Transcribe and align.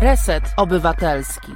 Reset 0.00 0.44
Obywatelski. 0.56 1.52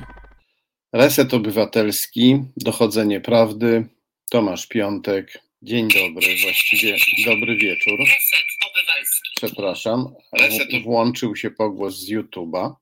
Reset 0.92 1.34
Obywatelski, 1.34 2.42
dochodzenie 2.56 3.20
prawdy. 3.20 3.88
Tomasz 4.30 4.66
Piątek. 4.66 5.38
Dzień 5.62 5.88
dobry, 5.88 6.26
właściwie 6.42 6.96
dobry 7.26 7.56
wieczór. 7.56 7.98
Reset 7.98 8.44
Obywatelski. 8.70 9.30
Przepraszam, 9.36 10.14
Reset- 10.40 10.82
włączył 10.84 11.36
się 11.36 11.50
pogłos 11.50 11.96
z 11.96 12.10
YouTube'a. 12.10 12.74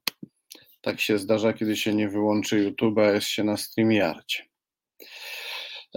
Tak 0.81 1.01
się 1.01 1.19
zdarza, 1.19 1.53
kiedy 1.53 1.77
się 1.77 1.95
nie 1.95 2.09
wyłączy 2.09 2.71
YouTube'a, 2.71 3.15
jest 3.15 3.29
się 3.29 3.45
na 3.45 3.57
StreamYardzie. 3.57 4.43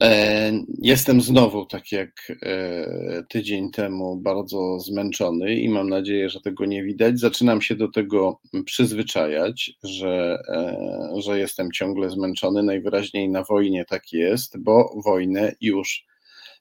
E, 0.02 0.52
Jestem 0.82 1.22
znowu, 1.22 1.66
tak 1.66 1.92
jak 1.92 2.32
e, 2.42 3.24
tydzień 3.30 3.72
temu, 3.72 4.18
bardzo 4.18 4.80
zmęczony 4.80 5.56
i 5.56 5.70
mam 5.70 5.90
nadzieję, 5.90 6.30
że 6.30 6.42
tego 6.42 6.66
nie 6.66 6.84
widać. 6.84 7.20
Zaczynam 7.20 7.62
się 7.62 7.76
do 7.76 7.88
tego 7.88 8.40
przyzwyczajać, 8.66 9.72
że, 9.84 10.38
e, 10.50 11.22
że 11.22 11.40
jestem 11.40 11.72
ciągle 11.72 12.10
zmęczony. 12.10 12.64
Najwyraźniej 12.64 13.30
na 13.30 13.44
wojnie 13.44 13.86
tak 13.86 14.14
jest, 14.14 14.58
bo 14.60 15.02
wojnę 15.06 15.56
już 15.62 16.06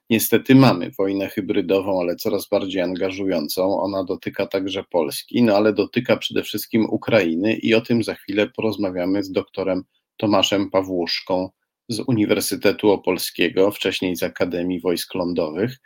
niestety 0.09 0.55
mamy. 0.55 0.91
Wojnę 0.97 1.29
hybrydową, 1.29 2.01
ale 2.01 2.15
coraz 2.15 2.49
bardziej 2.49 2.81
angażującą. 2.81 3.79
Ona 3.79 4.03
dotyka 4.03 4.47
także 4.47 4.83
Polski, 4.83 5.43
no 5.43 5.55
ale 5.55 5.73
dotyka 5.73 6.17
przede 6.17 6.43
wszystkim 6.43 6.85
Ukrainy 6.89 7.53
i 7.53 7.73
o 7.73 7.81
tym 7.81 8.03
za 8.03 8.15
chwilę 8.15 8.47
porozmawiamy 8.47 9.23
z 9.23 9.31
doktorem 9.31 9.83
Tomaszem 10.17 10.69
Pawłuszką 10.69 11.49
z 11.89 11.99
Uniwersytetu 12.07 12.91
Opolskiego, 12.91 13.71
wcześniej 13.71 14.15
z 14.15 14.23
Akademii 14.23 14.79
Wojsk 14.79 15.15
Lądowych, 15.15 15.77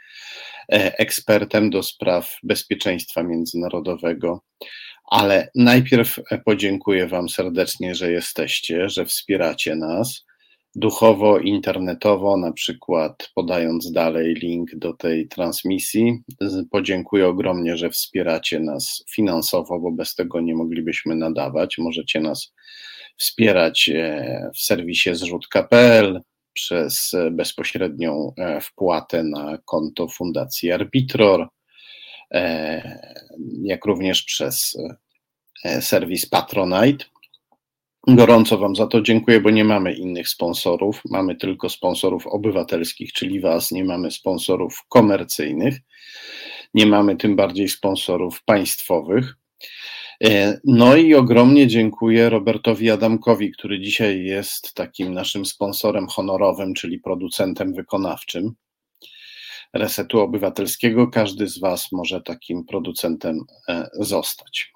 e, 0.72 1.00
ekspertem 1.00 1.70
do 1.70 1.84
spraw 1.84 2.38
bezpieczeństwa 2.44 3.24
międzynarodowego. 3.24 4.42
Ale 5.12 5.50
najpierw 5.56 6.20
e, 6.32 6.38
podziękuję 6.38 7.08
Wam 7.08 7.30
serdecznie, 7.30 7.96
że 7.96 8.12
jesteście, 8.12 8.90
że 8.90 9.06
wspieracie 9.06 9.76
nas 9.76 10.26
duchowo, 10.76 11.40
internetowo, 11.40 12.38
na 12.38 12.52
przykład 12.52 13.30
podając 13.36 13.92
dalej 13.92 14.34
link 14.34 14.76
do 14.76 14.94
tej 14.94 15.28
transmisji. 15.28 16.24
Podziękuję 16.72 17.28
ogromnie, 17.28 17.78
że 17.78 17.90
wspieracie 17.90 18.60
nas 18.60 19.04
finansowo, 19.12 19.80
bo 19.80 19.92
bez 19.92 20.16
tego 20.16 20.42
nie 20.42 20.56
moglibyśmy 20.56 21.16
nadawać. 21.16 21.78
Możecie 21.78 22.20
nas 22.20 22.54
wspierać 23.20 23.90
e, 23.90 24.52
w 24.56 24.60
serwisie 24.60 25.16
zrzutka.pl 25.16 26.22
przez 26.54 27.14
e, 27.14 27.32
bezpośrednią 27.32 28.34
e, 28.38 28.62
wpłatę 28.62 29.24
na 29.24 29.58
konto 29.66 30.08
Fundacji 30.08 30.72
Arbitror, 30.72 31.48
jak 33.64 33.86
również 33.86 34.24
przez 34.24 34.78
serwis 35.82 36.26
Patronite. 36.26 37.06
Gorąco 38.08 38.58
Wam 38.58 38.76
za 38.76 38.88
to 38.88 39.02
dziękuję, 39.02 39.42
bo 39.42 39.50
nie 39.50 39.64
mamy 39.64 39.94
innych 39.94 40.30
sponsorów. 40.30 41.02
Mamy 41.10 41.36
tylko 41.36 41.70
sponsorów 41.70 42.28
obywatelskich, 42.28 43.14
czyli 43.14 43.40
Was. 43.40 43.72
Nie 43.72 43.84
mamy 43.84 44.12
sponsorów 44.12 44.84
komercyjnych. 44.90 45.78
Nie 46.74 46.86
mamy 46.86 47.16
tym 47.16 47.36
bardziej 47.36 47.70
sponsorów 47.70 48.44
państwowych. 48.44 49.36
E, 50.24 50.60
No 50.66 50.96
i 50.96 51.16
ogromnie 51.16 51.68
dziękuję 51.68 52.30
Robertowi 52.30 52.92
Adamkowi, 52.92 53.52
który 53.52 53.80
dzisiaj 53.80 54.24
jest 54.24 54.74
takim 54.74 55.14
naszym 55.14 55.46
sponsorem 55.46 56.08
honorowym, 56.08 56.74
czyli 56.74 57.00
producentem 57.00 57.74
wykonawczym 57.74 58.52
Resetu 59.74 60.20
Obywatelskiego. 60.20 61.08
Każdy 61.08 61.48
z 61.48 61.60
Was 61.60 61.92
może 61.92 62.22
takim 62.22 62.66
producentem 62.66 63.40
e, 63.68 63.90
zostać. 63.94 64.72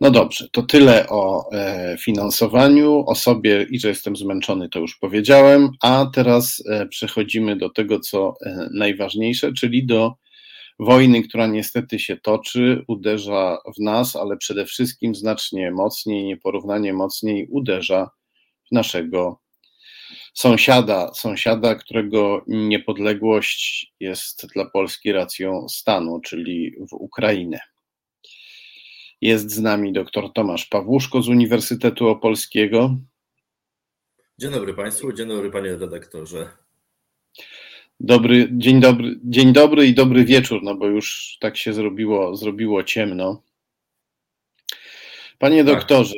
No 0.00 0.10
dobrze, 0.10 0.48
to 0.52 0.62
tyle 0.62 1.08
o 1.08 1.52
e, 1.52 1.96
finansowaniu, 2.00 3.04
o 3.06 3.14
sobie 3.14 3.66
i 3.70 3.80
że 3.80 3.88
jestem 3.88 4.16
zmęczony, 4.16 4.68
to 4.68 4.78
już 4.78 4.98
powiedziałem, 4.98 5.70
a 5.82 6.06
teraz 6.14 6.62
przechodzimy 6.90 7.56
do 7.56 7.70
tego, 7.70 8.00
co 8.00 8.34
najważniejsze, 8.70 9.52
czyli 9.52 9.86
do 9.86 10.14
wojny, 10.78 11.22
która 11.22 11.46
niestety 11.46 11.98
się 11.98 12.16
toczy, 12.16 12.84
uderza 12.88 13.58
w 13.76 13.82
nas, 13.82 14.16
ale 14.16 14.36
przede 14.36 14.66
wszystkim 14.66 15.14
znacznie 15.14 15.70
mocniej, 15.70 16.24
nieporównanie 16.24 16.92
mocniej 16.92 17.46
uderza 17.50 18.10
w 18.70 18.74
naszego 18.74 19.40
sąsiada, 20.34 21.14
sąsiada, 21.14 21.74
którego 21.74 22.44
niepodległość 22.46 23.92
jest 24.00 24.46
dla 24.54 24.70
Polski 24.70 25.12
racją 25.12 25.68
stanu, 25.68 26.20
czyli 26.20 26.74
w 26.90 26.92
Ukrainę. 26.92 27.60
Jest 29.20 29.50
z 29.50 29.60
nami 29.60 29.92
dr 29.92 30.32
Tomasz 30.32 30.66
Pawłuszko 30.66 31.22
z 31.22 31.28
Uniwersytetu 31.28 32.08
Opolskiego. 32.08 32.96
Dzień 34.38 34.50
dobry 34.50 34.74
Państwu, 34.74 35.12
dzień 35.12 35.28
dobry 35.28 35.50
Panie 35.50 35.76
redaktorze. 35.76 36.63
Dobry, 38.00 38.48
dzień 38.52 38.80
dobry, 38.80 39.20
dzień 39.24 39.52
dobry 39.52 39.86
i 39.86 39.94
dobry 39.94 40.24
wieczór, 40.24 40.62
no 40.62 40.74
bo 40.74 40.86
już 40.86 41.36
tak 41.40 41.56
się 41.56 41.72
zrobiło, 41.72 42.36
zrobiło 42.36 42.84
ciemno. 42.84 43.42
Panie 45.38 45.64
Tak. 45.64 45.74
doktorze, 45.74 46.14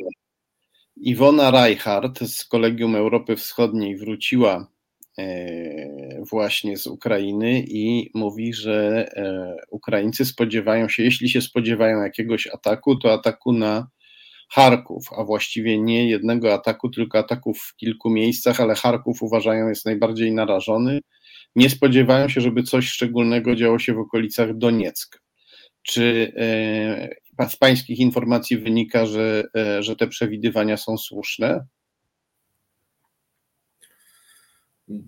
Iwona 0.97 1.51
Reichardt 1.51 2.19
z 2.29 2.45
Kolegium 2.45 2.97
Europy 2.97 3.37
Wschodniej 3.37 3.97
wróciła 3.97 4.71
e, 5.19 6.25
właśnie 6.31 6.77
z 6.77 6.87
Ukrainy 6.87 7.65
i 7.69 8.11
mówi, 8.15 8.55
że 8.55 9.09
e, 9.17 9.57
Ukraińcy 9.71 10.25
spodziewają 10.25 10.89
się, 10.89 11.03
jeśli 11.03 11.29
się 11.29 11.41
spodziewają 11.41 12.03
jakiegoś 12.03 12.47
ataku, 12.47 12.97
to 12.97 13.13
ataku 13.13 13.53
na 13.53 13.89
Charków, 14.51 15.13
a 15.19 15.25
właściwie 15.25 15.79
nie 15.79 16.09
jednego 16.09 16.55
ataku, 16.55 16.89
tylko 16.89 17.19
ataków 17.19 17.59
w 17.59 17.77
kilku 17.77 18.11
miejscach, 18.11 18.61
ale 18.61 18.75
Charków 18.75 19.23
uważają 19.23 19.69
jest 19.69 19.87
najbardziej 19.87 20.33
narażony. 20.33 21.01
Nie 21.57 21.71
spodziewają 21.71 22.29
się, 22.29 22.41
żeby 22.41 22.63
coś 22.63 22.89
szczególnego 22.89 23.55
działo 23.55 23.79
się 23.79 23.95
w 23.95 23.99
okolicach 23.99 24.59
Doniecka. 24.59 25.19
Czy 25.83 26.33
e, 27.39 27.49
z 27.49 27.57
Pańskich 27.57 27.99
informacji 27.99 28.59
wynika, 28.59 29.07
że, 29.07 29.45
e, 29.57 29.83
że 29.83 29.97
te 29.97 30.09
przewidywania 30.09 30.77
są 30.77 30.99
słuszne? 30.99 31.67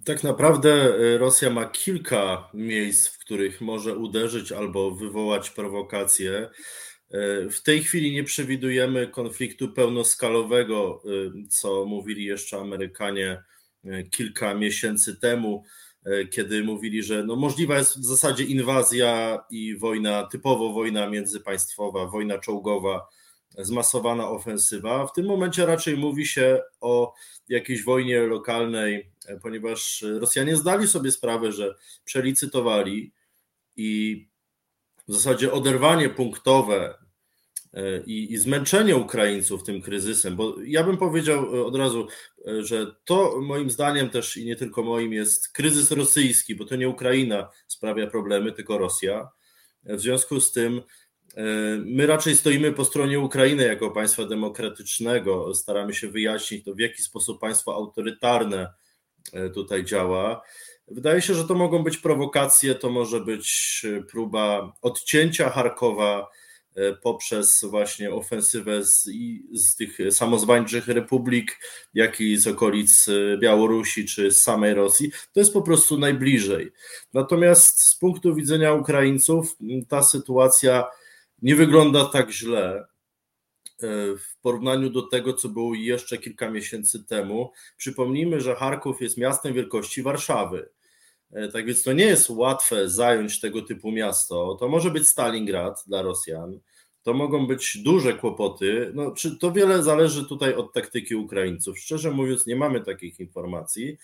Tak 0.04 0.24
naprawdę 0.24 0.94
y, 0.94 1.18
Rosja 1.18 1.50
ma 1.50 1.64
kilka 1.64 2.50
miejsc, 2.54 3.08
w 3.08 3.18
których 3.18 3.60
może 3.60 3.96
uderzyć 3.96 4.52
albo 4.52 4.90
wywołać 4.90 5.50
prowokacje. 5.50 6.48
W 7.50 7.62
tej 7.62 7.82
chwili 7.82 8.12
nie 8.12 8.24
przewidujemy 8.24 9.06
konfliktu 9.06 9.68
pełnoskalowego, 9.68 11.02
co 11.50 11.84
mówili 11.84 12.24
jeszcze 12.24 12.60
Amerykanie 12.60 13.42
kilka 14.10 14.54
miesięcy 14.54 15.16
temu, 15.16 15.64
kiedy 16.30 16.64
mówili, 16.64 17.02
że 17.02 17.24
no 17.24 17.36
możliwa 17.36 17.78
jest 17.78 18.00
w 18.00 18.04
zasadzie 18.04 18.44
inwazja 18.44 19.38
i 19.50 19.76
wojna, 19.76 20.26
typowo 20.26 20.72
wojna 20.72 21.08
międzypaństwowa, 21.08 22.06
wojna 22.06 22.38
czołgowa, 22.38 23.08
zmasowana 23.58 24.28
ofensywa. 24.28 25.06
W 25.06 25.12
tym 25.12 25.26
momencie 25.26 25.66
raczej 25.66 25.96
mówi 25.96 26.26
się 26.26 26.60
o 26.80 27.14
jakiejś 27.48 27.84
wojnie 27.84 28.20
lokalnej, 28.20 29.10
e, 29.26 29.40
ponieważ 29.40 30.04
Rosjanie 30.18 30.56
zdali 30.56 30.88
sobie 30.88 31.12
sprawę, 31.12 31.52
że 31.52 31.74
przelicytowali 32.04 33.12
i 33.76 34.28
w 35.08 35.14
zasadzie 35.14 35.52
oderwanie 35.52 36.08
punktowe 36.08 36.94
e, 36.94 36.97
i, 38.06 38.32
i 38.32 38.38
zmęczenie 38.38 38.96
Ukraińców 38.96 39.64
tym 39.64 39.82
kryzysem, 39.82 40.36
bo 40.36 40.54
ja 40.64 40.84
bym 40.84 40.96
powiedział 40.96 41.56
e, 41.56 41.64
od 41.64 41.76
razu, 41.76 42.08
e, 42.46 42.64
że 42.64 42.86
to 43.04 43.40
moim 43.40 43.70
zdaniem 43.70 44.10
też 44.10 44.36
i 44.36 44.46
nie 44.46 44.56
tylko 44.56 44.82
moim 44.82 45.12
jest 45.12 45.48
kryzys 45.48 45.90
rosyjski, 45.90 46.54
bo 46.54 46.64
to 46.64 46.76
nie 46.76 46.88
Ukraina 46.88 47.50
sprawia 47.66 48.06
problemy, 48.06 48.52
tylko 48.52 48.78
Rosja. 48.78 49.28
W 49.84 50.00
związku 50.00 50.40
z 50.40 50.52
tym 50.52 50.82
e, 51.36 51.42
my 51.84 52.06
raczej 52.06 52.36
stoimy 52.36 52.72
po 52.72 52.84
stronie 52.84 53.20
Ukrainy 53.20 53.64
jako 53.64 53.90
państwa 53.90 54.24
demokratycznego, 54.24 55.54
staramy 55.54 55.94
się 55.94 56.08
wyjaśnić 56.08 56.64
to, 56.64 56.74
w 56.74 56.78
jaki 56.80 57.02
sposób 57.02 57.40
państwo 57.40 57.74
autorytarne 57.74 58.72
e, 59.32 59.50
tutaj 59.50 59.84
działa. 59.84 60.42
Wydaje 60.88 61.22
się, 61.22 61.34
że 61.34 61.44
to 61.44 61.54
mogą 61.54 61.82
być 61.82 61.98
prowokacje, 61.98 62.74
to 62.74 62.90
może 62.90 63.20
być 63.20 63.82
e, 63.84 64.02
próba 64.02 64.72
odcięcia 64.82 65.50
Charkowa 65.50 66.20
e, 66.20 66.47
poprzez 67.02 67.64
właśnie 67.64 68.10
ofensywę 68.10 68.84
z, 68.84 69.10
z 69.52 69.76
tych 69.76 69.98
samozwańczych 70.10 70.88
republik, 70.88 71.58
jak 71.94 72.20
i 72.20 72.36
z 72.36 72.46
okolic 72.46 73.08
e, 73.08 73.38
Białorusi 73.38 74.06
czy 74.06 74.30
z 74.30 74.42
samej 74.42 74.74
Rosji. 74.74 75.10
To 75.32 75.40
jest 75.40 75.52
po 75.52 75.62
prostu 75.62 75.98
najbliżej. 75.98 76.72
Natomiast 77.12 77.80
z 77.80 77.98
punktu 77.98 78.34
widzenia 78.34 78.72
Ukraińców 78.72 79.56
ta 79.88 80.02
sytuacja 80.02 80.84
nie 81.42 81.56
wygląda 81.56 82.04
tak 82.04 82.30
źle 82.30 82.80
e, 82.80 82.86
w 84.16 84.40
porównaniu 84.42 84.90
do 84.90 85.02
tego, 85.02 85.32
co 85.32 85.48
było 85.48 85.74
jeszcze 85.74 86.18
kilka 86.18 86.50
miesięcy 86.50 87.04
temu. 87.04 87.52
Przypomnijmy, 87.76 88.40
że 88.40 88.54
Charków 88.54 89.00
jest 89.00 89.16
miastem 89.16 89.54
wielkości 89.54 90.02
Warszawy. 90.02 90.68
E, 91.32 91.48
Tak 91.48 91.66
więc 91.66 91.82
to 91.82 91.92
nie 91.92 92.04
jest 92.04 92.30
łatwe 92.30 92.88
zająć 92.88 93.40
tego 93.40 93.62
typu 93.62 93.92
miasto. 93.92 94.56
To 94.60 94.68
może 94.68 94.90
być 94.90 95.08
Stalingrad 95.08 95.84
dla 95.86 96.02
Rosjan, 96.02 96.60
to 97.02 97.14
mogą 97.14 97.46
być 97.46 97.78
duże 97.78 98.14
kłopoty. 98.14 98.90
No, 98.94 99.10
czy 99.10 99.38
to 99.38 99.52
wiele 99.52 99.82
zależy 99.82 100.24
tutaj 100.24 100.54
od 100.54 100.72
taktyki 100.72 101.14
Ukraińców. 101.14 101.78
Szczerze 101.78 102.10
mówiąc, 102.10 102.46
nie 102.46 102.56
mamy 102.56 102.80
takich 102.80 103.20
informacji. 103.20 103.98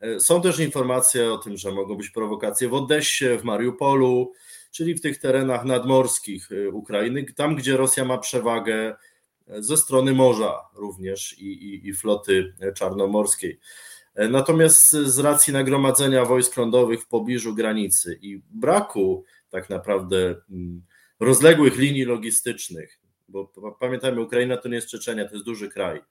E, 0.00 0.20
są 0.20 0.42
też 0.42 0.58
informacje 0.58 1.32
o 1.32 1.38
tym, 1.38 1.56
że 1.56 1.72
mogą 1.72 1.96
być 1.96 2.10
prowokacje 2.10 2.68
w 2.68 2.74
Odessie, 2.74 3.38
w 3.38 3.44
Mariupolu, 3.44 4.32
czyli 4.70 4.94
w 4.94 5.00
tych 5.00 5.18
terenach 5.18 5.64
nadmorskich 5.64 6.52
e, 6.52 6.68
Ukrainy, 6.70 7.24
tam 7.36 7.56
gdzie 7.56 7.76
Rosja 7.76 8.04
ma 8.04 8.18
przewagę 8.18 8.96
ze 9.48 9.76
strony 9.76 10.14
morza 10.14 10.60
również 10.74 11.38
i, 11.38 11.46
i, 11.46 11.88
i 11.88 11.94
floty 11.94 12.54
czarnomorskiej. 12.74 13.58
Natomiast 14.16 14.90
z 14.90 15.18
racji 15.18 15.52
nagromadzenia 15.52 16.24
wojsk 16.24 16.56
lądowych 16.56 17.02
w 17.02 17.08
pobliżu 17.08 17.54
granicy 17.54 18.18
i 18.22 18.42
braku 18.50 19.24
tak 19.50 19.70
naprawdę 19.70 20.34
mm, 20.50 20.82
rozległych 21.20 21.78
linii 21.78 22.04
logistycznych, 22.04 23.00
bo 23.28 23.52
pamiętajmy, 23.80 24.20
Ukraina 24.20 24.56
to 24.56 24.68
nie 24.68 24.74
jest 24.74 24.88
Czeczenia, 24.88 25.28
to 25.28 25.34
jest 25.34 25.44
duży 25.44 25.68
kraj, 25.68 26.02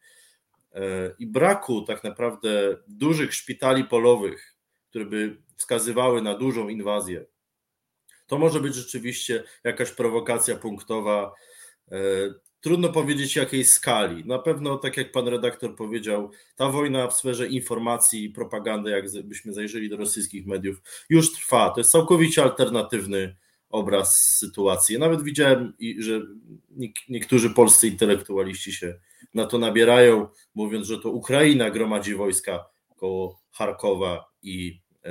e, 0.73 0.81
i 1.19 1.27
braku 1.27 1.81
tak 1.81 2.03
naprawdę 2.03 2.77
dużych 2.87 3.33
szpitali 3.33 3.83
polowych, 3.83 4.55
które 4.89 5.05
by 5.05 5.37
wskazywały 5.57 6.21
na 6.21 6.37
dużą 6.37 6.69
inwazję, 6.69 7.25
to 8.27 8.37
może 8.37 8.59
być 8.59 8.75
rzeczywiście 8.75 9.43
jakaś 9.63 9.91
prowokacja 9.91 10.55
punktowa. 10.55 11.33
Trudno 12.65 12.89
powiedzieć 12.89 13.35
jakiej 13.35 13.65
skali. 13.65 14.25
Na 14.25 14.39
pewno, 14.39 14.77
tak 14.77 14.97
jak 14.97 15.11
pan 15.11 15.27
redaktor 15.27 15.75
powiedział, 15.75 16.31
ta 16.55 16.69
wojna 16.69 17.07
w 17.07 17.13
sferze 17.13 17.47
informacji 17.47 18.23
i 18.23 18.29
propagandy, 18.29 18.91
jakbyśmy 18.91 19.53
zajrzeli 19.53 19.89
do 19.89 19.97
rosyjskich 19.97 20.47
mediów, 20.47 20.81
już 21.09 21.33
trwa. 21.33 21.69
To 21.69 21.79
jest 21.79 21.91
całkowicie 21.91 22.43
alternatywny 22.43 23.35
obraz 23.69 24.19
sytuacji. 24.19 24.99
Nawet 24.99 25.23
widziałem, 25.23 25.73
że 25.99 26.21
niektórzy 27.09 27.49
polscy 27.49 27.87
intelektualiści 27.87 28.73
się 28.73 28.99
na 29.33 29.45
to 29.45 29.57
nabierają, 29.57 30.27
mówiąc, 30.55 30.87
że 30.87 30.99
to 30.99 31.09
Ukraina 31.09 31.69
gromadzi 31.69 32.15
wojska 32.15 32.65
koło 32.95 33.41
Charkowa 33.51 34.25
i 34.43 34.81
e, 35.03 35.09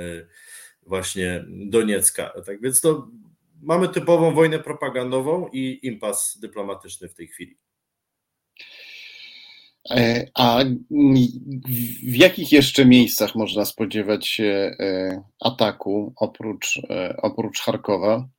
właśnie 0.85 1.45
Doniecka. 1.47 2.33
Tak 2.45 2.61
więc 2.61 2.81
to 2.81 3.07
mamy 3.65 3.89
typową 3.89 4.33
wojnę 4.33 4.59
propagandową 4.59 5.47
i 5.53 5.79
impas 5.83 6.37
dyplomatyczny 6.39 7.09
w 7.09 7.13
tej 7.13 7.27
chwili. 7.27 7.57
E, 9.89 10.27
a 10.33 10.63
w 12.03 12.15
jakich 12.15 12.51
jeszcze 12.51 12.85
miejscach 12.85 13.35
można 13.35 13.65
spodziewać 13.65 14.27
się 14.27 14.75
e, 14.79 15.23
ataku 15.39 16.13
oprócz, 16.17 16.81
oprócz 17.17 17.59
Charkowa? 17.59 18.29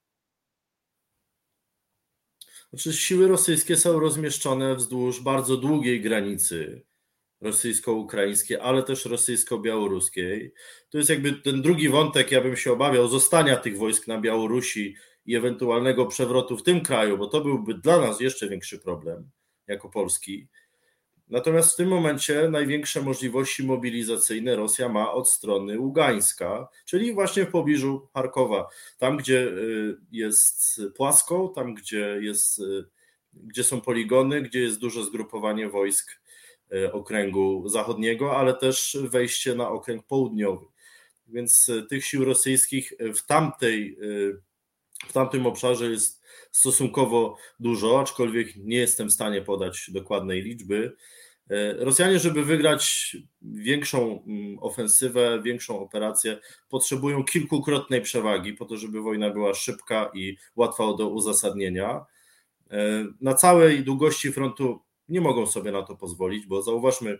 Znaczy, 2.72 2.92
siły 2.92 3.28
rosyjskie 3.28 3.76
są 3.76 4.00
rozmieszczone 4.00 4.74
wzdłuż 4.74 5.22
bardzo 5.22 5.56
długiej 5.56 6.00
granicy 6.00 6.82
rosyjsko-ukraińskiej, 7.40 8.56
ale 8.56 8.82
też 8.82 9.06
rosyjsko-białoruskiej. 9.06 10.52
To 10.90 10.98
jest 10.98 11.10
jakby 11.10 11.32
ten 11.32 11.62
drugi 11.62 11.88
wątek, 11.88 12.32
ja 12.32 12.40
bym 12.40 12.56
się 12.56 12.72
obawiał 12.72 13.08
zostania 13.08 13.56
tych 13.56 13.78
wojsk 13.78 14.06
na 14.06 14.20
Białorusi 14.20 14.96
i 15.26 15.36
ewentualnego 15.36 16.06
przewrotu 16.06 16.56
w 16.56 16.62
tym 16.62 16.80
kraju, 16.80 17.18
bo 17.18 17.26
to 17.26 17.40
byłby 17.40 17.74
dla 17.74 18.00
nas 18.00 18.20
jeszcze 18.20 18.48
większy 18.48 18.78
problem 18.78 19.30
jako 19.66 19.88
Polski. 19.88 20.48
Natomiast 21.28 21.72
w 21.72 21.76
tym 21.76 21.88
momencie 21.88 22.48
największe 22.50 23.02
możliwości 23.02 23.64
mobilizacyjne 23.64 24.56
Rosja 24.56 24.88
ma 24.88 25.12
od 25.12 25.30
strony 25.30 25.78
Ługańska, 25.78 26.68
czyli 26.84 27.14
właśnie 27.14 27.44
w 27.44 27.50
pobliżu 27.50 28.08
Charkowa, 28.14 28.68
tam 28.98 29.16
gdzie 29.16 29.40
y, 29.42 29.96
jest 30.12 30.80
płasko, 30.96 31.52
tam 31.54 31.74
gdzie, 31.74 32.18
jest, 32.20 32.58
y, 32.58 32.84
gdzie 33.32 33.64
są 33.64 33.80
poligony, 33.80 34.42
gdzie 34.42 34.60
jest 34.60 34.78
duże 34.78 35.04
zgrupowanie 35.04 35.68
wojsk 35.68 36.20
y, 36.72 36.92
okręgu 36.92 37.68
zachodniego, 37.68 38.36
ale 38.36 38.54
też 38.54 38.98
wejście 39.02 39.54
na 39.54 39.68
okręg 39.68 40.06
południowy. 40.06 40.66
Więc 41.28 41.70
tych 41.90 42.04
sił 42.04 42.24
rosyjskich 42.24 42.92
w 43.14 43.26
tamtej 43.26 43.98
w 45.08 45.12
tamtym 45.12 45.46
obszarze 45.46 45.90
jest 45.90 46.22
stosunkowo 46.50 47.36
dużo, 47.60 48.00
aczkolwiek 48.00 48.56
nie 48.56 48.76
jestem 48.76 49.08
w 49.08 49.12
stanie 49.12 49.42
podać 49.42 49.90
dokładnej 49.90 50.42
liczby. 50.42 50.96
E, 51.50 51.72
Rosjanie, 51.72 52.18
żeby 52.18 52.44
wygrać 52.44 53.16
większą 53.42 54.24
mm, 54.26 54.58
ofensywę, 54.60 55.42
większą 55.42 55.80
operację, 55.80 56.38
potrzebują 56.68 57.24
kilkukrotnej 57.24 58.00
przewagi 58.00 58.52
po 58.52 58.64
to, 58.64 58.76
żeby 58.76 59.00
wojna 59.00 59.30
była 59.30 59.54
szybka 59.54 60.10
i 60.14 60.36
łatwa 60.56 60.84
do 60.84 61.08
uzasadnienia. 61.08 62.04
E, 62.70 63.06
na 63.20 63.34
całej 63.34 63.84
długości 63.84 64.32
frontu 64.32 64.80
nie 65.08 65.20
mogą 65.20 65.46
sobie 65.46 65.72
na 65.72 65.82
to 65.82 65.96
pozwolić, 65.96 66.46
bo 66.46 66.62
zauważmy, 66.62 67.18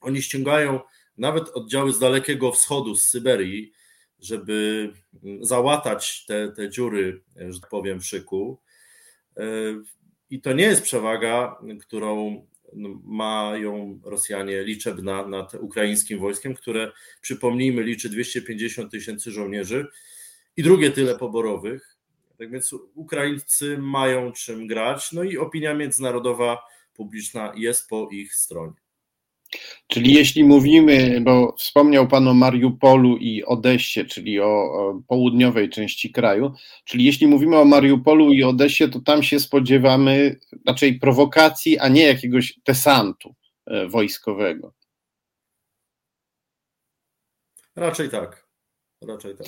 oni 0.00 0.22
ściągają 0.22 0.80
nawet 1.18 1.48
oddziały 1.48 1.92
z 1.92 1.98
Dalekiego 1.98 2.52
Wschodu, 2.52 2.94
z 2.94 3.02
Syberii, 3.02 3.72
żeby 4.20 4.92
mm, 5.24 5.44
załatać 5.44 6.24
te, 6.26 6.52
te 6.52 6.70
dziury, 6.70 7.22
że 7.48 7.60
tak 7.60 7.70
powiem, 7.70 8.00
w 8.00 8.06
szyku. 8.06 8.60
E, 9.36 9.42
I 10.30 10.40
to 10.40 10.52
nie 10.52 10.64
jest 10.64 10.82
przewaga, 10.82 11.58
którą 11.80 12.46
no, 12.72 13.00
mają 13.04 14.00
Rosjanie 14.04 14.64
liczebna 14.64 15.26
nad 15.28 15.54
ukraińskim 15.54 16.18
wojskiem, 16.18 16.54
które 16.54 16.92
przypomnijmy 17.20 17.82
liczy 17.82 18.08
250 18.08 18.90
tysięcy 18.90 19.30
żołnierzy 19.30 19.86
i 20.56 20.62
drugie 20.62 20.90
tyle 20.90 21.18
poborowych. 21.18 21.96
Tak 22.38 22.50
więc 22.50 22.72
Ukraińcy 22.94 23.78
mają 23.78 24.32
czym 24.32 24.66
grać, 24.66 25.12
no 25.12 25.22
i 25.22 25.38
opinia 25.38 25.74
międzynarodowa 25.74 26.58
publiczna 26.94 27.52
jest 27.56 27.88
po 27.88 28.08
ich 28.12 28.34
stronie. 28.34 28.85
Czyli 29.86 30.14
jeśli 30.14 30.44
mówimy, 30.44 31.20
bo 31.20 31.54
wspomniał 31.58 32.08
Pan 32.08 32.28
o 32.28 32.34
Mariupolu 32.34 33.16
i 33.16 33.44
Odessie, 33.44 34.04
czyli 34.04 34.40
o, 34.40 34.44
o, 34.46 35.02
południowej 35.08 35.70
części 35.70 36.12
kraju, 36.12 36.52
czyli 36.84 37.04
jeśli 37.04 37.26
mówimy 37.26 37.56
o 37.56 37.64
Mariupolu 37.64 38.32
i 38.32 38.42
Odessie, 38.42 38.88
to 38.88 39.00
tam 39.00 39.22
się 39.22 39.40
spodziewamy 39.40 40.40
raczej 40.66 40.98
prowokacji, 40.98 41.78
a 41.78 41.88
nie 41.88 42.02
jakiegoś 42.02 42.58
desantu 42.66 43.34
e, 43.66 43.88
wojskowego. 43.88 44.72
Raczej 47.76 48.10
tak. 48.10 48.46
Raczej 49.02 49.36
tak. 49.36 49.46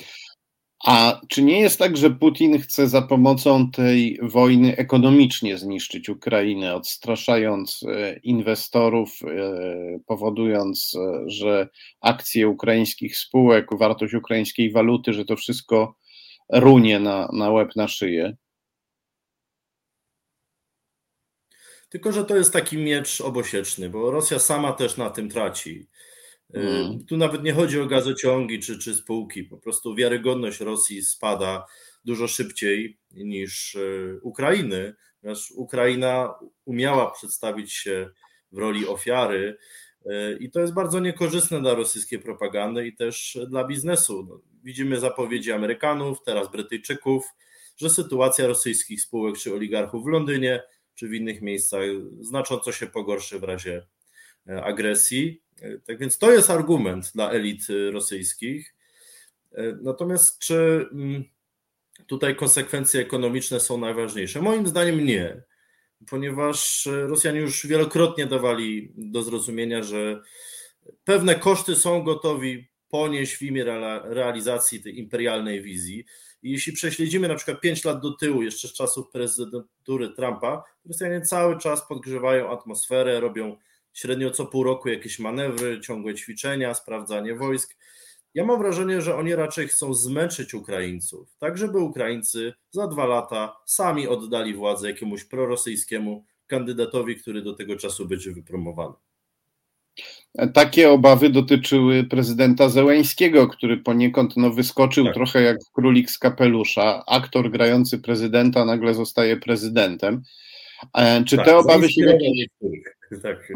A 0.85 1.21
czy 1.29 1.43
nie 1.43 1.61
jest 1.61 1.79
tak, 1.79 1.97
że 1.97 2.11
Putin 2.11 2.61
chce 2.61 2.89
za 2.89 3.03
pomocą 3.03 3.71
tej 3.71 4.19
wojny 4.23 4.77
ekonomicznie 4.77 5.59
zniszczyć 5.59 6.09
Ukrainę, 6.09 6.75
odstraszając 6.75 7.81
e, 7.83 8.17
inwestorów, 8.23 9.11
e, 9.23 9.99
powodując, 10.07 10.95
e, 10.97 11.31
że 11.31 11.69
akcje 12.01 12.49
ukraińskich 12.49 13.17
spółek, 13.17 13.67
wartość 13.79 14.15
ukraińskiej 14.15 14.73
waluty, 14.73 15.13
że 15.13 15.25
to 15.25 15.37
wszystko 15.37 15.97
runie 16.53 17.01
na, 17.01 17.29
na 17.33 17.51
łeb, 17.51 17.77
na 17.77 17.89
szyję? 17.89 18.37
Tylko, 21.89 22.13
że 22.13 22.25
to 22.25 22.37
jest 22.37 22.53
taki 22.53 22.77
miecz 22.77 23.21
obosieczny, 23.21 23.91
bo 23.91 24.11
Rosja 24.11 24.39
sama 24.39 24.73
też 24.73 24.97
na 24.97 25.11
tym 25.11 25.29
traci. 25.29 25.89
Mm. 26.55 27.05
Tu 27.05 27.17
nawet 27.17 27.43
nie 27.43 27.53
chodzi 27.53 27.81
o 27.81 27.87
gazociągi 27.87 28.59
czy, 28.59 28.79
czy 28.79 28.95
spółki, 28.95 29.45
po 29.45 29.59
prostu 29.59 29.95
wiarygodność 29.95 30.61
Rosji 30.61 31.03
spada 31.03 31.67
dużo 32.05 32.29
szybciej 32.29 32.99
niż 33.11 33.75
y, 33.75 34.19
Ukrainy, 34.23 34.95
ponieważ 35.21 35.51
Ukraina 35.51 36.35
umiała 36.65 37.11
przedstawić 37.11 37.73
się 37.73 38.11
w 38.53 38.59
roli 38.59 38.87
ofiary 38.87 39.57
y, 40.07 40.39
i 40.41 40.51
to 40.51 40.61
jest 40.61 40.75
bardzo 40.75 41.01
niekorzystne 41.01 41.61
dla 41.61 41.75
rosyjskiej 41.75 42.19
propagandy 42.19 42.87
i 42.87 42.97
też 42.97 43.39
dla 43.51 43.65
biznesu. 43.65 44.27
No, 44.29 44.41
widzimy 44.63 45.01
zapowiedzi 45.01 45.53
Amerykanów, 45.53 46.23
teraz 46.25 46.51
Brytyjczyków, 46.51 47.25
że 47.77 47.91
sytuacja 47.91 48.47
rosyjskich 48.47 49.03
spółek 49.03 49.39
czy 49.39 49.55
oligarchów 49.55 50.05
w 50.05 50.09
Londynie 50.09 50.63
czy 50.95 51.09
w 51.09 51.15
innych 51.15 51.43
miejscach 51.43 51.83
znacząco 52.21 52.73
się 52.73 52.87
pogorszy 52.87 53.39
w 53.39 53.43
razie 53.43 53.87
agresji. 54.47 55.43
Tak 55.87 55.99
więc 55.99 56.19
to 56.19 56.33
jest 56.33 56.51
argument 56.51 57.13
dla 57.15 57.31
elit 57.31 57.67
rosyjskich. 57.91 58.75
E, 59.53 59.63
natomiast 59.83 60.39
czy 60.39 60.89
mm, 60.93 61.25
tutaj 62.07 62.37
konsekwencje 62.37 63.01
ekonomiczne 63.01 63.61
są 63.61 63.79
najważniejsze? 63.79 64.43
Moim 64.43 64.67
zdaniem 64.67 65.05
nie, 65.05 65.43
ponieważ 66.11 66.87
e, 66.87 67.07
Rosjanie 67.07 67.41
już 67.41 67.67
wielokrotnie 67.67 68.27
dawali 68.27 68.93
do 68.97 69.23
zrozumienia, 69.23 69.83
że 69.83 70.23
pewne 71.05 71.35
koszty 71.35 71.77
są 71.77 72.03
gotowi 72.03 72.69
ponieść 72.89 73.37
w 73.37 73.43
imię 73.43 73.65
realizacji 74.05 74.83
tej 74.83 74.99
imperialnej 74.99 75.63
wizji. 75.63 76.05
I 76.43 76.51
jeśli 76.51 76.73
prześledzimy 76.73 77.29
na 77.29 77.35
przykład 77.35 77.61
5 77.61 77.85
lat 77.85 78.01
do 78.01 78.13
tyłu, 78.13 78.43
jeszcze 78.43 78.69
z 78.69 78.73
czasów 78.73 79.11
prezydentury 79.11 80.09
Trumpa, 80.09 80.65
Rosjanie 80.85 81.21
cały 81.21 81.59
czas 81.59 81.89
podgrzewają 81.89 82.51
atmosferę, 82.51 83.21
robią 83.21 83.57
średnio 83.99 84.31
co 84.31 84.47
pół 84.47 84.65
roku 84.65 84.89
jakieś 84.89 85.19
manewry, 85.19 85.81
ciągłe 85.81 86.15
ćwiczenia, 86.15 86.75
sprawdzanie 86.75 87.35
wojsk. 87.35 87.77
ja 88.35 88.45
mam 88.45 88.59
wrażenie, 88.59 89.03
że 89.03 89.17
oni 89.17 89.35
raczej 89.35 89.69
chcą 89.69 89.95
zmęczyć 89.95 90.55
Ukraińców, 90.55 91.37
tak 91.39 91.59
żeby 91.59 91.79
Ukraińcy 91.79 92.53
za 92.71 92.87
dwa 92.87 93.07
lata 93.07 93.57
sami 93.67 94.09
oddali 94.09 94.55
władzę 94.55 94.91
jakiemuś 94.91 95.25
prorosyjskiemu 95.25 96.25
kandydatowi, 96.47 97.17
który 97.17 97.43
do 97.43 97.55
tego 97.55 97.77
czasu 97.77 98.09
będzie 98.09 98.33
wypromowany. 98.33 98.95
Takie 100.55 100.91
obawy 100.91 101.31
dotyczyły 101.31 102.05
prezydenta 102.05 102.69
Zełęńskiego, 102.69 103.49
który 103.49 103.77
poniekąd 103.77 104.37
no, 104.37 104.51
wyskoczył 104.51 105.05
tak. 105.05 105.15
trochę 105.15 105.43
jak 105.43 105.59
królik 105.73 106.11
z 106.11 106.19
kapelusza. 106.19 107.03
Aktor 107.07 107.51
grający 107.51 107.99
prezydenta 107.99 108.65
nagle 108.65 108.95
zostaje 108.95 109.37
prezydentem. 109.37 110.23
E, 110.95 111.25
czy 111.25 111.37
tak, 111.37 111.47
te 111.47 111.57
obawy 111.57 111.91
się. 111.91 112.05
Jakiejś... 112.05 112.49
Tak. 113.23 113.53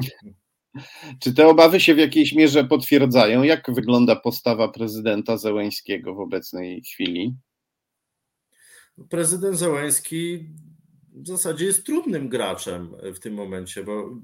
Czy 1.19 1.35
te 1.35 1.47
obawy 1.49 1.81
się 1.81 1.95
w 1.95 1.99
jakiejś 1.99 2.33
mierze 2.35 2.65
potwierdzają? 2.65 3.43
Jak 3.43 3.75
wygląda 3.75 4.17
postawa 4.17 4.69
prezydenta 4.69 5.37
Zełęńskiego 5.37 6.15
w 6.15 6.21
obecnej 6.21 6.83
chwili? 6.83 7.35
Prezydent 9.11 9.59
Zełęński 9.59 10.49
w 11.15 11.29
zasadzie 11.29 11.65
jest 11.65 11.87
trudnym 11.87 12.29
graczem 12.29 12.95
w 13.15 13.19
tym 13.19 13.35
momencie, 13.35 13.85
bo 13.85 14.17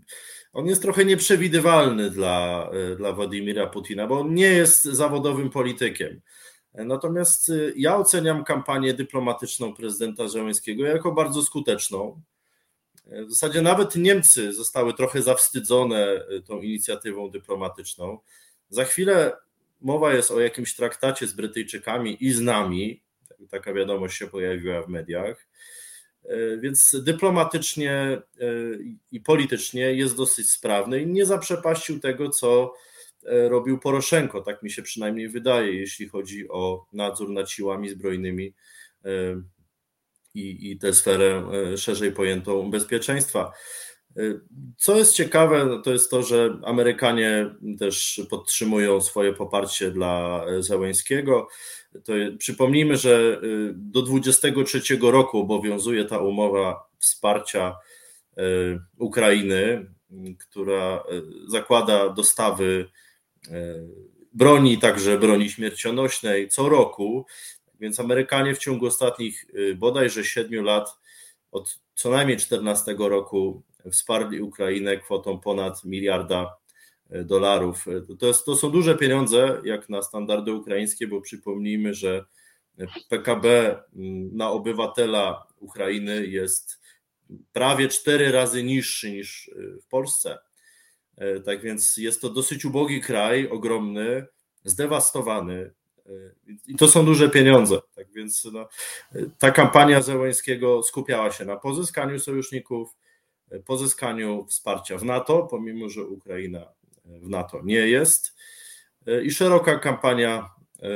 on 0.52 0.66
jest 0.66 0.82
trochę 0.82 1.04
nieprzewidywalny 1.04 2.10
dla, 2.10 2.70
dla 2.96 3.12
Władimira 3.12 3.66
Putina, 3.66 4.06
bo 4.06 4.20
on 4.20 4.34
nie 4.34 4.46
jest 4.46 4.84
zawodowym 4.84 5.50
politykiem. 5.50 6.20
Natomiast 6.74 7.52
ja 7.76 7.96
oceniam 7.96 8.44
kampanię 8.44 8.94
dyplomatyczną 8.94 9.74
prezydenta 9.74 10.28
Zełęńskiego 10.28 10.86
jako 10.86 11.12
bardzo 11.12 11.42
skuteczną. 11.42 12.22
W 13.08 13.30
zasadzie 13.30 13.62
nawet 13.62 13.96
Niemcy 13.96 14.52
zostały 14.52 14.94
trochę 14.94 15.22
zawstydzone 15.22 16.24
tą 16.46 16.60
inicjatywą 16.60 17.30
dyplomatyczną. 17.30 18.18
Za 18.68 18.84
chwilę 18.84 19.36
mowa 19.80 20.14
jest 20.14 20.30
o 20.30 20.40
jakimś 20.40 20.74
traktacie 20.74 21.26
z 21.26 21.32
Brytyjczykami 21.32 22.24
i 22.24 22.32
z 22.32 22.40
nami. 22.40 23.02
Taka 23.50 23.72
wiadomość 23.72 24.18
się 24.18 24.26
pojawiła 24.26 24.82
w 24.82 24.88
mediach. 24.88 25.48
Więc 26.60 26.96
dyplomatycznie 27.02 28.22
i 29.12 29.20
politycznie 29.20 29.94
jest 29.94 30.16
dosyć 30.16 30.50
sprawny 30.50 31.02
i 31.02 31.06
nie 31.06 31.26
zaprzepaścił 31.26 32.00
tego, 32.00 32.28
co 32.28 32.74
robił 33.22 33.78
Poroszenko, 33.78 34.40
tak 34.40 34.62
mi 34.62 34.70
się 34.70 34.82
przynajmniej 34.82 35.28
wydaje, 35.28 35.74
jeśli 35.74 36.08
chodzi 36.08 36.48
o 36.48 36.86
nadzór 36.92 37.30
nad 37.30 37.50
siłami 37.50 37.90
zbrojnymi 37.90 38.54
i, 40.38 40.70
i 40.70 40.78
tę 40.78 40.92
sferę 40.92 41.50
e, 41.72 41.78
szerzej 41.78 42.12
pojętą 42.12 42.70
bezpieczeństwa. 42.70 43.52
E, 44.16 44.22
co 44.76 44.96
jest 44.96 45.14
ciekawe, 45.14 45.80
to 45.84 45.92
jest 45.92 46.10
to, 46.10 46.22
że 46.22 46.58
Amerykanie 46.64 47.50
też 47.78 48.20
podtrzymują 48.30 49.00
swoje 49.00 49.32
poparcie 49.32 49.90
dla 49.90 50.44
Zełęńskiego. 50.60 51.48
To 52.04 52.12
przypomnijmy, 52.38 52.96
że 52.96 53.40
e, 53.42 53.46
do 53.74 54.02
23 54.02 54.80
roku 55.02 55.38
obowiązuje 55.38 56.04
ta 56.04 56.18
umowa 56.18 56.88
wsparcia 56.98 57.76
Ukrainy, 58.98 59.86
która 60.38 61.04
zakłada 61.48 62.08
dostawy 62.08 62.88
broni, 64.32 64.78
także 64.78 65.18
broni 65.18 65.50
śmiercionośnej 65.50 66.48
co 66.48 66.68
roku. 66.68 67.26
Więc 67.80 68.00
Amerykanie 68.00 68.54
w 68.54 68.58
ciągu 68.58 68.86
ostatnich 68.86 69.46
y, 69.54 69.74
bodajże 69.74 70.24
7 70.24 70.64
lat, 70.64 70.98
od 71.52 71.80
co 71.94 72.10
najmniej 72.10 72.36
14 72.36 72.96
roku, 72.98 73.62
wsparli 73.92 74.40
Ukrainę 74.40 74.96
kwotą 74.96 75.40
ponad 75.40 75.84
miliarda 75.84 76.56
y, 77.12 77.24
dolarów. 77.24 77.86
To, 78.18 78.26
jest, 78.26 78.44
to 78.44 78.56
są 78.56 78.70
duże 78.70 78.96
pieniądze, 78.96 79.60
jak 79.64 79.88
na 79.88 80.02
standardy 80.02 80.52
ukraińskie, 80.52 81.06
bo 81.06 81.20
przypomnijmy, 81.20 81.94
że 81.94 82.24
PKB 83.08 83.76
na 84.32 84.50
obywatela 84.50 85.46
Ukrainy 85.56 86.26
jest 86.26 86.80
prawie 87.52 87.88
cztery 87.88 88.32
razy 88.32 88.64
niższy 88.64 89.12
niż 89.12 89.48
y, 89.48 89.78
w 89.82 89.86
Polsce. 89.86 90.38
Tak 91.44 91.62
więc 91.62 91.96
jest 91.96 92.20
to 92.20 92.30
dosyć 92.30 92.64
ubogi 92.64 93.00
kraj, 93.00 93.48
ogromny, 93.48 94.26
zdewastowany, 94.64 95.70
i 96.66 96.76
to 96.76 96.88
są 96.88 97.04
duże 97.04 97.30
pieniądze. 97.30 97.78
Tak 97.96 98.12
więc 98.12 98.48
no, 98.52 98.68
ta 99.38 99.50
kampania 99.50 100.02
Zełęńskiego 100.02 100.82
skupiała 100.82 101.32
się 101.32 101.44
na 101.44 101.56
pozyskaniu 101.56 102.20
sojuszników, 102.20 102.96
pozyskaniu 103.64 104.46
wsparcia 104.46 104.98
w 104.98 105.04
NATO, 105.04 105.46
pomimo 105.50 105.88
że 105.88 106.04
Ukraina 106.04 106.72
w 107.04 107.28
NATO 107.28 107.60
nie 107.64 107.88
jest. 107.88 108.34
I 109.22 109.30
szeroka 109.30 109.78
kampania 109.78 110.50
e, 110.82 110.88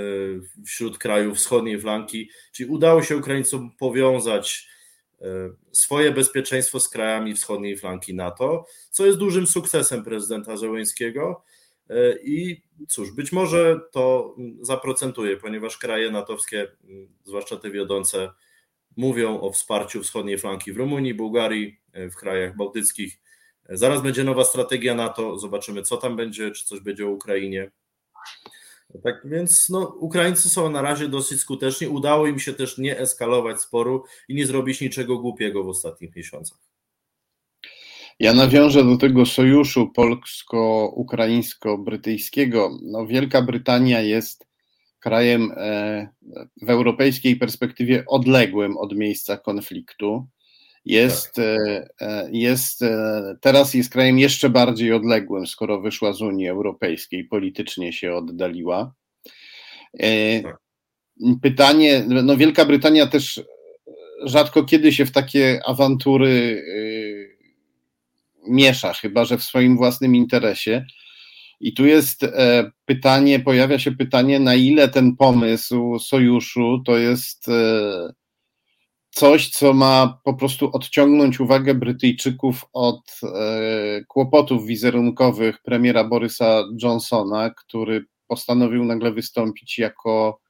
wśród 0.66 0.99
krajów 0.99 1.38
wschodniej 1.38 1.81
flanki, 1.81 2.31
czyli 2.52 2.69
udało 2.69 3.02
się 3.02 3.16
Ukraińcom 3.16 3.71
powiązać 3.78 4.69
e, 5.21 5.26
swoje 5.73 6.11
bezpieczeństwo 6.11 6.81
z 6.81 6.88
krajami 6.88 7.35
wschodniej 7.35 7.76
flanki 7.76 8.14
NATO, 8.14 8.66
co 8.90 9.07
jest 9.07 9.19
dużym 9.19 9.47
sukcesem 9.47 10.04
prezydenta 10.04 10.57
Zełęńskiego. 10.57 11.45
E, 11.93 12.19
I 12.25 12.63
cóż, 12.89 13.13
być 13.13 13.33
może 13.33 13.81
to 13.93 14.37
zaprocentuje, 14.61 15.37
ponieważ 15.37 15.79
kraje 15.79 16.11
natowskie, 16.11 16.69
zwłaszcza 17.25 17.57
te 17.57 17.71
wiodące, 17.71 18.31
mówią 18.97 19.41
o 19.41 19.53
wsparciu 19.53 20.03
wschodniej 20.03 20.39
flanki 20.39 20.73
w 20.73 20.77
Rumunii, 20.77 21.15
Bułgarii, 21.15 21.81
e, 21.93 22.11
w 22.11 22.17
krajach 22.17 22.57
bałtyckich. 22.57 23.19
E, 23.69 23.77
zaraz 23.77 24.03
będzie 24.03 24.25
nowa 24.25 24.45
strategia 24.45 24.95
NATO, 24.95 25.39
zobaczymy 25.39 25.83
co 25.83 25.97
tam 25.97 26.17
będzie, 26.17 26.51
czy 26.51 26.65
coś 26.65 26.81
będzie 26.81 27.07
o 27.07 27.11
Ukrainie. 27.11 27.71
Tak 29.05 29.21
więc 29.25 29.69
no, 29.69 29.97
Ukraińcy 30.01 30.51
są 30.51 30.71
na 30.71 30.83
razie 30.83 31.09
dosyć 31.09 31.41
skuteczni. 31.41 31.89
Udało 31.89 32.27
im 32.27 32.39
się 32.39 32.53
też 32.53 32.79
nie 32.79 32.99
eskalować 32.99 33.61
sporu 33.61 34.05
i 34.29 34.35
nie 34.35 34.47
zrobić 34.47 34.81
niczego 34.81 35.19
głupiego 35.19 35.65
w 35.65 35.69
ostatnich 35.69 36.17
miesiącach. 36.17 36.72
Ja 38.23 38.33
nawiążę 38.33 38.85
do 38.85 38.97
tego 38.97 39.26
sojuszu 39.26 39.88
polsko-ukraińsko-brytyjskiego. 39.88 42.79
No, 42.83 43.07
Wielka 43.07 43.43
Brytania 43.43 44.00
jest 44.00 44.47
krajem 44.99 45.52
e, 45.57 46.09
w 46.62 46.71
europejskiej 46.71 47.37
perspektywie 47.37 48.05
odległym 48.07 48.76
od 48.76 48.97
miejsca 48.97 49.37
konfliktu. 49.37 50.26
Jest, 50.85 51.35
tak. 51.35 51.45
E, 51.45 51.88
e, 52.00 52.29
jest, 52.33 52.81
teraz 53.41 53.75
jest 53.75 53.93
krajem 53.93 54.19
jeszcze 54.19 54.50
bardziej 54.50 54.93
odległym, 54.93 55.47
skoro 55.47 55.81
wyszła 55.81 56.12
z 56.12 56.23
Unii 56.23 56.49
Europejskiej, 56.49 57.25
politycznie 57.25 57.93
się 57.93 58.14
oddaliła. 58.14 58.95
Tak. 60.43 60.59
Pytanie, 61.43 62.05
no 62.09 62.37
Wielka 62.37 62.64
Brytania 62.64 63.07
też 63.07 63.43
rzadko 64.25 64.64
kiedy 64.64 64.93
się 64.93 65.07
w 65.07 65.12
takie 65.12 65.61
awantury 65.67 66.64
miesza, 68.49 68.93
chyba 68.93 69.25
że 69.25 69.39
w 69.39 69.45
swoim 69.45 69.77
własnym 69.77 70.15
interesie. 70.15 70.87
I 71.61 71.75
tu 71.75 71.87
jest 71.87 72.23
e, 72.23 72.71
pytanie, 72.85 73.41
pojawia 73.41 73.79
się 73.79 73.93
pytanie, 73.93 74.41
na 74.41 74.55
ile 74.55 74.89
ten 74.89 75.17
pomysł 75.17 75.99
sojuszu 75.99 76.83
to 76.87 76.97
jest 76.97 77.49
e, 77.49 78.13
coś, 79.11 79.49
co 79.51 79.75
ma 79.75 80.21
po 80.25 80.35
prostu 80.35 80.71
odciągnąć 80.73 81.41
uwagę 81.41 81.75
Brytyjczyków 81.75 82.65
od 82.73 83.21
e, 83.23 84.05
kłopotów 84.09 84.67
wizerunkowych 84.67 85.63
premiera 85.63 86.05
Borysa 86.05 86.65
Johnsona, 86.83 87.51
który 87.51 88.05
postanowił 88.27 88.85
nagle 88.85 89.13
wystąpić 89.13 89.79
jako 89.79 90.42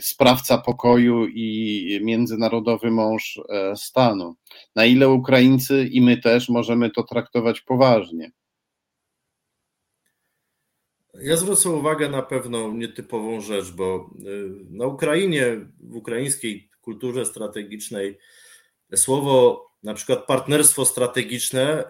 sprawca 0.00 0.58
pokoju 0.58 1.26
i 1.26 2.00
międzynarodowy 2.02 2.90
mąż 2.90 3.40
e, 3.48 3.76
stanu. 3.76 4.36
Na 4.76 4.84
ile 4.84 5.08
Ukraińcy 5.08 5.84
i 5.84 6.00
my 6.00 6.16
też 6.16 6.48
możemy 6.48 6.90
to 6.90 7.02
traktować 7.02 7.60
poważnie? 7.60 8.32
Ja 11.14 11.36
zwrócę 11.36 11.70
uwagę 11.70 12.08
na 12.08 12.22
pewną 12.22 12.74
nietypową 12.74 13.40
rzecz, 13.40 13.70
bo 13.70 13.96
e, 13.96 14.22
na 14.70 14.86
Ukrainie, 14.86 15.56
w 15.80 15.96
ukraińskiej 15.96 16.70
kulturze 16.80 17.26
strategicznej, 17.26 18.18
słowo 18.94 19.66
na 19.82 19.94
przykład 19.94 20.26
partnerstwo 20.26 20.84
strategiczne 20.84 21.84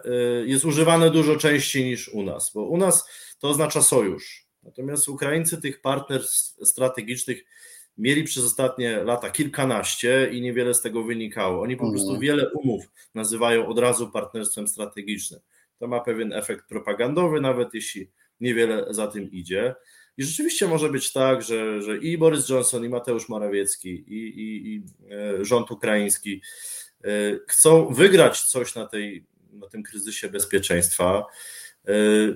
jest 0.45 0.65
używane 0.65 1.09
dużo 1.09 1.35
częściej 1.35 1.85
niż 1.85 2.09
u 2.09 2.23
nas, 2.23 2.51
bo 2.55 2.65
u 2.65 2.77
nas 2.77 3.09
to 3.39 3.49
oznacza 3.49 3.81
sojusz. 3.81 4.42
Natomiast 4.63 5.09
Ukraińcy 5.09 5.61
tych 5.61 5.81
partnerstw 5.81 6.67
strategicznych 6.67 7.43
mieli 7.97 8.23
przez 8.23 8.43
ostatnie 8.43 9.03
lata 9.03 9.29
kilkanaście 9.29 10.29
i 10.31 10.41
niewiele 10.41 10.73
z 10.73 10.81
tego 10.81 11.03
wynikało. 11.03 11.61
Oni 11.61 11.77
po 11.77 11.89
prostu 11.89 12.09
mhm. 12.09 12.21
wiele 12.21 12.51
umów 12.53 12.85
nazywają 13.15 13.67
od 13.67 13.79
razu 13.79 14.11
partnerstwem 14.11 14.67
strategicznym. 14.67 15.39
To 15.79 15.87
ma 15.87 15.99
pewien 15.99 16.33
efekt 16.33 16.69
propagandowy, 16.69 17.41
nawet 17.41 17.73
jeśli 17.73 18.11
niewiele 18.41 18.85
za 18.89 19.07
tym 19.07 19.31
idzie. 19.31 19.75
I 20.17 20.23
rzeczywiście 20.23 20.67
może 20.67 20.89
być 20.89 21.13
tak, 21.13 21.41
że, 21.41 21.81
że 21.81 21.97
i 21.97 22.17
Boris 22.17 22.49
Johnson, 22.49 22.85
i 22.85 22.89
Mateusz 22.89 23.29
Morawiecki, 23.29 23.89
i, 23.89 24.39
i, 24.39 24.73
i 24.73 24.83
e, 25.11 25.45
rząd 25.45 25.71
ukraiński 25.71 26.41
e, 27.03 27.07
chcą 27.47 27.93
wygrać 27.93 28.41
coś 28.41 28.75
na, 28.75 28.87
tej, 28.87 29.25
na 29.53 29.67
tym 29.67 29.83
kryzysie 29.83 30.29
bezpieczeństwa 30.29 31.25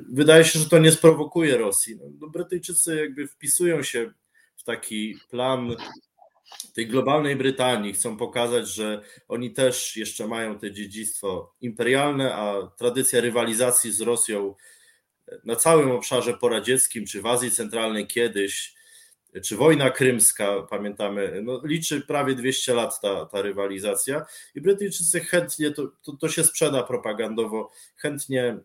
Wydaje 0.09 0.45
się, 0.45 0.59
że 0.59 0.69
to 0.69 0.79
nie 0.79 0.91
sprowokuje 0.91 1.57
Rosji. 1.57 1.95
No, 1.95 2.05
no, 2.19 2.27
Brytyjczycy 2.27 2.95
jakby 2.95 3.27
wpisują 3.27 3.83
się 3.83 4.11
w 4.57 4.63
taki 4.63 5.15
plan 5.29 5.75
tej 6.73 6.87
globalnej 6.87 7.35
Brytanii, 7.35 7.93
chcą 7.93 8.17
pokazać, 8.17 8.67
że 8.67 9.01
oni 9.27 9.53
też 9.53 9.97
jeszcze 9.97 10.27
mają 10.27 10.59
te 10.59 10.71
dziedzictwo 10.71 11.55
imperialne, 11.61 12.35
a 12.35 12.71
tradycja 12.77 13.21
rywalizacji 13.21 13.91
z 13.91 14.01
Rosją 14.01 14.55
na 15.43 15.55
całym 15.55 15.91
obszarze 15.91 16.33
poradzieckim 16.33 17.05
czy 17.05 17.21
w 17.21 17.25
Azji 17.25 17.51
Centralnej 17.51 18.07
kiedyś 18.07 18.76
czy 19.41 19.55
wojna 19.55 19.89
krymska, 19.89 20.61
pamiętamy, 20.69 21.41
no, 21.43 21.61
liczy 21.63 22.01
prawie 22.01 22.35
200 22.35 22.73
lat 22.73 23.01
ta, 23.01 23.25
ta 23.25 23.41
rywalizacja 23.41 24.25
i 24.55 24.61
Brytyjczycy 24.61 25.19
chętnie, 25.19 25.71
to, 25.71 25.91
to, 26.03 26.13
to 26.13 26.29
się 26.29 26.43
sprzeda 26.43 26.83
propagandowo, 26.83 27.71
chętnie 27.95 28.57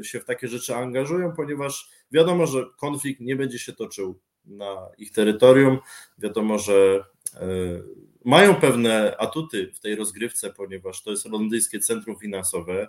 e, 0.00 0.04
się 0.04 0.20
w 0.20 0.24
takie 0.24 0.48
rzeczy 0.48 0.74
angażują, 0.74 1.32
ponieważ 1.36 1.90
wiadomo, 2.12 2.46
że 2.46 2.64
konflikt 2.76 3.20
nie 3.20 3.36
będzie 3.36 3.58
się 3.58 3.72
toczył 3.72 4.20
na 4.44 4.88
ich 4.98 5.12
terytorium, 5.12 5.78
wiadomo, 6.18 6.58
że 6.58 7.04
e, 7.34 7.46
mają 8.24 8.54
pewne 8.54 9.16
atuty 9.16 9.72
w 9.74 9.80
tej 9.80 9.96
rozgrywce, 9.96 10.50
ponieważ 10.50 11.02
to 11.02 11.10
jest 11.10 11.26
londyńskie 11.26 11.80
centrum 11.80 12.16
finansowe, 12.18 12.88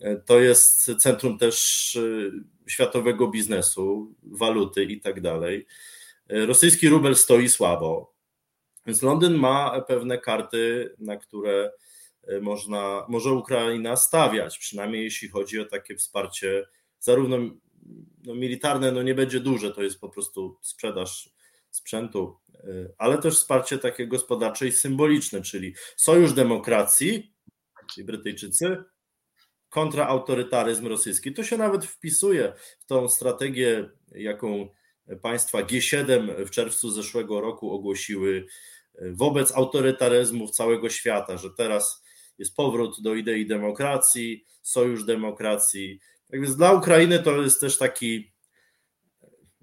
e, 0.00 0.16
to 0.16 0.40
jest 0.40 0.92
centrum 0.98 1.38
też 1.38 1.98
światowego 2.66 3.28
biznesu, 3.28 4.14
waluty 4.22 4.84
i 4.84 5.00
tak 5.00 5.20
dalej. 5.20 5.66
Rosyjski 6.28 6.88
rubel 6.88 7.16
stoi 7.16 7.48
słabo, 7.48 8.16
więc 8.86 9.02
Londyn 9.02 9.34
ma 9.34 9.80
pewne 9.80 10.18
karty, 10.18 10.94
na 10.98 11.16
które 11.16 11.72
e, 12.22 12.40
można, 12.40 13.06
może 13.08 13.32
Ukraina 13.32 13.96
stawiać, 13.96 14.58
przynajmniej 14.58 15.04
jeśli 15.04 15.28
chodzi 15.28 15.60
o 15.60 15.64
takie 15.64 15.96
wsparcie, 15.96 16.66
zarówno 16.98 17.36
no, 18.24 18.34
militarne, 18.34 18.92
no 18.92 19.02
nie 19.02 19.14
będzie 19.14 19.40
duże, 19.40 19.72
to 19.72 19.82
jest 19.82 20.00
po 20.00 20.08
prostu 20.08 20.58
sprzedaż 20.60 21.30
sprzętu, 21.70 22.36
e, 22.54 22.64
ale 22.98 23.18
też 23.18 23.34
wsparcie 23.34 23.78
takie 23.78 24.06
gospodarcze 24.06 24.66
i 24.66 24.72
symboliczne, 24.72 25.42
czyli 25.42 25.74
sojusz 25.96 26.32
demokracji, 26.32 27.34
czyli 27.94 28.06
Brytyjczycy, 28.06 28.84
kontra 29.68 30.06
autorytaryzm 30.06 30.86
rosyjski. 30.86 31.32
To 31.32 31.44
się 31.44 31.56
nawet 31.56 31.86
wpisuje 31.86 32.52
w 32.78 32.86
tą 32.86 33.08
strategię, 33.08 33.90
jaką 34.12 34.68
państwa 35.22 35.62
G7 35.62 36.44
w 36.46 36.50
czerwcu 36.50 36.90
zeszłego 36.90 37.40
roku 37.40 37.72
ogłosiły 37.72 38.46
e, 38.94 39.12
wobec 39.12 39.52
autorytaryzmów 39.52 40.50
całego 40.50 40.90
świata, 40.90 41.36
że 41.36 41.50
teraz 41.50 42.04
jest 42.38 42.56
powrót 42.56 43.02
do 43.02 43.14
idei 43.14 43.46
demokracji, 43.46 44.44
sojusz 44.62 45.04
demokracji. 45.04 46.00
Tak 46.30 46.40
więc 46.40 46.56
dla 46.56 46.72
Ukrainy 46.72 47.18
to 47.18 47.42
jest 47.42 47.60
też 47.60 47.78
taki 47.78 48.32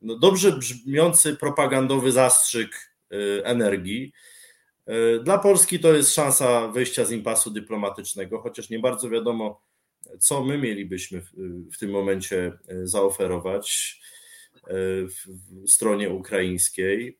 no, 0.01 0.17
dobrze 0.17 0.51
brzmiący 0.51 1.35
propagandowy 1.35 2.11
zastrzyk 2.11 2.95
e, 3.11 3.45
energii. 3.45 4.13
E, 4.85 5.19
dla 5.19 5.37
Polski 5.37 5.79
to 5.79 5.93
jest 5.93 6.13
szansa 6.13 6.67
wyjścia 6.67 7.05
z 7.05 7.11
impasu 7.11 7.51
dyplomatycznego, 7.51 8.41
chociaż 8.41 8.69
nie 8.69 8.79
bardzo 8.79 9.09
wiadomo, 9.09 9.61
co 10.19 10.43
my 10.43 10.57
mielibyśmy 10.57 11.21
w 11.73 11.77
tym 11.79 11.91
momencie 11.91 12.57
zaoferować 12.83 13.99
w 14.67 15.69
stronie 15.71 16.09
ukraińskiej. 16.09 17.17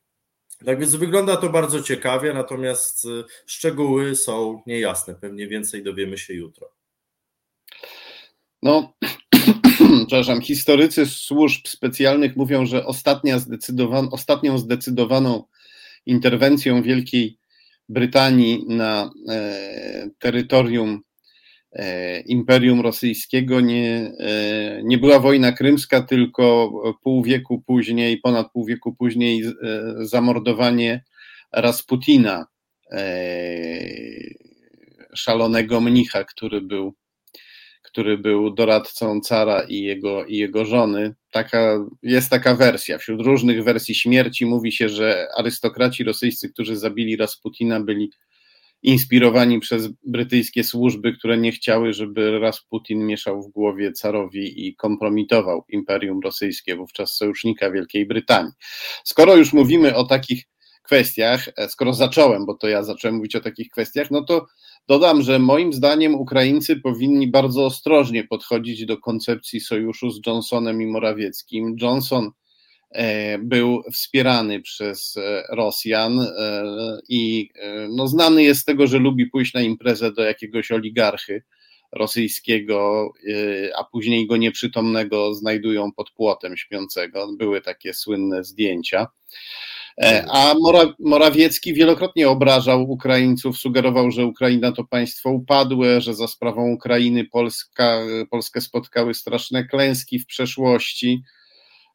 Tak 0.64 0.80
więc 0.80 0.94
wygląda 0.94 1.36
to 1.36 1.50
bardzo 1.50 1.82
ciekawie, 1.82 2.32
natomiast 2.32 3.04
y, 3.04 3.24
szczegóły 3.46 4.16
są 4.16 4.62
niejasne. 4.66 5.14
Pewnie 5.14 5.48
więcej 5.48 5.82
dowiemy 5.82 6.18
się 6.18 6.34
jutro. 6.34 6.70
No, 8.62 8.92
przepraszam, 10.06 10.40
historycy 10.40 11.06
służb 11.06 11.66
specjalnych 11.66 12.36
mówią, 12.36 12.66
że 12.66 12.86
ostatnia 12.86 13.38
zdecydowan, 13.38 14.08
ostatnią 14.12 14.58
zdecydowaną 14.58 15.44
interwencją 16.06 16.82
Wielkiej 16.82 17.38
Brytanii 17.88 18.64
na 18.68 19.10
e, 19.28 20.10
terytorium 20.18 21.02
E, 21.02 21.13
Imperium 22.26 22.80
Rosyjskiego 22.80 23.60
nie, 23.60 24.12
e, 24.18 24.80
nie 24.84 24.98
była 24.98 25.18
wojna 25.18 25.52
krymska, 25.52 26.02
tylko 26.02 26.72
pół 27.02 27.22
wieku 27.22 27.62
później, 27.66 28.18
ponad 28.18 28.52
pół 28.52 28.64
wieku 28.64 28.94
później 28.94 29.44
e, 29.44 29.52
zamordowanie 30.00 31.04
Rasputina, 31.52 32.46
szalonego 35.14 35.80
mnicha, 35.80 36.24
który 36.24 36.60
był, 36.60 36.94
który 37.82 38.18
był 38.18 38.54
doradcą 38.54 39.20
cara 39.20 39.62
i 39.62 39.80
jego, 39.82 40.24
i 40.24 40.36
jego 40.36 40.64
żony. 40.64 41.14
Taka, 41.30 41.86
jest 42.02 42.30
taka 42.30 42.54
wersja. 42.54 42.98
Wśród 42.98 43.20
różnych 43.20 43.64
wersji 43.64 43.94
śmierci 43.94 44.46
mówi 44.46 44.72
się, 44.72 44.88
że 44.88 45.28
arystokraci 45.36 46.04
rosyjscy, 46.04 46.48
którzy 46.52 46.76
zabili 46.76 47.16
Rasputina, 47.16 47.80
byli 47.80 48.10
inspirowani 48.84 49.60
przez 49.60 49.88
brytyjskie 50.06 50.64
służby, 50.64 51.12
które 51.12 51.38
nie 51.38 51.52
chciały, 51.52 51.92
żeby 51.92 52.38
Rasputin 52.38 53.06
mieszał 53.06 53.42
w 53.42 53.52
głowie 53.52 53.92
carowi 53.92 54.66
i 54.66 54.76
kompromitował 54.76 55.64
Imperium 55.68 56.20
Rosyjskie, 56.24 56.76
wówczas 56.76 57.16
sojusznika 57.16 57.70
Wielkiej 57.70 58.06
Brytanii. 58.06 58.52
Skoro 59.04 59.36
już 59.36 59.52
mówimy 59.52 59.96
o 59.96 60.04
takich 60.04 60.44
kwestiach, 60.82 61.48
e, 61.56 61.68
skoro 61.68 61.94
zacząłem, 61.94 62.46
bo 62.46 62.54
to 62.54 62.68
ja 62.68 62.82
zacząłem 62.82 63.16
mówić 63.16 63.36
o 63.36 63.40
takich 63.40 63.68
kwestiach, 63.68 64.10
no 64.10 64.24
to 64.24 64.46
dodam, 64.88 65.22
że 65.22 65.38
moim 65.38 65.72
zdaniem 65.72 66.14
Ukraińcy 66.14 66.76
powinni 66.76 67.30
bardzo 67.30 67.66
ostrożnie 67.66 68.24
podchodzić 68.24 68.86
do 68.86 68.98
koncepcji 68.98 69.60
sojuszu 69.60 70.10
z 70.10 70.20
Johnsonem 70.26 70.82
i 70.82 70.86
Morawieckim. 70.86 71.76
Johnson 71.80 72.30
był 73.38 73.82
wspierany 73.92 74.60
przez 74.60 75.16
e, 75.16 75.42
Rosjan 75.50 76.20
e, 76.20 76.28
i 77.08 77.50
no, 77.90 78.08
znany 78.08 78.42
jest 78.42 78.60
z 78.60 78.64
tego, 78.64 78.86
że 78.86 78.98
lubi 78.98 79.26
pójść 79.26 79.54
na 79.54 79.60
imprezę 79.60 80.12
do 80.12 80.22
jakiegoś 80.22 80.72
oligarchy 80.72 81.42
rosyjskiego, 81.92 83.12
a 83.76 83.84
później 83.84 84.26
go 84.26 84.36
nieprzytomnego 84.36 85.34
znajdują 85.34 85.92
pod 85.92 86.10
płotem 86.10 86.56
śpiącego. 86.56 87.28
Były 87.38 87.60
takie 87.60 87.94
słynne 87.94 88.44
zdjęcia. 88.44 89.06
A 90.32 90.54
Morawiecki 90.98 91.74
wielokrotnie 91.74 92.28
obrażał 92.28 92.82
Ukraińców, 92.82 93.58
sugerował, 93.58 94.10
że 94.10 94.26
Ukraina 94.26 94.72
to 94.72 94.84
państwo 94.84 95.30
upadłe, 95.30 96.00
że 96.00 96.14
za 96.14 96.28
sprawą 96.28 96.72
Ukrainy 96.72 97.24
Polska, 97.24 98.00
Polskę 98.30 98.60
spotkały 98.60 99.14
straszne 99.14 99.64
klęski 99.64 100.18
w 100.18 100.26
przeszłości. 100.26 101.22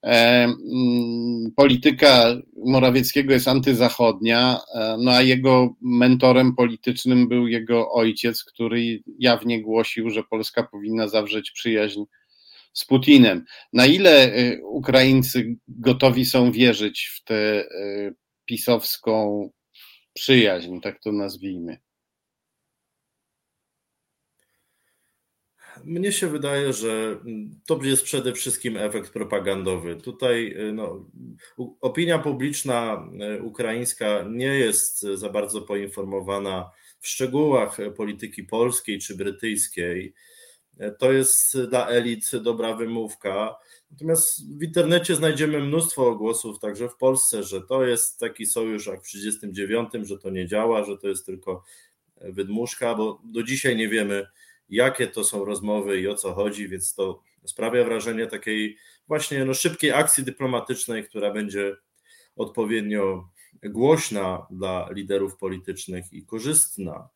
E, 0.03 0.43
mm, 0.43 1.51
polityka 1.55 2.35
Morawieckiego 2.65 3.33
jest 3.33 3.47
antyzachodnia, 3.47 4.59
e, 4.75 4.97
no 4.99 5.11
a 5.11 5.21
jego 5.21 5.75
mentorem 5.81 6.55
politycznym 6.55 7.27
był 7.27 7.47
jego 7.47 7.91
ojciec, 7.91 8.43
który 8.43 9.03
jawnie 9.19 9.61
głosił, 9.61 10.09
że 10.09 10.23
Polska 10.23 10.63
powinna 10.63 11.07
zawrzeć 11.07 11.51
przyjaźń 11.51 12.03
z 12.73 12.85
Putinem. 12.85 13.45
Na 13.73 13.85
ile 13.85 14.33
e, 14.33 14.61
Ukraińcy 14.61 15.55
gotowi 15.67 16.25
są 16.25 16.51
wierzyć 16.51 17.11
w 17.15 17.23
tę 17.23 17.65
pisowską 18.45 19.49
przyjaźń, 20.13 20.79
tak 20.79 20.99
to 20.99 21.11
nazwijmy? 21.11 21.77
Mnie 25.85 26.11
się 26.11 26.27
wydaje, 26.27 26.73
że 26.73 27.19
to 27.65 27.79
jest 27.83 28.03
przede 28.03 28.33
wszystkim 28.33 28.77
efekt 28.77 29.13
propagandowy. 29.13 29.95
Tutaj 29.95 30.55
y, 30.69 30.73
no, 30.73 31.05
opinia 31.81 32.19
publiczna 32.19 33.09
y, 33.37 33.43
ukraińska 33.43 34.25
nie 34.29 34.45
jest 34.59 35.01
za 35.01 35.29
bardzo 35.29 35.61
poinformowana 35.61 36.71
w 36.99 37.07
szczegółach 37.07 37.77
polityki 37.97 38.43
polskiej 38.43 38.99
czy 38.99 39.17
brytyjskiej. 39.17 40.13
To 40.99 41.11
jest 41.11 41.61
dla 41.69 41.87
elit 41.87 42.31
dobra 42.41 42.75
wymówka. 42.75 43.55
Natomiast 43.91 44.57
w 44.57 44.63
internecie 44.63 45.15
znajdziemy 45.15 45.59
mnóstwo 45.59 46.15
głosów, 46.15 46.59
także 46.59 46.89
w 46.89 46.95
Polsce, 46.95 47.43
że 47.43 47.61
to 47.61 47.85
jest 47.85 48.19
taki 48.19 48.45
sojusz 48.45 48.87
jak 48.87 48.99
w 48.99 49.11
1939, 49.11 50.07
że 50.07 50.17
to 50.17 50.29
nie 50.29 50.47
działa, 50.47 50.83
że 50.83 50.97
to 50.97 51.07
jest 51.07 51.25
tylko 51.25 51.63
wydmuszka, 52.21 52.95
bo 52.95 53.21
do 53.23 53.43
dzisiaj 53.43 53.75
nie 53.75 53.89
wiemy, 53.89 54.27
jakie 54.69 55.07
to 55.07 55.23
są 55.23 55.45
rozmowy 55.45 56.01
i 56.01 56.07
o 56.07 56.15
co 56.15 56.33
chodzi, 56.33 56.67
więc 56.67 56.93
to 56.93 57.21
sprawia 57.45 57.83
wrażenie 57.83 58.27
takiej 58.27 58.77
właśnie 59.07 59.45
no, 59.45 59.53
szybkiej 59.53 59.91
akcji 59.91 60.23
dyplomatycznej, 60.23 61.03
która 61.03 61.33
będzie 61.33 61.75
odpowiednio 62.35 63.29
głośna 63.63 64.47
dla 64.51 64.89
liderów 64.91 65.37
politycznych 65.37 66.13
i 66.13 66.25
korzystna. 66.25 67.09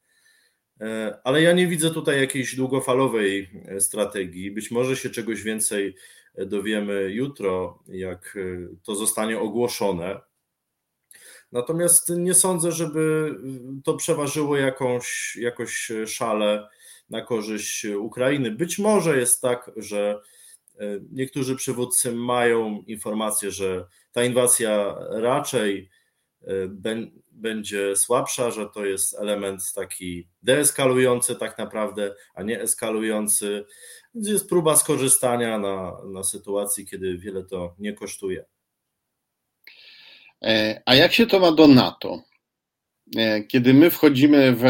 E, 0.81 1.19
ale 1.23 1.41
ja 1.41 1.53
nie 1.53 1.67
widzę 1.67 1.91
tutaj 1.91 2.21
jakiejś 2.21 2.55
długofalowej 2.55 3.49
e, 3.65 3.79
strategii. 3.79 4.51
Być 4.51 4.71
może 4.71 4.95
się 4.95 5.09
czegoś 5.09 5.43
więcej 5.43 5.95
dowiemy 6.37 7.11
jutro, 7.11 7.83
jak 7.87 8.37
e, 8.37 8.75
to 8.83 8.95
zostanie 8.95 9.39
ogłoszone. 9.39 10.19
Natomiast 11.51 12.09
nie 12.09 12.33
sądzę, 12.33 12.71
żeby 12.71 13.35
to 13.83 13.93
przeważyło 13.93 14.57
jakąś, 14.57 15.35
jakoś 15.35 15.91
szale 16.05 16.67
na 17.09 17.21
korzyść 17.21 17.85
Ukrainy. 17.85 18.51
Być 18.51 18.79
może 18.79 19.17
jest 19.17 19.41
tak, 19.41 19.71
że 19.77 20.19
Niektórzy 21.11 21.55
przywódcy 21.55 22.11
mają 22.11 22.83
informację, 22.87 23.51
że 23.51 23.85
ta 24.11 24.23
inwazja 24.23 24.95
raczej 25.09 25.89
będzie 27.31 27.95
słabsza, 27.95 28.51
że 28.51 28.69
to 28.69 28.85
jest 28.85 29.13
element 29.13 29.73
taki 29.75 30.27
deeskalujący 30.43 31.35
tak 31.35 31.57
naprawdę, 31.57 32.15
a 32.33 32.43
nie 32.43 32.61
eskalujący. 32.61 33.65
Więc 34.15 34.27
jest 34.27 34.49
próba 34.49 34.75
skorzystania 34.75 35.59
na, 35.59 35.97
na 36.13 36.23
sytuacji, 36.23 36.85
kiedy 36.85 37.17
wiele 37.17 37.43
to 37.43 37.75
nie 37.79 37.93
kosztuje. 37.93 38.45
E, 40.41 40.81
a 40.85 40.95
jak 40.95 41.13
się 41.13 41.27
to 41.27 41.39
ma 41.39 41.51
do 41.51 41.67
NATO? 41.67 42.23
E, 43.17 43.43
kiedy 43.43 43.73
my 43.73 43.89
wchodzimy 43.89 44.55
w 44.55 44.63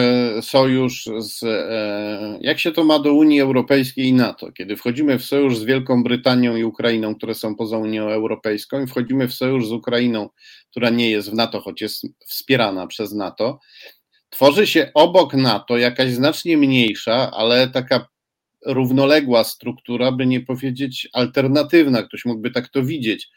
sojusz 0.45 1.09
z. 1.19 1.43
E, 1.43 2.39
jak 2.41 2.59
się 2.59 2.71
to 2.71 2.83
ma 2.83 2.99
do 2.99 3.13
Unii 3.13 3.41
Europejskiej 3.41 4.05
i 4.05 4.13
NATO? 4.13 4.51
Kiedy 4.51 4.75
wchodzimy 4.75 5.19
w 5.19 5.25
sojusz 5.25 5.57
z 5.57 5.63
Wielką 5.63 6.03
Brytanią 6.03 6.55
i 6.55 6.63
Ukrainą, 6.63 7.15
które 7.15 7.35
są 7.35 7.55
poza 7.55 7.77
Unią 7.77 8.09
Europejską, 8.09 8.83
i 8.83 8.87
wchodzimy 8.87 9.27
w 9.27 9.33
sojusz 9.33 9.67
z 9.67 9.71
Ukrainą, 9.71 10.29
która 10.71 10.89
nie 10.89 11.09
jest 11.09 11.31
w 11.31 11.33
NATO, 11.33 11.61
choć 11.61 11.81
jest 11.81 12.07
wspierana 12.25 12.87
przez 12.87 13.13
NATO, 13.13 13.59
tworzy 14.29 14.67
się 14.67 14.91
obok 14.93 15.33
NATO 15.33 15.77
jakaś 15.77 16.11
znacznie 16.11 16.57
mniejsza, 16.57 17.31
ale 17.31 17.67
taka 17.67 18.07
równoległa 18.65 19.43
struktura, 19.43 20.11
by 20.11 20.25
nie 20.25 20.41
powiedzieć 20.41 21.09
alternatywna, 21.13 22.03
ktoś 22.03 22.25
mógłby 22.25 22.51
tak 22.51 22.67
to 22.67 22.83
widzieć 22.83 23.29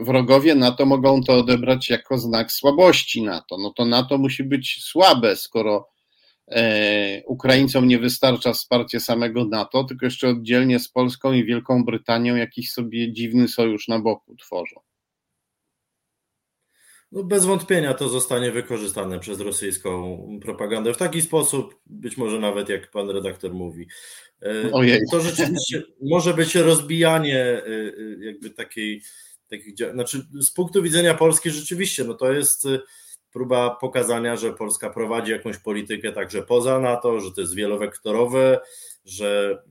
wrogowie 0.00 0.54
NATO 0.54 0.86
mogą 0.86 1.22
to 1.22 1.32
odebrać 1.32 1.90
jako 1.90 2.18
znak 2.18 2.52
słabości 2.52 3.22
NATO. 3.22 3.58
No 3.58 3.72
to 3.76 3.84
NATO 3.84 4.18
musi 4.18 4.44
być 4.44 4.84
słabe, 4.84 5.36
skoro 5.36 5.88
e, 6.48 7.22
Ukraińcom 7.26 7.88
nie 7.88 7.98
wystarcza 7.98 8.52
wsparcie 8.52 9.00
samego 9.00 9.44
NATO, 9.44 9.84
tylko 9.84 10.06
jeszcze 10.06 10.28
oddzielnie 10.28 10.78
z 10.78 10.88
Polską 10.88 11.32
i 11.32 11.44
Wielką 11.44 11.84
Brytanią 11.84 12.36
jakiś 12.36 12.72
sobie 12.72 13.12
dziwny 13.12 13.48
sojusz 13.48 13.88
na 13.88 13.98
boku 13.98 14.36
tworzą. 14.36 14.80
No 17.12 17.24
bez 17.24 17.44
wątpienia 17.44 17.94
to 17.94 18.08
zostanie 18.08 18.52
wykorzystane 18.52 19.18
przez 19.18 19.40
rosyjską 19.40 20.18
propagandę 20.42 20.94
w 20.94 20.96
taki 20.96 21.22
sposób, 21.22 21.80
być 21.86 22.16
może 22.16 22.38
nawet 22.38 22.68
jak 22.68 22.90
pan 22.90 23.10
redaktor 23.10 23.54
mówi. 23.54 23.86
E, 24.42 24.72
Ojej. 24.72 25.00
To 25.10 25.20
rzeczywiście 25.20 25.82
może 26.02 26.34
być 26.34 26.54
rozbijanie 26.54 27.62
jakby 28.20 28.50
takiej 28.50 29.02
takich, 29.50 29.74
znaczy 29.92 30.26
z 30.40 30.50
punktu 30.50 30.82
widzenia 30.82 31.14
Polski 31.14 31.50
rzeczywiście, 31.50 32.04
no 32.04 32.14
to 32.14 32.32
jest 32.32 32.64
y, 32.64 32.80
próba 33.32 33.70
pokazania, 33.80 34.36
że 34.36 34.52
Polska 34.52 34.90
prowadzi 34.90 35.32
jakąś 35.32 35.58
politykę 35.58 36.12
także 36.12 36.42
poza 36.42 36.80
NATO, 36.80 37.20
że 37.20 37.32
to 37.32 37.40
jest 37.40 37.54
wielowektorowe, 37.54 38.60
że 39.04 39.62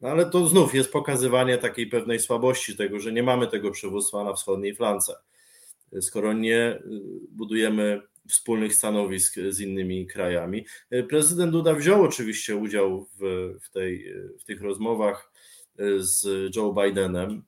no 0.00 0.08
ale 0.08 0.30
to 0.30 0.46
znów 0.46 0.74
jest 0.74 0.92
pokazywanie 0.92 1.58
takiej 1.58 1.86
pewnej 1.86 2.20
słabości 2.20 2.76
tego, 2.76 3.00
że 3.00 3.12
nie 3.12 3.22
mamy 3.22 3.46
tego 3.46 3.70
przywództwa 3.70 4.24
na 4.24 4.32
wschodniej 4.32 4.74
flance. 4.74 5.14
Skoro 6.00 6.32
nie 6.32 6.72
y, 6.72 6.80
budujemy 7.30 8.02
wspólnych 8.28 8.74
stanowisk 8.74 9.34
z 9.48 9.60
innymi 9.60 10.06
krajami. 10.06 10.66
Prezydent 11.08 11.52
Duda 11.52 11.74
wziął 11.74 12.02
oczywiście 12.02 12.56
udział 12.56 13.06
w, 13.20 13.54
w, 13.62 13.70
tej, 13.70 14.14
w 14.38 14.44
tych 14.44 14.62
rozmowach 14.62 15.32
y, 15.80 16.02
z 16.02 16.26
Joe 16.56 16.74
Bidenem. 16.74 17.42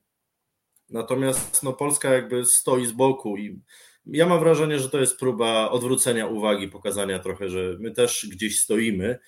Natomiast 0.91 1.63
no, 1.63 1.73
Polska 1.73 2.13
jakby 2.13 2.45
stoi 2.45 2.85
z 2.85 2.91
boku 2.91 3.37
i 3.37 3.59
ja 4.05 4.25
mam 4.25 4.39
wrażenie, 4.39 4.79
że 4.79 4.89
to 4.89 4.99
jest 4.99 5.19
próba 5.19 5.69
odwrócenia 5.69 6.27
uwagi, 6.27 6.67
pokazania 6.67 7.19
trochę, 7.19 7.49
że 7.49 7.77
my 7.79 7.91
też 7.91 8.27
gdzieś 8.31 8.59
stoimy, 8.59 9.19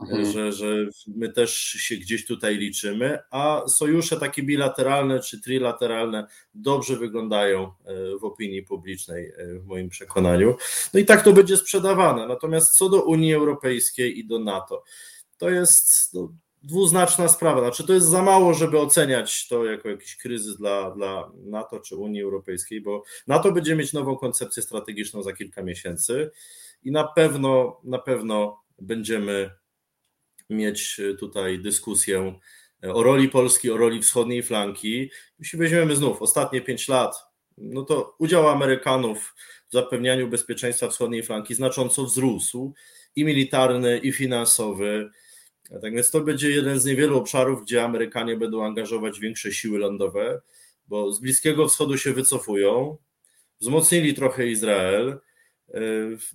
mhm. 0.00 0.32
że, 0.32 0.52
że 0.52 0.86
my 1.06 1.32
też 1.32 1.56
się 1.56 1.96
gdzieś 1.96 2.26
tutaj 2.26 2.56
liczymy, 2.56 3.18
a 3.30 3.62
sojusze 3.68 4.20
takie 4.20 4.42
bilateralne 4.42 5.20
czy 5.20 5.40
trilateralne 5.40 6.26
dobrze 6.54 6.96
wyglądają 6.96 7.64
e, 7.64 7.72
w 8.20 8.24
opinii 8.24 8.62
publicznej, 8.62 9.32
e, 9.36 9.58
w 9.58 9.66
moim 9.66 9.88
przekonaniu. 9.88 10.56
No 10.94 11.00
i 11.00 11.04
tak 11.04 11.22
to 11.22 11.32
będzie 11.32 11.56
sprzedawane. 11.56 12.26
Natomiast 12.26 12.76
co 12.76 12.88
do 12.88 13.02
Unii 13.02 13.34
Europejskiej 13.34 14.18
i 14.18 14.26
do 14.26 14.38
NATO, 14.38 14.84
to 15.38 15.50
jest. 15.50 16.14
No, 16.14 16.32
dwuznaczna 16.62 17.28
sprawa. 17.28 17.60
Znaczy, 17.60 17.86
to 17.86 17.92
jest 17.92 18.06
za 18.06 18.22
mało, 18.22 18.54
żeby 18.54 18.78
oceniać 18.78 19.48
to 19.48 19.64
jako 19.64 19.88
jakiś 19.88 20.16
kryzys 20.16 20.56
dla, 20.56 20.90
dla 20.90 21.32
NATO 21.44 21.80
czy 21.80 21.96
Unii 21.96 22.22
Europejskiej, 22.22 22.80
bo 22.80 23.02
NATO 23.26 23.52
będzie 23.52 23.76
mieć 23.76 23.92
nową 23.92 24.16
koncepcję 24.16 24.62
strategiczną 24.62 25.22
za 25.22 25.32
kilka 25.32 25.62
miesięcy 25.62 26.30
i 26.82 26.90
na 26.90 27.04
pewno, 27.04 27.80
na 27.84 27.98
pewno 27.98 28.62
będziemy 28.78 29.50
mieć 30.50 31.00
tutaj 31.18 31.58
dyskusję 31.58 32.38
o 32.82 33.02
roli 33.02 33.28
Polski, 33.28 33.70
o 33.70 33.76
roli 33.76 34.02
wschodniej 34.02 34.42
flanki. 34.42 35.10
Jeśli 35.38 35.58
weźmiemy 35.58 35.96
znów 35.96 36.22
ostatnie 36.22 36.60
pięć 36.60 36.88
lat, 36.88 37.16
no 37.58 37.82
to 37.82 38.16
udział 38.18 38.48
Amerykanów 38.48 39.34
w 39.68 39.72
zapewnianiu 39.72 40.28
bezpieczeństwa 40.28 40.88
wschodniej 40.88 41.22
flanki 41.22 41.54
znacząco 41.54 42.04
wzrósł 42.04 42.74
i 43.16 43.24
militarny, 43.24 43.98
i 43.98 44.12
finansowy. 44.12 45.10
Tak 45.82 45.94
więc 45.94 46.10
to 46.10 46.20
będzie 46.20 46.50
jeden 46.50 46.80
z 46.80 46.84
niewielu 46.84 47.18
obszarów, 47.18 47.62
gdzie 47.62 47.84
Amerykanie 47.84 48.36
będą 48.36 48.64
angażować 48.64 49.20
większe 49.20 49.52
siły 49.52 49.78
lądowe, 49.78 50.40
bo 50.86 51.12
z 51.12 51.20
Bliskiego 51.20 51.68
Wschodu 51.68 51.98
się 51.98 52.12
wycofują, 52.12 52.96
wzmocnili 53.60 54.14
trochę 54.14 54.46
Izrael. 54.46 55.18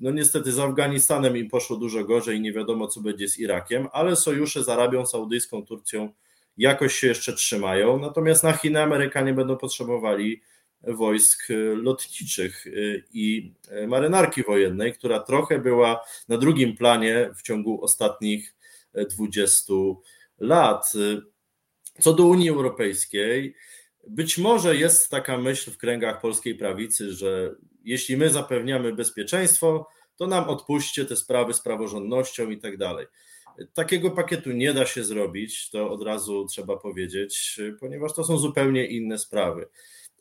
No 0.02 0.12
niestety 0.12 0.52
z 0.52 0.60
Afganistanem 0.60 1.38
im 1.38 1.50
poszło 1.50 1.78
dużo 1.78 2.04
gorzej, 2.04 2.42
nie 2.42 2.54
wiadomo 2.54 2.88
co 2.88 3.02
będzie 3.02 3.28
z 3.28 3.40
Irakiem, 3.40 3.88
ale 3.92 4.16
sojusze 4.16 4.64
z 4.64 4.70
Arabią 4.70 5.06
Saudyjską, 5.06 5.66
Turcją 5.66 6.14
jakoś 6.58 6.94
się 6.94 7.08
jeszcze 7.08 7.34
trzymają. 7.34 8.00
Natomiast 8.00 8.44
na 8.44 8.54
Chiny 8.54 8.82
Amerykanie 8.82 9.34
będą 9.34 9.58
potrzebowali 9.58 10.42
wojsk 10.82 11.48
lotniczych 11.76 12.66
i 13.14 13.54
marynarki 13.88 14.44
wojennej, 14.44 14.94
która 14.94 15.20
trochę 15.20 15.60
była 15.60 16.02
na 16.28 16.38
drugim 16.38 16.78
planie 16.78 17.30
w 17.36 17.42
ciągu 17.42 17.84
ostatnich 17.84 18.56
20 19.10 19.74
lat. 20.40 20.92
Co 22.00 22.14
do 22.14 22.26
Unii 22.26 22.50
Europejskiej, 22.50 23.56
być 24.08 24.38
może 24.38 24.76
jest 24.76 25.10
taka 25.10 25.38
myśl 25.38 25.72
w 25.72 25.78
kręgach 25.78 26.22
polskiej 26.22 26.56
prawicy, 26.56 27.14
że 27.14 27.56
jeśli 27.84 28.18
my 28.18 28.30
zapewniamy 28.30 28.94
bezpieczeństwo, 28.94 29.88
to 30.16 30.28
nam 30.28 30.50
odpuśćcie 30.50 31.06
te 31.06 31.16
sprawy 31.16 31.54
z 31.54 31.62
praworządnością 31.62 32.50
i 32.50 32.58
tak 32.58 32.78
dalej. 32.78 33.08
Takiego 33.74 34.12
pakietu 34.12 34.52
nie 34.52 34.74
da 34.74 34.86
się 34.86 35.04
zrobić, 35.04 35.70
to 35.70 35.90
od 35.90 36.04
razu 36.04 36.46
trzeba 36.46 36.78
powiedzieć, 36.78 37.60
ponieważ 37.80 38.14
to 38.14 38.24
są 38.24 38.38
zupełnie 38.38 38.86
inne 38.86 39.18
sprawy. 39.18 39.68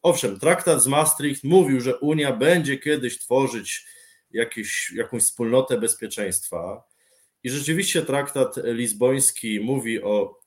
Owszem, 0.03 0.41
traktat 0.41 0.83
z 0.83 0.87
Maastricht 0.87 1.45
mówił, 1.45 1.81
że 1.81 1.99
Unia 1.99 2.33
będzie 2.33 2.79
kiedyś 2.79 3.19
tworzyć 3.19 3.87
jakieś, 4.31 4.93
jakąś 4.97 5.23
wspólnotę 5.23 5.79
bezpieczeństwa, 5.79 6.83
i 7.45 7.51
rzeczywiście 7.51 8.03
traktat 8.03 8.57
lizboński 8.65 9.61
mówi 9.61 10.03
o 10.03 10.43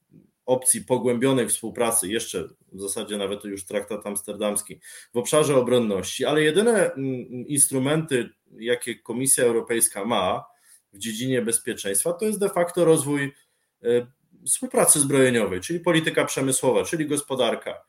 opcji 0.45 0.81
pogłębionej 0.81 1.49
współpracy, 1.49 2.07
jeszcze 2.07 2.49
w 2.71 2.81
zasadzie 2.81 3.17
nawet 3.17 3.43
już 3.43 3.65
traktat 3.65 4.07
amsterdamski, 4.07 4.79
w 5.13 5.17
obszarze 5.17 5.55
obronności, 5.55 6.25
ale 6.25 6.43
jedyne 6.43 6.93
mm, 6.93 7.47
instrumenty, 7.47 8.29
jakie 8.59 8.95
Komisja 8.95 9.43
Europejska 9.43 10.05
ma 10.05 10.45
w 10.93 10.97
dziedzinie 10.97 11.41
bezpieczeństwa, 11.41 12.13
to 12.13 12.25
jest 12.25 12.39
de 12.39 12.49
facto 12.49 12.85
rozwój 12.85 13.33
e, 13.83 14.07
współpracy 14.45 14.99
zbrojeniowej, 14.99 15.61
czyli 15.61 15.79
polityka 15.79 16.25
przemysłowa, 16.25 16.83
czyli 16.83 17.05
gospodarka. 17.05 17.83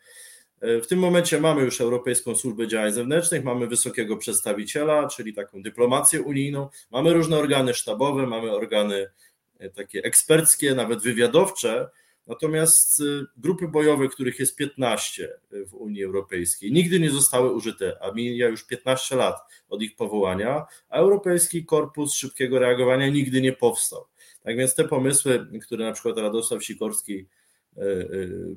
E, 0.60 0.80
w 0.80 0.86
tym 0.86 0.98
momencie 0.98 1.40
mamy 1.40 1.62
już 1.62 1.80
Europejską 1.80 2.36
Służbę 2.36 2.68
Działań 2.68 2.92
Zewnętrznych, 2.92 3.44
mamy 3.44 3.66
wysokiego 3.66 4.16
przedstawiciela, 4.16 5.08
czyli 5.08 5.34
taką 5.34 5.62
dyplomację 5.62 6.22
unijną, 6.22 6.68
mamy 6.90 7.12
różne 7.12 7.36
organy 7.38 7.74
sztabowe, 7.74 8.26
mamy 8.26 8.52
organy 8.52 9.10
e, 9.58 9.70
takie 9.70 10.02
eksperckie, 10.02 10.74
nawet 10.74 11.02
wywiadowcze, 11.02 11.88
natomiast 12.26 13.00
e, 13.00 13.04
grupy 13.36 13.68
bojowe, 13.68 14.08
których 14.08 14.38
jest 14.38 14.56
15 14.56 15.32
w 15.66 15.74
Unii 15.74 16.04
Europejskiej, 16.04 16.72
nigdy 16.72 17.00
nie 17.00 17.10
zostały 17.10 17.52
użyte, 17.52 17.98
a 18.02 18.12
mija 18.12 18.48
już 18.48 18.64
15 18.64 19.16
lat 19.16 19.36
od 19.68 19.82
ich 19.82 19.96
powołania, 19.96 20.66
a 20.88 20.96
Europejski 20.96 21.64
Korpus 21.64 22.14
Szybkiego 22.14 22.58
Reagowania 22.58 23.08
nigdy 23.08 23.40
nie 23.40 23.52
powstał. 23.52 24.06
Tak 24.42 24.56
więc 24.56 24.74
te 24.74 24.84
pomysły, 24.84 25.46
które 25.62 25.84
na 25.84 25.92
przykład 25.92 26.18
Radosław 26.18 26.64
Sikorski 26.64 27.26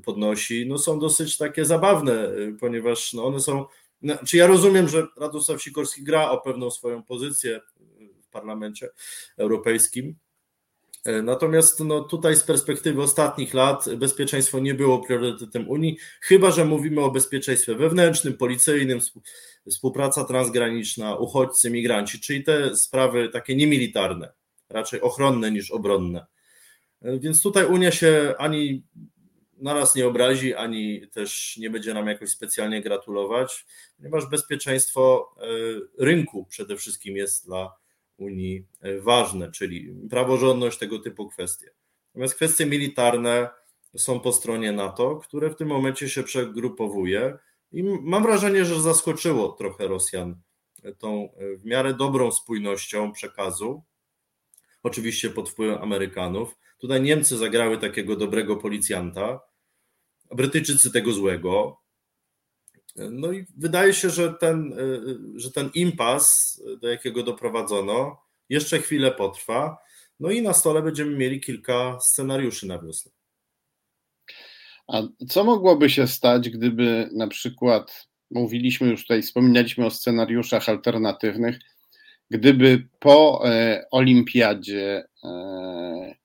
podnosi, 0.05 0.65
no 0.67 0.77
są 0.77 0.99
dosyć 0.99 1.38
takie 1.38 1.65
zabawne, 1.65 2.13
e, 2.13 2.32
ponieważ 2.60 3.13
no 3.13 3.25
one 3.25 3.39
są. 3.39 3.65
No, 4.01 4.17
czy 4.27 4.38
ja 4.38 4.47
rozumiem, 4.47 4.89
że 4.89 5.08
Radosław 5.17 5.63
Sikorski 5.63 6.03
gra 6.03 6.29
o 6.32 6.41
pewną 6.41 6.71
swoją 6.71 7.03
pozycję 7.03 7.62
w 8.21 8.29
Parlamencie 8.29 8.89
Europejskim. 9.38 10.15
Natomiast 11.23 11.79
no, 11.79 12.01
tutaj 12.01 12.36
z 12.36 12.43
perspektywy 12.43 13.01
ostatnich 13.01 13.53
lat 13.53 13.95
bezpieczeństwo 13.95 14.60
nie 14.60 14.73
było 14.73 14.99
priorytetem 14.99 15.69
Unii, 15.69 15.97
chyba 16.21 16.51
że 16.51 16.65
mówimy 16.65 17.01
o 17.01 17.12
bezpieczeństwie 17.12 17.75
wewnętrznym, 17.75 18.34
policyjnym, 18.34 18.99
współpraca 19.69 20.23
transgraniczna, 20.23 21.15
uchodźcy, 21.15 21.69
migranci, 21.69 22.19
czyli 22.19 22.43
te 22.43 22.75
sprawy 22.75 23.29
takie 23.29 23.55
niemilitarne, 23.55 24.34
raczej 24.69 25.01
ochronne 25.01 25.51
niż 25.51 25.71
obronne. 25.71 26.25
Więc 27.01 27.41
tutaj 27.41 27.65
Unia 27.65 27.91
się 27.91 28.35
ani 28.38 28.83
naraz 29.57 29.95
nie 29.95 30.07
obrazi, 30.07 30.55
ani 30.55 31.07
też 31.07 31.57
nie 31.57 31.69
będzie 31.69 31.93
nam 31.93 32.07
jakoś 32.07 32.29
specjalnie 32.29 32.81
gratulować, 32.81 33.65
ponieważ 33.97 34.25
bezpieczeństwo 34.25 35.35
rynku 35.97 36.45
przede 36.45 36.77
wszystkim 36.77 37.17
jest 37.17 37.45
dla 37.45 37.75
Unii 38.17 38.65
ważne, 39.01 39.51
czyli 39.51 39.93
praworządność, 40.09 40.77
tego 40.77 40.99
typu 40.99 41.29
kwestie. 41.29 41.69
Natomiast 42.07 42.35
kwestie 42.35 42.65
militarne 42.65 43.49
są 43.97 44.19
po 44.19 44.33
stronie 44.33 44.71
NATO, 44.71 45.15
które 45.15 45.49
w 45.49 45.55
tym 45.55 45.67
momencie 45.67 46.09
się 46.09 46.23
przegrupowuje 46.23 47.38
i 47.71 47.83
mam 47.83 48.23
wrażenie, 48.23 48.65
że 48.65 48.81
zaskoczyło 48.81 49.49
trochę 49.49 49.88
Rosjan 49.88 50.35
tą 50.97 51.29
w 51.57 51.65
miarę 51.65 51.93
dobrą 51.93 52.31
spójnością 52.31 53.12
przekazu, 53.12 53.83
oczywiście 54.83 55.29
pod 55.29 55.49
wpływem 55.49 55.81
Amerykanów. 55.81 56.57
Tutaj 56.79 57.01
Niemcy 57.01 57.37
zagrały 57.37 57.77
takiego 57.77 58.15
dobrego 58.15 58.55
policjanta, 58.55 59.39
Brytyjczycy 60.35 60.91
tego 60.91 61.13
złego. 61.13 61.81
No 62.95 63.31
i 63.31 63.45
wydaje 63.57 63.93
się, 63.93 64.09
że 64.09 64.33
ten, 64.33 64.75
że 65.35 65.51
ten 65.51 65.69
impas, 65.73 66.61
do 66.81 66.87
jakiego 66.87 67.23
doprowadzono, 67.23 68.21
jeszcze 68.49 68.79
chwilę 68.79 69.11
potrwa. 69.11 69.77
No 70.19 70.31
i 70.31 70.41
na 70.41 70.53
stole 70.53 70.81
będziemy 70.81 71.17
mieli 71.17 71.39
kilka 71.39 71.99
scenariuszy 71.99 72.67
na 72.67 72.79
wiosnę. 72.79 73.11
A 74.87 75.01
co 75.29 75.43
mogłoby 75.43 75.89
się 75.89 76.07
stać, 76.07 76.49
gdyby 76.49 77.09
na 77.13 77.27
przykład, 77.27 78.07
mówiliśmy 78.31 78.87
już 78.87 79.01
tutaj, 79.01 79.21
wspominaliśmy 79.21 79.85
o 79.85 79.91
scenariuszach 79.91 80.69
alternatywnych, 80.69 81.59
gdyby 82.29 82.87
po 82.99 83.41
e, 83.49 83.85
olimpiadzie 83.91 85.07
e, 85.23 86.15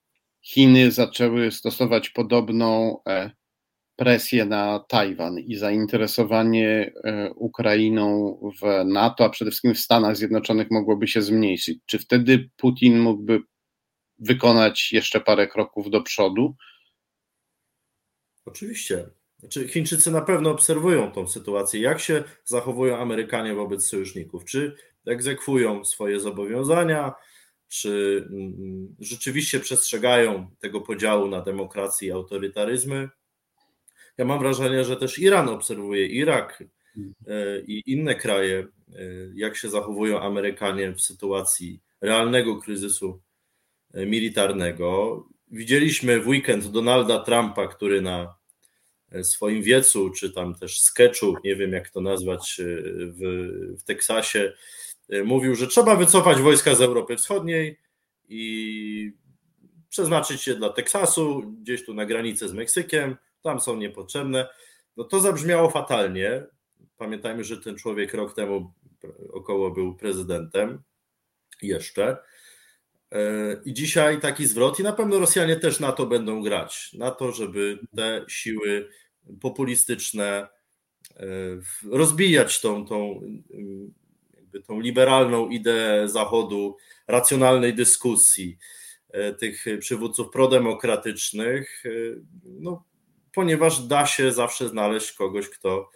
Chiny 0.47 0.91
zaczęły 0.91 1.51
stosować 1.51 2.09
podobną 2.09 2.99
e, 3.07 3.31
presję 3.95 4.45
na 4.45 4.79
Tajwan 4.79 5.39
i 5.39 5.55
zainteresowanie 5.55 6.93
e, 7.03 7.33
Ukrainą 7.33 8.37
w 8.61 8.85
NATO, 8.85 9.25
a 9.25 9.29
przede 9.29 9.51
wszystkim 9.51 9.75
w 9.75 9.79
Stanach 9.79 10.17
Zjednoczonych 10.17 10.71
mogłoby 10.71 11.07
się 11.07 11.21
zmniejszyć. 11.21 11.79
Czy 11.85 11.99
wtedy 11.99 12.49
Putin 12.57 12.99
mógłby 12.99 13.39
wykonać 14.19 14.91
jeszcze 14.93 15.21
parę 15.21 15.47
kroków 15.47 15.89
do 15.89 16.01
przodu? 16.01 16.55
Oczywiście. 18.45 19.09
Znaczy, 19.39 19.67
Chińczycy 19.67 20.11
na 20.11 20.21
pewno 20.21 20.51
obserwują 20.51 21.11
tą 21.11 21.27
sytuację, 21.27 21.81
jak 21.81 21.99
się 21.99 22.23
zachowują 22.43 22.97
Amerykanie 22.97 23.53
wobec 23.53 23.87
sojuszników, 23.87 24.45
czy 24.45 24.75
egzekwują 25.05 25.85
swoje 25.85 26.19
zobowiązania, 26.19 27.13
czy 27.67 28.25
mm, 28.31 28.95
rzeczywiście 28.99 29.59
przestrzegają 29.59 30.49
tego 30.59 30.81
podziału 30.81 31.27
na 31.27 31.41
demokrację 31.41 32.07
i 32.07 32.11
autorytaryzmy. 32.11 33.09
Ja 34.17 34.25
mam 34.25 34.39
wrażenie, 34.39 34.83
że 34.83 34.97
też 34.97 35.19
Iran 35.19 35.49
obserwuje, 35.49 36.05
Irak 36.05 36.63
e, 37.27 37.61
i 37.67 37.83
inne 37.85 38.15
kraje, 38.15 38.59
e, 38.59 38.67
jak 39.35 39.57
się 39.57 39.69
zachowują 39.69 40.19
Amerykanie 40.21 40.91
w 40.91 41.01
sytuacji 41.01 41.81
realnego 42.01 42.55
kryzysu 42.57 43.21
e, 43.93 44.05
militarnego. 44.05 45.23
Widzieliśmy 45.51 46.19
w 46.19 46.27
weekend 46.27 46.67
Donalda 46.67 47.19
Trumpa, 47.19 47.67
który 47.67 48.01
na 48.01 48.35
swoim 49.23 49.63
wiecu, 49.63 50.09
czy 50.09 50.31
tam 50.31 50.55
też 50.55 50.81
sketchu, 50.81 51.35
nie 51.43 51.55
wiem 51.55 51.71
jak 51.71 51.89
to 51.89 52.01
nazwać, 52.01 52.61
w, 52.97 53.21
w 53.79 53.83
Teksasie, 53.83 54.53
mówił, 55.25 55.55
że 55.55 55.67
trzeba 55.67 55.95
wycofać 55.95 56.37
wojska 56.37 56.75
z 56.75 56.81
Europy 56.81 57.17
Wschodniej 57.17 57.79
i 58.29 59.11
przeznaczyć 59.89 60.47
je 60.47 60.55
dla 60.55 60.69
Teksasu, 60.69 61.41
gdzieś 61.61 61.85
tu 61.85 61.93
na 61.93 62.05
granicę 62.05 62.49
z 62.49 62.53
Meksykiem, 62.53 63.15
tam 63.41 63.61
są 63.61 63.77
niepotrzebne. 63.77 64.47
No 64.97 65.03
to 65.03 65.19
zabrzmiało 65.19 65.69
fatalnie. 65.69 66.43
Pamiętajmy, 66.97 67.43
że 67.43 67.57
ten 67.57 67.75
człowiek 67.75 68.13
rok 68.13 68.35
temu 68.35 68.73
około 69.33 69.71
był 69.71 69.95
prezydentem 69.95 70.83
jeszcze. 71.61 72.17
I 73.65 73.73
dzisiaj 73.73 74.21
taki 74.21 74.45
zwrot, 74.45 74.79
i 74.79 74.83
na 74.83 74.93
pewno 74.93 75.19
Rosjanie 75.19 75.55
też 75.55 75.79
na 75.79 75.91
to 75.91 76.05
będą 76.05 76.41
grać, 76.41 76.93
na 76.93 77.11
to, 77.11 77.31
żeby 77.31 77.79
te 77.95 78.25
siły 78.27 78.89
populistyczne 79.41 80.47
e, 81.15 81.27
rozbijać 81.91 82.61
tą, 82.61 82.85
tą, 82.85 83.21
jakby 84.55 84.67
tą 84.67 84.79
liberalną 84.79 85.49
ideę 85.49 86.09
Zachodu, 86.09 86.77
racjonalnej 87.07 87.73
dyskusji, 87.73 88.57
e, 89.09 89.33
tych 89.33 89.65
przywódców 89.79 90.29
prodemokratycznych, 90.29 91.83
e, 91.85 91.89
no, 92.43 92.83
ponieważ 93.33 93.79
da 93.79 94.05
się 94.05 94.31
zawsze 94.31 94.69
znaleźć 94.69 95.11
kogoś, 95.11 95.49
kto 95.49 95.89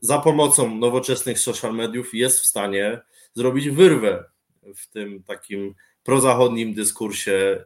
za 0.00 0.18
pomocą 0.18 0.76
nowoczesnych 0.76 1.38
social 1.38 1.74
mediów 1.74 2.14
jest 2.14 2.40
w 2.40 2.46
stanie 2.46 3.00
zrobić 3.34 3.70
wyrwę 3.70 4.24
w 4.76 4.90
tym 4.90 5.22
takim 5.22 5.74
prozachodnim 6.02 6.74
dyskursie, 6.74 7.64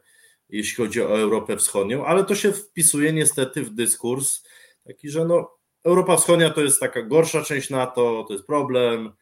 jeśli 0.49 0.77
chodzi 0.77 1.03
o 1.03 1.21
Europę 1.21 1.57
Wschodnią, 1.57 2.05
ale 2.05 2.25
to 2.25 2.35
się 2.35 2.53
wpisuje 2.53 3.13
niestety 3.13 3.63
w 3.63 3.71
dyskurs 3.71 4.43
taki, 4.87 5.11
że 5.11 5.25
no, 5.25 5.51
Europa 5.85 6.17
Wschodnia 6.17 6.51
to 6.51 6.61
jest 6.61 6.81
taka 6.81 7.03
gorsza 7.03 7.43
część 7.43 7.71
NATO, 7.71 8.25
to 8.29 8.33
jest 8.33 8.47
problem. 8.47 9.13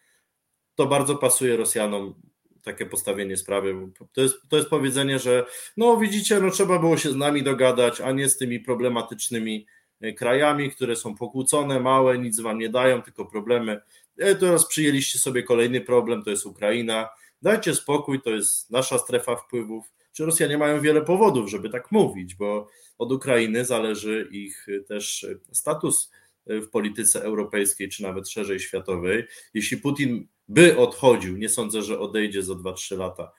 To 0.79 0.87
bardzo 0.87 1.17
pasuje 1.17 1.57
Rosjanom 1.57 2.15
takie 2.63 2.87
postawienie 2.87 3.37
sprawy. 3.37 3.75
To 4.13 4.21
jest, 4.21 4.37
to 4.49 4.57
jest 4.57 4.69
powiedzenie, 4.69 5.19
że 5.19 5.47
no 5.77 5.97
widzicie, 5.97 6.41
no 6.41 6.51
trzeba 6.51 6.79
było 6.79 6.97
się 6.97 7.11
z 7.11 7.17
nami 7.17 7.43
dogadać, 7.43 8.01
a 8.01 8.13
nie 8.13 8.29
z 8.29 8.37
tymi 8.37 8.61
problematycznymi 8.61 9.67
e, 10.01 10.13
krajami, 10.13 10.71
które 10.71 10.97
są 10.97 11.15
pokłócone, 11.15 11.81
małe, 11.81 12.19
nic 12.19 12.41
wam 12.41 12.59
nie 12.59 12.69
dają, 12.69 13.03
tylko 13.03 13.27
problemy. 13.27 13.81
E, 14.19 14.35
teraz 14.35 14.67
przyjęliście 14.67 15.19
sobie 15.19 15.43
kolejny 15.43 15.81
problem, 15.81 16.23
to 16.23 16.31
jest 16.31 16.47
Ukraina. 16.47 17.09
Dajcie 17.43 17.75
spokój, 17.75 18.23
to 18.23 18.31
jest 18.31 18.71
nasza 18.71 18.99
strefa 18.99 19.37
wpływów. 19.37 19.93
Czy 20.13 20.25
Rosjanie 20.25 20.59
mają 20.59 20.81
wiele 20.81 21.03
powodów, 21.03 21.51
żeby 21.51 21.71
tak 21.71 21.93
mówić, 21.93 22.35
bo 22.35 22.69
od 22.99 23.13
Ukrainy 23.13 23.65
zależy 23.65 24.29
ich 24.33 24.67
też 24.89 25.27
status 25.53 26.11
w 26.47 26.69
polityce 26.69 27.23
europejskiej, 27.23 27.89
czy 27.89 28.03
nawet 28.03 28.29
szerzej 28.29 28.61
światowej. 28.61 29.25
Jeśli 29.55 29.77
Putin 29.77 30.29
by 30.49 30.79
odchodził, 30.79 31.37
nie 31.37 31.49
sądzę, 31.49 31.83
że 31.83 32.01
odejdzie 32.01 32.43
za 32.43 32.53
2-3 32.53 32.99
lata, 32.99 33.33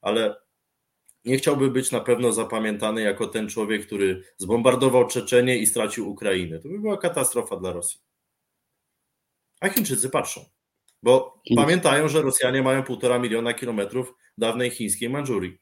ale 0.00 0.36
nie 1.24 1.38
chciałby 1.38 1.70
być 1.70 1.90
na 1.90 2.00
pewno 2.00 2.32
zapamiętany 2.32 3.02
jako 3.02 3.26
ten 3.26 3.48
człowiek, 3.48 3.86
który 3.86 4.22
zbombardował 4.36 5.06
Czeczenię 5.06 5.58
i 5.58 5.66
stracił 5.66 6.10
Ukrainę. 6.10 6.58
To 6.58 6.68
by 6.68 6.78
była 6.78 6.96
katastrofa 6.96 7.56
dla 7.56 7.72
Rosji. 7.72 8.00
A 9.60 9.68
Chińczycy 9.68 10.10
patrzą, 10.10 10.44
bo 11.02 11.42
pamiętają, 11.56 12.08
że 12.08 12.22
Rosjanie 12.22 12.62
mają 12.62 12.82
półtora 12.82 13.18
miliona 13.18 13.54
kilometrów 13.54 14.14
dawnej 14.38 14.70
chińskiej 14.70 15.10
Mandżurii. 15.10 15.58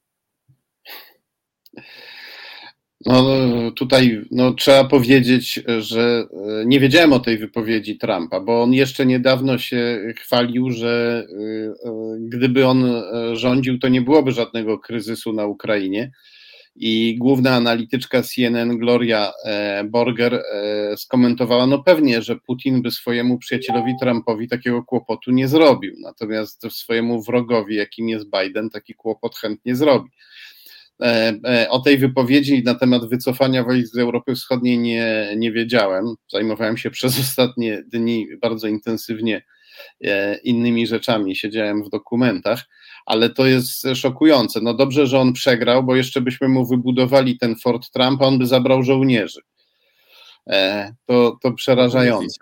No, 3.07 3.25
tutaj 3.71 4.21
no, 4.31 4.53
trzeba 4.53 4.85
powiedzieć, 4.85 5.63
że 5.79 6.27
e, 6.61 6.65
nie 6.67 6.81
wiedziałem 6.81 7.13
o 7.13 7.21
tej 7.21 7.39
wypowiedzi 7.39 7.99
Trumpa, 7.99 8.41
bo 8.41 8.63
on 8.63 8.73
jeszcze 8.73 9.07
niedawno 9.07 9.59
się 9.59 10.01
chwalił, 10.17 10.71
że 10.71 11.27
e, 11.31 11.89
e, 11.89 12.17
gdyby 12.21 12.67
on 12.67 13.03
rządził, 13.33 13.79
to 13.79 13.89
nie 13.89 14.03
byłoby 14.03 14.33
żadnego 14.33 14.79
kryzysu 14.79 15.33
na 15.33 15.47
Ukrainie. 15.47 16.11
I 16.77 17.17
główna 17.19 17.55
analityczka 17.55 18.23
CNN, 18.23 18.79
Gloria 18.79 19.33
Borger, 19.85 20.43
skomentowała: 20.97 21.67
No 21.67 21.83
pewnie, 21.83 22.23
że 22.23 22.37
Putin 22.37 22.83
by 22.83 22.91
swojemu 22.91 23.39
przyjacielowi 23.39 23.93
Trumpowi 24.01 24.49
takiego 24.49 24.83
kłopotu 24.83 25.31
nie 25.31 25.49
zrobił, 25.49 25.95
natomiast 26.01 26.67
swojemu 26.71 27.23
wrogowi, 27.23 27.75
jakim 27.75 28.09
jest 28.09 28.27
Biden, 28.31 28.71
taki 28.71 28.95
kłopot 28.95 29.37
chętnie 29.37 29.77
zrobi. 29.77 30.11
E, 31.03 31.35
e, 31.47 31.71
o 31.71 31.81
tej 31.81 31.99
wypowiedzi 31.99 32.63
na 32.65 32.75
temat 32.75 33.09
wycofania 33.09 33.65
wojsk 33.65 33.95
z 33.95 33.99
Europy 33.99 34.35
Wschodniej 34.35 34.79
nie, 34.79 35.35
nie 35.37 35.53
wiedziałem. 35.53 36.15
Zajmowałem 36.33 36.77
się 36.77 36.91
przez 36.91 37.21
ostatnie 37.21 37.83
dni 37.87 38.27
bardzo 38.43 38.69
intensywnie 38.69 39.45
e, 40.05 40.39
innymi 40.39 40.87
rzeczami, 40.87 41.37
siedziałem 41.37 41.85
w 41.85 41.91
dokumentach, 41.91 42.65
ale 43.07 43.31
to 43.31 43.47
jest 43.47 43.87
szokujące. 43.95 44.61
No 44.63 44.75
dobrze, 44.75 45.07
że 45.07 45.21
on 45.21 45.33
przegrał, 45.33 45.85
bo 45.85 45.97
jeszcze 45.97 46.21
byśmy 46.21 46.49
mu 46.49 46.67
wybudowali 46.67 47.39
ten 47.39 47.57
Fort 47.57 47.91
Trump, 47.91 48.23
a 48.23 48.25
on 48.25 48.39
by 48.39 48.47
zabrał 48.47 48.83
żołnierzy. 48.83 49.41
To, 51.07 51.39
to 51.43 51.53
przerażające. 51.53 52.37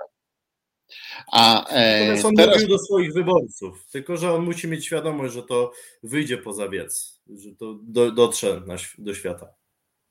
A 1.32 1.70
e, 1.70 2.22
on 2.24 2.34
teraz... 2.34 2.54
mówił 2.54 2.68
do 2.68 2.78
swoich 2.78 3.12
wyborców, 3.12 3.86
tylko 3.92 4.16
że 4.16 4.32
on 4.32 4.44
musi 4.44 4.68
mieć 4.68 4.86
świadomość, 4.86 5.34
że 5.34 5.42
to 5.42 5.72
wyjdzie 6.02 6.38
poza 6.38 6.68
wiec, 6.68 7.11
że 7.38 7.54
to 7.58 7.78
do, 7.82 8.12
dotrze 8.12 8.62
na, 8.66 8.76
do 8.98 9.14
świata. 9.14 9.54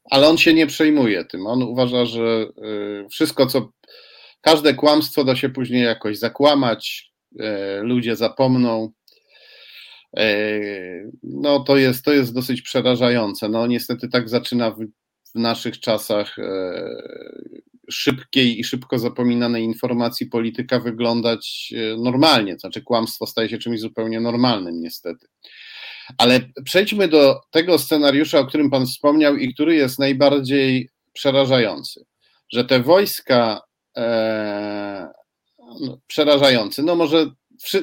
Ale 0.03 0.29
on 0.29 0.37
się 0.37 0.53
nie 0.53 0.67
przejmuje 0.67 1.25
tym. 1.25 1.47
On 1.47 1.63
uważa, 1.63 2.05
że 2.05 2.47
y, 3.05 3.09
wszystko, 3.09 3.45
co. 3.45 3.71
Każde 4.41 4.73
kłamstwo 4.73 5.23
da 5.23 5.35
się 5.35 5.49
później 5.49 5.83
jakoś 5.83 6.17
zakłamać, 6.17 7.11
y, 7.33 7.45
ludzie 7.81 8.15
zapomną. 8.15 8.91
Y, 10.19 11.11
no 11.23 11.59
to 11.59 11.77
jest, 11.77 12.05
to 12.05 12.13
jest 12.13 12.33
dosyć 12.33 12.61
przerażające. 12.61 13.49
No 13.49 13.67
niestety 13.67 14.09
tak 14.09 14.29
zaczyna 14.29 14.71
w 14.71 14.85
naszych 15.35 15.79
czasach 15.79 16.35
szybkiej 17.91 18.59
i 18.59 18.63
szybko 18.63 18.99
zapominanej 18.99 19.63
informacji 19.63 20.25
polityka 20.25 20.79
wyglądać 20.79 21.73
normalnie. 21.97 22.53
To 22.53 22.59
znaczy, 22.59 22.81
kłamstwo 22.81 23.27
staje 23.27 23.49
się 23.49 23.57
czymś 23.57 23.79
zupełnie 23.79 24.19
normalnym, 24.19 24.81
niestety. 24.81 25.27
Ale 26.17 26.39
przejdźmy 26.63 27.07
do 27.07 27.39
tego 27.51 27.77
scenariusza, 27.77 28.39
o 28.39 28.45
którym 28.45 28.69
Pan 28.69 28.85
wspomniał 28.85 29.37
i 29.37 29.53
który 29.53 29.75
jest 29.75 29.99
najbardziej 29.99 30.89
przerażający. 31.13 32.05
Że 32.53 32.65
te 32.65 32.79
wojska 32.79 33.61
e, 33.97 35.07
no, 35.81 35.97
przerażający, 36.07 36.83
no 36.83 36.95
może 36.95 37.25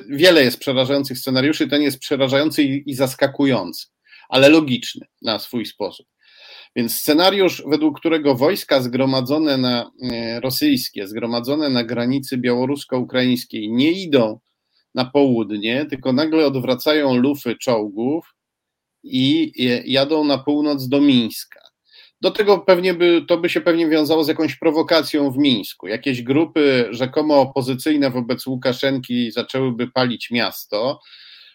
wiele 0.09 0.45
jest 0.45 0.59
przerażających 0.59 1.19
scenariuszy, 1.19 1.69
ten 1.69 1.83
jest 1.83 1.99
przerażający 1.99 2.63
i, 2.63 2.91
i 2.91 2.95
zaskakujący, 2.95 3.87
ale 4.29 4.49
logiczny 4.49 5.07
na 5.23 5.39
swój 5.39 5.67
sposób. 5.67 6.07
Więc 6.77 6.97
scenariusz, 6.97 7.63
według 7.67 8.01
którego 8.01 8.35
wojska 8.35 8.83
zgromadzone 8.83 9.57
na 9.57 9.91
e, 10.03 10.41
rosyjskie, 10.41 11.09
zgromadzone 11.09 11.69
na 11.69 11.85
granicy 11.85 12.39
białorusko-ukraińskiej 12.39 13.71
nie 13.71 13.93
idą 13.93 14.41
na 14.99 15.05
południe, 15.05 15.87
tylko 15.87 16.13
nagle 16.13 16.47
odwracają 16.47 17.17
lufy 17.17 17.57
czołgów 17.57 18.35
i 19.03 19.53
jadą 19.85 20.25
na 20.25 20.39
północ 20.39 20.89
do 20.89 21.01
Mińska. 21.01 21.61
Do 22.21 22.31
tego 22.31 22.59
pewnie 22.59 22.95
by, 22.95 23.25
to 23.29 23.39
by 23.39 23.49
się 23.49 23.61
pewnie 23.61 23.89
wiązało 23.89 24.25
z 24.25 24.29
jakąś 24.29 24.57
prowokacją 24.57 25.31
w 25.31 25.39
Mińsku. 25.39 25.87
Jakieś 25.87 26.23
grupy 26.23 26.89
rzekomo 26.91 27.41
opozycyjne 27.41 28.11
wobec 28.11 28.47
Łukaszenki 28.47 29.33
zaczęłyby 29.33 29.91
palić 29.91 30.31
miasto. 30.31 31.01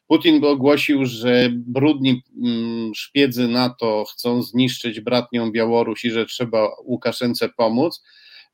Putin 0.07 0.41
by 0.41 0.47
ogłosił, 0.47 1.05
że 1.05 1.49
brudni 1.51 2.23
mm, 2.43 2.95
szpiedzy 2.95 3.47
NATO 3.47 4.05
chcą 4.11 4.41
zniszczyć 4.41 5.01
bratnią 5.01 5.51
Białoruś 5.51 6.05
i 6.05 6.11
że 6.11 6.25
trzeba 6.25 6.69
Łukaszence 6.85 7.49
pomóc 7.57 8.03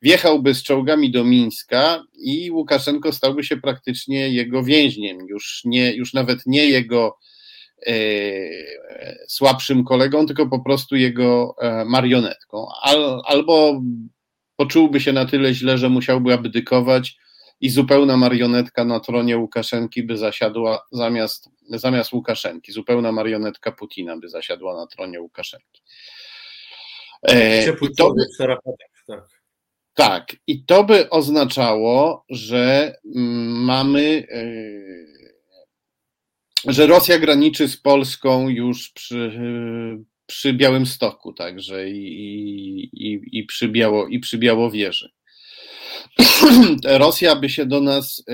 wjechałby 0.01 0.53
z 0.53 0.63
czołgami 0.63 1.11
do 1.11 1.23
Mińska 1.23 2.03
i 2.13 2.51
Łukaszenko 2.51 3.11
stałby 3.11 3.43
się 3.43 3.57
praktycznie 3.57 4.29
jego 4.29 4.63
więźniem, 4.63 5.17
już, 5.27 5.61
nie, 5.65 5.93
już 5.93 6.13
nawet 6.13 6.39
nie 6.45 6.65
jego 6.65 7.17
e, 7.87 7.93
słabszym 9.27 9.83
kolegą, 9.83 10.25
tylko 10.25 10.47
po 10.47 10.59
prostu 10.59 10.95
jego 10.95 11.55
e, 11.61 11.85
marionetką. 11.85 12.67
Al, 12.81 13.21
albo 13.25 13.81
poczułby 14.55 15.01
się 15.01 15.13
na 15.13 15.25
tyle 15.25 15.53
źle, 15.53 15.77
że 15.77 15.89
musiałby 15.89 16.33
abdykować 16.33 17.17
i 17.61 17.69
zupełna 17.69 18.17
marionetka 18.17 18.85
na 18.85 18.99
tronie 18.99 19.37
Łukaszenki 19.37 20.03
by 20.03 20.17
zasiadła 20.17 20.87
zamiast, 20.91 21.49
zamiast 21.69 22.13
Łukaszenki, 22.13 22.71
zupełna 22.71 23.11
marionetka 23.11 23.71
Putina 23.71 24.17
by 24.17 24.29
zasiadła 24.29 24.75
na 24.75 24.87
tronie 24.87 25.21
Łukaszenki. 25.21 25.81
E, 27.23 27.73
to, 27.97 28.13
tak. 29.07 29.38
Tak, 29.99 30.35
i 30.47 30.65
to 30.65 30.83
by 30.83 31.09
oznaczało, 31.09 32.25
że 32.29 32.95
mm, 33.15 33.63
mamy, 33.63 34.27
e, 34.31 34.43
że 36.71 36.87
Rosja 36.87 37.19
graniczy 37.19 37.67
z 37.67 37.77
Polską 37.77 38.49
już 38.49 38.89
przy, 38.89 39.31
przy 40.25 40.53
Białym 40.53 40.85
Stoku, 40.85 41.33
także 41.33 41.89
i, 41.89 42.89
i, 42.93 43.39
i, 43.39 43.45
przy, 43.45 43.67
Biało, 43.67 44.07
i 44.07 44.19
przy 44.19 44.37
Białowieży. 44.37 45.09
Rosja 46.85 47.35
by 47.35 47.49
się 47.49 47.65
do 47.65 47.81
nas 47.81 48.23
e, 48.27 48.33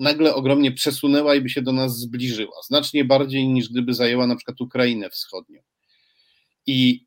nagle 0.00 0.34
ogromnie 0.34 0.72
przesunęła 0.72 1.34
i 1.34 1.40
by 1.40 1.48
się 1.48 1.62
do 1.62 1.72
nas 1.72 1.98
zbliżyła, 1.98 2.56
znacznie 2.66 3.04
bardziej 3.04 3.48
niż 3.48 3.68
gdyby 3.68 3.94
zajęła 3.94 4.26
na 4.26 4.36
przykład 4.36 4.60
Ukrainę 4.60 5.10
Wschodnią. 5.10 5.60
I 6.66 7.05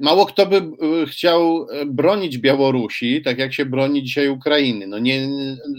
mało 0.00 0.26
kto 0.26 0.46
by 0.46 0.56
e, 0.56 1.06
chciał 1.06 1.66
e, 1.70 1.86
bronić 1.86 2.38
Białorusi, 2.38 3.22
tak 3.22 3.38
jak 3.38 3.54
się 3.54 3.64
broni 3.64 4.02
dzisiaj 4.02 4.28
Ukrainy. 4.28 4.86
No 4.86 4.98
nie, 4.98 5.28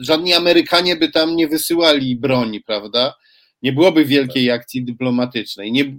żadni 0.01 0.33
Amerykanie 0.33 0.95
by 0.95 1.11
tam 1.11 1.35
nie 1.35 1.47
wysyłali 1.47 2.15
broni, 2.15 2.61
prawda? 2.61 3.15
Nie 3.61 3.73
byłoby 3.73 4.05
wielkiej 4.05 4.51
akcji 4.51 4.85
dyplomatycznej. 4.85 5.71
Nie, 5.71 5.97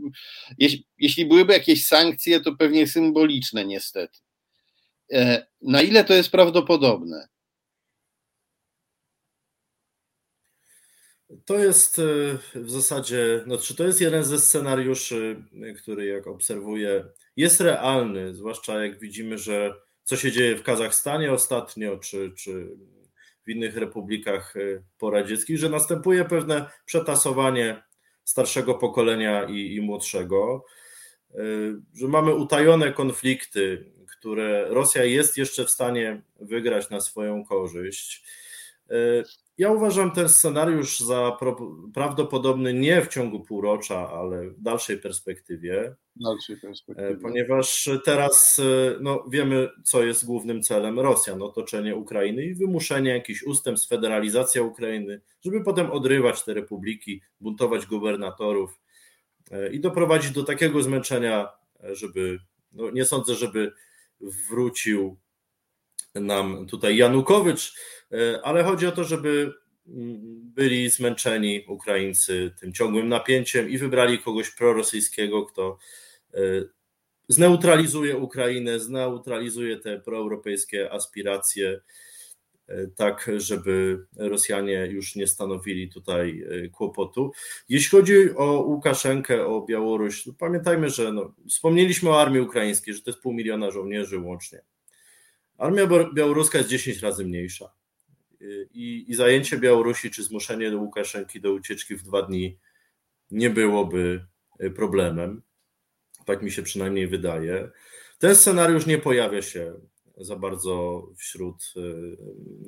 jeśli, 0.59 0.87
jeśli 0.99 1.27
byłyby 1.27 1.53
jakieś 1.53 1.87
sankcje, 1.87 2.41
to 2.41 2.57
pewnie 2.57 2.87
symboliczne, 2.87 3.65
niestety. 3.65 4.19
Na 5.63 5.83
ile 5.83 6.05
to 6.05 6.15
jest 6.15 6.31
prawdopodobne? 6.31 7.29
To 11.45 11.59
jest 11.59 12.01
w 12.55 12.71
zasadzie, 12.71 13.45
no, 13.47 13.59
czy 13.59 13.75
to 13.75 13.85
jest 13.85 14.01
jeden 14.01 14.25
ze 14.25 14.39
scenariuszy, 14.39 15.45
który, 15.83 16.07
jak 16.07 16.27
obserwuję, 16.27 17.05
jest 17.37 17.61
realny, 17.61 18.35
zwłaszcza 18.35 18.85
jak 18.85 18.99
widzimy, 18.99 19.39
że 19.39 19.75
co 20.05 20.17
się 20.17 20.33
dzieje 20.33 20.57
w 20.57 20.63
Kazachstanie 20.63 21.33
ostatnio, 21.33 21.99
czy, 21.99 22.33
czy 22.37 22.77
w 23.47 23.51
innych 23.51 23.77
republikach 23.77 24.57
e, 24.57 24.61
poradzieckich, 24.99 25.59
że 25.59 25.69
następuje 25.69 26.25
pewne 26.25 26.71
przetasowanie 26.85 27.83
starszego 28.25 28.75
pokolenia 28.75 29.45
i, 29.45 29.75
i 29.75 29.81
młodszego, 29.81 30.65
e, 31.31 31.37
że 31.95 32.09
mamy 32.09 32.35
utajone 32.35 32.93
konflikty, 32.93 33.93
które 34.19 34.69
Rosja 34.69 35.05
jest 35.05 35.37
jeszcze 35.37 35.65
w 35.65 35.71
stanie 35.71 36.23
wygrać 36.41 36.91
na 36.91 37.01
swoją 37.01 37.45
korzyść. 37.45 38.25
E, 39.61 39.63
ja 39.63 39.71
uważam 39.73 40.11
ten 40.11 40.29
scenariusz 40.29 41.01
za 41.01 41.37
prawdopodobny 41.95 42.75
nie 42.75 43.03
w 43.03 43.09
ciągu 43.09 43.41
półrocza, 43.41 44.11
ale 44.11 44.51
w 44.51 44.61
dalszej 44.61 44.99
perspektywie. 44.99 45.95
Dalszej 46.17 46.57
perspektywie. 46.57 47.17
Ponieważ 47.17 47.91
teraz 48.05 48.59
e, 48.59 48.97
no, 49.01 49.25
wiemy, 49.31 49.69
co 49.85 50.05
jest 50.05 50.27
głównym 50.27 50.63
celem 50.63 51.01
Rosjan: 51.01 51.43
otoczenie 51.43 51.97
Ukrainy 51.97 52.45
i 52.45 52.55
wymuszenie 52.55 53.11
jakichś 53.11 53.43
ustępstw, 53.43 53.89
federalizacja 53.89 54.63
Ukrainy, 54.63 55.21
żeby 55.45 55.65
potem 55.65 55.91
odrywać 55.91 56.45
te 56.45 56.55
republiki, 56.55 57.23
buntować 57.41 57.87
gubernatorów 57.87 58.81
e, 59.51 59.73
i 59.73 59.81
doprowadzić 59.81 60.31
do 60.31 60.43
takiego 60.43 60.83
zmęczenia, 60.83 61.49
żeby 61.93 62.39
no, 62.73 62.91
nie 62.91 63.05
sądzę, 63.05 63.35
żeby 63.35 63.73
wrócił 64.21 65.17
nam 66.15 66.67
tutaj 66.67 66.97
Janukowycz, 66.97 67.73
e, 67.73 68.00
ale 68.43 68.65
chodzi 68.65 68.87
o 68.87 68.93
to, 68.93 69.05
żeby 69.05 69.53
mm, 69.89 70.41
byli 70.55 70.91
zmęczeni 70.91 71.65
Ukraińcy 71.69 72.55
tym 72.61 72.73
ciągłym 72.73 73.09
napięciem 73.09 73.71
i 73.71 73.79
wybrali 73.79 74.19
kogoś 74.19 74.51
prorosyjskiego, 74.51 75.47
kto 75.47 75.79
e, 76.35 76.39
zneutralizuje 77.29 78.17
Ukrainę, 78.17 78.81
zneutralizuje 78.81 79.77
te 79.77 80.01
proeuropejskie 80.01 80.93
aspiracje, 80.93 81.81
e, 82.69 82.87
tak 82.87 83.31
żeby 83.37 84.07
Rosjanie 84.17 84.87
już 84.87 85.17
nie 85.17 85.27
stanowili 85.27 85.89
tutaj 85.89 86.45
kłopotu. 86.73 87.33
Jeśli 87.69 87.91
chodzi 87.91 88.37
o 88.37 88.63
Łukaszenkę, 88.63 89.47
o 89.47 89.67
Białoruś, 89.67 90.25
to 90.25 90.33
pamiętajmy, 90.33 90.91
że 90.91 91.13
no, 91.13 91.35
wspomnieliśmy 91.49 92.11
o 92.11 92.21
armii 92.21 92.41
ukraińskiej, 92.41 92.95
że 92.95 93.03
to 93.03 93.11
jest 93.11 93.23
pół 93.23 93.33
miliona 93.33 93.71
żołnierzy 93.71 94.19
łącznie. 94.19 94.63
Armia 95.59 95.87
białoruska 96.15 96.59
jest 96.59 96.71
10 96.71 97.03
razy 97.03 97.25
mniejsza. 97.25 97.80
I, 98.71 99.05
I, 99.09 99.15
zajęcie 99.15 99.59
Białorusi 99.59 100.11
czy 100.11 100.23
zmuszenie 100.23 100.77
Łukaszenki 100.77 101.41
do 101.41 101.53
ucieczki 101.53 101.97
w 101.97 102.03
dwa 102.03 102.23
dni 102.23 102.59
nie 103.31 103.51
byłoby 103.51 104.27
e, 104.59 104.71
problemem. 104.71 105.43
Tak 106.25 106.43
mi 106.43 106.53
się 106.53 106.63
przynajmniej 106.63 107.09
wydaje. 107.09 107.71
Ten 108.19 108.37
scenariusz 108.37 108.87
nie 108.87 108.99
pojawia 108.99 109.43
się 109.43 109.75
za 110.17 110.37
bardzo 110.37 111.07
wśród 111.17 111.55
e, 111.77 111.81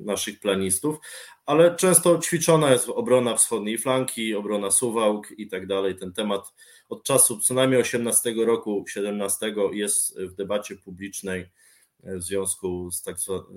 naszych 0.03 0.39
planistów, 0.39 0.97
ale 1.45 1.75
często 1.75 2.17
ćwiczona 2.17 2.71
jest 2.71 2.89
obrona 2.89 3.35
wschodniej 3.35 3.77
flanki, 3.77 4.35
obrona 4.35 4.71
Suwałk 4.71 5.27
i 5.37 5.47
tak 5.47 5.67
dalej. 5.67 5.95
Ten 5.95 6.13
temat 6.13 6.53
od 6.89 7.03
czasu 7.03 7.39
co 7.39 7.53
najmniej 7.53 7.81
18 7.81 8.33
roku, 8.45 8.85
17 8.87 9.55
jest 9.71 10.19
w 10.19 10.35
debacie 10.35 10.75
publicznej 10.75 11.49
w 12.03 12.23
związku 12.23 12.91
z, 12.91 13.01
tak, 13.01 13.15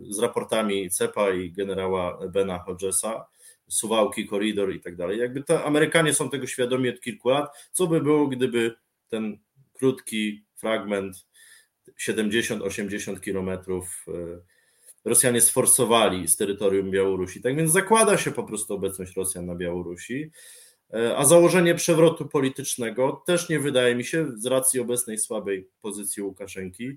z 0.08 0.18
raportami 0.18 0.90
CEPA 0.90 1.30
i 1.30 1.52
generała 1.52 2.28
Bena 2.28 2.58
Hodgesa, 2.58 3.26
Suwałki, 3.68 4.26
koridor 4.26 4.74
i 4.74 4.80
tak 4.80 4.96
dalej. 4.96 5.18
Jakby 5.18 5.42
to 5.42 5.64
Amerykanie 5.64 6.14
są 6.14 6.30
tego 6.30 6.46
świadomi 6.46 6.88
od 6.88 7.00
kilku 7.00 7.28
lat. 7.28 7.50
Co 7.72 7.86
by 7.86 8.00
było, 8.00 8.26
gdyby 8.26 8.74
ten 9.08 9.38
krótki 9.72 10.44
fragment 10.54 11.26
70-80 12.00 13.20
kilometrów 13.20 14.06
e, 14.08 14.12
Rosjanie 15.04 15.40
sforsowali 15.40 16.28
z 16.28 16.36
terytorium 16.36 16.90
Białorusi. 16.90 17.42
Tak 17.42 17.56
więc 17.56 17.72
zakłada 17.72 18.18
się 18.18 18.30
po 18.30 18.44
prostu 18.44 18.74
obecność 18.74 19.16
Rosjan 19.16 19.46
na 19.46 19.54
Białorusi. 19.54 20.30
E, 20.94 21.16
a 21.16 21.24
założenie 21.24 21.74
przewrotu 21.74 22.28
politycznego 22.28 23.22
też 23.26 23.48
nie 23.48 23.60
wydaje 23.60 23.94
mi 23.94 24.04
się, 24.04 24.26
z 24.36 24.46
racji 24.46 24.80
obecnej 24.80 25.18
słabej 25.18 25.68
pozycji 25.82 26.22
Łukaszenki, 26.22 26.96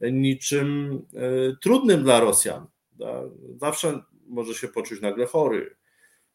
niczym 0.00 0.98
e, 1.14 1.56
trudnym 1.62 2.02
dla 2.02 2.20
Rosjan. 2.20 2.66
Zawsze 3.60 4.02
może 4.26 4.54
się 4.54 4.68
poczuć 4.68 5.00
nagle 5.00 5.26
chory, 5.26 5.76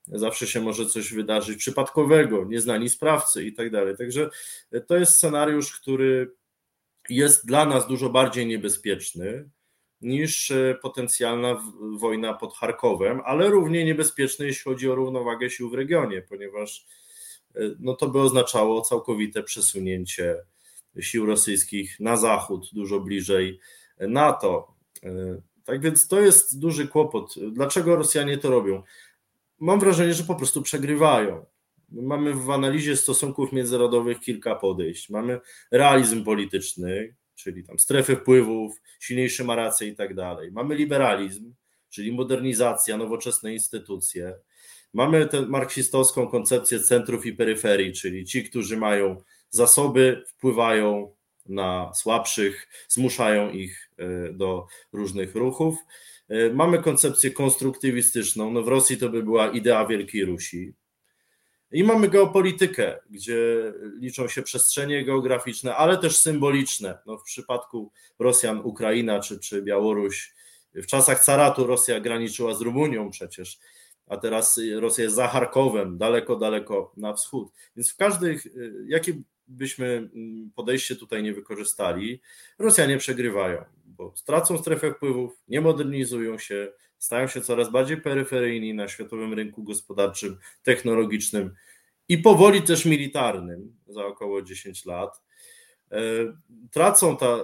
zawsze 0.08 0.48
się 0.48 0.62
może 0.62 0.86
coś 0.86 1.14
wydarzyć 1.14 1.58
przypadkowego, 1.58 2.46
nieznani 2.46 2.90
sprawcy 2.90 3.46
i 3.46 3.54
tak 3.54 3.72
dalej. 3.72 3.98
Także 3.98 4.30
to 4.88 4.98
jest 4.98 5.14
scenariusz, 5.14 5.80
który 5.82 6.32
jest 7.10 7.46
dla 7.46 7.66
nas 7.66 7.88
dużo 7.88 8.10
bardziej 8.10 8.48
niebezpieczny 8.48 9.50
niż 10.02 10.52
e, 10.52 10.78
potencjalna 10.82 11.62
wojna 12.00 12.34
pod 12.34 12.54
Charkowem, 12.54 13.22
ale 13.26 13.50
równie 13.50 13.86
niebezpieczny, 13.86 14.46
jeśli 14.46 14.64
chodzi 14.64 14.90
o 14.90 14.96
równowagę 14.96 15.50
sił 15.50 15.70
w 15.70 15.74
regionie, 15.74 16.22
ponieważ 16.22 16.86
e, 17.56 17.60
no 17.80 17.94
to 17.94 18.08
by 18.08 18.22
oznaczało 18.22 18.82
całkowite 18.82 19.44
przesunięcie 19.44 20.36
sił 21.00 21.26
rosyjskich 21.26 22.00
na 22.00 22.18
zachód, 22.18 22.70
dużo 22.74 23.00
bliżej 23.00 23.60
NATO. 24.00 24.76
E, 25.04 25.42
tak 25.64 25.82
więc 25.82 26.08
to 26.08 26.22
jest 26.22 26.60
duży 26.60 26.88
kłopot. 26.88 27.36
Dlaczego 27.52 27.96
Rosjanie 27.96 28.38
to 28.38 28.50
robią? 28.50 28.84
Mam 29.60 29.80
wrażenie, 29.80 30.14
że 30.14 30.24
po 30.24 30.36
prostu 30.36 30.62
przegrywają. 30.62 31.46
Mamy 31.92 32.34
w 32.34 32.50
analizie 32.50 32.96
stosunków 32.96 33.52
międzynarodowych 33.52 34.20
kilka 34.20 34.56
podejść. 34.56 35.10
Mamy 35.10 35.40
realizm 35.72 36.24
polityczny, 36.24 37.16
czyli 37.36 37.64
tam 37.64 37.80
strefy 37.80 38.16
wpływów, 38.16 38.82
silniejsze 39.00 39.44
ma 39.44 39.56
rację 39.56 39.88
i 39.88 39.96
tak 39.96 40.16
dalej. 40.16 40.52
Mamy 40.52 40.76
liberalizm, 40.76 41.54
czyli 41.90 42.12
modernizacja, 42.12 42.98
nowoczesne 42.98 43.54
instytucje. 43.54 44.36
Mamy 44.94 45.26
tę 45.26 45.42
marksistowską 45.42 46.28
koncepcję 46.28 46.80
centrów 46.80 47.26
i 47.26 47.34
peryferii, 47.34 47.94
czyli 47.94 48.26
ci, 48.26 48.44
którzy 48.44 48.78
mają 48.78 49.22
zasoby, 49.56 50.24
wpływają 50.28 51.16
na 51.46 51.94
słabszych, 51.94 52.68
zmuszają 52.88 53.50
ich 53.50 53.92
e, 53.98 54.34
do 54.34 54.68
różnych 54.94 55.36
ruchów. 55.36 55.76
E, 56.30 56.50
mamy 56.50 56.82
koncepcję 56.82 57.32
konstruktywistyczną. 57.32 58.52
No 58.52 58.64
w 58.64 58.68
Rosji 58.68 58.98
to 58.98 59.10
by 59.10 59.24
była 59.24 59.48
idea 59.48 59.86
Wielkiej 59.86 60.26
Rusi. 60.26 60.74
I 61.72 61.84
mamy 61.84 62.08
geopolitykę, 62.08 63.00
gdzie 63.10 63.38
liczą 64.00 64.28
się 64.28 64.42
przestrzenie 64.42 65.06
geograficzne, 65.06 65.76
ale 65.76 65.98
też 65.98 66.18
symboliczne. 66.18 66.98
No 67.06 67.18
w 67.18 67.24
przypadku 67.24 67.92
Rosjan, 68.20 68.62
Ukraina 68.64 69.20
czy, 69.20 69.40
czy 69.40 69.62
Białoruś, 69.62 70.34
w 70.74 70.86
czasach 70.86 71.24
caratu 71.24 71.68
Rosja 71.68 72.00
graniczyła 72.00 72.54
z 72.54 72.62
Rumunią 72.62 73.10
przecież, 73.10 73.60
a 74.08 74.18
teraz 74.18 74.60
Rosja 74.76 75.04
jest 75.04 75.16
za 75.16 75.28
Charkowem, 75.28 75.98
daleko, 75.98 76.36
daleko 76.36 76.94
na 76.98 77.14
wschód. 77.14 77.52
Więc 77.76 77.92
w 77.92 77.96
każdych, 77.96 78.48
jakie 78.88 79.14
byśmy 79.48 79.86
mm, 79.86 80.52
podejście 80.56 80.96
tutaj 80.96 81.24
nie 81.24 81.34
wykorzystali, 81.34 82.22
Rosjanie 82.60 82.98
przegrywają, 82.98 83.64
bo 83.86 84.14
stracą 84.16 84.58
strefę 84.58 84.92
wpływów, 84.92 85.42
nie 85.48 85.62
modernizują 85.62 86.38
się, 86.38 86.72
stają 86.98 87.28
się 87.28 87.42
coraz 87.42 87.72
bardziej 87.72 88.02
peryferyjni 88.02 88.74
na 88.74 88.88
światowym 88.88 89.34
rynku 89.34 89.64
gospodarczym, 89.64 90.38
technologicznym 90.64 91.56
i 92.10 92.18
powoli 92.18 92.62
też 92.62 92.86
militarnym 92.86 93.76
za 93.88 94.06
około 94.06 94.42
10 94.42 94.86
lat. 94.86 95.22
E, 95.92 96.00
tracą 96.72 97.18
ta, 97.18 97.38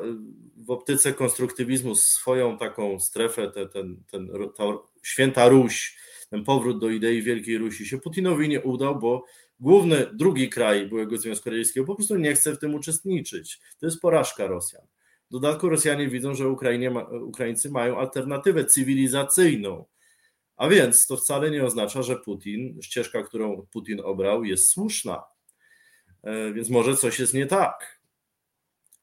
w 0.58 0.72
optyce 0.72 1.14
konstruktywizmu 1.14 1.96
swoją 1.96 2.58
taką 2.58 3.00
strefę, 3.00 3.52
ten, 3.52 3.70
ten, 3.70 4.04
ten, 4.12 4.30
ta 4.58 4.64
święta 5.04 5.50
Ruś, 5.50 5.98
ten 6.30 6.44
powrót 6.44 6.80
do 6.80 6.90
idei 6.90 7.22
Wielkiej 7.22 7.58
Rusi 7.58 7.86
się 7.86 7.98
Putinowi 7.98 8.50
nie 8.50 8.62
udał, 8.62 9.00
bo 9.00 9.26
główny, 9.62 10.08
drugi 10.14 10.50
kraj 10.50 10.88
byłego 10.88 11.18
Związku 11.18 11.50
Radzieckiego 11.50 11.88
po 11.88 11.96
prostu 11.96 12.18
nie 12.18 12.34
chce 12.34 12.56
w 12.56 12.60
tym 12.60 12.76
uczestniczyć. 12.76 13.60
To 13.80 13.86
jest 13.86 14.02
porażka 14.02 14.48
Rosjan. 14.48 14.86
W 15.30 15.32
dodatku 15.32 15.70
Rosjanie 15.70 16.08
widzą, 16.08 16.36
że 16.36 16.50
Ukrainie, 16.50 16.92
Ukraińcy 17.22 17.70
mają 17.70 18.00
alternatywę 18.00 18.66
cywilizacyjną. 18.66 19.86
A 20.58 20.70
więc 20.70 21.08
to 21.08 21.18
wcale 21.18 21.52
nie 21.52 21.66
oznacza, 21.66 22.02
że 22.02 22.16
Putin, 22.16 22.82
ścieżka, 22.82 23.24
którą 23.24 23.68
Putin 23.72 24.02
obrał, 24.04 24.44
jest 24.44 24.70
słuszna. 24.70 25.24
E, 26.24 26.54
więc 26.54 26.70
może 26.70 26.96
coś 26.96 27.20
jest 27.20 27.34
nie 27.34 27.46
tak. 27.46 28.02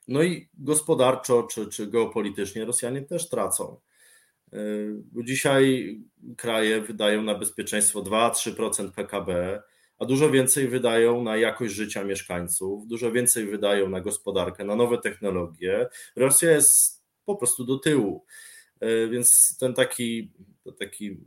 No 0.09 0.23
i 0.23 0.49
gospodarczo 0.55 1.43
czy, 1.43 1.67
czy 1.67 1.87
geopolitycznie 1.87 2.65
Rosjanie 2.65 3.03
też 3.03 3.29
tracą. 3.29 3.81
E, 4.53 4.59
bo 5.13 5.23
dzisiaj 5.23 5.97
kraje 6.37 6.81
wydają 6.81 7.23
na 7.23 7.35
bezpieczeństwo 7.35 8.03
2-3% 8.03 8.93
PKB, 8.93 9.63
a 9.99 10.05
dużo 10.05 10.31
więcej 10.31 10.69
wydają 10.69 11.23
na 11.23 11.37
jakość 11.37 11.75
życia 11.75 12.05
mieszkańców, 12.05 12.87
dużo 12.87 13.13
więcej 13.13 13.47
wydają 13.47 13.89
na 13.89 14.01
gospodarkę, 14.01 14.65
na 14.65 14.77
nowe 14.77 14.99
technologie. 14.99 15.89
Rosja 16.17 16.51
jest 16.51 17.05
po 17.25 17.37
prostu 17.37 17.65
do 17.65 17.79
tyłu. 17.79 18.25
E, 18.81 19.09
więc 19.09 19.57
ten 19.61 19.75
taki, 19.75 20.33
taki 20.79 21.21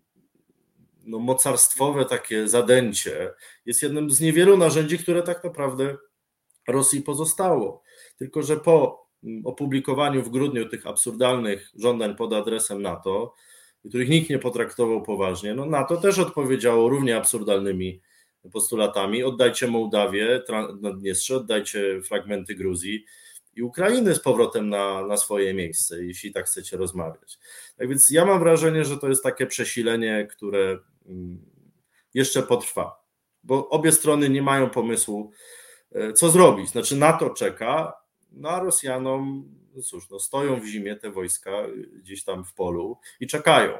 no, 1.06 1.20
mocarstwowe 1.20 2.06
takie 2.06 2.48
zadęcie 2.48 3.34
jest 3.66 3.84
jednym 3.84 4.12
z 4.12 4.20
niewielu 4.20 4.58
narzędzi, 4.58 4.98
które 4.98 5.24
tak 5.24 5.44
naprawdę 5.44 5.98
Rosji 6.68 7.02
pozostało. 7.02 7.84
Tylko, 8.18 8.44
że 8.44 8.58
po 8.58 9.08
opublikowaniu 9.44 10.24
w 10.24 10.30
grudniu 10.30 10.70
tych 10.70 10.88
absurdalnych 10.88 11.72
żądań 11.76 12.16
pod 12.16 12.34
adresem 12.34 12.82
NATO, 12.82 13.34
których 13.90 14.10
nikt 14.10 14.30
nie 14.30 14.40
potraktował 14.40 15.02
poważnie, 15.02 15.54
no 15.54 15.66
NATO 15.66 15.98
też 15.98 16.20
odpowiedziało 16.20 16.90
równie 16.90 17.18
absurdalnymi 17.18 18.02
postulatami. 18.50 19.24
Oddajcie 19.24 19.68
Mołdawię, 19.68 20.44
Naddniestrze, 20.82 21.36
oddajcie 21.36 22.02
fragmenty 22.02 22.56
Gruzji 22.56 23.06
i 23.56 23.62
Ukrainy 23.62 24.16
z 24.16 24.20
powrotem 24.20 24.70
na, 24.70 25.08
na 25.08 25.18
swoje 25.18 25.54
miejsce, 25.54 26.04
jeśli 26.04 26.32
tak 26.32 26.46
chcecie 26.46 26.78
rozmawiać. 26.78 27.40
Tak 27.78 27.90
więc 27.90 28.10
ja 28.10 28.26
mam 28.26 28.40
wrażenie, 28.40 28.86
że 28.86 28.98
to 28.98 29.10
jest 29.10 29.24
takie 29.24 29.48
przesilenie, 29.48 30.28
które 30.32 30.80
mm, 31.06 31.46
jeszcze 32.14 32.44
potrwa, 32.44 33.06
bo 33.44 33.70
obie 33.70 33.92
strony 33.92 34.30
nie 34.30 34.42
mają 34.42 34.70
pomysłu, 34.70 35.32
e, 35.92 36.14
co 36.14 36.30
zrobić. 36.30 36.70
Znaczy 36.70 36.96
NATO 36.96 37.30
czeka, 37.30 37.94
no 38.32 38.50
a 38.50 38.60
Rosjanom, 38.60 39.56
no 39.76 39.82
cóż, 39.82 40.10
no 40.10 40.20
stoją 40.20 40.60
w 40.60 40.66
zimie 40.66 40.96
te 40.96 41.12
wojska 41.12 41.52
gdzieś 41.94 42.24
tam 42.24 42.46
w 42.46 42.54
polu 42.54 42.98
i 43.20 43.28
czekają. 43.28 43.78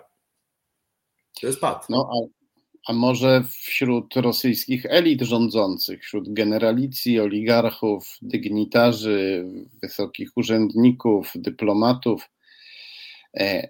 To 1.42 1.48
jest 1.48 1.60
pad. 1.60 1.90
No, 1.90 2.10
a 2.88 2.94
może 2.94 3.44
wśród 3.50 4.16
rosyjskich 4.16 4.86
elit 4.86 5.22
rządzących, 5.22 6.04
wśród 6.04 6.34
generalicji, 6.34 7.20
oligarchów, 7.20 8.18
dygnitarzy, 8.22 9.46
wysokich 9.84 10.30
urzędników, 10.36 11.32
dyplomatów, 11.36 12.30
e, 13.38 13.42
e, 13.42 13.70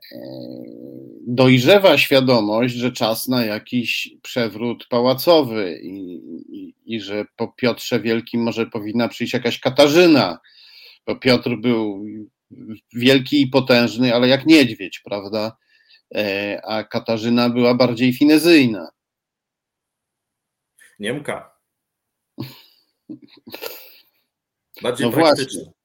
dojrzewa 1.28 1.98
świadomość, 1.98 2.74
że 2.74 2.92
czas 2.92 3.28
na 3.28 3.46
jakiś 3.46 4.10
przewrót 4.22 4.88
pałacowy 4.90 5.80
i, 5.84 6.14
i, 6.50 6.76
i, 6.86 7.02
że 7.02 7.26
po 7.36 7.48
Piotrze 7.48 8.00
Wielkim 8.00 8.44
może 8.44 8.66
powinna 8.66 9.08
przyjść 9.08 9.34
jakaś 9.34 9.60
Katarzyna, 9.60 10.40
bo 11.08 11.16
Piotr 11.16 11.56
był 11.56 12.06
wielki 12.94 13.42
i 13.42 13.48
potężny, 13.48 14.16
ale 14.16 14.28
jak 14.28 14.46
niedźwiedź, 14.46 15.00
prawda? 15.00 15.58
E, 16.16 16.62
a 16.64 16.84
Katarzyna 16.84 17.50
była 17.50 17.74
bardziej 17.74 18.14
finezyjna. 18.14 18.88
Niemka. 21.02 21.58
Bardziej 24.82 25.08
no 25.08 25.14
praktyczna. 25.14 25.62
Właśnie. 25.64 25.82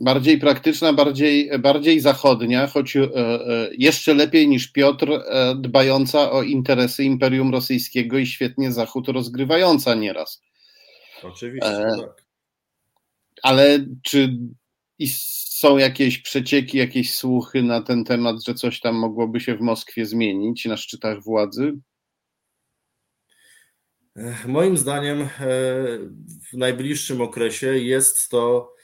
Bardziej 0.00 0.38
praktyczna, 0.38 0.92
bardziej, 0.92 1.58
bardziej 1.58 2.00
zachodnia, 2.00 2.66
choć 2.66 2.96
e, 2.96 3.02
e, 3.14 3.70
jeszcze 3.78 4.14
lepiej 4.14 4.48
niż 4.48 4.72
Piotr, 4.72 5.12
e, 5.12 5.54
dbająca 5.58 6.30
o 6.30 6.42
interesy 6.42 7.04
Imperium 7.04 7.52
Rosyjskiego 7.52 8.18
i 8.18 8.26
świetnie 8.26 8.72
Zachód 8.72 9.08
rozgrywająca 9.08 9.94
nieraz. 9.94 10.42
Oczywiście, 11.22 11.68
e, 11.68 11.96
tak. 12.00 12.24
Ale 13.42 13.86
czy 14.02 14.38
są 15.50 15.78
jakieś 15.78 16.18
przecieki, 16.18 16.78
jakieś 16.78 17.14
słuchy 17.14 17.62
na 17.62 17.82
ten 17.82 18.04
temat, 18.04 18.44
że 18.44 18.54
coś 18.54 18.80
tam 18.80 18.96
mogłoby 18.96 19.40
się 19.40 19.56
w 19.56 19.60
Moskwie 19.60 20.06
zmienić 20.06 20.64
na 20.64 20.76
szczytach 20.76 21.22
władzy? 21.22 21.72
Moim 24.46 24.76
zdaniem 24.76 25.22
e, 25.22 25.28
w 26.50 26.52
najbliższym 26.52 27.20
okresie 27.20 27.78
jest 27.78 28.28
to 28.28 28.74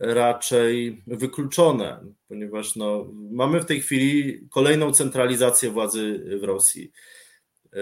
raczej 0.00 1.02
wykluczone, 1.06 2.04
ponieważ 2.28 2.76
no, 2.76 3.06
mamy 3.30 3.60
w 3.60 3.66
tej 3.66 3.80
chwili 3.80 4.40
kolejną 4.50 4.92
centralizację 4.92 5.70
władzy 5.70 6.24
w 6.40 6.44
Rosji. 6.44 6.92
E, 7.72 7.78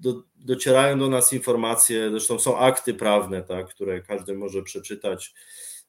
do, 0.00 0.22
docierają 0.36 0.98
do 0.98 1.08
nas 1.08 1.32
informacje, 1.32 2.10
zresztą 2.10 2.38
są 2.38 2.58
akty 2.58 2.94
prawne, 2.94 3.42
tak, 3.42 3.68
które 3.68 4.02
każdy 4.02 4.34
może 4.34 4.62
przeczytać, 4.62 5.34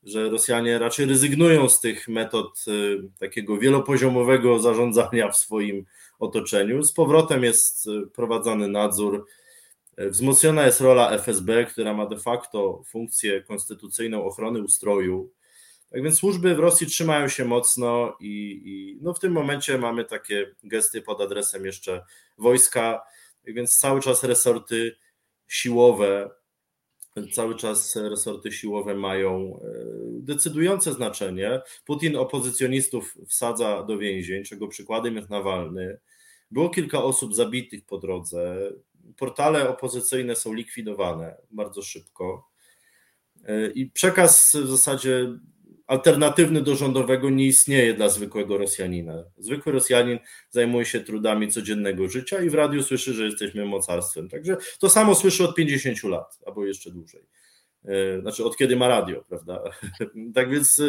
że 0.04 0.30
Rosjanie 0.30 0.80
raczej 0.80 1.06
rezygnują 1.06 1.70
z 1.70 1.80
tych 1.80 2.08
metod 2.08 2.66
e, 2.68 2.72
takiego 3.20 3.58
wielopoziomowego 3.58 4.60
zarządzania 4.60 5.32
w 5.32 5.38
swoim 5.38 5.86
otoczeniu. 6.20 6.84
Z 6.84 6.94
powrotem 6.94 7.44
jest 7.44 7.86
prowadzony 8.14 8.68
nadzór 8.68 9.26
Wzmocniona 10.00 10.66
jest 10.66 10.82
rola 10.82 11.12
FSB, 11.12 11.66
która 11.66 11.94
ma 11.94 12.06
de 12.06 12.18
facto 12.18 12.84
funkcję 12.88 13.42
konstytucyjną 13.42 14.24
ochrony 14.24 14.64
ustroju. 14.64 15.32
Tak 15.92 16.04
więc 16.04 16.18
służby 16.18 16.56
w 16.56 16.60
Rosji 16.60 16.88
trzymają 16.88 17.28
się 17.28 17.46
mocno 17.46 18.18
i, 18.20 18.62
i 18.66 19.00
no 19.02 19.14
w 19.14 19.20
tym 19.20 19.34
momencie 19.34 19.78
mamy 19.78 20.06
takie 20.06 20.56
gesty 20.64 21.02
pod 21.02 21.22
adresem 21.22 21.66
jeszcze 21.66 22.06
wojska, 22.38 23.02
tak 23.46 23.54
więc 23.54 23.78
cały 23.78 24.02
czas 24.02 24.24
resorty 24.24 24.96
siłowe 25.48 26.30
cały 27.32 27.56
czas 27.56 27.96
resorty 27.96 28.52
siłowe 28.52 28.96
mają 28.96 29.60
decydujące 30.12 30.94
znaczenie. 30.94 31.62
Putin 31.86 32.16
opozycjonistów 32.16 33.18
wsadza 33.28 33.84
do 33.84 33.98
więzień, 33.98 34.44
czego 34.44 34.68
przykładem 34.68 35.16
jest 35.16 35.30
Nawalny. 35.30 36.00
Było 36.52 36.70
kilka 36.70 37.04
osób 37.04 37.36
zabitych 37.36 37.86
po 37.86 37.98
drodze. 37.98 38.72
Portale 39.18 39.70
opozycyjne 39.70 40.36
są 40.36 40.54
likwidowane 40.54 41.38
bardzo 41.52 41.82
szybko. 41.82 42.50
I 43.76 43.92
przekaz 43.92 44.56
w 44.64 44.68
zasadzie 44.68 45.28
alternatywny 45.90 46.62
do 46.62 46.76
rządowego 46.76 47.30
nie 47.30 47.46
istnieje 47.46 47.94
dla 47.94 48.10
zwykłego 48.10 48.58
Rosjanina. 48.58 49.24
Zwykły 49.38 49.72
Rosjanin 49.72 50.20
zajmuje 50.50 50.86
się 50.86 51.00
trudami 51.00 51.52
codziennego 51.52 52.10
życia 52.10 52.42
i 52.42 52.50
w 52.50 52.54
radiu 52.54 52.84
słyszy, 52.84 53.14
że 53.14 53.26
jesteśmy 53.26 53.66
mocarstwem. 53.66 54.30
Także 54.30 54.58
to 54.80 54.90
samo 54.90 55.16
słyszy 55.16 55.44
od 55.44 55.56
50 55.56 56.04
lat 56.04 56.40
albo 56.46 56.66
jeszcze 56.66 56.92
dłużej. 56.92 57.26
E, 57.86 58.22
znaczy 58.22 58.46
od 58.46 58.58
kiedy 58.58 58.76
ma 58.76 58.88
radio, 58.88 59.24
prawda? 59.30 59.64
Tak 60.36 60.50
więc 60.50 60.82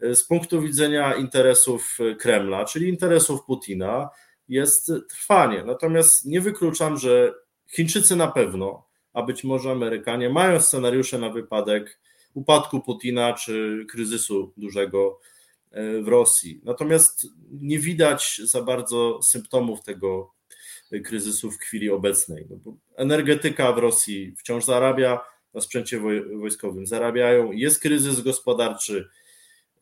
e, 0.00 0.14
z 0.14 0.24
punktu 0.24 0.62
widzenia 0.62 1.14
interesów 1.14 1.98
Kremla, 2.18 2.64
czyli 2.64 2.88
interesów 2.88 3.44
Putina, 3.46 4.08
jest 4.48 4.92
trwanie. 5.08 5.64
Natomiast 5.64 6.24
nie 6.24 6.40
wykluczam, 6.40 6.98
że 6.98 7.34
Chińczycy 7.70 8.16
na 8.16 8.28
pewno, 8.28 8.86
a 9.12 9.22
być 9.22 9.44
może 9.44 9.70
Amerykanie 9.70 10.30
mają 10.30 10.60
scenariusze 10.60 11.18
na 11.18 11.30
wypadek 11.30 12.00
upadku 12.34 12.80
Putina 12.80 13.32
czy 13.32 13.86
kryzysu 13.90 14.52
dużego 14.56 15.20
e, 15.70 16.02
w 16.02 16.08
Rosji. 16.08 16.60
Natomiast 16.64 17.26
nie 17.50 17.78
widać 17.78 18.40
za 18.44 18.62
bardzo 18.62 19.22
symptomów 19.22 19.82
tego 19.82 20.34
kryzysu 21.04 21.50
w 21.50 21.58
chwili 21.58 21.90
obecnej. 21.90 22.46
No 22.50 22.76
energetyka 22.96 23.72
w 23.72 23.78
Rosji 23.78 24.34
wciąż 24.38 24.64
zarabia, 24.64 25.20
na 25.54 25.60
sprzęcie 25.60 26.00
wojskowym 26.38 26.86
zarabiają, 26.86 27.52
jest 27.52 27.80
kryzys 27.80 28.20
gospodarczy, 28.20 29.08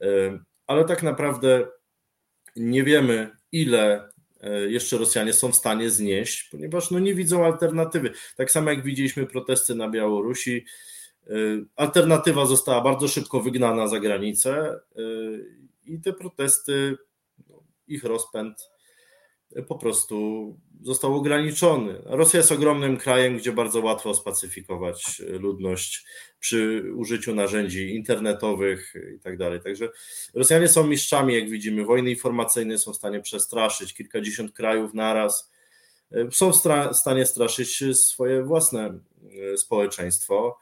e, 0.01 0.39
ale 0.67 0.85
tak 0.85 1.03
naprawdę 1.03 1.69
nie 2.57 2.85
wiemy, 2.85 3.31
ile 3.53 3.95
e, 3.95 4.09
jeszcze 4.69 4.99
Rosjanie 4.99 5.33
są 5.33 5.53
w 5.53 5.57
stanie 5.57 5.91
znieść, 5.91 6.49
ponieważ 6.51 6.91
no 6.91 6.99
nie 6.99 7.15
widzą 7.15 7.45
alternatywy. 7.45 8.13
Tak 8.37 8.51
samo 8.51 8.71
jak 8.71 8.85
widzieliśmy 8.85 9.27
protesty 9.27 9.75
na 9.75 9.89
Białorusi, 9.89 10.65
Y, 11.31 11.65
alternatywa 11.77 12.47
została 12.47 12.81
bardzo 12.81 13.09
szybko 13.09 13.41
wygnana 13.41 13.89
za 13.89 14.01
granicę 14.01 14.81
y, 14.99 15.57
i 15.85 16.01
te 16.01 16.13
protesty, 16.13 16.97
no, 17.49 17.63
ich 17.87 18.05
rozpęd 18.05 18.71
po 19.69 19.79
prostu 19.79 20.57
został 20.83 21.15
ograniczony. 21.15 22.03
Rosja 22.05 22.39
jest 22.39 22.53
ogromnym 22.53 22.97
krajem, 22.97 23.37
gdzie 23.37 23.53
bardzo 23.53 23.81
łatwo 23.81 24.15
spacyfikować 24.15 25.23
ludność 25.29 26.07
przy 26.41 26.93
użyciu 26.97 27.35
narzędzi 27.35 27.95
internetowych 27.95 28.95
i 29.17 29.21
tak 29.21 29.37
dalej. 29.37 29.61
Także 29.61 29.89
Rosjanie 30.35 30.69
są 30.69 30.87
mistrzami, 30.87 31.35
jak 31.35 31.51
widzimy. 31.51 31.85
Wojny 31.85 32.11
informacyjne 32.11 32.79
są 32.79 32.93
w 32.93 32.97
stanie 32.97 33.21
przestraszyć 33.21 33.95
kilkadziesiąt 33.95 34.53
krajów 34.53 34.95
naraz. 34.95 35.51
Są 36.31 36.53
w 36.53 36.97
stanie 36.97 37.27
straszyć 37.27 37.85
swoje 37.93 38.43
własne 38.43 38.99
społeczeństwo 39.57 40.59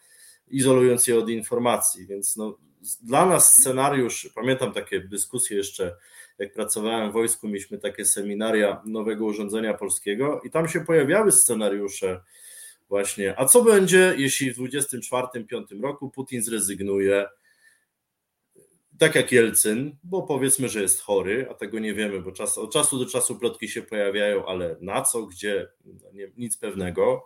izolując 0.49 1.07
je 1.07 1.19
od 1.19 1.29
informacji. 1.29 2.07
Więc 2.07 2.37
no, 2.37 2.59
dla 3.03 3.27
nas 3.27 3.53
scenariusz, 3.53 4.31
pamiętam 4.35 4.73
takie 4.73 5.01
dyskusje 5.01 5.57
jeszcze, 5.57 5.97
jak 6.39 6.53
pracowałem 6.53 7.11
w 7.11 7.13
wojsku, 7.13 7.49
mieliśmy 7.49 7.79
takie 7.79 8.05
seminaria 8.05 8.83
nowego 8.85 9.25
urządzenia 9.25 9.75
polskiego 9.75 10.41
i 10.45 10.51
tam 10.51 10.69
się 10.69 10.85
pojawiały 10.85 11.33
scenariusze 11.33 12.21
właśnie, 12.89 13.41
a 13.41 13.45
co 13.45 13.65
będzie, 13.65 14.15
jeśli 14.19 14.53
w 14.53 14.59
24-5 14.59 15.83
roku 15.83 16.11
Putin 16.11 16.43
zrezygnuje, 16.43 17.27
tak 18.99 19.15
jak 19.15 19.33
Jelcyn, 19.33 19.97
bo 20.05 20.23
powiedzmy, 20.23 20.69
że 20.69 20.83
jest 20.83 21.01
chory, 21.01 21.47
a 21.51 21.55
tego 21.55 21.79
nie 21.79 21.95
wiemy, 21.95 22.21
bo 22.21 22.33
czas, 22.33 22.59
od 22.59 22.73
czasu 22.73 22.99
do 22.99 23.07
czasu 23.07 23.39
plotki 23.39 23.69
się 23.69 23.83
pojawiają, 23.83 24.47
ale 24.47 24.77
na 24.81 25.03
co, 25.03 25.27
gdzie, 25.27 25.69
nie, 26.13 26.31
nic 26.37 26.59
pewnego. 26.59 27.25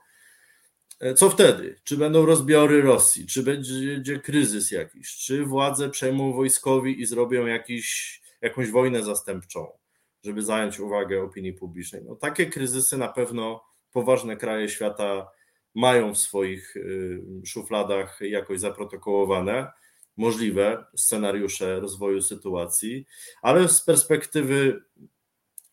Co 1.16 1.30
wtedy? 1.30 1.80
Czy 1.84 1.96
będą 1.96 2.26
rozbiory 2.26 2.82
Rosji? 2.82 3.26
Czy 3.26 3.42
będzie 3.42 4.18
kryzys 4.18 4.70
jakiś? 4.70 5.16
Czy 5.16 5.44
władze 5.44 5.90
przejmą 5.90 6.32
wojskowi 6.32 7.00
i 7.00 7.06
zrobią 7.06 7.46
jakiś, 7.46 8.19
jakąś 8.42 8.70
wojnę 8.70 9.02
zastępczą, 9.02 9.72
żeby 10.24 10.42
zająć 10.42 10.80
uwagę 10.80 11.22
opinii 11.22 11.52
publicznej? 11.52 12.02
No, 12.04 12.16
takie 12.16 12.46
kryzysy 12.46 12.98
na 12.98 13.08
pewno 13.08 13.64
poważne 13.92 14.36
kraje 14.36 14.68
świata 14.68 15.30
mają 15.74 16.14
w 16.14 16.18
swoich 16.18 16.76
y, 16.76 17.22
szufladach 17.46 18.18
jakoś 18.20 18.60
zaprotokołowane. 18.60 19.72
Możliwe 20.16 20.84
scenariusze 20.96 21.80
rozwoju 21.80 22.22
sytuacji, 22.22 23.06
ale 23.42 23.68
z 23.68 23.80
perspektywy 23.80 24.82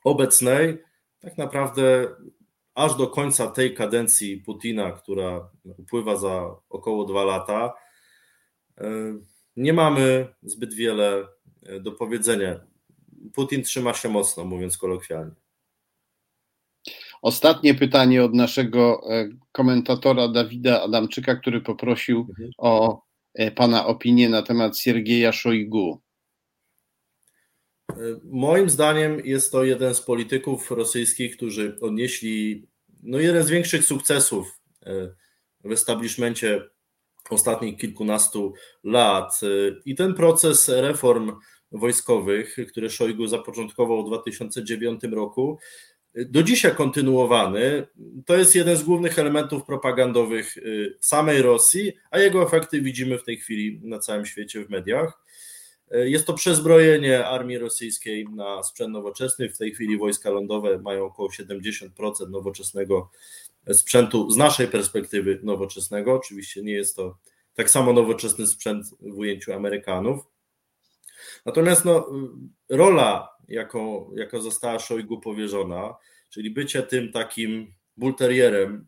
obecnej, 0.03 0.77
tak 1.19 1.37
naprawdę 1.37 2.15
aż 2.75 2.95
do 2.95 3.07
końca 3.07 3.47
tej 3.47 3.73
kadencji 3.73 4.37
Putina, 4.37 4.91
która 4.91 5.49
upływa 5.77 6.15
za 6.15 6.55
około 6.69 7.05
dwa 7.05 7.23
lata, 7.23 7.73
e, 8.77 8.83
nie 9.55 9.73
mamy 9.73 10.27
zbyt 10.43 10.73
wiele 10.73 11.27
do 11.81 11.91
powiedzenia. 11.91 12.59
Putin 13.33 13.63
trzyma 13.63 13.93
się 13.93 14.09
mocno, 14.09 14.45
mówiąc 14.45 14.77
kolokwialnie. 14.77 15.31
Ostatnie 17.21 17.75
pytanie 17.75 18.23
od 18.23 18.33
naszego 18.33 19.01
e, 19.11 19.29
komentatora 19.51 20.27
Dawida 20.27 20.81
Adamczyka, 20.81 21.35
który 21.35 21.61
poprosił 21.61 22.19
mhm. 22.29 22.49
o 22.57 23.01
Pana 23.55 23.87
opinię 23.87 24.29
na 24.29 24.41
temat 24.41 24.77
Siergieja 24.77 25.31
Szojgu. 25.31 26.01
Moim 28.23 28.69
zdaniem 28.69 29.25
jest 29.25 29.51
to 29.51 29.63
jeden 29.63 29.95
z 29.95 30.01
polityków 30.01 30.71
rosyjskich, 30.71 31.37
którzy 31.37 31.77
odnieśli 31.81 32.67
no 33.03 33.19
jeden 33.19 33.43
z 33.43 33.49
większych 33.49 33.83
sukcesów 33.83 34.59
e, 34.85 35.15
w 35.63 35.71
establishmencie 35.71 36.69
ostatnich 37.29 37.77
kilkunastu 37.77 38.53
lat. 38.83 39.39
E, 39.43 39.47
I 39.85 39.95
ten 39.95 40.13
proces 40.13 40.69
reform 40.69 41.31
wojskowych, 41.71 42.57
który 42.69 42.89
Szojgu 42.89 43.27
zapoczątkował 43.27 44.03
w 44.03 44.07
2009 44.07 45.03
roku, 45.03 45.57
do 46.15 46.43
dzisiaj 46.43 46.75
kontynuowany, 46.75 47.87
to 48.25 48.37
jest 48.37 48.55
jeden 48.55 48.77
z 48.77 48.83
głównych 48.83 49.19
elementów 49.19 49.63
propagandowych 49.65 50.55
samej 50.99 51.41
Rosji, 51.41 51.93
a 52.11 52.19
jego 52.19 52.43
efekty 52.43 52.81
widzimy 52.81 53.17
w 53.17 53.23
tej 53.23 53.37
chwili 53.37 53.79
na 53.83 53.99
całym 53.99 54.25
świecie 54.25 54.65
w 54.65 54.69
mediach. 54.69 55.23
Jest 55.91 56.27
to 56.27 56.33
przezbrojenie 56.33 57.25
armii 57.25 57.57
rosyjskiej 57.57 58.25
na 58.25 58.63
sprzęt 58.63 58.93
nowoczesny. 58.93 59.49
W 59.49 59.57
tej 59.57 59.71
chwili 59.71 59.97
wojska 59.97 60.29
lądowe 60.29 60.79
mają 60.79 61.05
około 61.05 61.29
70% 61.29 61.89
nowoczesnego 62.29 63.09
sprzętu 63.71 64.31
z 64.31 64.37
naszej 64.37 64.67
perspektywy 64.67 65.39
nowoczesnego. 65.43 66.13
Oczywiście 66.13 66.63
nie 66.63 66.73
jest 66.73 66.95
to 66.95 67.17
tak 67.53 67.69
samo 67.69 67.93
nowoczesny 67.93 68.47
sprzęt 68.47 68.85
w 69.01 69.17
ujęciu 69.17 69.53
Amerykanów. 69.53 70.19
Natomiast 71.45 71.85
no, 71.85 72.09
rola, 72.69 73.29
jaką, 73.47 74.11
jaka 74.15 74.39
została 74.39 74.79
Szojgu 74.79 75.19
powierzona, 75.19 75.95
czyli 76.29 76.51
bycie 76.51 76.83
tym 76.83 77.11
takim 77.11 77.73
bulterierem, 77.97 78.87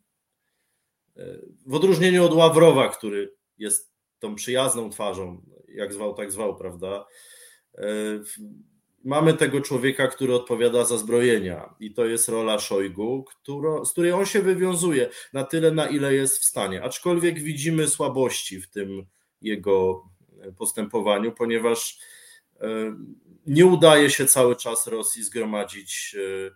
w 1.65 1.73
odróżnieniu 1.73 2.25
od 2.25 2.33
Ławrowa, 2.33 2.89
który 2.89 3.35
jest 3.57 3.91
tą 4.19 4.35
przyjazną 4.35 4.89
twarzą 4.89 5.41
jak 5.67 5.93
zwał, 5.93 6.13
tak 6.13 6.31
zwał, 6.31 6.55
prawda? 6.55 7.05
E, 7.77 7.85
mamy 9.03 9.33
tego 9.33 9.61
człowieka, 9.61 10.07
który 10.07 10.35
odpowiada 10.35 10.85
za 10.85 10.97
zbrojenia 10.97 11.75
i 11.79 11.93
to 11.93 12.05
jest 12.05 12.29
rola 12.29 12.59
Szojgu, 12.59 13.23
którą, 13.23 13.85
z 13.85 13.91
której 13.91 14.11
on 14.11 14.25
się 14.25 14.41
wywiązuje 14.41 15.09
na 15.33 15.43
tyle, 15.43 15.71
na 15.71 15.87
ile 15.87 16.13
jest 16.13 16.37
w 16.37 16.45
stanie. 16.45 16.83
Aczkolwiek 16.83 17.39
widzimy 17.39 17.87
słabości 17.87 18.61
w 18.61 18.69
tym 18.69 19.05
jego 19.41 20.03
postępowaniu, 20.57 21.31
ponieważ 21.31 21.99
e, 21.99 22.18
nie 23.45 23.65
udaje 23.65 24.09
się 24.09 24.25
cały 24.25 24.55
czas 24.55 24.87
Rosji 24.87 25.23
zgromadzić 25.23 26.15
e, 26.15 26.51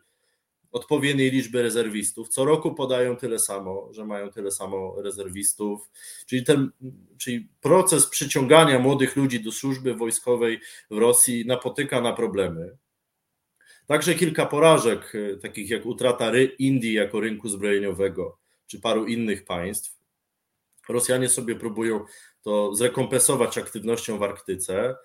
odpowiedniej 0.71 1.31
liczby 1.31 1.61
rezerwistów. 1.61 2.29
Co 2.29 2.45
roku 2.45 2.75
podają 2.75 3.15
tyle 3.15 3.39
samo, 3.39 3.93
że 3.93 4.05
mają 4.05 4.31
tyle 4.31 4.51
samo 4.51 5.01
rezerwistów. 5.01 5.91
Czyli 6.25 6.43
ten 6.43 6.71
czyli 7.17 7.49
proces 7.61 8.07
przyciągania 8.07 8.79
młodych 8.79 9.15
ludzi 9.15 9.43
do 9.43 9.51
służby 9.51 9.93
wojskowej 9.95 10.59
w 10.91 10.97
Rosji 10.97 11.45
napotyka 11.45 12.01
na 12.01 12.13
problemy. 12.13 12.77
Także 13.85 14.15
kilka 14.15 14.45
porażek, 14.45 15.13
e, 15.15 15.37
takich 15.37 15.69
jak 15.69 15.85
utrata 15.85 16.31
Indii 16.59 16.93
jako 16.93 17.19
rynku 17.19 17.49
zbrojeniowego, 17.49 18.37
czy 18.67 18.79
paru 18.79 19.05
innych 19.05 19.45
państw. 19.45 19.97
Rosjanie 20.89 21.29
sobie 21.29 21.55
próbują 21.55 22.05
to 22.41 22.75
zrekompensować 22.75 23.57
aktywnością 23.57 24.17
w 24.17 24.23
Arktyce. 24.23 24.95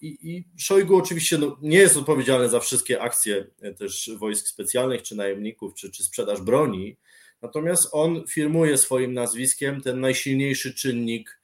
I, 0.00 0.18
i 0.22 0.44
Szojgu 0.58 0.96
oczywiście 0.96 1.38
no, 1.38 1.58
nie 1.62 1.78
jest 1.78 1.96
odpowiedzialny 1.96 2.48
za 2.48 2.60
wszystkie 2.60 3.02
akcje 3.02 3.46
e, 3.60 3.74
też 3.74 4.10
wojsk 4.18 4.46
specjalnych, 4.46 5.02
czy 5.02 5.16
najemników, 5.16 5.74
czy, 5.74 5.90
czy 5.90 6.04
sprzedaż 6.04 6.40
broni. 6.40 6.96
Natomiast 7.42 7.88
on 7.92 8.26
firmuje 8.28 8.78
swoim 8.78 9.12
nazwiskiem 9.12 9.80
ten 9.80 10.00
najsilniejszy 10.00 10.74
czynnik 10.74 11.40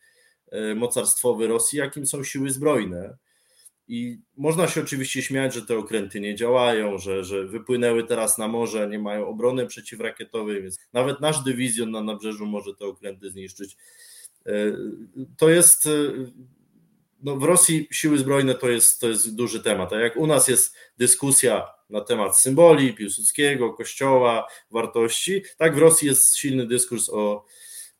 e, 0.51 0.75
mocarstwowy 0.75 1.47
Rosji, 1.47 1.79
jakim 1.79 2.07
są 2.07 2.25
siły 2.25 2.51
zbrojne. 2.51 3.17
I 3.89 4.19
można 4.37 4.69
się 4.69 4.81
oczywiście 4.81 5.23
śmiać, 5.23 5.55
że 5.55 5.67
te 5.67 5.79
okręty 5.79 6.21
nie 6.21 6.35
działają, 6.35 6.99
że, 6.99 7.25
że 7.25 7.47
wypłynęły 7.47 8.05
teraz 8.05 8.39
na 8.39 8.49
morze, 8.49 8.89
nie 8.89 8.99
mają 8.99 9.27
obrony 9.27 9.67
przeciwrakietowej, 9.67 10.63
więc 10.63 10.79
nawet 10.93 11.21
nasz 11.21 11.43
dywizjon 11.45 11.91
na 11.91 12.03
nabrzeżu 12.03 12.47
może 12.47 12.75
te 12.75 12.87
okręty 12.87 13.31
zniszczyć. 13.31 13.77
E, 14.47 14.53
to 15.37 15.49
jest 15.51 15.89
no 17.23 17.37
w 17.37 17.45
Rosji 17.45 17.89
siły 17.91 18.19
zbrojne 18.19 18.55
to 18.55 18.69
jest, 18.69 19.01
to 19.01 19.09
jest 19.09 19.37
duży 19.37 19.63
temat. 19.63 19.93
A 19.93 20.01
jak 20.01 20.17
u 20.17 20.27
nas 20.27 20.49
jest 20.49 20.75
dyskusja 20.99 21.67
na 21.91 22.01
temat 22.01 22.41
symboli 22.41 22.95
Piłsudskiego, 22.95 23.73
kościoła, 23.73 24.47
wartości, 24.71 25.43
tak 25.57 25.75
w 25.75 25.79
Rosji 25.79 26.09
jest 26.09 26.37
silny 26.37 26.67
dyskurs 26.67 27.09
o, 27.11 27.45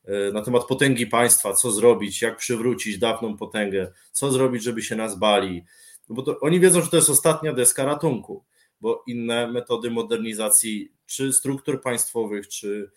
e, 0.05 0.31
na 0.31 0.41
temat 0.41 0.65
potęgi 0.65 1.07
państwa, 1.07 1.53
co 1.53 1.71
zrobić, 1.71 2.21
jak 2.21 2.37
przywrócić 2.37 2.97
dawną 2.97 3.37
potęgę, 3.37 3.91
co 4.11 4.31
zrobić, 4.31 4.63
żeby 4.63 4.81
się 4.81 4.95
nas 4.95 5.19
bali. 5.19 5.63
No 6.09 6.15
bo 6.15 6.21
to, 6.21 6.39
oni 6.39 6.59
wiedzą, 6.59 6.81
że 6.81 6.89
to 6.89 6.95
jest 6.95 7.09
ostatnia 7.09 7.53
deska 7.53 7.85
ratunku, 7.85 8.43
bo 8.81 9.03
inne 9.07 9.51
metody 9.51 9.91
modernizacji, 9.91 10.91
czy 11.05 11.33
struktur 11.33 11.81
państwowych, 11.81 12.47
czy 12.47 12.91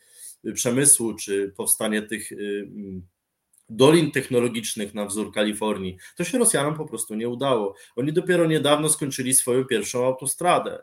przemysłu, 0.55 1.15
czy 1.15 1.53
powstanie 1.57 2.03
tych 2.03 2.33
y, 2.33 2.69
dolin 3.71 4.11
technologicznych 4.11 4.95
na 4.95 5.07
wzór 5.07 5.33
Kalifornii, 5.33 5.97
to 6.17 6.25
się 6.25 6.39
Rosjanom 6.39 6.75
po 6.75 6.87
prostu 6.87 7.15
nie 7.15 7.29
udało. 7.29 7.75
Oni 7.97 8.13
dopiero 8.13 8.47
niedawno 8.47 8.89
skończyli 8.89 9.35
swoją 9.35 9.65
pierwszą 9.65 10.07
autostradę 10.07 10.83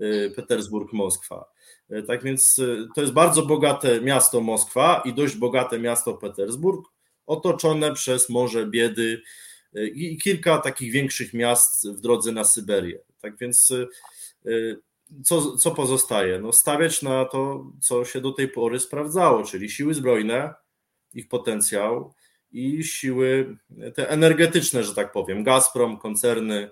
y, 0.00 0.32
Petersburg-Moskwa. 0.36 1.44
Y, 1.90 2.02
tak 2.02 2.22
więc 2.22 2.58
y, 2.58 2.88
to 2.94 3.00
jest 3.00 3.12
bardzo 3.12 3.46
bogate 3.46 4.00
miasto 4.00 4.40
Moskwa 4.40 5.02
i 5.04 5.14
dość 5.14 5.36
bogate 5.36 5.78
miasto 5.78 6.14
Petersburg, 6.14 6.86
otoczone 7.26 7.92
przez 7.92 8.28
Morze 8.28 8.66
Biedy 8.66 9.22
i 9.94 10.18
kilka 10.18 10.58
takich 10.58 10.92
większych 10.92 11.34
miast 11.34 11.88
w 11.88 12.00
drodze 12.00 12.32
na 12.32 12.44
Syberię. 12.44 12.98
Tak 13.20 13.38
więc 13.38 13.72
co, 15.24 15.56
co 15.56 15.70
pozostaje? 15.70 16.38
No 16.38 16.52
stawiać 16.52 17.02
na 17.02 17.24
to, 17.24 17.70
co 17.80 18.04
się 18.04 18.20
do 18.20 18.32
tej 18.32 18.48
pory 18.48 18.80
sprawdzało, 18.80 19.44
czyli 19.44 19.70
siły 19.70 19.94
zbrojne, 19.94 20.54
ich 21.14 21.28
potencjał, 21.28 22.14
i 22.52 22.84
siły 22.84 23.56
te 23.94 24.10
energetyczne, 24.10 24.84
że 24.84 24.94
tak 24.94 25.12
powiem, 25.12 25.44
Gazprom, 25.44 25.98
koncerny, 25.98 26.70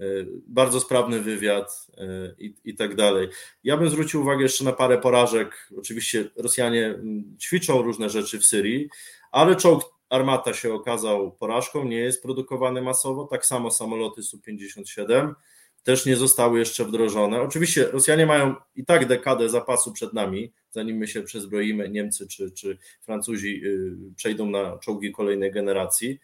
y, 0.00 0.26
bardzo 0.46 0.80
sprawny 0.80 1.20
wywiad 1.20 1.86
y, 1.88 2.34
i, 2.38 2.54
i 2.64 2.74
tak 2.74 2.94
dalej. 2.94 3.28
Ja 3.64 3.76
bym 3.76 3.90
zwrócił 3.90 4.20
uwagę 4.20 4.42
jeszcze 4.42 4.64
na 4.64 4.72
parę 4.72 4.98
porażek. 4.98 5.68
Oczywiście 5.78 6.30
Rosjanie 6.36 6.86
mm, 6.86 7.36
ćwiczą 7.38 7.82
różne 7.82 8.10
rzeczy 8.10 8.38
w 8.38 8.44
Syrii, 8.44 8.88
ale 9.30 9.56
czołg 9.56 9.84
Armata 10.08 10.54
się 10.54 10.74
okazał 10.74 11.32
porażką, 11.32 11.84
nie 11.84 11.96
jest 11.96 12.22
produkowany 12.22 12.82
masowo, 12.82 13.24
tak 13.24 13.46
samo 13.46 13.70
samoloty 13.70 14.22
Su-57 14.22 15.34
też 15.82 16.06
nie 16.06 16.16
zostały 16.16 16.58
jeszcze 16.58 16.84
wdrożone. 16.84 17.40
Oczywiście 17.40 17.84
Rosjanie 17.84 18.26
mają 18.26 18.54
i 18.76 18.84
tak 18.84 19.06
dekadę 19.06 19.48
zapasu 19.48 19.92
przed 19.92 20.12
nami, 20.12 20.52
zanim 20.70 20.96
my 20.96 21.08
się 21.08 21.22
przezbroimy, 21.22 21.88
Niemcy 21.88 22.26
czy, 22.26 22.50
czy 22.50 22.78
Francuzi 23.00 23.60
y, 23.64 24.14
przejdą 24.16 24.50
na 24.50 24.78
czołgi 24.78 25.12
kolejnej 25.12 25.52
generacji. 25.52 26.18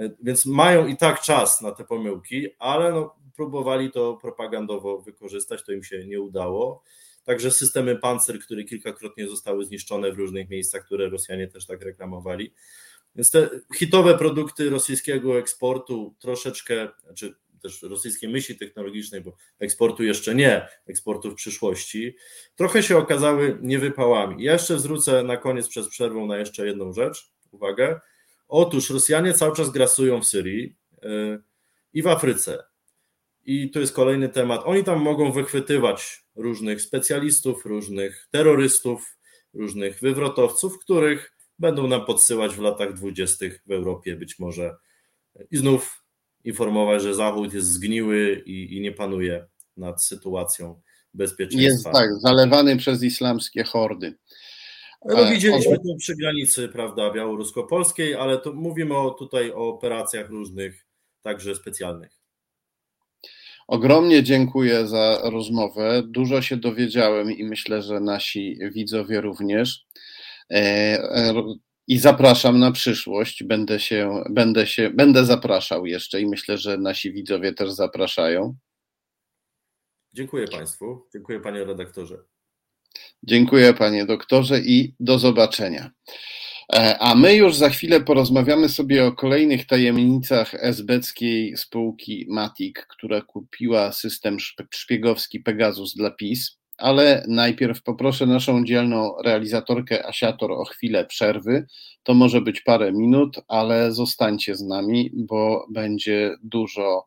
Y, 0.00 0.16
więc 0.22 0.46
mają 0.46 0.86
i 0.86 0.96
tak 0.96 1.20
czas 1.20 1.60
na 1.60 1.72
te 1.72 1.84
pomyłki, 1.84 2.46
ale 2.58 2.92
no, 2.92 3.14
próbowali 3.36 3.90
to 3.90 4.18
propagandowo 4.22 5.00
wykorzystać, 5.00 5.64
to 5.64 5.72
im 5.72 5.84
się 5.84 6.06
nie 6.06 6.20
udało. 6.20 6.82
Także 7.24 7.50
systemy 7.50 7.96
Panzer, 7.96 8.38
które 8.38 8.64
kilkakrotnie 8.64 9.28
zostały 9.28 9.64
zniszczone 9.64 10.12
w 10.12 10.18
różnych 10.18 10.48
miejscach, 10.48 10.84
które 10.84 11.08
Rosjanie 11.08 11.48
też 11.48 11.66
tak 11.66 11.82
reklamowali. 11.82 12.54
Więc 13.14 13.30
te 13.30 13.50
hitowe 13.74 14.18
produkty 14.18 14.70
rosyjskiego 14.70 15.38
eksportu 15.38 16.14
troszeczkę, 16.18 16.88
znaczy 17.04 17.34
też 17.58 17.82
rosyjskiej 17.82 18.30
myśli 18.30 18.58
technologicznej, 18.58 19.20
bo 19.20 19.36
eksportu 19.58 20.04
jeszcze 20.04 20.34
nie, 20.34 20.68
eksportu 20.86 21.30
w 21.30 21.34
przyszłości, 21.34 22.16
trochę 22.56 22.82
się 22.82 22.96
okazały 22.96 23.58
niewypałami. 23.62 24.44
Ja 24.44 24.52
jeszcze 24.52 24.78
zwrócę 24.78 25.22
na 25.22 25.36
koniec 25.36 25.68
przez 25.68 25.88
przerwę 25.88 26.20
na 26.20 26.36
jeszcze 26.36 26.66
jedną 26.66 26.92
rzecz, 26.92 27.32
uwagę. 27.50 28.00
Otóż 28.48 28.90
Rosjanie 28.90 29.34
cały 29.34 29.56
czas 29.56 29.70
grasują 29.70 30.20
w 30.20 30.26
Syrii 30.26 30.76
yy, 31.02 31.42
i 31.92 32.02
w 32.02 32.06
Afryce. 32.06 32.64
I 33.44 33.70
to 33.70 33.80
jest 33.80 33.94
kolejny 33.94 34.28
temat. 34.28 34.60
Oni 34.64 34.84
tam 34.84 35.00
mogą 35.00 35.32
wychwytywać 35.32 36.24
różnych 36.36 36.82
specjalistów, 36.82 37.66
różnych 37.66 38.28
terrorystów, 38.30 39.18
różnych 39.54 40.00
wywrotowców, 40.00 40.78
których 40.78 41.38
będą 41.58 41.86
nam 41.86 42.04
podsyłać 42.04 42.54
w 42.54 42.60
latach 42.60 42.92
dwudziestych 42.92 43.62
w 43.66 43.72
Europie 43.72 44.16
być 44.16 44.38
może. 44.38 44.76
I 45.50 45.56
znów 45.56 46.02
informować, 46.48 47.02
że 47.02 47.14
Zachód 47.14 47.54
jest 47.54 47.66
zgniły 47.66 48.42
i, 48.46 48.76
i 48.76 48.80
nie 48.80 48.92
panuje 48.92 49.46
nad 49.76 50.04
sytuacją 50.04 50.80
bezpieczeństwa. 51.14 51.64
Jest 51.64 51.84
tak, 51.84 52.10
zalewany 52.20 52.76
przez 52.76 53.02
islamskie 53.02 53.64
hordy. 53.64 54.18
No, 55.04 55.26
widzieliśmy 55.30 55.76
to 55.76 55.94
przy 55.98 56.16
granicy, 56.16 56.68
prawda, 56.68 57.12
białorusko-polskiej, 57.12 58.14
ale 58.14 58.38
to 58.38 58.52
mówimy 58.52 58.96
o, 58.96 59.10
tutaj 59.10 59.52
o 59.52 59.68
operacjach 59.68 60.30
różnych, 60.30 60.86
także 61.22 61.54
specjalnych. 61.54 62.18
Ogromnie 63.66 64.22
dziękuję 64.22 64.86
za 64.86 65.20
rozmowę. 65.24 66.02
Dużo 66.06 66.42
się 66.42 66.56
dowiedziałem 66.56 67.32
i 67.32 67.44
myślę, 67.44 67.82
że 67.82 68.00
nasi 68.00 68.58
widzowie 68.72 69.20
również. 69.20 69.86
I 71.88 71.98
zapraszam 71.98 72.58
na 72.58 72.72
przyszłość. 72.72 73.44
Będę 73.44 73.80
się, 73.80 74.22
będę 74.30 74.66
się, 74.66 74.90
będę 74.90 75.24
zapraszał 75.24 75.86
jeszcze 75.86 76.20
i 76.20 76.26
myślę, 76.26 76.58
że 76.58 76.78
nasi 76.78 77.12
widzowie 77.12 77.52
też 77.52 77.70
zapraszają. 77.70 78.56
Dziękuję 80.12 80.48
Państwu. 80.48 81.06
Dziękuję 81.12 81.40
Panie 81.40 81.64
redaktorze. 81.64 82.18
Dziękuję 83.22 83.74
Panie 83.74 84.06
doktorze 84.06 84.60
i 84.60 84.94
do 85.00 85.18
zobaczenia. 85.18 85.90
E, 86.72 86.98
a 86.98 87.14
my 87.14 87.34
już 87.34 87.56
za 87.56 87.70
chwilę 87.70 88.00
porozmawiamy 88.00 88.68
sobie 88.68 89.06
o 89.06 89.12
kolejnych 89.12 89.66
tajemnicach 89.66 90.54
esbeckiej 90.54 91.56
spółki 91.56 92.26
Matic, 92.28 92.76
która 92.88 93.20
kupiła 93.20 93.92
system 93.92 94.36
szpiegowski 94.70 95.40
Pegasus 95.40 95.94
dla 95.94 96.10
PiS 96.10 96.57
ale 96.78 97.24
najpierw 97.28 97.82
poproszę 97.82 98.26
naszą 98.26 98.64
dzielną 98.64 99.14
realizatorkę 99.24 100.06
Asiator 100.06 100.52
o 100.52 100.64
chwilę 100.64 101.04
przerwy. 101.06 101.66
To 102.02 102.14
może 102.14 102.40
być 102.40 102.60
parę 102.60 102.92
minut, 102.92 103.36
ale 103.48 103.92
zostańcie 103.92 104.56
z 104.56 104.62
nami, 104.62 105.10
bo 105.14 105.66
będzie 105.70 106.36
dużo 106.42 107.06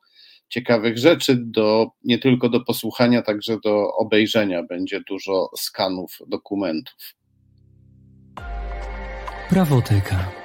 ciekawych 0.49 0.97
rzeczy 0.97 1.36
do 1.39 1.88
nie 2.03 2.19
tylko 2.19 2.49
do 2.49 2.59
posłuchania, 2.59 3.22
także 3.22 3.57
do 3.63 3.93
obejrzenia. 3.93 4.63
Będzie 4.63 5.01
dużo 5.09 5.49
skanów 5.57 6.17
dokumentów. 6.28 7.15
Prawoteka. 9.49 10.41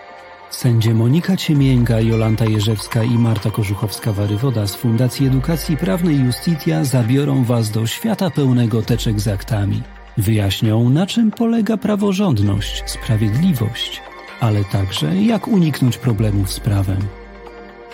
Sędzie 0.51 0.95
Monika 0.95 1.37
Ciemięga, 1.37 2.01
Jolanta 2.01 2.45
Jerzewska 2.45 3.03
i 3.03 3.19
Marta 3.19 3.51
Korzuchowska-Warywoda 3.51 4.67
z 4.67 4.75
Fundacji 4.75 5.27
Edukacji 5.27 5.77
Prawnej 5.77 6.19
Justitia 6.21 6.85
zabiorą 6.85 7.45
Was 7.45 7.71
do 7.71 7.87
świata 7.87 8.31
pełnego 8.31 8.83
teczek 8.83 9.21
z 9.21 9.29
aktami. 9.29 9.83
Wyjaśnią, 10.17 10.89
na 10.91 11.07
czym 11.07 11.31
polega 11.31 11.77
praworządność, 11.77 12.83
sprawiedliwość, 12.87 14.03
ale 14.41 14.65
także 14.65 15.17
jak 15.17 15.49
uniknąć 15.49 15.99
problemów 15.99 16.53
z 16.53 16.61
prawem. 16.61 17.01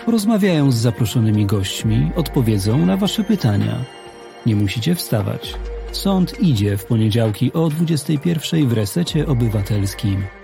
Rozmawiają 0.06 0.70
z 0.70 0.76
zaproszonymi 0.76 1.46
gośćmi, 1.46 2.10
odpowiedzą 2.16 2.86
na 2.86 2.96
Wasze 2.96 3.24
pytania. 3.24 3.84
Nie 4.46 4.56
musicie 4.56 4.94
wstawać. 4.94 5.54
Sąd 5.92 6.40
idzie 6.40 6.76
w 6.76 6.84
poniedziałki 6.84 7.52
o 7.52 7.68
21 7.68 8.68
w 8.68 8.72
resecie 8.72 9.26
obywatelskim. 9.26 10.41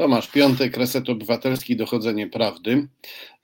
Tomasz 0.00 0.28
Piątek, 0.28 0.76
Reset 0.76 1.08
Obywatelski, 1.08 1.76
Dochodzenie 1.76 2.28
Prawdy. 2.28 2.88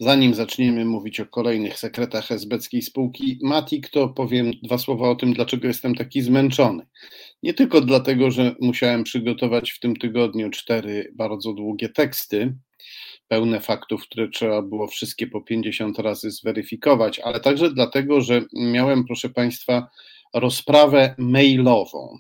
Zanim 0.01 0.35
zaczniemy 0.35 0.85
mówić 0.85 1.21
o 1.21 1.27
kolejnych 1.27 1.79
sekretach 1.79 2.33
esbeckiej 2.33 2.83
spółki 2.83 3.39
Matik, 3.43 3.89
to 3.89 4.09
powiem 4.09 4.53
dwa 4.63 4.79
słowa 4.79 5.11
o 5.11 5.15
tym, 5.15 5.33
dlaczego 5.33 5.69
jestem 5.69 5.95
taki 5.95 6.23
zmęczony. 6.23 6.87
Nie 7.43 7.55
tylko 7.55 7.81
dlatego, 7.81 8.31
że 8.31 8.55
musiałem 8.61 9.05
przygotować 9.05 9.71
w 9.71 9.81
tym 9.81 9.97
tygodniu 9.97 10.51
cztery 10.51 11.13
bardzo 11.15 11.53
długie 11.53 11.89
teksty, 11.89 12.55
pełne 13.29 13.61
faktów, 13.61 14.03
które 14.03 14.29
trzeba 14.29 14.63
było 14.63 14.87
wszystkie 14.87 15.27
po 15.27 15.41
50 15.41 15.99
razy 15.99 16.31
zweryfikować, 16.31 17.19
ale 17.19 17.41
także 17.41 17.71
dlatego, 17.71 18.21
że 18.21 18.43
miałem, 18.53 19.05
proszę 19.05 19.29
Państwa, 19.29 19.89
rozprawę 20.35 21.15
mailową 21.19 22.19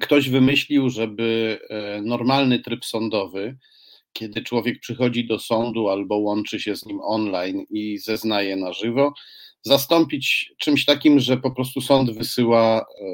ktoś 0.00 0.30
wymyślił, 0.30 0.90
żeby 0.90 1.58
e, 1.70 2.02
normalny 2.02 2.58
tryb 2.58 2.84
sądowy, 2.84 3.56
kiedy 4.12 4.42
człowiek 4.42 4.80
przychodzi 4.80 5.26
do 5.26 5.38
sądu 5.38 5.88
albo 5.88 6.16
łączy 6.16 6.60
się 6.60 6.76
z 6.76 6.86
nim 6.86 7.00
online 7.00 7.66
i 7.70 7.98
zeznaje 7.98 8.56
na 8.56 8.72
żywo, 8.72 9.14
zastąpić 9.62 10.52
czymś 10.58 10.84
takim, 10.84 11.20
że 11.20 11.36
po 11.36 11.50
prostu 11.50 11.80
sąd 11.80 12.10
wysyła 12.10 12.80
e, 12.80 13.04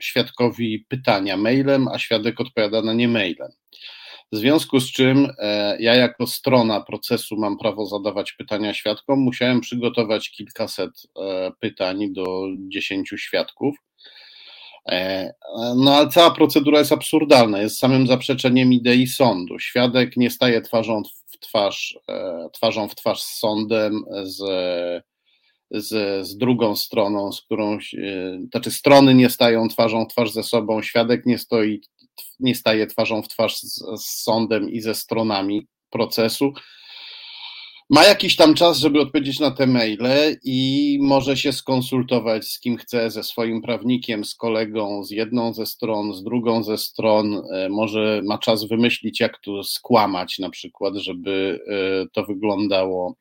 świadkowi 0.00 0.86
pytania 0.88 1.36
mailem, 1.36 1.88
a 1.88 1.98
świadek 1.98 2.40
odpowiada 2.40 2.82
na 2.82 2.92
nie 2.92 3.08
mailem. 3.08 3.50
W 4.32 4.36
związku 4.36 4.80
z 4.80 4.92
czym 4.92 5.28
e, 5.38 5.76
ja, 5.80 5.94
jako 5.94 6.26
strona 6.26 6.80
procesu, 6.80 7.36
mam 7.36 7.58
prawo 7.58 7.86
zadawać 7.86 8.32
pytania 8.32 8.74
świadkom. 8.74 9.18
Musiałem 9.18 9.60
przygotować 9.60 10.30
kilkaset 10.30 10.90
pytań 11.60 12.12
do 12.12 12.46
dziesięciu 12.68 13.18
świadków. 13.18 13.76
E, 14.88 15.32
no 15.76 15.94
ale 15.94 16.08
cała 16.08 16.30
procedura 16.30 16.78
jest 16.78 16.92
absurdalna, 16.92 17.62
jest 17.62 17.78
samym 17.78 18.06
zaprzeczeniem 18.06 18.72
idei 18.72 19.06
sądu. 19.06 19.58
Świadek 19.58 20.16
nie 20.16 20.30
staje 20.30 20.62
twarzą 20.62 21.02
w 21.32 21.38
twarz, 21.38 21.98
twarzą 22.52 22.88
w 22.88 22.94
twarz 22.94 23.22
z 23.22 23.38
sądem, 23.38 24.04
z, 24.22 24.38
z, 25.70 26.26
z 26.26 26.36
drugą 26.36 26.76
stroną, 26.76 27.32
z 27.32 27.42
którą, 27.42 27.78
znaczy 28.50 28.70
strony 28.70 29.14
nie 29.14 29.30
stają 29.30 29.68
twarzą 29.68 30.04
w 30.04 30.08
twarz 30.08 30.32
ze 30.32 30.42
sobą, 30.42 30.82
świadek 30.82 31.26
nie 31.26 31.38
stoi 31.38 31.80
nie 32.40 32.54
staje 32.54 32.86
twarzą 32.86 33.22
w 33.22 33.28
twarz 33.28 33.56
z, 33.56 33.84
z 34.02 34.22
sądem 34.22 34.70
i 34.70 34.80
ze 34.80 34.94
stronami 34.94 35.66
procesu. 35.90 36.52
Ma 37.90 38.04
jakiś 38.04 38.36
tam 38.36 38.54
czas, 38.54 38.78
żeby 38.78 39.00
odpowiedzieć 39.00 39.40
na 39.40 39.50
te 39.50 39.66
maile 39.66 40.36
i 40.44 40.98
może 41.02 41.36
się 41.36 41.52
skonsultować 41.52 42.44
z 42.44 42.60
kim 42.60 42.76
chce, 42.76 43.10
ze 43.10 43.22
swoim 43.22 43.62
prawnikiem, 43.62 44.24
z 44.24 44.34
kolegą, 44.34 45.04
z 45.04 45.10
jedną 45.10 45.54
ze 45.54 45.66
stron, 45.66 46.14
z 46.14 46.22
drugą 46.22 46.62
ze 46.62 46.78
stron. 46.78 47.42
E, 47.52 47.68
może 47.68 48.20
ma 48.24 48.38
czas 48.38 48.64
wymyślić, 48.64 49.20
jak 49.20 49.38
tu 49.38 49.62
skłamać, 49.62 50.38
na 50.38 50.50
przykład, 50.50 50.96
żeby 50.96 51.60
e, 51.68 52.06
to 52.12 52.24
wyglądało 52.24 53.16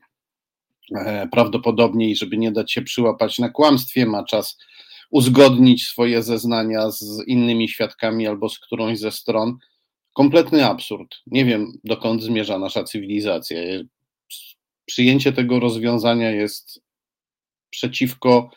e, 0.95 1.27
prawdopodobniej, 1.31 2.15
żeby 2.15 2.37
nie 2.37 2.51
dać 2.51 2.71
się 2.71 2.81
przyłapać 2.81 3.39
na 3.39 3.49
kłamstwie. 3.49 4.05
Ma 4.05 4.23
czas 4.23 4.57
uzgodnić 5.11 5.87
swoje 5.87 6.23
zeznania 6.23 6.91
z 6.91 7.23
innymi 7.27 7.69
świadkami 7.69 8.27
albo 8.27 8.49
z 8.49 8.59
którąś 8.59 8.99
ze 8.99 9.11
stron. 9.11 9.57
Kompletny 10.13 10.65
absurd. 10.65 11.15
Nie 11.27 11.45
wiem, 11.45 11.73
dokąd 11.83 12.23
zmierza 12.23 12.59
nasza 12.59 12.83
cywilizacja. 12.83 13.57
Przyjęcie 14.91 15.33
tego 15.33 15.59
rozwiązania 15.59 16.31
jest 16.31 16.81
przeciwko 17.69 18.49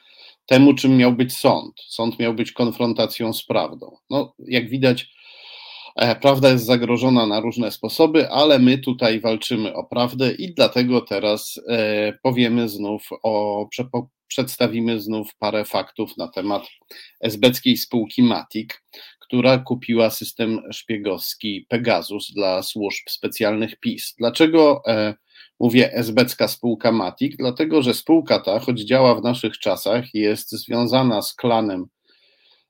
temu, 0.47 0.75
czym 0.75 0.97
miał 0.97 1.13
być 1.13 1.37
sąd. 1.37 1.73
Sąd 1.87 2.19
miał 2.19 2.35
być 2.35 2.53
konfrontacją 2.53 3.33
z 3.33 3.47
prawdą. 3.47 3.97
No, 4.11 4.35
jak 4.39 4.69
widać, 4.69 5.09
e, 5.97 6.17
prawda 6.17 6.51
jest 6.51 6.65
zagrożona 6.65 7.27
na 7.27 7.41
różne 7.41 7.71
sposoby, 7.71 8.31
ale 8.31 8.59
my 8.59 8.79
tutaj 8.79 9.21
walczymy 9.21 9.75
o 9.75 9.85
prawdę 9.85 10.33
i 10.33 10.55
dlatego 10.55 11.01
teraz 11.01 11.61
e, 11.69 12.13
powiemy 12.23 12.69
znów 12.69 13.09
o, 13.23 13.69
przedstawimy 14.27 15.01
znów 15.01 15.37
parę 15.39 15.65
faktów 15.65 16.17
na 16.17 16.29
temat 16.29 16.63
esbeckiej 17.21 17.77
spółki 17.77 18.23
Matic, 18.23 18.71
która 19.21 19.59
kupiła 19.59 20.11
system 20.11 20.61
szpiegowski 20.73 21.67
Pegasus 21.69 22.33
dla 22.33 22.63
służb 22.63 23.09
specjalnych 23.09 23.81
PiS. 23.81 24.15
Dlaczego 24.19 24.83
e, 24.87 25.15
mówię 25.61 25.93
esbecka 25.93 26.49
spółka 26.49 26.93
Matic? 26.93 27.37
Dlatego, 27.37 27.83
że 27.83 27.95
spółka 27.95 28.41
ta, 28.41 28.59
choć 28.59 28.81
działa 28.81 29.15
w 29.15 29.23
naszych 29.23 29.59
czasach, 29.59 30.05
jest 30.15 30.51
związana 30.51 31.23
z 31.23 31.35
klanem, 31.35 31.87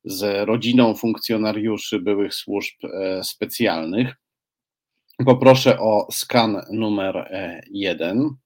z 0.04 0.48
rodziną 0.48 0.94
funkcjonariuszy 0.94 2.00
byłych 2.00 2.34
służb 2.34 2.84
e, 2.84 3.24
specjalnych. 3.24 4.14
Poproszę 5.24 5.78
o 5.80 6.08
skan 6.12 6.60
numer 6.70 7.30
jeden 7.70 8.36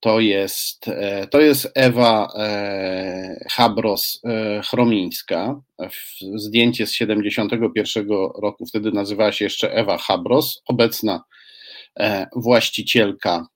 to 0.00 0.20
jest, 0.20 0.88
e, 0.88 1.26
to 1.26 1.40
jest 1.40 1.72
Ewa 1.74 2.32
e, 2.36 3.44
Habros 3.50 4.20
e, 4.24 4.62
Chromińska. 4.62 5.60
Zdjęcie 6.34 6.86
z 6.86 6.92
71 6.92 8.08
roku, 8.42 8.66
wtedy 8.66 8.92
nazywała 8.92 9.32
się 9.32 9.44
jeszcze 9.44 9.72
Ewa 9.72 9.98
Habros, 9.98 10.62
obecna 10.66 11.24
właścicielka 12.36 13.46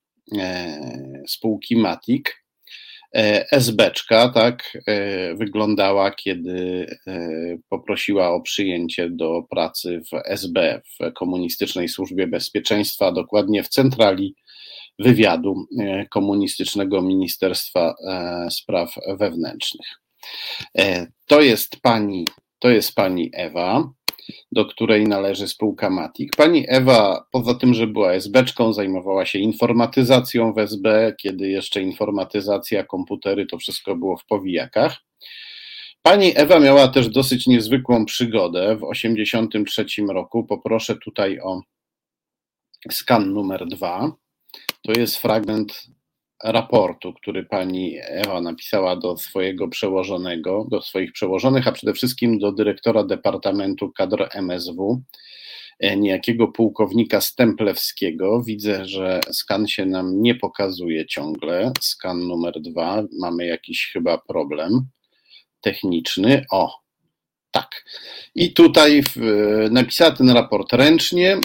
spółki 1.28 1.76
Matic. 1.76 2.26
SBczka, 3.52 4.28
tak, 4.28 4.78
wyglądała, 5.34 6.10
kiedy 6.10 6.86
poprosiła 7.68 8.30
o 8.30 8.40
przyjęcie 8.40 9.10
do 9.10 9.42
pracy 9.50 10.00
w 10.12 10.20
SB, 10.24 10.80
w 10.84 11.12
Komunistycznej 11.12 11.88
Służbie 11.88 12.26
Bezpieczeństwa, 12.26 13.12
dokładnie 13.12 13.62
w 13.62 13.68
centrali 13.68 14.34
wywiadu 14.98 15.66
e, 15.80 16.06
komunistycznego 16.06 17.02
Ministerstwa 17.02 17.94
e, 18.08 18.50
Spraw 18.50 18.94
Wewnętrznych. 19.18 19.86
E, 20.78 21.06
to 21.26 21.40
jest 21.40 21.80
pani, 21.82 22.26
to 22.58 22.70
jest 22.70 22.94
pani 22.94 23.30
Ewa, 23.32 23.92
do 24.52 24.64
której 24.64 25.04
należy 25.04 25.48
spółka 25.48 25.90
Matik. 25.90 26.36
Pani 26.36 26.64
Ewa, 26.68 27.26
poza 27.30 27.54
tym, 27.54 27.74
że 27.74 27.86
była 27.86 28.12
SB-czką, 28.12 28.72
zajmowała 28.72 29.26
się 29.26 29.38
informatyzacją 29.38 30.52
w 30.52 30.58
SB, 30.58 31.14
kiedy 31.20 31.48
jeszcze 31.48 31.82
informatyzacja, 31.82 32.84
komputery, 32.84 33.46
to 33.46 33.58
wszystko 33.58 33.96
było 33.96 34.16
w 34.16 34.26
powijakach. 34.26 34.96
Pani 36.02 36.32
Ewa 36.36 36.60
miała 36.60 36.88
też 36.88 37.08
dosyć 37.08 37.46
niezwykłą 37.46 38.04
przygodę 38.04 38.76
w 38.76 38.80
1983 38.92 40.02
roku. 40.08 40.44
Poproszę 40.44 40.96
tutaj 40.96 41.40
o 41.40 41.60
skan 42.90 43.32
numer 43.32 43.66
dwa. 43.66 44.12
To 44.82 44.92
jest 45.00 45.16
fragment 45.16 45.86
raportu, 46.44 47.14
który 47.14 47.44
pani 47.44 47.96
Ewa 48.02 48.40
napisała 48.40 48.96
do 48.96 49.16
swojego 49.16 49.68
przełożonego, 49.68 50.66
do 50.70 50.82
swoich 50.82 51.12
przełożonych, 51.12 51.68
a 51.68 51.72
przede 51.72 51.92
wszystkim 51.92 52.38
do 52.38 52.52
dyrektora 52.52 53.04
Departamentu 53.04 53.92
Kadr 53.92 54.28
MSW, 54.34 55.02
e, 55.80 55.96
niejakiego 55.96 56.48
pułkownika 56.48 57.20
Stemplewskiego. 57.20 58.42
Widzę, 58.42 58.86
że 58.86 59.20
skan 59.30 59.66
się 59.68 59.86
nam 59.86 60.22
nie 60.22 60.34
pokazuje 60.34 61.06
ciągle. 61.06 61.72
Skan 61.80 62.18
numer 62.18 62.60
dwa, 62.60 63.02
mamy 63.20 63.46
jakiś 63.46 63.90
chyba 63.92 64.18
problem 64.18 64.88
techniczny. 65.60 66.44
O, 66.50 66.80
tak. 67.50 67.84
I 68.34 68.52
tutaj 68.52 69.02
w, 69.02 69.16
napisała 69.70 70.10
ten 70.10 70.30
raport 70.30 70.72
ręcznie 70.72 71.32
e, 71.32 71.40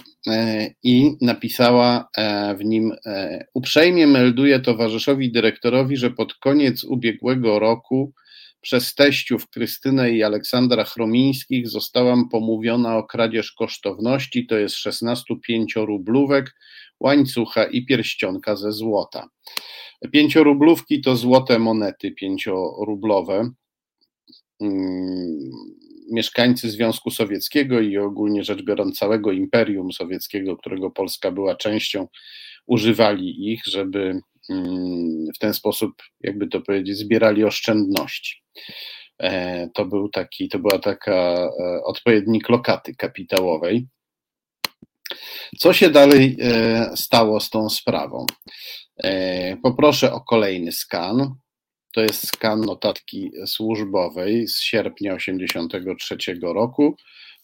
i 0.83 1.11
napisała 1.21 2.09
e, 2.17 2.55
w 2.55 2.65
nim 2.65 2.93
e, 3.05 3.45
uprzejmie 3.53 4.07
melduję 4.07 4.59
towarzyszowi 4.59 5.31
dyrektorowi, 5.31 5.97
że 5.97 6.11
pod 6.11 6.33
koniec 6.33 6.83
ubiegłego 6.83 7.59
roku 7.59 8.13
przez 8.61 8.95
teściów 8.95 9.49
Krystynę 9.49 10.11
i 10.11 10.23
Aleksandra 10.23 10.83
Chromińskich 10.83 11.67
zostałam 11.67 12.29
pomówiona 12.29 12.97
o 12.97 13.03
kradzież 13.03 13.51
kosztowności, 13.51 14.47
to 14.47 14.57
jest 14.57 14.75
16 14.75 15.35
pięciorublówek, 15.47 16.55
łańcucha 16.99 17.63
i 17.63 17.85
pierścionka 17.85 18.55
ze 18.55 18.71
złota. 18.71 19.27
Pięciorublówki 20.11 21.01
to 21.01 21.15
złote 21.15 21.59
monety 21.59 22.11
pięciorublowe. 22.11 23.51
Mieszkańcy 26.11 26.69
Związku 26.69 27.11
Sowieckiego 27.11 27.79
i 27.79 27.97
ogólnie 27.97 28.43
rzecz 28.43 28.63
biorąc 28.63 28.99
całego 28.99 29.31
Imperium 29.31 29.91
Sowieckiego, 29.91 30.57
którego 30.57 30.91
Polska 30.91 31.31
była 31.31 31.55
częścią, 31.55 32.07
używali 32.67 33.51
ich, 33.53 33.61
żeby 33.65 34.19
mm, 34.49 35.27
w 35.35 35.39
ten 35.39 35.53
sposób, 35.53 35.91
jakby 36.21 36.47
to 36.47 36.61
powiedzieć, 36.61 36.97
zbierali 36.97 37.43
oszczędności. 37.43 38.43
E, 39.19 39.69
to 39.73 39.85
był 39.85 40.09
taki, 40.09 40.49
to 40.49 40.59
była 40.59 40.79
taka 40.79 41.11
e, 41.13 41.83
odpowiednik 41.83 42.49
lokaty 42.49 42.95
kapitałowej. 42.95 43.87
Co 45.59 45.73
się 45.73 45.89
dalej 45.89 46.37
e, 46.41 46.91
stało 46.95 47.39
z 47.39 47.49
tą 47.49 47.69
sprawą? 47.69 48.25
Poproszę 49.63 50.13
o 50.13 50.21
kolejny 50.21 50.71
skan. 50.71 51.35
To 51.93 52.01
jest 52.01 52.27
skan 52.27 52.61
notatki 52.61 53.31
służbowej 53.45 54.47
z 54.47 54.59
sierpnia 54.59 55.17
1983 55.17 56.39
roku, 56.41 56.95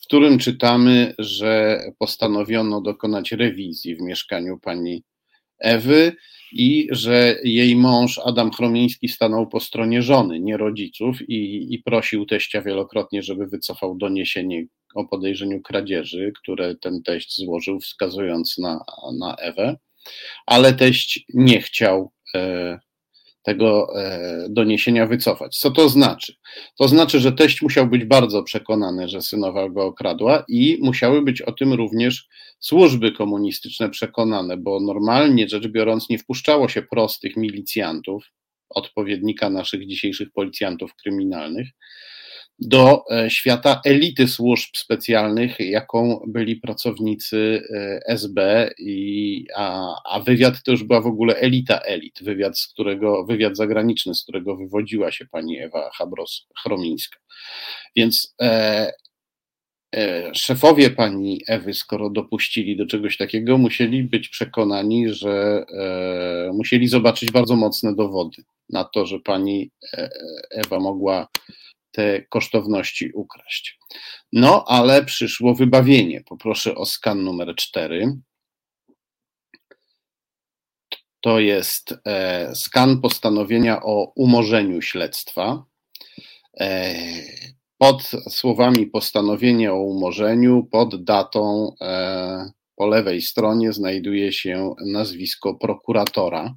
w 0.01 0.05
którym 0.05 0.39
czytamy, 0.39 1.13
że 1.19 1.81
postanowiono 1.99 2.81
dokonać 2.81 3.31
rewizji 3.31 3.95
w 3.95 4.01
mieszkaniu 4.01 4.59
pani 4.59 5.03
Ewy 5.59 6.15
i 6.51 6.87
że 6.91 7.35
jej 7.43 7.75
mąż 7.75 8.19
Adam 8.25 8.51
Chromiński 8.51 9.07
stanął 9.07 9.47
po 9.47 9.59
stronie 9.59 10.01
żony, 10.01 10.39
nie 10.39 10.57
rodziców, 10.57 11.29
i, 11.29 11.73
i 11.73 11.79
prosił 11.79 12.25
teścia 12.25 12.61
wielokrotnie, 12.61 13.23
żeby 13.23 13.47
wycofał 13.47 13.97
doniesienie 13.97 14.65
o 14.95 15.05
podejrzeniu 15.05 15.61
kradzieży, 15.61 16.31
które 16.41 16.75
ten 16.75 17.03
teść 17.03 17.37
złożył, 17.37 17.79
wskazując 17.79 18.57
na, 18.57 18.79
na 19.19 19.35
Ewę, 19.35 19.77
ale 20.45 20.73
teść 20.73 21.25
nie 21.33 21.61
chciał 21.61 22.11
e, 22.35 22.79
tego 23.45 23.99
e, 24.01 24.47
doniesienia 24.49 25.05
wycofać. 25.05 25.57
Co 25.57 25.71
to 25.71 25.89
znaczy? 25.89 26.35
To 26.77 26.87
znaczy, 26.87 27.19
że 27.19 27.31
teść 27.31 27.61
musiał 27.61 27.87
być 27.87 28.05
bardzo 28.05 28.43
przekonany, 28.43 29.07
że 29.07 29.21
synowa 29.21 29.69
go 29.69 29.85
okradła 29.85 30.43
i 30.47 30.79
musiały 30.81 31.21
być 31.21 31.41
o 31.41 31.51
tym 31.51 31.73
również 31.73 32.27
służby 32.59 33.11
komunistyczne 33.11 33.89
przekonane, 33.89 34.57
bo 34.57 34.79
normalnie 34.79 35.49
rzecz 35.49 35.67
biorąc 35.67 36.09
nie 36.09 36.17
wpuszczało 36.17 36.69
się 36.69 36.81
prostych 36.81 37.37
milicjantów, 37.37 38.23
odpowiednika 38.69 39.49
naszych 39.49 39.87
dzisiejszych 39.87 40.31
policjantów 40.31 40.95
kryminalnych, 40.95 41.67
do 42.59 43.03
e, 43.11 43.29
świata 43.29 43.81
elity 43.85 44.27
służb 44.27 44.69
specjalnych, 44.75 45.59
jaką 45.59 46.25
byli 46.27 46.55
pracownicy 46.55 47.61
e, 47.73 47.99
SB, 48.07 48.69
i, 48.77 49.45
a, 49.55 49.95
a 50.05 50.19
wywiad 50.19 50.63
to 50.63 50.71
już 50.71 50.83
była 50.83 51.01
w 51.01 51.07
ogóle 51.07 51.35
elita 51.35 51.79
elit, 51.79 52.23
wywiad, 52.23 52.59
z 52.59 52.67
którego, 52.67 53.25
wywiad 53.25 53.57
zagraniczny, 53.57 54.15
z 54.15 54.23
którego 54.23 54.55
wywodziła 54.55 55.11
się 55.11 55.25
pani 55.25 55.59
Ewa 55.59 55.89
Habros-Chromińska. 55.99 57.17
Więc 57.95 58.35
e, 58.41 58.91
e, 59.95 60.35
szefowie 60.35 60.89
pani 60.89 61.41
Ewy, 61.47 61.73
skoro 61.73 62.09
dopuścili 62.09 62.77
do 62.77 62.85
czegoś 62.85 63.17
takiego, 63.17 63.57
musieli 63.57 64.03
być 64.03 64.29
przekonani, 64.29 65.13
że 65.13 65.65
e, 65.73 66.51
musieli 66.53 66.87
zobaczyć 66.87 67.31
bardzo 67.31 67.55
mocne 67.55 67.95
dowody 67.95 68.43
na 68.69 68.83
to, 68.83 69.05
że 69.05 69.19
pani 69.19 69.71
Ewa 70.51 70.79
mogła 70.79 71.27
te 71.95 72.21
kosztowności 72.29 73.11
ukraść. 73.13 73.79
No, 74.33 74.65
ale 74.67 75.05
przyszło 75.05 75.55
wybawienie. 75.55 76.23
Poproszę 76.23 76.75
o 76.75 76.85
skan 76.85 77.23
numer 77.23 77.55
4. 77.55 78.17
To 81.21 81.39
jest 81.39 81.95
e, 82.05 82.55
skan 82.55 83.01
postanowienia 83.01 83.81
o 83.83 84.13
umorzeniu 84.15 84.81
śledztwa. 84.81 85.65
E, 86.59 86.95
pod 87.77 88.11
słowami 88.29 88.87
postanowienie 88.87 89.73
o 89.73 89.83
umorzeniu, 89.83 90.67
pod 90.71 91.03
datą 91.03 91.71
e, 91.81 92.51
po 92.75 92.87
lewej 92.87 93.21
stronie 93.21 93.73
znajduje 93.73 94.33
się 94.33 94.75
nazwisko 94.85 95.55
prokuratora, 95.55 96.55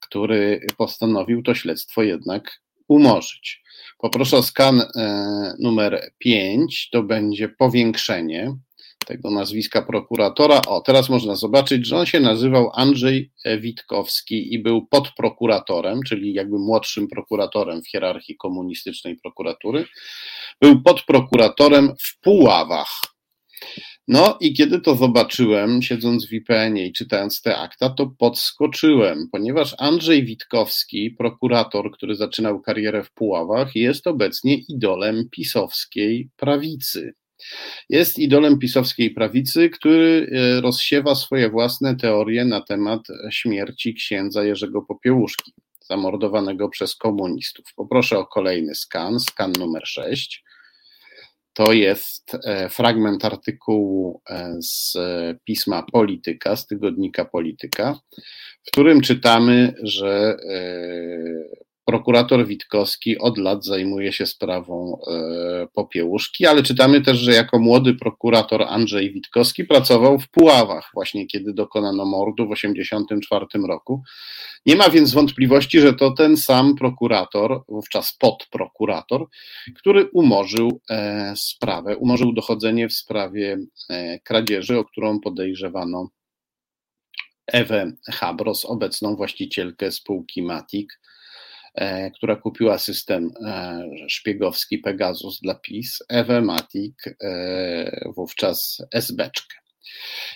który 0.00 0.66
postanowił 0.76 1.42
to 1.42 1.54
śledztwo 1.54 2.02
jednak 2.02 2.60
umorzyć. 2.88 3.62
Poproszę 3.98 4.36
o 4.36 4.42
skan 4.42 4.80
e, 4.80 5.54
numer 5.58 6.12
5, 6.18 6.90
to 6.90 7.02
będzie 7.02 7.48
powiększenie 7.48 8.56
tego 9.06 9.30
nazwiska 9.30 9.82
prokuratora. 9.82 10.60
O, 10.66 10.80
teraz 10.80 11.08
można 11.08 11.36
zobaczyć, 11.36 11.86
że 11.86 11.96
on 11.96 12.06
się 12.06 12.20
nazywał 12.20 12.70
Andrzej 12.74 13.32
Witkowski 13.60 14.54
i 14.54 14.58
był 14.58 14.86
podprokuratorem, 14.86 16.00
czyli 16.06 16.34
jakby 16.34 16.58
młodszym 16.58 17.08
prokuratorem 17.08 17.82
w 17.82 17.88
hierarchii 17.88 18.36
komunistycznej 18.36 19.16
prokuratury. 19.16 19.84
Był 20.60 20.82
podprokuratorem 20.82 21.94
w 22.00 22.20
Puławach. 22.20 23.13
No 24.08 24.38
i 24.40 24.54
kiedy 24.54 24.80
to 24.80 24.96
zobaczyłem, 24.96 25.82
siedząc 25.82 26.26
w 26.26 26.32
IPN-ie 26.32 26.86
i 26.86 26.92
czytając 26.92 27.42
te 27.42 27.56
akta, 27.58 27.90
to 27.90 28.06
podskoczyłem, 28.18 29.28
ponieważ 29.32 29.74
Andrzej 29.78 30.24
Witkowski, 30.24 31.10
prokurator, 31.10 31.90
który 31.90 32.14
zaczynał 32.14 32.60
karierę 32.60 33.04
w 33.04 33.12
Puławach, 33.12 33.76
jest 33.76 34.06
obecnie 34.06 34.56
idolem 34.68 35.28
pisowskiej 35.30 36.30
prawicy. 36.36 37.14
Jest 37.88 38.18
idolem 38.18 38.58
pisowskiej 38.58 39.10
prawicy, 39.10 39.70
który 39.70 40.30
e, 40.32 40.60
rozsiewa 40.60 41.14
swoje 41.14 41.50
własne 41.50 41.96
teorie 41.96 42.44
na 42.44 42.60
temat 42.60 43.00
śmierci 43.30 43.94
księdza 43.94 44.44
Jerzego 44.44 44.82
Popiełuszki, 44.82 45.52
zamordowanego 45.80 46.68
przez 46.68 46.96
komunistów. 46.96 47.64
Poproszę 47.76 48.18
o 48.18 48.26
kolejny 48.26 48.74
skan, 48.74 49.20
skan 49.20 49.52
numer 49.58 49.82
6 49.86 50.44
to 51.54 51.72
jest 51.72 52.36
e, 52.44 52.68
fragment 52.68 53.24
artykułu 53.24 54.22
e, 54.30 54.56
z 54.58 54.96
pisma 55.44 55.82
Polityka, 55.92 56.56
z 56.56 56.66
tygodnika 56.66 57.24
Polityka, 57.24 57.98
w 58.64 58.70
którym 58.70 59.00
czytamy, 59.00 59.74
że 59.82 60.36
e, 60.50 61.64
prokurator 61.84 62.46
Witkowski 62.46 63.18
od 63.18 63.38
lat 63.38 63.64
zajmuje 63.64 64.12
się 64.12 64.26
sprawą 64.26 64.98
Popiełuszki, 65.72 66.46
ale 66.46 66.62
czytamy 66.62 67.00
też, 67.00 67.18
że 67.18 67.32
jako 67.32 67.58
młody 67.58 67.94
prokurator 67.94 68.62
Andrzej 68.62 69.12
Witkowski 69.12 69.64
pracował 69.64 70.18
w 70.18 70.28
Puławach, 70.28 70.90
właśnie 70.94 71.26
kiedy 71.26 71.52
dokonano 71.52 72.04
mordu 72.04 72.46
w 72.46 72.54
1984 72.54 73.66
roku. 73.68 74.02
Nie 74.66 74.76
ma 74.76 74.90
więc 74.90 75.12
wątpliwości, 75.12 75.80
że 75.80 75.94
to 75.94 76.10
ten 76.10 76.36
sam 76.36 76.74
prokurator, 76.74 77.62
wówczas 77.68 78.16
podprokurator, 78.18 79.26
który 79.76 80.10
umorzył 80.12 80.80
e, 80.90 81.34
sprawę, 81.36 81.96
umorzył 81.96 82.32
dochodzenie 82.32 82.88
w 82.88 82.92
sprawie 82.92 83.58
e, 83.90 84.18
kradzieży, 84.18 84.78
o 84.78 84.84
którą 84.84 85.20
podejrzewano 85.20 86.08
Ewę 87.46 87.92
Habros, 88.12 88.64
obecną 88.64 89.16
właścicielkę 89.16 89.92
spółki 89.92 90.42
Matic, 90.42 90.88
e, 90.92 90.96
która 92.14 92.36
kupiła 92.36 92.78
system 92.78 93.30
szpiegowski 94.08 94.78
Pegasus 94.78 95.40
dla 95.40 95.54
PiS, 95.54 95.98
Ewę 96.08 96.42
Matic, 96.42 96.94
wówczas 98.16 98.82
SBczkę. 98.94 99.64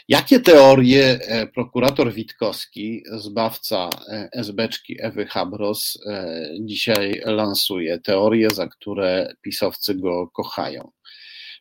Jakie 0.08 0.40
teorie 0.40 1.04
e, 1.04 1.46
prokurator 1.46 2.12
Witkowski, 2.12 3.02
zbawca 3.12 3.90
e, 4.08 4.28
SBczki 4.32 4.96
Ewy 5.00 5.26
Habros, 5.26 5.98
e, 6.06 6.48
dzisiaj 6.60 7.22
lansuje? 7.24 7.98
Teorie, 8.00 8.50
za 8.50 8.66
które 8.66 9.34
pisowcy 9.42 9.94
go 9.94 10.28
kochają. 10.28 10.90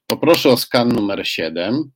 Poproszę 0.08 0.50
o 0.50 0.58
skan 0.58 0.94
numer 0.94 1.28
7. 1.28 1.92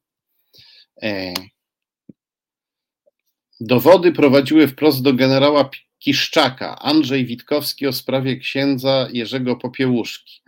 Dowody 3.59 4.11
prowadziły 4.11 4.67
wprost 4.67 5.01
do 5.01 5.13
generała 5.13 5.69
Kiszczaka, 6.03 6.79
Andrzej 6.79 7.25
Witkowski 7.25 7.87
o 7.87 7.93
sprawie 7.93 8.37
księdza 8.37 9.07
Jerzego 9.13 9.55
Popiełuszki. 9.55 10.41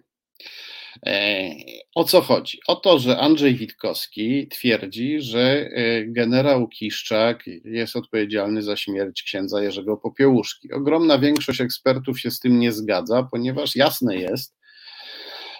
E, 1.05 1.49
o 1.95 2.03
co 2.03 2.21
chodzi? 2.21 2.59
O 2.67 2.75
to, 2.75 2.99
że 2.99 3.17
Andrzej 3.19 3.55
Witkowski 3.55 4.47
twierdzi, 4.47 5.21
że 5.21 5.41
e, 5.41 6.05
generał 6.05 6.67
Kiszczak 6.67 7.43
jest 7.65 7.95
odpowiedzialny 7.95 8.61
za 8.61 8.77
śmierć 8.77 9.23
księdza 9.23 9.63
Jerzego 9.63 9.97
Popiełuszki. 9.97 10.73
Ogromna 10.73 11.19
większość 11.19 11.61
ekspertów 11.61 12.19
się 12.19 12.31
z 12.31 12.39
tym 12.39 12.59
nie 12.59 12.71
zgadza, 12.71 13.27
ponieważ 13.31 13.75
jasne 13.75 14.15
jest, 14.15 14.55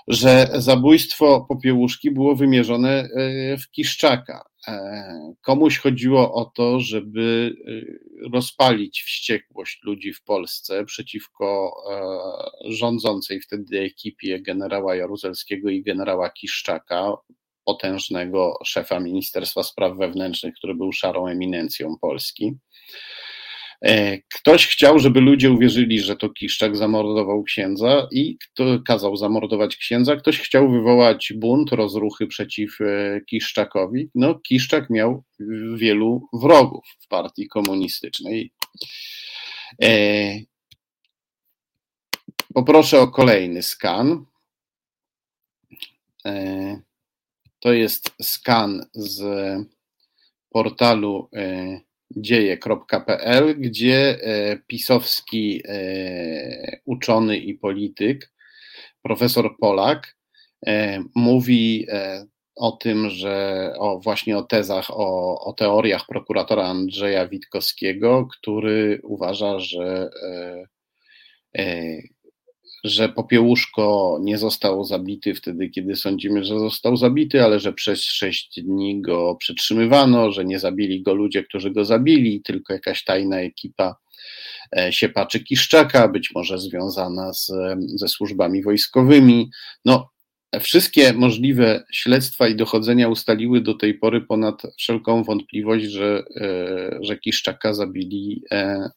że 0.08 0.48
zabójstwo 0.54 1.46
Popiełuszki 1.50 2.12
było 2.12 2.36
wymierzone 2.36 2.90
e, 2.90 3.08
w 3.58 3.72
Kiszczaka. 3.72 4.53
E, 4.68 5.34
komuś 5.42 5.78
chodziło 5.78 6.34
o 6.34 6.46
to, 6.46 6.80
żeby 6.80 7.56
e, 8.24 8.30
rozpalić 8.34 9.02
wściekłość 9.02 9.80
ludzi 9.84 10.14
w 10.14 10.24
Polsce 10.24 10.86
przeciwko 10.86 11.76
rządzącej 12.66 13.42
wtedy 13.42 13.80
ekipie 13.80 14.42
generała 14.42 14.96
Jaruzelskiego 14.96 15.70
i 15.70 15.84
generała 15.84 16.30
Kiszczaka, 16.30 17.14
potężnego 17.66 18.58
szefa 18.66 19.00
Ministerstwa 19.00 19.64
Spraw 19.64 19.98
Wewnętrznych, 19.98 20.56
który 20.56 20.76
był 20.76 20.92
szarą 20.92 21.28
eminencją 21.28 21.96
Polski. 22.02 22.58
E, 23.84 24.18
ktoś 24.18 24.68
chciał, 24.68 25.00
żeby 25.00 25.22
ludzie 25.22 25.52
uwierzyli, 25.52 26.00
że 26.00 26.16
to 26.16 26.30
Kiszczak 26.30 26.78
zamordował 26.78 27.44
księdza 27.44 28.08
i 28.12 28.38
kto 28.38 28.80
kazał 28.88 29.18
zamordować 29.18 29.78
księdza. 29.78 30.16
Ktoś 30.16 30.40
chciał 30.40 30.72
wywołać 30.72 31.34
bunt, 31.36 31.72
rozruchy 31.72 32.28
przeciw 32.28 32.82
e, 32.82 33.22
Kiszczakowi. 33.26 34.10
No, 34.16 34.40
Kiszczak 34.40 34.90
miał 34.90 35.24
wielu 35.76 36.28
wrogów 36.34 36.86
w 37.00 37.08
partii 37.08 37.48
komunistycznej. 37.48 38.52
E, 39.84 40.40
poproszę 42.54 43.02
o 43.02 43.08
kolejny 43.08 43.64
skan. 43.64 44.26
To 47.60 47.74
jest 47.74 48.12
skan 48.22 48.86
z 48.94 49.24
portalu 50.50 51.30
dzieje.pl, 52.18 53.56
gdzie 53.60 54.20
e, 54.22 54.58
pisowski 54.68 55.62
e, 55.66 56.80
uczony 56.86 57.38
i 57.38 57.54
polityk, 57.54 58.32
profesor 59.02 59.58
Polak, 59.60 60.18
e, 60.68 61.04
mówi 61.16 61.88
o 62.56 62.72
tym, 62.72 63.10
że 63.10 63.74
o, 63.78 64.00
właśnie 64.00 64.38
o 64.38 64.44
tezach, 64.44 64.92
o, 64.92 65.40
o 65.46 65.54
teoriach 65.54 66.06
prokuratora 66.08 66.64
Andrzeja 66.64 67.28
Witkowskiego, 67.28 68.28
który 68.32 69.00
uważa, 69.04 69.60
że 69.60 70.10
że 72.84 73.10
Popiełuszko 73.10 74.18
nie 74.22 74.38
został 74.38 74.84
zabity 74.84 75.36
wtedy, 75.36 75.70
kiedy 75.70 75.96
sądzimy, 75.96 76.44
że 76.44 76.60
został 76.60 76.98
zabity, 76.98 77.44
ale 77.44 77.60
że 77.60 77.74
przez 77.74 78.04
sześć 78.04 78.62
dni 78.62 79.02
go 79.02 79.36
przetrzymywano, 79.36 80.32
że 80.32 80.46
nie 80.46 80.60
zabili 80.60 81.04
go 81.04 81.14
ludzie, 81.14 81.44
którzy 81.44 81.72
go 81.72 81.86
zabili, 81.86 82.42
tylko 82.42 82.74
jakaś 82.74 83.04
tajna 83.04 83.40
ekipa 83.40 83.96
e, 84.78 84.94
siepaczy 84.94 85.40
Kiszczaka, 85.40 86.08
być 86.08 86.32
może 86.36 86.60
związana 86.60 87.34
z, 87.34 87.52
ze 87.96 88.08
służbami 88.08 88.64
wojskowymi. 88.64 89.50
No, 89.86 90.10
wszystkie 90.60 91.14
możliwe 91.14 91.84
śledztwa 91.92 92.48
i 92.48 92.56
dochodzenia 92.56 93.10
ustaliły 93.10 93.62
do 93.62 93.74
tej 93.74 93.94
pory 93.94 94.22
ponad 94.22 94.62
wszelką 94.78 95.24
wątpliwość, 95.24 95.86
że, 95.86 96.24
e, 96.36 96.98
że 97.02 97.18
Kiszczaka 97.18 97.74
zabili, 97.74 98.44
e, 98.52 98.90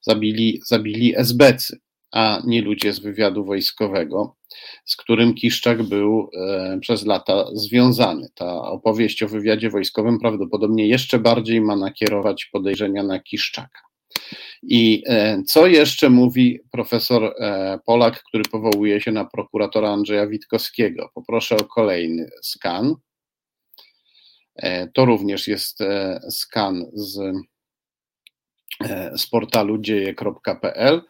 zabili, 0.00 0.60
zabili 0.66 1.14
SBcy. 1.16 1.80
A 2.12 2.42
nie 2.46 2.62
ludzie 2.62 2.92
z 2.92 2.98
wywiadu 2.98 3.44
wojskowego, 3.44 4.36
z 4.84 4.96
którym 4.96 5.34
Kiszczak 5.34 5.82
był 5.82 6.30
e, 6.34 6.78
przez 6.80 7.06
lata 7.06 7.46
związany. 7.52 8.28
Ta 8.34 8.62
opowieść 8.62 9.22
o 9.22 9.28
wywiadzie 9.28 9.70
wojskowym 9.70 10.18
prawdopodobnie 10.18 10.88
jeszcze 10.88 11.18
bardziej 11.18 11.60
ma 11.60 11.76
nakierować 11.76 12.44
podejrzenia 12.44 13.02
na 13.02 13.20
Kiszczaka. 13.20 13.80
I 14.62 15.02
e, 15.06 15.42
co 15.46 15.66
jeszcze 15.66 16.10
mówi 16.10 16.60
profesor 16.72 17.24
e, 17.24 17.78
Polak, 17.86 18.22
który 18.22 18.44
powołuje 18.44 19.00
się 19.00 19.12
na 19.12 19.24
prokuratora 19.24 19.90
Andrzeja 19.90 20.26
Witkowskiego? 20.26 21.10
Poproszę 21.14 21.56
o 21.56 21.64
kolejny 21.64 22.30
skan. 22.42 22.94
To 24.94 25.04
również 25.04 25.48
jest 25.48 25.78
skan 26.30 26.84
z, 26.92 27.36
z 29.16 29.26
portalu 29.26 29.78
dzieje.pl. 29.78 31.02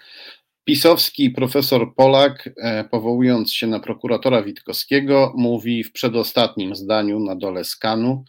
Pisowski 0.70 1.30
profesor 1.30 1.94
Polak, 1.94 2.50
e, 2.56 2.84
powołując 2.84 3.52
się 3.52 3.66
na 3.66 3.80
prokuratora 3.80 4.42
Witkowskiego, 4.42 5.34
mówi 5.36 5.84
w 5.84 5.92
przedostatnim 5.92 6.76
zdaniu 6.76 7.20
na 7.20 7.36
dole 7.36 7.64
skanu, 7.64 8.24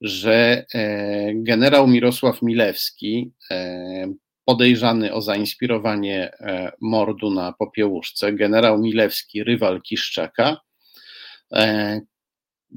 że 0.00 0.66
e, 0.74 1.34
generał 1.34 1.88
Mirosław 1.88 2.42
Milewski, 2.42 3.32
e, 3.50 4.12
podejrzany 4.44 5.12
o 5.12 5.22
zainspirowanie 5.22 6.32
mordu 6.80 7.30
na 7.30 7.52
Popiełuszce, 7.52 8.32
generał 8.32 8.80
Milewski, 8.80 9.44
rywal 9.44 9.82
Kiszczaka, 9.82 10.56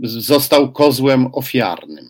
został 0.03 0.71
kozłem 0.71 1.27
ofiarnym. 1.33 2.05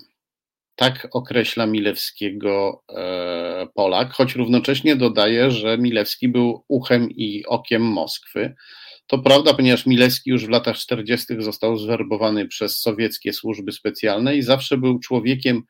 Tak 0.76 1.08
określa 1.12 1.66
Milewskiego 1.66 2.84
e, 2.90 3.68
Polak, 3.74 4.14
choć 4.14 4.36
równocześnie 4.36 4.96
dodaje, 4.96 5.52
że 5.52 5.78
Milewski 5.78 6.28
był 6.28 6.64
uchem 6.68 7.12
i 7.12 7.46
okiem 7.46 7.82
Moskwy. 7.82 8.56
To 9.08 9.20
prawda, 9.20 9.54
ponieważ 9.54 9.86
Milewski 9.86 10.30
już 10.30 10.46
w 10.46 10.50
latach 10.50 10.78
40. 10.78 11.26
został 11.40 11.78
zwerbowany 11.78 12.48
przez 12.48 12.80
sowieckie 12.80 13.34
służby 13.34 13.72
specjalne 13.72 14.36
i 14.36 14.42
zawsze 14.42 14.78
był 14.78 15.00
człowiekiem 15.00 15.64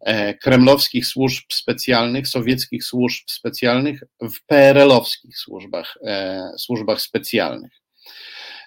e, 0.00 0.34
kremlowskich 0.34 1.06
służb 1.06 1.44
specjalnych, 1.52 2.28
sowieckich 2.28 2.84
służb 2.84 3.24
specjalnych 3.30 4.02
w 4.20 4.46
PRL-owskich 4.46 5.38
służbach, 5.38 5.94
e, 6.06 6.40
służbach 6.58 7.00
specjalnych. 7.00 7.72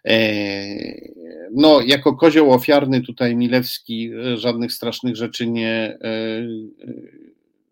E, 0.05 0.21
no, 1.53 1.81
jako 1.81 2.15
kozioł 2.15 2.51
ofiarny 2.51 3.01
tutaj 3.01 3.35
Milewski 3.35 4.11
e, 4.13 4.37
żadnych 4.37 4.73
strasznych 4.73 5.15
rzeczy 5.15 5.47
nie 5.47 5.97
e, 6.01 6.47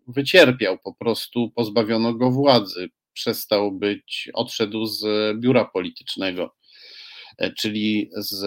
wycierpiał, 0.08 0.78
po 0.78 0.94
prostu 0.94 1.50
pozbawiono 1.50 2.14
go 2.14 2.30
władzy. 2.30 2.88
Przestał 3.12 3.72
być, 3.72 4.30
odszedł 4.34 4.86
z 4.86 5.04
biura 5.40 5.64
politycznego, 5.64 6.54
czyli 7.58 8.10
z 8.16 8.42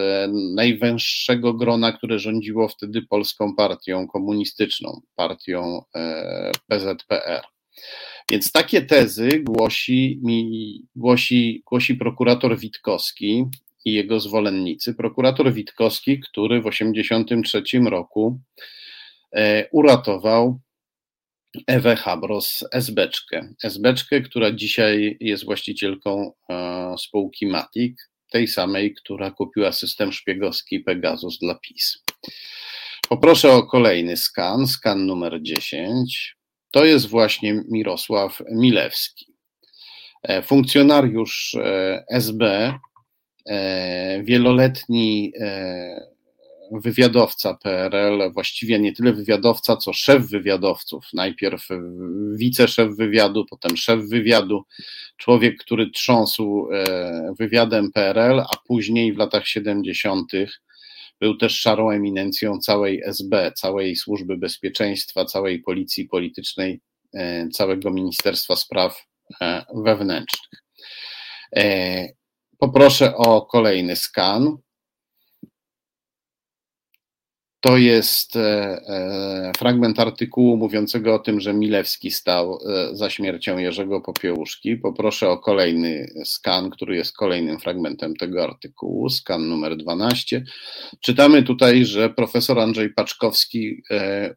najwęższego 0.55 1.53
grona, 1.53 1.91
które 1.91 2.19
rządziło 2.19 2.67
wtedy 2.67 3.01
polską 3.01 3.55
partią 3.55 4.07
komunistyczną, 4.07 5.01
partią 5.15 5.81
PZPR. 6.67 7.41
Więc 8.31 8.51
takie 8.51 8.81
tezy 8.81 9.29
głosi, 9.39 10.19
mi, 10.23 10.81
głosi, 10.95 11.63
głosi 11.65 11.95
prokurator 11.95 12.59
Witkowski, 12.59 13.45
i 13.87 13.93
jego 13.93 14.19
zwolennicy. 14.19 14.93
Prokurator 14.93 15.53
Witkowski, 15.53 16.19
który 16.19 16.61
w 16.61 16.63
1983 16.63 17.79
roku 17.79 18.39
e, 19.35 19.69
uratował 19.71 20.59
Ewę 21.67 21.95
Habros, 21.95 22.65
SBczkę. 22.71 23.53
SBczkę, 23.63 24.21
która 24.21 24.51
dzisiaj 24.51 25.17
jest 25.19 25.45
właścicielką 25.45 26.31
e, 26.49 26.95
spółki 26.97 27.47
Matic, 27.47 27.97
tej 28.31 28.47
samej, 28.47 28.93
która 28.93 29.31
kupiła 29.31 29.71
system 29.71 30.11
szpiegowski 30.11 30.79
Pegasus 30.79 31.39
dla 31.39 31.55
PiS. 31.55 32.03
Poproszę 33.09 33.51
o 33.51 33.63
kolejny 33.63 34.17
skan, 34.17 34.67
skan 34.67 35.05
numer 35.05 35.41
10. 35.41 36.35
To 36.71 36.85
jest 36.85 37.07
właśnie 37.07 37.63
Mirosław 37.71 38.41
Milewski. 38.51 39.33
E, 40.23 40.41
funkcjonariusz 40.41 41.55
SB, 42.09 42.73
wieloletni 44.23 45.33
e, 45.39 46.17
wywiadowca 46.71 47.53
PRL, 47.53 48.31
właściwie 48.33 48.79
nie 48.79 48.93
tyle 48.93 49.13
wywiadowca, 49.13 49.77
co 49.77 49.93
szef 49.93 50.29
wywiadowców. 50.29 51.05
Najpierw 51.13 51.67
wiceszef 52.35 52.95
wywiadu, 52.95 53.45
potem 53.49 53.77
szef 53.77 53.99
wywiadu, 54.09 54.63
człowiek, 55.17 55.57
który 55.57 55.89
trząsł 55.89 56.67
e, 56.73 57.33
wywiadem 57.39 57.91
PRL, 57.91 58.39
a 58.39 58.57
później 58.67 59.13
w 59.13 59.17
latach 59.17 59.47
70. 59.47 60.31
był 61.19 61.37
też 61.37 61.59
szarą 61.59 61.89
eminencją 61.89 62.59
całej 62.59 63.01
SB, 63.05 63.51
całej 63.55 63.95
służby 63.95 64.37
bezpieczeństwa, 64.37 65.25
całej 65.25 65.59
policji 65.59 66.05
politycznej, 66.05 66.79
całego 67.53 67.91
Ministerstwa 67.91 68.55
Spraw 68.55 69.05
Wewnętrznych. 69.75 70.61
Poproszę 72.57 73.15
o 73.15 73.41
kolejny 73.41 73.95
skan. 73.95 74.57
To 77.59 77.77
jest 77.77 78.35
e, 78.35 78.41
e, 78.41 79.51
fragment 79.57 79.99
artykułu 79.99 80.57
mówiącego 80.57 81.15
o 81.15 81.19
tym, 81.19 81.41
że 81.41 81.53
Milewski 81.53 82.11
stał 82.11 82.53
e, 82.53 82.95
za 82.95 83.09
śmiercią 83.09 83.57
Jerzego 83.57 84.01
Popiełuszki. 84.01 84.77
Poproszę 84.77 85.29
o 85.29 85.37
kolejny 85.37 86.07
skan, 86.25 86.69
który 86.69 86.95
jest 86.95 87.15
kolejnym 87.15 87.59
fragmentem 87.59 88.15
tego 88.15 88.43
artykułu, 88.43 89.09
skan 89.09 89.49
numer 89.49 89.77
12. 89.77 90.43
Czytamy 91.01 91.43
tutaj, 91.43 91.85
że 91.85 92.09
profesor 92.09 92.59
Andrzej 92.59 92.93
Paczkowski 92.93 93.83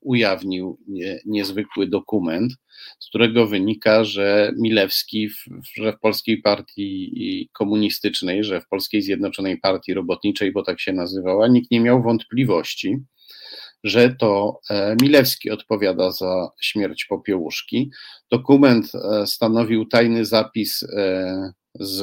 ujawnił 0.00 0.78
niezwykły 1.26 1.86
dokument, 1.86 2.52
z 2.98 3.08
którego 3.08 3.46
wynika, 3.46 4.04
że 4.04 4.52
Milewski, 4.58 5.28
w, 5.28 5.44
że 5.76 5.92
w 5.92 6.00
polskiej 6.00 6.42
partii 6.42 7.50
komunistycznej, 7.52 8.44
że 8.44 8.60
w 8.60 8.68
polskiej 8.68 9.02
Zjednoczonej 9.02 9.58
Partii 9.58 9.94
Robotniczej, 9.94 10.52
bo 10.52 10.62
tak 10.62 10.80
się 10.80 10.92
nazywała, 10.92 11.48
nikt 11.48 11.70
nie 11.70 11.80
miał 11.80 12.02
wątpliwości, 12.02 12.96
że 13.84 14.14
to 14.14 14.60
e, 14.70 14.96
Milewski 15.02 15.50
odpowiada 15.50 16.10
za 16.10 16.50
śmierć 16.60 17.04
Popiełuszki. 17.04 17.90
Dokument 18.30 18.92
e, 18.94 19.26
stanowił 19.26 19.86
tajny 19.86 20.24
zapis 20.24 20.82
e, 20.82 21.52
z, 21.74 21.98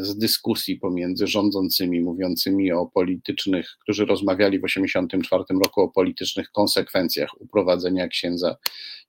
z 0.00 0.18
dyskusji 0.18 0.76
pomiędzy 0.76 1.26
rządzącymi, 1.26 2.00
mówiącymi 2.00 2.72
o 2.72 2.86
politycznych, 2.86 3.76
którzy 3.82 4.06
rozmawiali 4.06 4.58
w 4.58 4.62
1984 4.62 5.60
roku 5.64 5.80
o 5.80 5.88
politycznych 5.88 6.50
konsekwencjach 6.50 7.40
uprowadzenia 7.40 8.08
księdza 8.08 8.56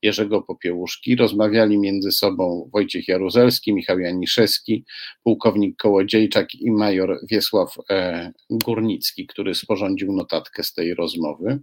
Jerzego 0.01 0.41
Popiełuszki. 0.41 1.15
Rozmawiali 1.15 1.77
między 1.77 2.11
sobą 2.11 2.69
Wojciech 2.73 3.07
Jaruzelski, 3.07 3.73
Michał 3.73 3.99
Janiszewski, 3.99 4.85
pułkownik 5.23 5.77
Kołodziejczak 5.77 6.55
i 6.55 6.71
major 6.71 7.19
Wiesław 7.31 7.75
e, 7.89 8.31
Górnicki, 8.49 9.27
który 9.27 9.55
sporządził 9.55 10.13
notatkę 10.13 10.63
z 10.63 10.73
tej 10.73 10.93
rozmowy. 10.93 11.59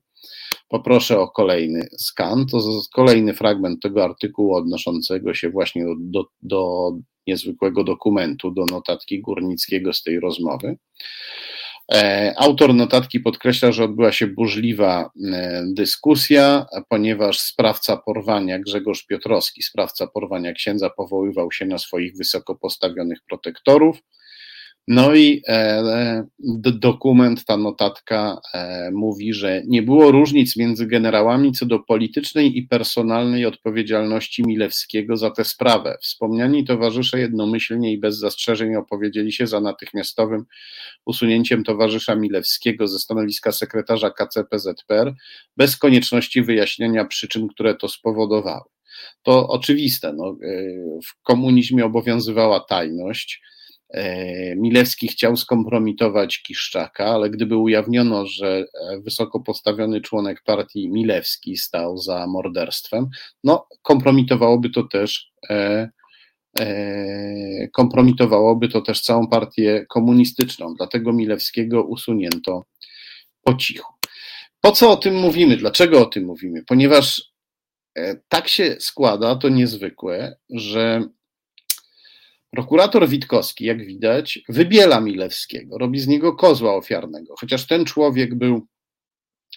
Poproszę 0.68 1.18
o 1.18 1.28
kolejny 1.28 1.88
skan. 1.98 2.46
To 2.46 2.60
kolejny 2.94 3.34
fragment 3.34 3.82
tego 3.82 4.04
artykułu 4.04 4.54
odnoszącego 4.54 5.34
się 5.34 5.50
właśnie 5.50 5.84
do, 5.98 6.24
do 6.42 6.92
niezwykłego 7.26 7.84
dokumentu, 7.84 8.50
do 8.50 8.64
notatki 8.64 9.20
Górnickiego 9.20 9.92
z 9.92 10.02
tej 10.02 10.20
rozmowy. 10.20 10.76
E, 11.92 12.34
autor 12.38 12.74
notatki 12.74 13.20
podkreśla, 13.20 13.72
że 13.72 13.84
odbyła 13.84 14.12
się 14.12 14.26
burzliwa 14.26 15.10
e, 15.32 15.64
dyskusja, 15.66 16.66
ponieważ 16.88 17.40
sprawca 17.40 17.96
porwania, 17.96 18.58
Grzegorz 18.58 19.06
Piotrowski, 19.06 19.62
sprawca 19.62 20.06
porwania 20.06 20.52
księdza, 20.52 20.90
powoływał 20.90 21.52
się 21.52 21.66
na 21.66 21.78
swoich 21.78 22.16
wysoko 22.16 22.54
postawionych 22.54 23.18
protektorów. 23.28 23.98
No 24.88 25.14
i 25.14 25.42
e, 25.48 26.24
dokument, 26.58 27.44
ta 27.44 27.56
notatka 27.56 28.40
e, 28.54 28.90
mówi, 28.90 29.34
że 29.34 29.62
nie 29.66 29.82
było 29.82 30.10
różnic 30.10 30.56
między 30.56 30.86
generałami 30.86 31.52
co 31.52 31.66
do 31.66 31.78
politycznej 31.78 32.58
i 32.58 32.62
personalnej 32.62 33.46
odpowiedzialności 33.46 34.42
Milewskiego 34.46 35.16
za 35.16 35.30
tę 35.30 35.44
sprawę. 35.44 35.96
Wspomniani 36.02 36.64
towarzysze 36.64 37.20
jednomyślnie 37.20 37.92
i 37.92 37.98
bez 37.98 38.18
zastrzeżeń 38.18 38.76
opowiedzieli 38.76 39.32
się 39.32 39.46
za 39.46 39.60
natychmiastowym 39.60 40.44
usunięciem 41.04 41.64
towarzysza 41.64 42.14
Milewskiego 42.14 42.88
ze 42.88 42.98
stanowiska 42.98 43.52
sekretarza 43.52 44.10
KCPZPR 44.10 45.14
bez 45.56 45.76
konieczności 45.76 46.42
wyjaśnienia 46.42 47.04
przyczyn, 47.04 47.48
które 47.48 47.74
to 47.74 47.88
spowodowały. 47.88 48.64
To 49.22 49.48
oczywiste. 49.48 50.12
No, 50.12 50.28
e, 50.28 50.36
w 51.06 51.22
komunizmie 51.22 51.84
obowiązywała 51.84 52.60
tajność 52.60 53.42
Milewski 54.56 55.08
chciał 55.08 55.36
skompromitować 55.36 56.42
Kiszczaka, 56.42 57.06
ale 57.06 57.30
gdyby 57.30 57.56
ujawniono, 57.56 58.26
że 58.26 58.64
e, 58.90 59.00
wysoko 59.00 59.40
postawiony 59.40 60.00
członek 60.00 60.42
partii 60.44 60.88
Milewski 60.88 61.56
stał 61.56 61.98
za 61.98 62.26
morderstwem, 62.26 63.08
no 63.44 63.68
kompromitowałoby 63.82 64.70
to 64.70 64.82
też 64.82 65.32
e, 65.50 65.90
kompromitowałoby 67.72 68.68
to 68.68 68.80
też 68.80 69.00
całą 69.00 69.28
partię 69.28 69.86
komunistyczną. 69.88 70.74
Dlatego 70.74 71.12
Milewskiego 71.12 71.84
usunięto 71.84 72.64
po 73.42 73.54
cichu. 73.54 73.92
Po 74.60 74.72
co 74.72 74.90
o 74.90 74.96
tym 74.96 75.14
mówimy? 75.14 75.56
Dlaczego 75.56 76.02
o 76.02 76.06
tym 76.06 76.24
mówimy? 76.24 76.64
Ponieważ 76.66 77.22
tak 78.28 78.48
się 78.48 78.76
składa, 78.78 79.36
to 79.36 79.48
niezwykłe, 79.48 80.36
że 80.50 81.08
Prokurator 82.54 83.08
Witkowski, 83.08 83.64
jak 83.64 83.86
widać, 83.86 84.40
wybiela 84.48 85.00
Milewskiego, 85.00 85.78
robi 85.78 86.00
z 86.00 86.06
niego 86.06 86.36
kozła 86.36 86.74
ofiarnego, 86.74 87.34
chociaż 87.38 87.66
ten 87.66 87.84
człowiek 87.84 88.34
był 88.34 88.66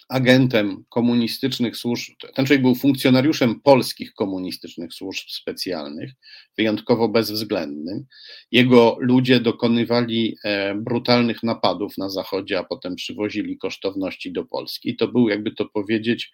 agentem 0.08 0.84
komunistycznych 0.88 1.76
służb, 1.76 2.14
ten 2.34 2.46
człowiek 2.46 2.62
był 2.62 2.74
funkcjonariuszem 2.74 3.60
polskich 3.60 4.14
komunistycznych 4.14 4.94
służb 4.94 5.24
specjalnych, 5.28 6.10
wyjątkowo 6.56 7.08
bezwzględnym. 7.08 8.04
Jego 8.52 8.96
ludzie 9.00 9.40
dokonywali 9.40 10.36
e, 10.44 10.74
brutalnych 10.74 11.42
napadów 11.42 11.98
na 11.98 12.08
Zachodzie, 12.10 12.58
a 12.58 12.64
potem 12.64 12.94
przywozili 12.94 13.58
kosztowności 13.58 14.32
do 14.32 14.44
Polski. 14.44 14.96
To 14.96 15.08
był, 15.08 15.28
jakby 15.28 15.54
to 15.54 15.68
powiedzieć, 15.68 16.30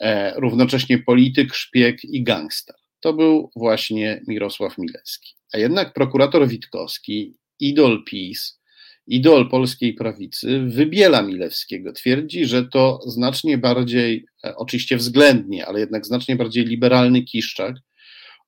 e, 0.00 0.40
równocześnie 0.40 0.98
polityk, 0.98 1.54
szpieg 1.54 2.04
i 2.04 2.22
gangster. 2.22 2.76
To 3.06 3.12
był 3.12 3.50
właśnie 3.56 4.20
Mirosław 4.28 4.78
Milewski. 4.78 5.34
A 5.52 5.58
jednak 5.58 5.92
prokurator 5.92 6.48
Witkowski, 6.48 7.34
idol 7.60 8.04
PiS, 8.04 8.60
idol 9.06 9.50
polskiej 9.50 9.94
prawicy, 9.94 10.60
wybiela 10.66 11.22
Milewskiego. 11.22 11.92
Twierdzi, 11.92 12.46
że 12.46 12.64
to 12.64 13.00
znacznie 13.06 13.58
bardziej, 13.58 14.26
e, 14.44 14.56
oczywiście 14.56 14.96
względnie, 14.96 15.66
ale 15.66 15.80
jednak 15.80 16.06
znacznie 16.06 16.36
bardziej 16.36 16.64
liberalny 16.64 17.22
Kiszczak 17.22 17.76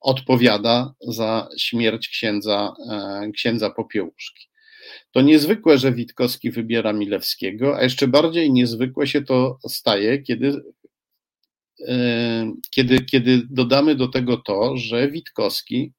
odpowiada 0.01 0.95
za 1.01 1.49
śmierć 1.59 2.09
księdza, 2.09 2.75
e, 2.91 3.31
księdza 3.33 3.71
Popiełuszki. 3.71 4.49
To 5.11 5.21
niezwykłe, 5.21 5.79
że 5.79 5.93
Witkowski 5.93 6.51
wybiera 6.51 6.93
Milewskiego, 6.93 7.77
a 7.77 7.83
jeszcze 7.83 8.09
bardziej 8.09 8.53
niezwykłe 8.53 9.07
się 9.07 9.23
to 9.23 9.59
staje, 9.69 10.23
kiedy, 10.23 10.63
kiedy, 12.71 13.05
kiedy 13.05 13.43
dodamy 13.51 13.95
do 13.95 14.09
tego 14.09 14.37
to, 14.37 14.77
że 14.77 15.11
Witkowski 15.11 15.93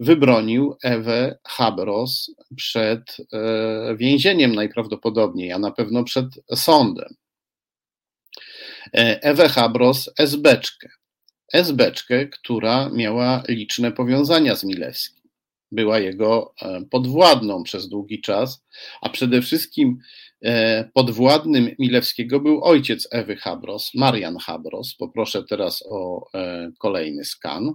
wybronił 0.00 0.76
Ewę 0.82 1.38
Habros 1.46 2.34
przed 2.56 3.16
e, 3.32 3.96
więzieniem 3.96 4.54
najprawdopodobniej, 4.54 5.52
a 5.52 5.58
na 5.58 5.70
pewno 5.70 6.04
przed 6.04 6.26
sądem. 6.54 7.14
E, 8.94 9.22
Ewę 9.22 9.48
Habros 9.48 10.10
SBczkę. 10.18 10.88
SBczkę, 11.52 12.26
która 12.26 12.88
miała 12.88 13.42
liczne 13.48 13.92
powiązania 13.92 14.56
z 14.56 14.64
Milewskim. 14.64 15.22
Była 15.72 15.98
jego 15.98 16.54
e, 16.62 16.82
podwładną 16.90 17.62
przez 17.62 17.88
długi 17.88 18.20
czas, 18.20 18.64
a 19.00 19.08
przede 19.08 19.42
wszystkim 19.42 19.98
podwładnym 20.94 21.70
Milewskiego 21.78 22.40
był 22.40 22.64
ojciec 22.64 23.08
Ewy 23.10 23.36
Habros, 23.36 23.90
Marian 23.94 24.36
Habros. 24.38 24.94
Poproszę 24.94 25.44
teraz 25.44 25.84
o 25.90 26.26
kolejny 26.78 27.24
skan. 27.24 27.74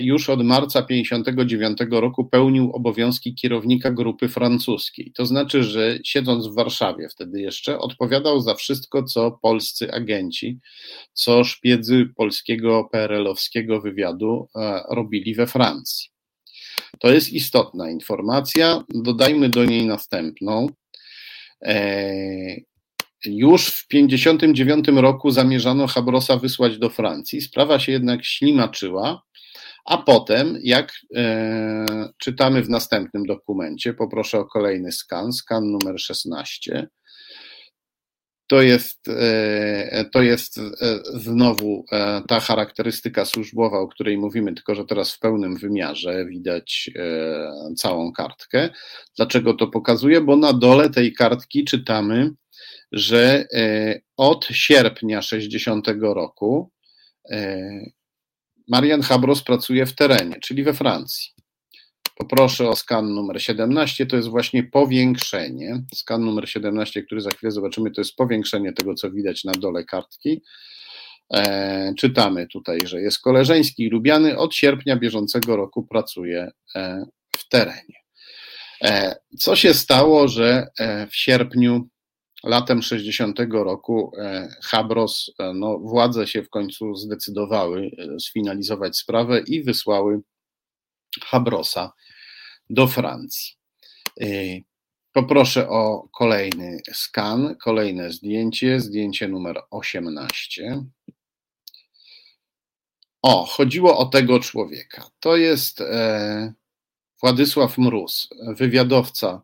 już 0.01 0.31
od 0.31 0.45
marca 0.45 0.83
1959 0.83 1.79
roku 1.91 2.25
pełnił 2.25 2.73
obowiązki 2.73 3.35
kierownika 3.35 3.91
grupy 3.91 4.29
francuskiej. 4.29 5.13
To 5.15 5.27
znaczy, 5.27 5.65
że 5.65 5.99
siedząc 6.05 6.47
w 6.47 6.55
Warszawie 6.55 7.09
wtedy 7.09 7.41
jeszcze, 7.41 7.79
odpowiadał 7.79 8.41
za 8.41 8.55
wszystko, 8.55 9.03
co 9.03 9.39
polscy 9.43 9.93
agenci, 9.93 10.59
co 11.13 11.45
szpiedzy 11.45 12.07
polskiego 12.17 12.89
PRL-owskiego 12.93 13.81
wywiadu 13.81 14.49
e, 14.57 14.83
robili 14.91 15.35
we 15.35 15.47
Francji. 15.47 16.11
To 16.99 17.13
jest 17.13 17.33
istotna 17.33 17.91
informacja. 17.91 18.85
Dodajmy 18.95 19.49
do 19.49 19.65
niej 19.65 19.87
następną. 19.87 20.67
E, 21.63 22.15
już 23.25 23.67
w 23.67 23.89
1959 23.89 24.89
roku 25.03 25.31
zamierzano 25.31 25.87
Habrosa 25.87 26.37
wysłać 26.37 26.79
do 26.79 26.91
Francji. 26.91 27.41
Sprawa 27.41 27.79
się 27.79 27.93
jednak 27.93 28.25
ślimaczyła 28.25 29.23
a 29.91 29.99
potem, 29.99 30.59
jak 30.63 30.93
e, 31.17 31.87
czytamy 32.19 32.63
w 32.63 32.71
następnym 32.71 33.27
dokumencie, 33.27 33.95
poproszę 33.95 34.39
o 34.39 34.45
kolejny 34.45 34.93
skan, 34.93 35.33
skan 35.33 35.71
numer 35.71 36.01
16. 36.01 36.89
To 38.47 38.63
jest, 38.63 39.09
e, 39.09 40.05
to 40.13 40.23
jest 40.23 40.59
e, 40.59 40.63
znowu 41.15 41.85
e, 41.93 42.23
ta 42.29 42.41
charakterystyka 42.41 43.25
służbowa, 43.25 43.79
o 43.79 43.89
której 43.89 44.19
mówimy, 44.19 44.55
tylko 44.55 44.75
że 44.75 44.85
teraz 44.85 45.15
w 45.15 45.19
pełnym 45.19 45.57
wymiarze 45.57 46.27
widać 46.27 46.91
e, 46.97 47.75
całą 47.77 48.13
kartkę. 48.13 48.71
Dlaczego 49.17 49.55
to 49.55 49.67
pokazuję? 49.67 50.21
Bo 50.21 50.37
na 50.37 50.53
dole 50.53 50.91
tej 50.91 51.13
kartki 51.13 51.65
czytamy, 51.65 52.31
że 52.93 53.47
e, 53.53 54.01
od 54.17 54.45
sierpnia 54.45 55.23
60 55.23 55.89
roku 56.01 56.71
Marian 58.71 59.03
Habros 59.03 59.43
pracuje 59.43 59.87
w 59.87 59.95
terenie, 59.95 60.41
czyli 60.41 60.63
we 60.63 60.75
Francji. 60.75 61.31
Poproszę 62.17 62.69
o 62.69 62.77
skan 62.77 63.15
numer 63.15 63.43
17, 63.43 64.07
to 64.07 64.17
jest 64.17 64.29
właśnie 64.29 64.63
powiększenie. 64.63 65.83
Skan 65.95 66.25
numer 66.25 66.49
17, 66.49 67.03
który 67.03 67.21
za 67.21 67.31
chwilę 67.31 67.51
zobaczymy, 67.53 67.91
to 67.91 68.01
jest 68.01 68.17
powiększenie 68.17 68.73
tego, 68.73 68.95
co 68.95 69.11
widać 69.11 69.45
na 69.45 69.53
dole 69.53 69.85
kartki. 69.85 70.43
E, 71.35 71.95
czytamy 71.99 72.47
tutaj, 72.47 72.79
że 72.85 73.01
jest 73.01 73.21
koleżeński 73.21 73.83
i 73.83 73.91
lubiany. 73.91 74.39
Od 74.39 74.55
sierpnia 74.55 74.97
bieżącego 74.97 75.57
roku 75.57 75.87
pracuje 75.87 76.51
e, 76.75 77.05
w 77.39 77.49
terenie. 77.49 78.01
E, 78.85 79.17
co 79.39 79.57
się 79.57 79.75
stało, 79.75 80.29
że 80.29 80.67
e, 80.79 81.07
w 81.07 81.17
sierpniu 81.17 81.89
latem 82.45 82.83
60 82.83 83.39
roku 83.51 84.13
e, 84.19 84.49
Habros, 84.63 85.31
e, 85.39 85.53
no, 85.55 85.79
władze 85.79 86.27
się 86.27 86.43
w 86.43 86.51
końcu 86.51 86.95
zdecydowały 86.95 87.91
e, 87.99 88.21
sfinalizować 88.21 88.97
sprawę 88.97 89.41
i 89.47 89.63
wysłały 89.63 90.21
Habrosa 91.23 91.93
do 92.71 92.87
Francji. 92.87 93.55
Poproszę 95.13 95.69
o 95.69 96.09
kolejny 96.13 96.81
skan, 96.93 97.57
kolejne 97.57 98.13
zdjęcie, 98.13 98.81
zdjęcie 98.81 99.29
numer 99.29 99.61
18. 99.71 100.83
O, 103.23 103.45
chodziło 103.45 103.99
o 103.99 104.07
tego 104.07 104.41
człowieka. 104.41 105.11
To 105.21 105.37
jest 105.37 105.83
Władysław 107.23 107.79
Mróz, 107.79 108.29
wywiadowca 108.57 109.43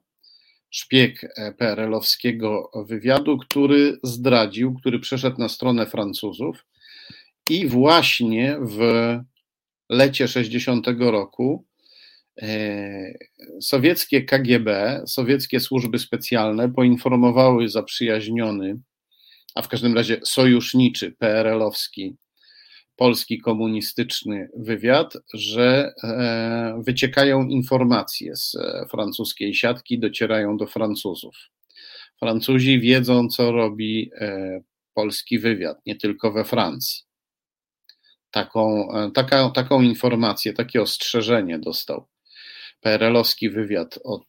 szpieg 0.70 1.24
e, 1.24 1.52
PRL-owskiego 1.52 2.70
wywiadu, 2.88 3.38
który 3.38 3.98
zdradził, 4.02 4.74
który 4.74 4.98
przeszedł 4.98 5.40
na 5.40 5.48
stronę 5.48 5.86
Francuzów 5.86 6.66
i 7.50 7.66
właśnie 7.66 8.58
w 8.62 8.80
lecie 9.90 10.28
60 10.28 10.86
roku 10.98 11.64
e, 12.42 13.14
sowieckie 13.60 14.22
KGB, 14.24 15.02
sowieckie 15.06 15.60
służby 15.60 15.98
specjalne 15.98 16.72
poinformowały 16.72 17.68
zaprzyjaźniony, 17.68 18.78
a 19.54 19.62
w 19.62 19.68
każdym 19.68 19.94
razie 19.94 20.20
sojuszniczy 20.24 21.12
PRL-owski 21.12 22.16
polski 22.96 23.40
komunistyczny 23.40 24.48
wywiad, 24.56 25.14
że 25.34 25.94
e, 26.04 26.82
wyciekają 26.82 27.48
informacje 27.48 28.36
z 28.36 28.54
e, 28.54 28.86
francuskiej 28.90 29.54
siatki, 29.54 29.98
docierają 29.98 30.56
do 30.56 30.66
Francuzów. 30.66 31.36
Francuzi 32.18 32.80
wiedzą, 32.80 33.28
co 33.28 33.52
robi 33.52 34.10
e, 34.20 34.60
polski 34.94 35.38
wywiad, 35.38 35.86
nie 35.86 35.96
tylko 35.96 36.32
we 36.32 36.44
Francji. 36.44 37.06
Taką, 38.30 38.88
taka, 39.14 39.50
taką 39.50 39.82
informację, 39.82 40.52
takie 40.52 40.82
ostrzeżenie 40.82 41.58
dostał 41.58 42.06
PRL-owski 42.80 43.50
wywiad 43.50 43.98
od 44.04 44.26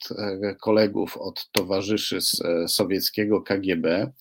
kolegów, 0.61 1.18
od 1.18 1.49
towarzyszy 1.52 2.22
z 2.22 2.41
sowieckiego 2.68 3.41
KGB, 3.41 4.11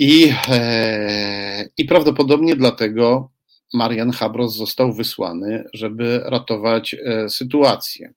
i, 0.00 0.34
e, 0.48 1.68
I 1.76 1.84
prawdopodobnie 1.84 2.56
dlatego 2.56 3.30
Marian 3.74 4.10
Habros 4.10 4.56
został 4.56 4.92
wysłany, 4.92 5.64
żeby 5.74 6.20
ratować 6.24 6.94
e, 6.94 7.28
sytuację. 7.28 8.12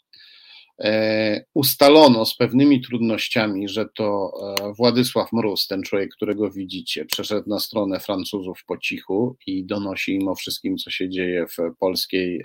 E, 0.79 1.45
ustalono 1.53 2.25
z 2.25 2.37
pewnymi 2.37 2.81
trudnościami, 2.81 3.69
że 3.69 3.85
to 3.95 4.31
Władysław 4.77 5.33
Mróz, 5.33 5.67
ten 5.67 5.83
człowiek, 5.83 6.09
którego 6.15 6.51
widzicie, 6.51 7.05
przeszedł 7.05 7.49
na 7.49 7.59
stronę 7.59 7.99
Francuzów 7.99 8.63
po 8.67 8.77
cichu 8.77 9.37
i 9.47 9.65
donosi 9.65 10.15
im 10.15 10.27
o 10.27 10.35
wszystkim, 10.35 10.77
co 10.77 10.91
się 10.91 11.09
dzieje 11.09 11.45
w 11.47 11.77
polskiej 11.79 12.41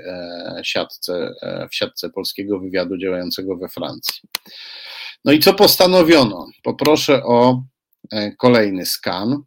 siatce, 0.62 1.30
w 1.70 1.74
siatce 1.74 2.10
polskiego 2.10 2.60
wywiadu 2.60 2.98
działającego 2.98 3.56
we 3.56 3.68
Francji. 3.68 4.20
No 5.24 5.32
i 5.32 5.38
co 5.38 5.54
postanowiono? 5.54 6.46
Poproszę 6.62 7.22
o 7.24 7.62
E, 7.62 7.77
kolejny 8.38 8.86
skan. 8.86 9.42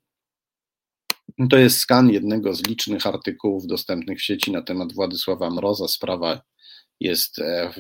To 1.50 1.58
jest 1.58 1.78
skan 1.78 2.10
jednego 2.10 2.54
z 2.54 2.68
licznych 2.68 3.08
artykułów 3.08 3.68
dostępnych 3.68 4.20
w 4.20 4.24
sieci 4.24 4.52
na 4.52 4.62
temat 4.62 4.94
Władysława 4.94 5.50
Mroza. 5.50 5.88
Sprawa 5.88 6.42
jest 7.00 7.40
e, 7.40 7.72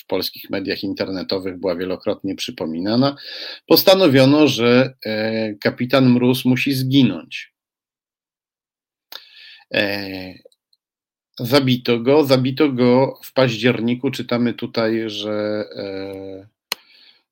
w 0.00 0.06
polskich 0.06 0.50
mediach 0.50 0.82
internetowych, 0.82 1.60
była 1.60 1.76
wielokrotnie 1.76 2.34
przypominana. 2.34 3.16
Postanowiono, 3.66 4.48
że 4.48 4.94
e, 5.06 5.54
kapitan 5.54 6.10
Mróz 6.10 6.44
musi 6.44 6.72
zginąć. 6.72 7.56
Zabito 11.38 12.00
go, 12.00 12.24
zabito 12.24 12.72
go 12.72 13.20
w 13.24 13.32
październiku. 13.32 14.10
Czytamy 14.10 14.54
tutaj, 14.54 15.02
że 15.06 15.64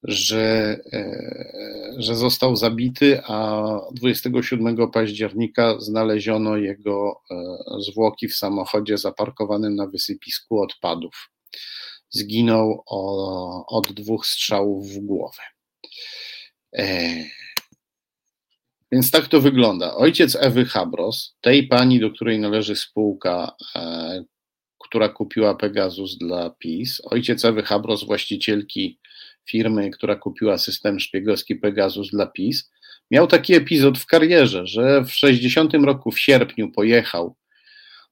że, 0.04 0.76
e, 0.92 1.94
że 1.96 2.14
został 2.14 2.56
zabity, 2.56 3.20
a 3.24 3.64
27 3.92 4.90
października 4.90 5.80
znaleziono 5.80 6.56
jego 6.56 7.22
e, 7.30 7.34
zwłoki 7.80 8.28
w 8.28 8.36
samochodzie 8.36 8.98
zaparkowanym 8.98 9.74
na 9.76 9.86
wysypisku 9.86 10.62
odpadów. 10.62 11.30
Zginął 12.10 12.82
od 13.68 13.92
dwóch 13.92 14.26
strzałów 14.26 14.88
w 14.88 14.98
głowę. 14.98 15.42
E, 16.76 17.14
więc 18.92 19.10
tak 19.10 19.28
to 19.28 19.40
wygląda. 19.40 19.94
Ojciec 19.94 20.36
Ewy 20.40 20.64
Habros, 20.64 21.36
tej 21.40 21.68
pani, 21.68 22.00
do 22.00 22.10
której 22.10 22.38
należy 22.38 22.76
spółka, 22.76 23.56
która 24.78 25.08
kupiła 25.08 25.54
Pegasus 25.54 26.18
dla 26.18 26.50
PiS, 26.50 27.02
ojciec 27.04 27.44
Ewy 27.44 27.62
Habros, 27.62 28.04
właścicielki 28.04 28.98
firmy, 29.50 29.90
która 29.90 30.16
kupiła 30.16 30.58
system 30.58 31.00
szpiegowski 31.00 31.56
Pegasus 31.56 32.10
dla 32.10 32.26
PiS, 32.26 32.70
miał 33.10 33.26
taki 33.26 33.54
epizod 33.54 33.98
w 33.98 34.06
karierze, 34.06 34.66
że 34.66 35.04
w 35.04 35.12
60 35.12 35.74
roku 35.74 36.10
w 36.10 36.20
sierpniu 36.20 36.72
pojechał 36.72 37.36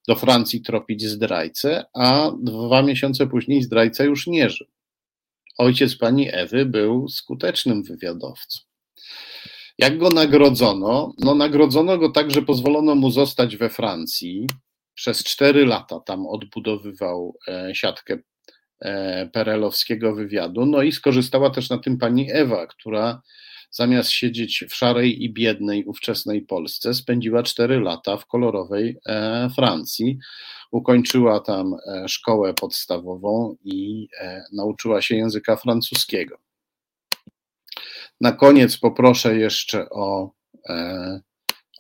do 0.09 0.17
Francji 0.17 0.61
tropić 0.61 1.05
zdrajcę, 1.05 1.85
a 1.95 2.31
dwa 2.43 2.83
miesiące 2.83 3.27
później 3.27 3.63
zdrajca 3.63 4.05
już 4.05 4.27
nie 4.27 4.51
żył. 4.51 4.67
Ojciec 5.59 5.97
pani 5.97 6.29
Ewy 6.33 6.67
był 6.67 7.09
skutecznym 7.09 7.83
wywiadowcą. 7.83 8.61
Jak 9.79 9.99
go 9.99 10.09
nagrodzono? 10.09 11.13
No, 11.19 11.35
nagrodzono 11.35 11.99
go 11.99 12.11
tak, 12.11 12.31
że 12.31 12.43
pozwolono 12.43 12.95
mu 12.95 13.11
zostać 13.11 13.57
we 13.57 13.71
Francji. 13.71 14.47
Przez 14.95 15.25
cztery 15.25 15.67
lata 15.67 16.01
tam 16.01 16.27
odbudowywał 16.27 17.39
e, 17.49 17.71
siatkę 17.75 18.19
perelowskiego 19.33 20.15
wywiadu. 20.15 20.67
No 20.67 20.83
i 20.83 20.93
skorzystała 20.93 21.51
też 21.51 21.71
na 21.71 21.79
tym 21.79 21.99
pani 21.99 22.33
Ewa, 22.33 22.67
która 22.67 23.23
zamiast 23.71 24.11
siedzieć 24.11 24.65
w 24.71 24.75
szarej 24.75 25.25
i 25.25 25.33
biednej 25.33 25.85
ówczesnej 25.85 26.43
Polsce, 26.43 26.95
spędziła 26.95 27.43
cztery 27.43 27.81
lata 27.81 28.17
w 28.17 28.27
kolorowej 28.27 28.99
e, 29.07 29.51
Francji. 29.57 30.19
Ukończyła 30.71 31.41
tam 31.41 31.75
e, 31.75 32.09
szkołę 32.09 32.55
podstawową 32.55 33.57
i 33.65 34.09
nauczyła 34.53 35.03
się 35.03 35.17
języka 35.17 35.57
francuskiego. 35.57 36.39
Na 38.21 38.33
koniec 38.33 38.79
poproszę 38.79 39.37
jeszcze 39.37 39.91
o, 39.91 40.31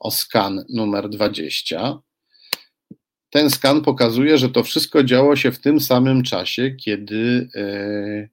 o 0.01 0.11
skan 0.11 0.65
numer 0.69 1.09
20. 1.09 1.99
Ten 3.33 3.51
skan 3.51 3.83
pokazuje, 3.83 4.39
że 4.39 4.49
to 4.49 4.63
wszystko 4.63 5.05
działo 5.05 5.37
się 5.37 5.53
w 5.53 5.61
tym 5.61 5.81
samym 5.81 6.23
czasie, 6.23 6.71
kiedy, 6.71 7.49
e, 7.55 8.29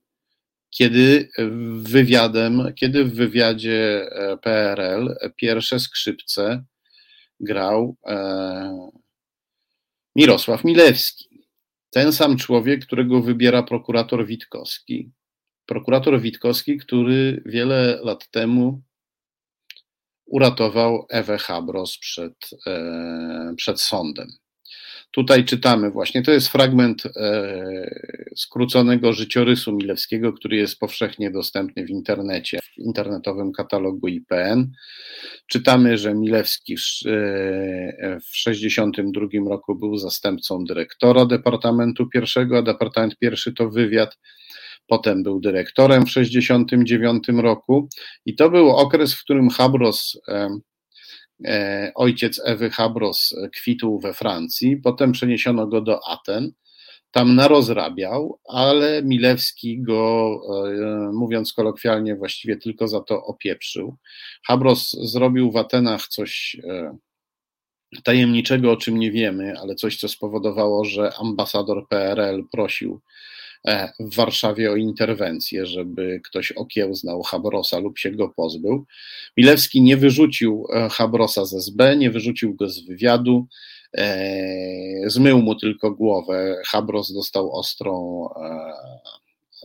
kiedy 0.70 1.30
wywiadem, 1.82 2.74
kiedy 2.76 3.06
w 3.06 3.14
wywiadzie 3.16 4.10
e, 4.12 4.38
PRL 4.38 5.16
pierwsze 5.36 5.80
skrzypce 5.80 6.64
grał 7.40 7.98
e, 8.06 8.90
Mirosław 10.16 10.64
Milewski. 10.64 11.46
Ten 11.90 12.14
sam 12.14 12.38
człowiek, 12.38 12.86
którego 12.86 13.22
wybiera 13.22 13.64
prokurator 13.64 14.26
Witkowski. 14.26 15.12
Prokurator 15.66 16.22
Witkowski, 16.22 16.78
który 16.78 17.44
wiele 17.46 18.00
lat 18.04 18.30
temu 18.32 18.82
uratował 20.26 21.06
Ewę 21.10 21.38
Habros 21.38 21.98
przed, 21.98 22.50
przed 23.56 23.82
sądem. 23.82 24.28
Tutaj 25.11 25.45
czytamy 25.45 25.91
właśnie, 25.91 26.23
to 26.23 26.31
jest 26.31 26.48
fragment 26.48 27.03
e, 27.06 27.11
skróconego 28.36 29.14
życiorysu 29.14 29.76
Milewskiego, 29.76 30.34
który 30.34 30.57
jest 30.57 30.80
powszechnie 30.80 31.31
dostępny 31.31 31.86
w 31.86 31.90
internecie, 31.90 32.60
w 32.60 32.77
internetowym 32.77 33.52
katalogu 33.52 34.07
IPN. 34.07 34.72
Czytamy, 35.48 35.98
że 35.98 36.15
Milewski 36.15 36.77
w 36.77 36.81
1962 36.81 39.26
e, 39.34 39.49
roku 39.49 39.76
był 39.76 39.98
zastępcą 39.98 40.64
dyrektora 40.64 41.26
Departamentu 41.26 42.07
I, 42.15 42.19
a 42.56 42.61
Departament 42.61 43.15
I 43.22 43.53
to 43.53 43.69
wywiad. 43.69 44.18
Potem 44.88 45.23
był 45.23 45.40
dyrektorem 45.40 46.02
w 46.02 46.14
1969 46.14 47.44
roku 47.44 47.90
i 48.26 48.36
to 48.36 48.49
był 48.49 48.69
okres, 48.69 49.14
w 49.14 49.23
którym 49.23 49.49
Habros 49.49 50.22
e, 50.27 50.60
ojciec 51.95 52.41
Ewy 52.45 52.70
Habros 52.70 53.36
kwitł 53.56 53.99
we 53.99 54.14
Francji, 54.14 54.78
potem 54.78 55.11
przeniesiono 55.11 55.68
go 55.68 55.82
do 55.82 55.99
Aten, 56.07 56.52
tam 57.11 57.36
narozrabiał, 57.36 58.40
ale 58.48 59.03
Milewski 59.03 59.82
go, 59.82 60.32
e, 60.68 61.11
mówiąc 61.14 61.53
kolokwialnie, 61.53 62.16
właściwie 62.16 62.57
tylko 62.57 62.88
za 62.88 63.02
to 63.02 63.26
opieprzył. 63.26 63.95
Habros 64.48 64.91
zrobił 64.91 65.52
w 65.52 65.57
Atenach 65.57 66.07
coś 66.07 66.57
e, 66.64 66.98
tajemniczego, 68.03 68.72
o 68.72 68.78
czym 68.78 68.99
nie 68.99 69.11
wiemy, 69.11 69.60
ale 69.61 69.76
coś, 69.76 69.98
co 69.98 70.07
spowodowało, 70.07 70.86
że 70.86 71.11
ambasador 71.20 71.88
PRL 71.88 72.44
prosił 72.52 73.02
E, 73.02 73.02
w 73.99 74.15
Warszawie 74.15 74.72
o 74.72 74.76
interwencję, 74.76 75.65
żeby 75.65 76.22
ktoś 76.23 76.52
okiełznał 76.52 77.23
Habrosa 77.23 77.80
lub 77.80 77.99
się 77.99 78.11
go 78.11 78.30
pozbył. 78.30 78.86
Milewski 79.38 79.81
nie 79.81 79.98
wyrzucił 79.98 80.68
e, 80.73 80.90
Habrosa 80.90 81.45
z 81.45 81.53
SB, 81.53 81.98
nie 81.98 82.11
wyrzucił 82.11 82.56
go 82.56 82.69
z 82.69 82.86
wywiadu, 82.86 83.48
e, 83.98 85.10
zmył 85.10 85.41
mu 85.41 85.56
tylko 85.56 85.91
głowę. 85.91 86.61
Habros 86.65 87.14
dostał 87.14 87.52
ostrą, 87.52 88.26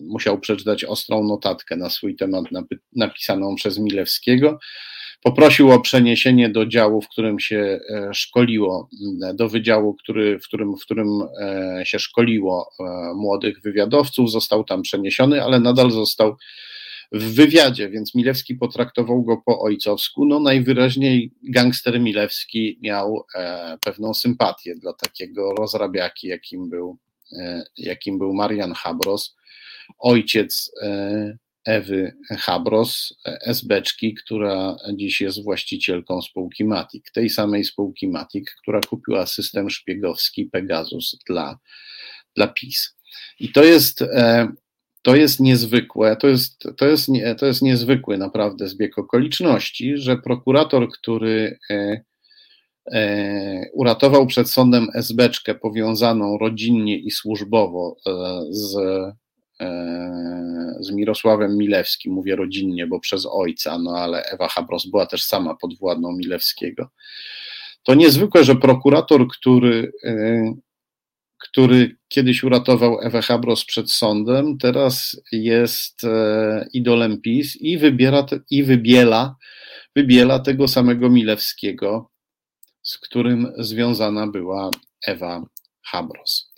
musiał 0.00 0.40
przeczytać 0.40 0.84
ostrą 0.84 1.24
notatkę 1.24 1.76
na 1.76 1.90
swój 1.90 2.16
temat 2.16 2.44
napisaną 2.96 3.54
przez 3.54 3.78
Milewskiego. 3.78 4.58
Poprosił 5.26 5.70
o 5.70 5.80
przeniesienie 5.80 6.48
do 6.48 6.66
działu, 6.66 7.01
w 7.01 7.09
którym 7.09 7.40
się 7.40 7.80
e, 7.90 8.14
szkoliło, 8.14 8.88
do 9.34 9.48
wydziału, 9.48 9.94
który, 9.94 10.38
w, 10.38 10.42
którym, 10.42 10.76
w 10.76 10.84
którym 10.84 11.09
e, 11.40 11.82
się 11.84 11.98
szkoliło 11.98 12.70
e, 12.80 12.84
młodych 13.14 13.60
wywiadowców. 13.60 14.30
Został 14.30 14.64
tam 14.64 14.82
przeniesiony, 14.82 15.42
ale 15.42 15.60
nadal 15.60 15.90
został 15.90 16.36
w 17.12 17.34
wywiadzie, 17.34 17.88
więc 17.88 18.14
Milewski 18.14 18.55
potraktował 18.55 19.22
go 19.22 19.42
po 19.46 19.60
ojcowsku. 19.60 20.24
No 20.24 20.40
najwyraźniej 20.40 21.32
gangster 21.42 22.01
Milewski 22.01 22.78
miał 22.82 23.26
pewną 23.84 24.14
sympatię 24.14 24.74
dla 24.74 24.92
takiego 24.92 25.55
rozrabiaki, 25.59 26.28
jakim 26.28 26.70
był, 26.70 26.98
jakim 27.76 28.18
był 28.18 28.34
Marian 28.34 28.72
Habros, 28.72 29.36
ojciec 29.98 30.72
Ewy 31.66 32.16
Habros, 32.30 33.14
SBczki, 33.40 34.14
która 34.14 34.76
dziś 34.94 35.20
jest 35.20 35.44
właścicielką 35.44 36.22
spółki 36.22 36.64
Matic, 36.64 37.12
tej 37.12 37.30
samej 37.30 37.64
spółki 37.64 38.08
Matic, 38.08 38.50
która 38.62 38.80
kupiła 38.80 39.26
system 39.26 39.70
szpiegowski 39.70 40.46
Pegasus 40.46 41.16
dla, 41.26 41.58
dla 42.36 42.48
PiS. 42.48 42.96
I 43.40 43.52
to 43.52 43.64
jest, 43.64 44.02
e, 44.02 44.48
to 45.02 45.16
jest 45.16 45.40
niezwykłe, 45.40 46.16
to 46.16 46.28
jest, 46.28 46.64
to, 46.76 46.86
jest, 46.86 47.08
to 47.38 47.46
jest 47.46 47.62
niezwykły 47.62 48.18
naprawdę 48.18 48.68
zbieg 48.68 48.98
okoliczności, 48.98 49.96
że 49.96 50.16
prokurator, 50.16 50.88
który 50.88 51.58
e, 51.70 52.04
e, 52.92 53.70
uratował 53.72 54.26
przed 54.26 54.50
sądem 54.50 54.88
SBczkę 54.94 55.54
powiązaną 55.54 56.38
rodzinnie 56.38 56.98
i 56.98 57.10
służbowo 57.10 57.96
z 58.50 58.76
z 60.80 60.90
Mirosławem 60.90 61.56
Milewskim, 61.58 62.12
mówię 62.12 62.36
rodzinnie, 62.36 62.86
bo 62.86 63.00
przez 63.00 63.26
ojca, 63.26 63.78
no 63.78 63.90
ale 63.90 64.22
Ewa 64.22 64.48
Habros 64.48 64.86
była 64.86 65.06
też 65.06 65.24
sama 65.24 65.54
podwładną 65.54 66.12
Milewskiego. 66.12 66.88
To 67.82 67.94
niezwykłe, 67.94 68.44
że 68.44 68.56
prokurator, 68.56 69.28
który, 69.28 69.92
e, 70.04 70.54
który 71.38 71.96
kiedyś 72.08 72.42
uratował 72.42 73.00
Ewę 73.00 73.22
Habros 73.22 73.64
przed 73.64 73.92
sądem, 73.92 74.58
teraz 74.58 75.20
jest 75.32 76.04
e, 76.04 76.68
idolem 76.72 77.20
PiS 77.20 77.56
i 77.56 77.78
wybiera 77.78 78.26
i 78.50 78.62
wybiela, 78.62 79.36
wybiela 79.96 80.38
tego 80.38 80.68
samego 80.68 81.10
Milewskiego, 81.10 82.10
z 82.82 82.98
którym 82.98 83.52
związana 83.58 84.26
była 84.26 84.70
Ewa 85.06 85.42
Habros. 85.82 86.52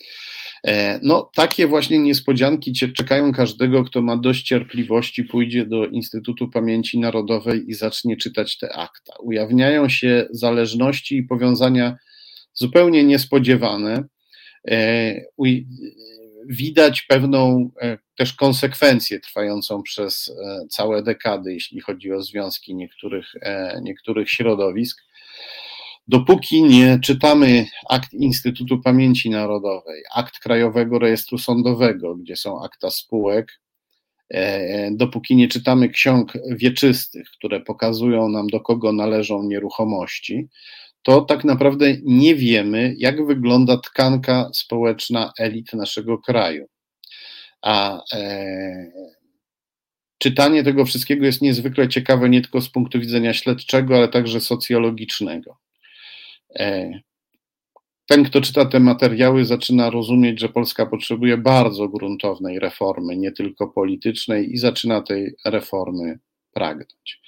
E, 0.67 1.01
no, 1.03 1.31
takie 1.35 1.67
właśnie 1.67 1.99
niespodzianki 1.99 2.73
czekają 2.73 3.33
każdego, 3.33 3.85
kto 3.85 4.03
ma 4.03 4.17
dość 4.17 4.43
cierpliwości, 4.43 5.25
pójdzie 5.25 5.67
do 5.67 5.87
Instytutu 5.87 6.49
Pamięci 6.49 6.99
Narodowej 6.99 7.71
i 7.71 7.75
zacznie 7.75 8.17
czytać 8.17 8.59
te 8.59 8.73
akta. 8.73 9.13
Ujawniają 9.21 9.89
się 9.89 10.27
zależności 10.31 11.17
i 11.17 11.23
powiązania 11.23 11.97
zupełnie 12.55 13.05
niespodziewane. 13.05 14.05
E, 14.69 15.15
widać 16.49 17.03
pewną 17.03 17.71
e, 17.81 17.99
też 18.17 18.33
konsekwencję 18.33 19.21
trwającą 19.21 19.83
przez 19.83 20.33
całe 20.71 21.03
dekady, 21.03 21.53
jeśli 21.53 21.81
chodzi 21.81 22.13
o 22.13 22.23
związki 22.23 22.75
niektórych, 22.75 23.33
niektórych 23.83 24.31
środowisk 24.31 25.06
dopóki 26.09 26.63
nie 26.63 26.99
czytamy 27.03 27.67
akt 27.89 28.13
Instytutu 28.13 28.79
Pamięci 28.83 29.31
Narodowej, 29.31 30.03
akt 30.15 30.39
Krajowego 30.39 30.99
Rejestru 30.99 31.39
Sądowego, 31.39 32.15
gdzie 32.15 32.37
są 32.37 32.65
akta 32.65 32.91
spółek, 32.91 33.61
e, 34.31 34.91
dopóki 34.91 35.37
nie 35.37 35.49
czytamy 35.49 35.89
ksiąg 35.89 36.33
wieczystych, 36.51 37.31
które 37.31 37.61
pokazują 37.61 38.29
nam, 38.29 38.47
do 38.47 38.61
kogo 38.61 38.93
należą 38.93 39.43
nieruchomości, 39.43 40.49
to 41.03 41.21
tak 41.21 41.45
naprawdę 41.45 41.95
nie 42.05 42.35
wiemy, 42.35 42.95
jak 42.99 43.27
wygląda 43.27 43.77
tkanka 43.77 44.51
społeczna 44.55 45.33
elit 45.39 45.73
naszego 45.73 46.19
kraju. 46.19 46.67
A 47.63 48.03
e, 48.13 48.93
czytanie 50.19 50.65
tego 50.65 50.85
wszystkiego 50.85 51.27
jest 51.27 51.43
niezwykle 51.43 51.89
ciekawe 51.89 52.29
nie 52.29 52.41
tylko 52.41 52.61
z 52.61 52.69
punktu 52.69 53.01
widzenia 53.01 53.35
śledczego, 53.35 53.97
ale 53.97 54.09
także 54.09 54.41
socjologicznego. 54.41 55.66
E, 56.55 57.01
ten, 58.07 58.25
kto 58.25 58.41
czyta 58.41 58.65
te 58.65 58.81
materiały, 58.81 59.45
zaczyna 59.45 59.91
rozumieć, 59.91 60.41
że 60.41 60.49
Polska 60.49 60.87
potrzebuje 60.87 61.39
bardzo 61.39 61.89
gruntownej 61.89 62.59
reformy, 62.59 63.17
nie 63.17 63.33
tylko 63.33 63.69
politycznej, 63.69 64.53
i 64.53 64.59
zaczyna 64.59 65.03
tej 65.03 65.35
reformy 65.45 66.19
pragnąć. 66.53 67.21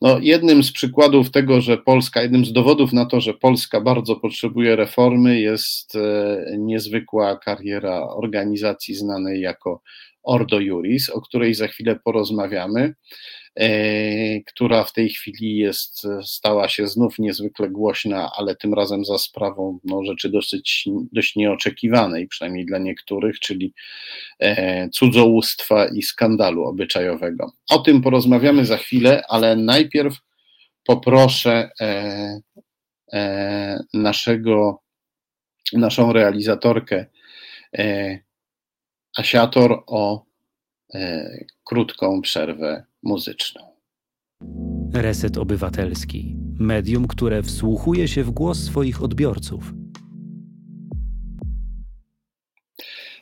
No, 0.00 0.18
jednym 0.18 0.62
z 0.62 0.72
przykładów 0.72 1.30
tego, 1.30 1.60
że 1.60 1.78
Polska, 1.78 2.22
jednym 2.22 2.44
z 2.44 2.52
dowodów 2.52 2.92
na 2.92 3.06
to, 3.06 3.20
że 3.20 3.34
Polska 3.34 3.80
bardzo 3.80 4.16
potrzebuje 4.16 4.76
reformy, 4.76 5.40
jest 5.40 5.94
e, 5.96 6.44
niezwykła 6.58 7.36
kariera 7.36 8.08
organizacji 8.08 8.94
znanej 8.94 9.40
jako 9.40 9.82
Ordo 10.22 10.60
Juris, 10.60 11.10
o 11.10 11.20
której 11.20 11.54
za 11.54 11.68
chwilę 11.68 11.98
porozmawiamy. 12.04 12.94
E, 13.56 14.40
która 14.40 14.84
w 14.84 14.92
tej 14.92 15.08
chwili 15.08 15.56
jest, 15.56 16.06
stała 16.24 16.68
się 16.68 16.86
znów 16.86 17.18
niezwykle 17.18 17.68
głośna, 17.70 18.30
ale 18.36 18.56
tym 18.56 18.74
razem 18.74 19.04
za 19.04 19.18
sprawą 19.18 19.78
no, 19.84 20.04
rzeczy 20.04 20.28
dosyć, 20.28 20.84
dość 21.12 21.36
nieoczekiwanej, 21.36 22.28
przynajmniej 22.28 22.66
dla 22.66 22.78
niektórych, 22.78 23.40
czyli 23.40 23.74
e, 24.38 24.88
cudzołóstwa 24.88 25.86
i 25.86 26.02
skandalu 26.02 26.64
obyczajowego. 26.64 27.52
O 27.70 27.78
tym 27.78 28.02
porozmawiamy 28.02 28.64
za 28.64 28.76
chwilę, 28.76 29.22
ale 29.28 29.56
najpierw 29.56 30.14
poproszę 30.84 31.70
e, 31.80 32.40
naszego, 33.94 34.82
naszą 35.72 36.12
realizatorkę 36.12 37.06
Asiator 39.16 39.82
o 39.86 40.26
krótką 41.64 42.20
przerwę 42.20 42.84
muzyczną. 43.02 43.60
Reset 44.92 45.38
Obywatelski. 45.38 46.36
Medium, 46.58 47.06
które 47.06 47.42
wsłuchuje 47.42 48.08
się 48.08 48.24
w 48.24 48.30
głos 48.30 48.64
swoich 48.64 49.02
odbiorców. 49.02 49.72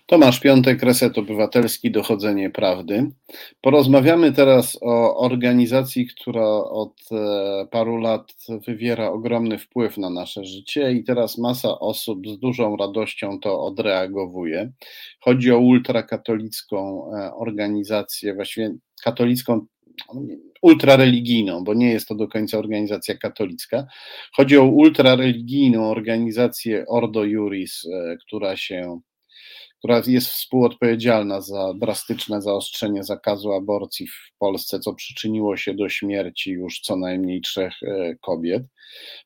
Tomasz 0.07 0.41
Piątek, 0.41 0.83
Reset 0.83 1.19
Obywatelski, 1.19 1.91
Dochodzenie 1.91 2.51
Prawdy. 2.51 3.11
Porozmawiamy 3.61 4.33
teraz 4.33 4.79
o 4.81 5.17
organizacji, 5.17 6.07
która 6.07 6.49
od 6.57 7.01
e, 7.13 7.67
paru 7.71 7.97
lat 7.97 8.35
wywiera 8.67 9.11
ogromny 9.11 9.59
wpływ 9.59 9.99
na 9.99 10.11
nasze 10.11 10.45
życie 10.45 10.93
i 10.93 11.05
teraz 11.05 11.39
masa 11.39 11.79
osób 11.79 12.29
z 12.29 12.39
dużą 12.39 12.77
radością 12.77 13.39
to 13.41 13.61
odreagowuje. 13.61 14.73
Chodzi 15.21 15.53
o 15.53 15.59
ultrakatolicką 15.59 17.11
e, 17.13 17.35
organizację, 17.35 18.35
właściwie 18.35 18.75
katolicką 19.05 19.67
ultrareligijną, 20.63 21.65
bo 21.65 21.75
nie 21.75 21.91
jest 21.91 22.09
to 22.09 22.15
do 22.15 22.29
końca 22.29 22.59
organizacja 22.59 23.15
katolicka. 23.15 23.87
Chodzi 24.33 24.59
o 24.59 24.65
ultrareligijną 24.65 25.91
organizację 25.91 26.85
Ordo 26.89 27.25
Juris, 27.25 27.85
e, 27.85 28.17
która 28.27 28.57
się 28.57 29.01
która 29.85 30.03
jest 30.07 30.27
współodpowiedzialna 30.29 31.41
za 31.41 31.75
drastyczne 31.75 32.43
zaostrzenie 32.43 33.05
zakazu 33.05 33.53
aborcji 33.53 34.07
w 34.07 34.33
Polsce, 34.39 34.81
co 34.81 34.95
przyczyniło 34.95 35.57
się 35.57 35.75
do 35.75 35.89
śmierci 35.89 36.51
już 36.51 36.81
co 36.81 36.97
najmniej 36.97 37.41
trzech 37.41 37.73
e, 37.83 38.15
kobiet. 38.21 38.63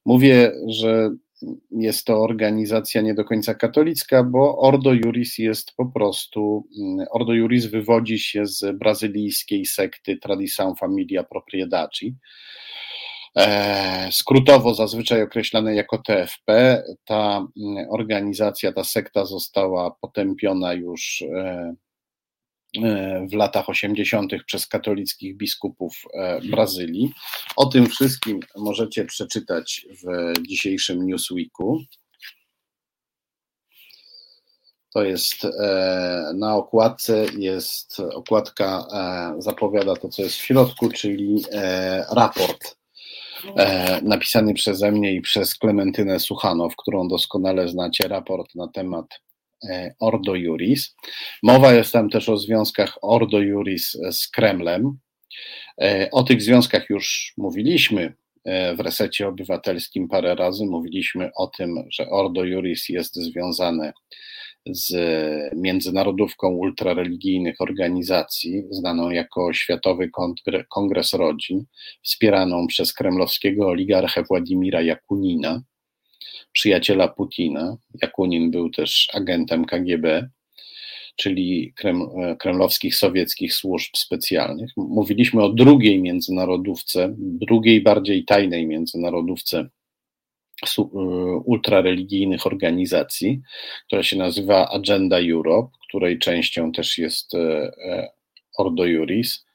Mówię, 0.04 0.52
że 0.66 1.10
jest 1.70 2.06
to 2.06 2.22
organizacja 2.22 3.00
nie 3.00 3.14
do 3.14 3.24
końca 3.24 3.54
katolicka, 3.54 4.24
bo 4.24 4.58
Ordo 4.58 4.92
Juris 4.92 5.38
jest 5.38 5.72
po 5.76 5.86
prostu, 5.86 6.68
mm, 6.80 7.06
Ordo 7.10 7.32
Juris 7.32 7.66
wywodzi 7.66 8.18
się 8.18 8.46
z 8.46 8.78
brazylijskiej 8.78 9.66
sekty 9.66 10.16
Tradição 10.16 10.74
Familia 10.78 11.24
Propriedade. 11.24 12.10
E, 13.38 14.08
skrótowo 14.12 14.74
zazwyczaj 14.74 15.22
określane 15.22 15.74
jako 15.74 15.98
TFP, 15.98 16.82
ta 17.04 17.46
mm, 17.62 17.86
organizacja, 17.90 18.72
ta 18.72 18.84
sekta 18.84 19.24
została 19.24 19.90
potępiona 20.00 20.72
już 20.72 21.22
e, 21.22 21.74
E, 22.76 23.26
w 23.30 23.34
latach 23.34 23.68
80. 23.68 24.32
przez 24.46 24.66
katolickich 24.66 25.36
biskupów 25.36 26.02
Brazylii. 26.50 27.12
O 27.56 27.66
tym 27.66 27.86
wszystkim 27.86 28.40
możecie 28.56 29.04
przeczytać 29.04 29.86
w 30.02 30.32
dzisiejszym 30.48 31.06
Newsweeku. 31.06 31.82
To 34.94 35.04
jest 35.04 35.46
na 36.34 36.56
okładce, 36.56 37.26
jest 37.38 38.00
okładka, 38.00 38.86
zapowiada 39.38 39.96
to, 39.96 40.08
co 40.08 40.22
jest 40.22 40.34
w 40.34 40.44
środku, 40.44 40.88
czyli 40.88 41.44
raport 42.10 42.77
napisany 44.02 44.54
przeze 44.54 44.92
mnie 44.92 45.12
i 45.12 45.20
przez 45.20 45.54
Klementynę 45.54 46.20
Suchanow, 46.20 46.76
którą 46.76 47.08
doskonale 47.08 47.68
znacie, 47.68 48.08
raport 48.08 48.54
na 48.54 48.68
temat 48.68 49.06
E, 49.64 49.94
Ordo 50.00 50.34
Juris. 50.34 50.96
Mowa 51.42 51.72
jest 51.72 51.92
tam 51.92 52.10
też 52.10 52.28
o 52.28 52.36
związkach 52.36 52.98
Ordo 53.02 53.40
Juris 53.40 53.96
z 54.10 54.28
Kremlem. 54.28 54.98
E, 55.80 56.08
o 56.12 56.22
tych 56.22 56.42
związkach 56.42 56.90
już 56.90 57.34
mówiliśmy 57.36 58.14
e, 58.44 58.76
w 58.76 58.80
resecie 58.80 59.28
obywatelskim 59.28 60.08
parę 60.08 60.34
razy. 60.34 60.66
Mówiliśmy 60.66 61.30
o 61.36 61.46
tym, 61.46 61.84
że 61.90 62.08
Ordo 62.08 62.44
Juris 62.44 62.88
jest 62.88 63.14
związane 63.14 63.92
z 64.70 64.94
międzynarodówką 65.56 66.48
ultrareligijnych 66.48 67.60
organizacji, 67.60 68.62
znaną 68.70 69.10
jako 69.10 69.52
Światowy 69.52 70.10
Kongres 70.68 71.12
Rodzin, 71.12 71.64
wspieraną 72.02 72.66
przez 72.66 72.92
kremlowskiego 72.92 73.68
oligarchę 73.68 74.22
Władimira 74.22 74.82
Jakunina 74.82 75.62
przyjaciela 76.52 77.08
Putina. 77.08 77.76
Jakunin 78.02 78.50
był 78.50 78.70
też 78.70 79.08
agentem 79.14 79.64
KGB. 79.64 80.28
czyli 81.16 81.74
kremlowskich 82.38 82.96
sowieckich 82.96 83.54
służb 83.54 83.90
specjalnych. 83.96 84.70
Mówiliśmy 84.76 85.42
o 85.42 85.48
drugiej 85.48 86.02
międzynarodówce, 86.02 87.14
drugiej 87.18 87.82
bardziej 87.82 88.24
tajnej 88.24 88.66
międzynarodówce 88.66 89.68
ultrareligijnych 91.44 92.46
organizacji, 92.46 93.40
która 93.86 94.02
się 94.02 94.16
nazywa 94.16 94.68
Agenda 94.70 95.18
Europe, 95.20 95.68
której 95.88 96.18
częścią 96.18 96.72
też 96.72 96.98
jest 96.98 97.32
Ordo 98.58 98.84
Juris. 98.84 99.46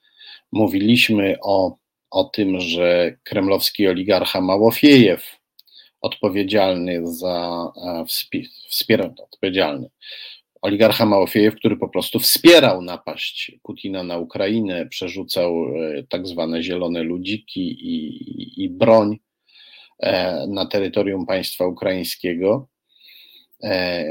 Mówiliśmy 0.52 1.36
o, 1.42 1.78
o 2.12 2.24
tym, 2.24 2.60
że 2.60 3.18
kremlowski 3.24 3.88
oligarcha 3.88 4.42
Małofiejew, 4.42 5.38
odpowiedzialny 6.02 7.02
za 7.06 7.68
wspieranie, 8.70 9.14
odpowiedzialny, 9.24 9.90
oligarcha 10.64 11.06
Małofiejew, 11.06 11.56
który 11.56 11.78
po 11.78 11.90
prostu 11.90 12.20
wspierał 12.20 12.82
napaść 12.82 13.52
Putina 13.64 14.04
na 14.04 14.18
Ukrainę, 14.18 14.86
przerzucał 14.86 15.66
e, 15.66 16.04
tak 16.10 16.28
zwane 16.28 16.64
zielone 16.64 17.04
ludziki 17.04 17.62
i, 17.62 18.64
i 18.64 18.70
broń 18.70 19.14
e, 19.14 19.18
na 20.48 20.66
terytorium 20.66 21.26
państwa 21.26 21.68
ukraińskiego. 21.68 22.68
E, 23.64 24.06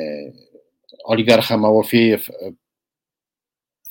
oligarcha 1.05 1.57
Małofiejew 1.57 2.31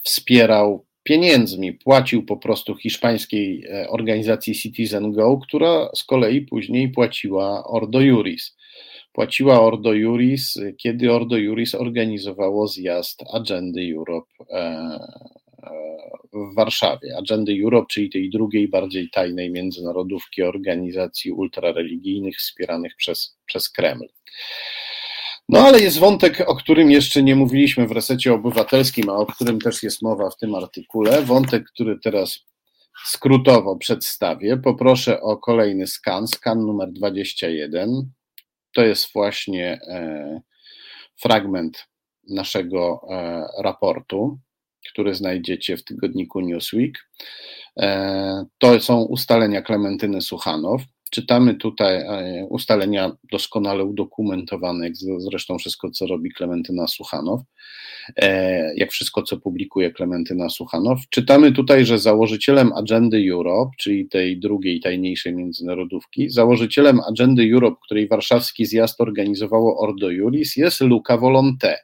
wspierał 0.04 0.86
pieniędzmi 1.04 1.74
płacił 1.74 2.26
po 2.26 2.38
prostu 2.38 2.76
hiszpańskiej 2.76 3.66
e, 3.66 3.90
organizacji 3.90 4.56
Citizen 4.56 5.12
Go, 5.12 5.38
która 5.38 5.90
z 5.96 6.04
kolei 6.04 6.42
później 6.42 6.90
płaciła 6.90 7.64
Ordo 7.68 8.02
Juris. 8.02 8.58
Płaciła 9.14 9.62
Ordo 9.62 9.94
Juris, 9.94 10.60
kiedy 10.78 11.14
Ordo 11.14 11.38
Juris 11.38 11.76
organizowało 11.76 12.68
zjazd 12.68 13.24
Agendy 13.34 13.94
Europe 13.96 14.32
e, 14.50 14.58
e, 14.58 15.51
w 16.34 16.56
Warszawie. 16.56 17.18
Agendy 17.18 17.54
Europe, 17.64 17.88
czyli 17.90 18.10
tej 18.10 18.30
drugiej, 18.30 18.68
bardziej 18.68 19.10
tajnej 19.10 19.52
międzynarodówki 19.52 20.44
organizacji 20.44 21.32
ultrareligijnych 21.32 22.38
wspieranych 22.38 22.96
przez, 22.96 23.38
przez 23.46 23.70
Kreml. 23.70 24.08
No 25.50 25.60
ale 25.60 25.80
jest 25.80 26.00
wątek, 26.00 26.44
o 26.48 26.56
którym 26.56 26.92
jeszcze 26.92 27.24
nie 27.24 27.36
mówiliśmy 27.36 27.88
w 27.88 27.92
resecie 27.92 28.34
obywatelskim, 28.34 29.10
a 29.10 29.14
o 29.14 29.26
którym 29.26 29.60
też 29.60 29.84
jest 29.84 30.02
mowa 30.02 30.30
w 30.30 30.38
tym 30.38 30.56
artykule. 30.56 31.22
Wątek, 31.22 31.64
który 31.74 32.00
teraz 32.00 32.40
skrótowo 33.06 33.78
przedstawię. 33.78 34.58
Poproszę 34.58 35.22
o 35.22 35.38
kolejny 35.38 35.88
skan, 35.88 36.28
skan 36.28 36.60
numer 36.60 36.92
21. 36.92 38.12
To 38.74 38.82
jest 38.82 39.14
właśnie 39.14 39.80
e, 39.88 40.42
fragment 41.22 41.88
naszego 42.30 43.02
e, 43.10 43.48
raportu, 43.64 44.40
który 44.90 45.16
znajdziecie 45.16 45.78
w 45.78 45.84
tygodniku 45.84 46.40
Newsweek. 46.40 47.08
E, 47.78 48.46
to 48.60 48.80
są 48.80 49.02
ustalenia 49.02 49.62
Klementyny 49.62 50.22
Suchanow. 50.22 50.82
Czytamy 51.12 51.56
tutaj 51.56 51.96
e, 51.96 52.46
ustalenia 52.50 53.12
doskonale 53.32 53.84
udokumentowane, 53.84 54.86
jak 54.86 54.94
zresztą 55.18 55.58
wszystko, 55.58 55.92
co 55.92 56.08
robi 56.08 56.32
Klementyna 56.32 56.88
Suchanow, 56.88 57.42
e, 58.18 58.76
jak 58.76 58.92
wszystko, 58.92 59.24
co 59.24 59.38
publikuje 59.38 59.92
Klementyna 59.92 60.50
Suchanow. 60.50 61.00
Czytamy 61.10 61.52
tutaj, 61.52 61.86
że 61.86 62.00
założycielem 62.00 62.74
Agendy 62.74 63.26
Europe, 63.32 63.72
czyli 63.80 64.10
tej 64.10 64.40
drugiej, 64.40 64.80
tajniejszej 64.80 65.36
międzynarodówki, 65.36 66.30
założycielem 66.30 67.00
Agendy 67.00 67.50
Europe, 67.54 67.78
której 67.86 68.08
warszawski 68.08 68.66
zjazd 68.66 69.02
organizowało 69.02 69.78
Ordo 69.78 70.10
Juris, 70.10 70.56
jest 70.56 70.82
Luca 70.82 71.18
Volonté 71.18 71.76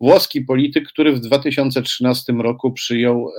Włoski 0.00 0.40
polityk, 0.40 0.88
który 0.88 1.12
w 1.12 1.20
2013 1.20 2.32
roku 2.32 2.72
przyjął 2.72 3.30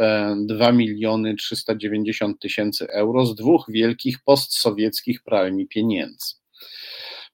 2 0.45 0.69
e, 0.69 0.73
miliony 0.73 1.36
390 1.36 2.40
tysięcy 2.40 2.88
euro 2.88 3.26
z 3.26 3.36
dwóch 3.36 3.65
wielkich 3.69 4.19
postsowieckich 4.23 5.23
pralni 5.23 5.68
pieniędzy. 5.68 6.39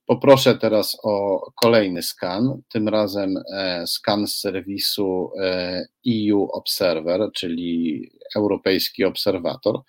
Poproszę 0.05 0.57
teraz 0.57 0.97
o 1.03 1.39
kolejny 1.61 2.03
skan, 2.03 2.61
tym 2.69 2.89
razem 2.89 3.35
e, 3.53 3.87
skan 3.87 4.27
z 4.27 4.39
serwisu 4.39 5.31
EU 6.07 6.43
e 6.43 6.51
Observer, 6.51 7.29
czyli 7.35 8.01
Europejski 8.35 9.03
Obserwator. 9.03 9.79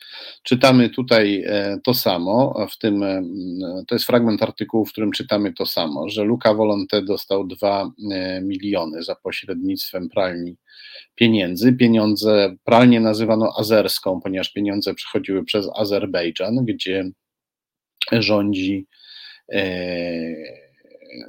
Czytamy 0.42 0.90
tutaj 0.90 1.44
e, 1.46 1.78
to 1.84 1.94
samo, 1.94 2.66
w 2.70 2.78
tym 2.78 3.04
to 3.88 3.94
jest 3.94 4.06
fragment 4.06 4.42
artykułu, 4.42 4.86
w 4.86 4.92
którym 4.92 5.12
czytamy 5.12 5.52
to 5.52 5.66
samo, 5.66 6.08
że 6.08 6.24
Luca 6.24 6.54
Volonté 6.54 7.02
dostał 7.02 7.46
2 7.46 7.90
miliony 8.42 9.02
za 9.02 9.14
pośrednictwem 9.14 10.08
pralni 10.08 10.56
pieniędzy. 11.14 11.72
Pieniądze, 11.72 12.56
pralnie 12.64 13.00
nazywano 13.00 13.52
azerską, 13.58 14.20
ponieważ 14.20 14.52
pieniądze 14.52 14.94
przechodziły 14.94 15.44
przez 15.44 15.68
Azerbejdżan, 15.74 16.64
gdzie 16.64 17.10
rządzi 18.12 18.86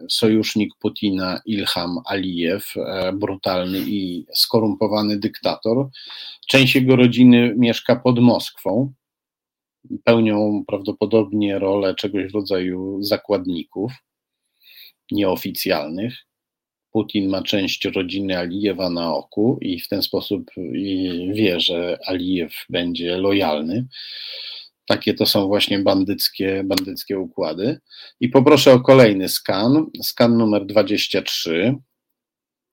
sojusznik 0.09 0.73
Putina 0.79 1.41
Ilham 1.45 1.99
Alijew, 2.05 2.77
e, 2.77 3.11
brutalny 3.13 3.79
i 3.79 4.25
skorumpowany 4.35 5.19
dyktator. 5.19 5.89
Część 6.47 6.75
jego 6.75 6.95
rodziny 6.95 7.53
mieszka 7.57 7.95
pod 7.95 8.19
Moskwą. 8.19 8.93
Pełnią 10.03 10.63
prawdopodobnie 10.67 11.59
rolę 11.59 11.95
czegoś 11.95 12.31
w 12.31 12.35
rodzaju 12.35 13.03
zakładników 13.03 13.91
nieoficjalnych. 15.11 16.13
Putin 16.91 17.29
ma 17.29 17.43
część 17.43 17.85
rodziny 17.85 18.37
Alijewa 18.37 18.89
na 18.89 19.15
oku 19.15 19.57
i 19.61 19.79
w 19.79 19.87
ten 19.87 20.01
sposób 20.01 20.51
wie, 21.33 21.59
że 21.59 21.99
Alijew 22.05 22.65
będzie 22.69 23.17
lojalny. 23.17 23.87
Takie 24.87 25.13
to 25.13 25.25
są 25.25 25.47
właśnie 25.47 25.79
bandyckie, 25.79 26.63
bandyckie 26.65 27.19
układy. 27.19 27.79
I 28.19 28.29
poproszę 28.29 28.73
o 28.73 28.79
kolejny 28.79 29.29
skan. 29.29 29.85
Skan 30.03 30.37
numer 30.37 30.65
23. 30.65 31.75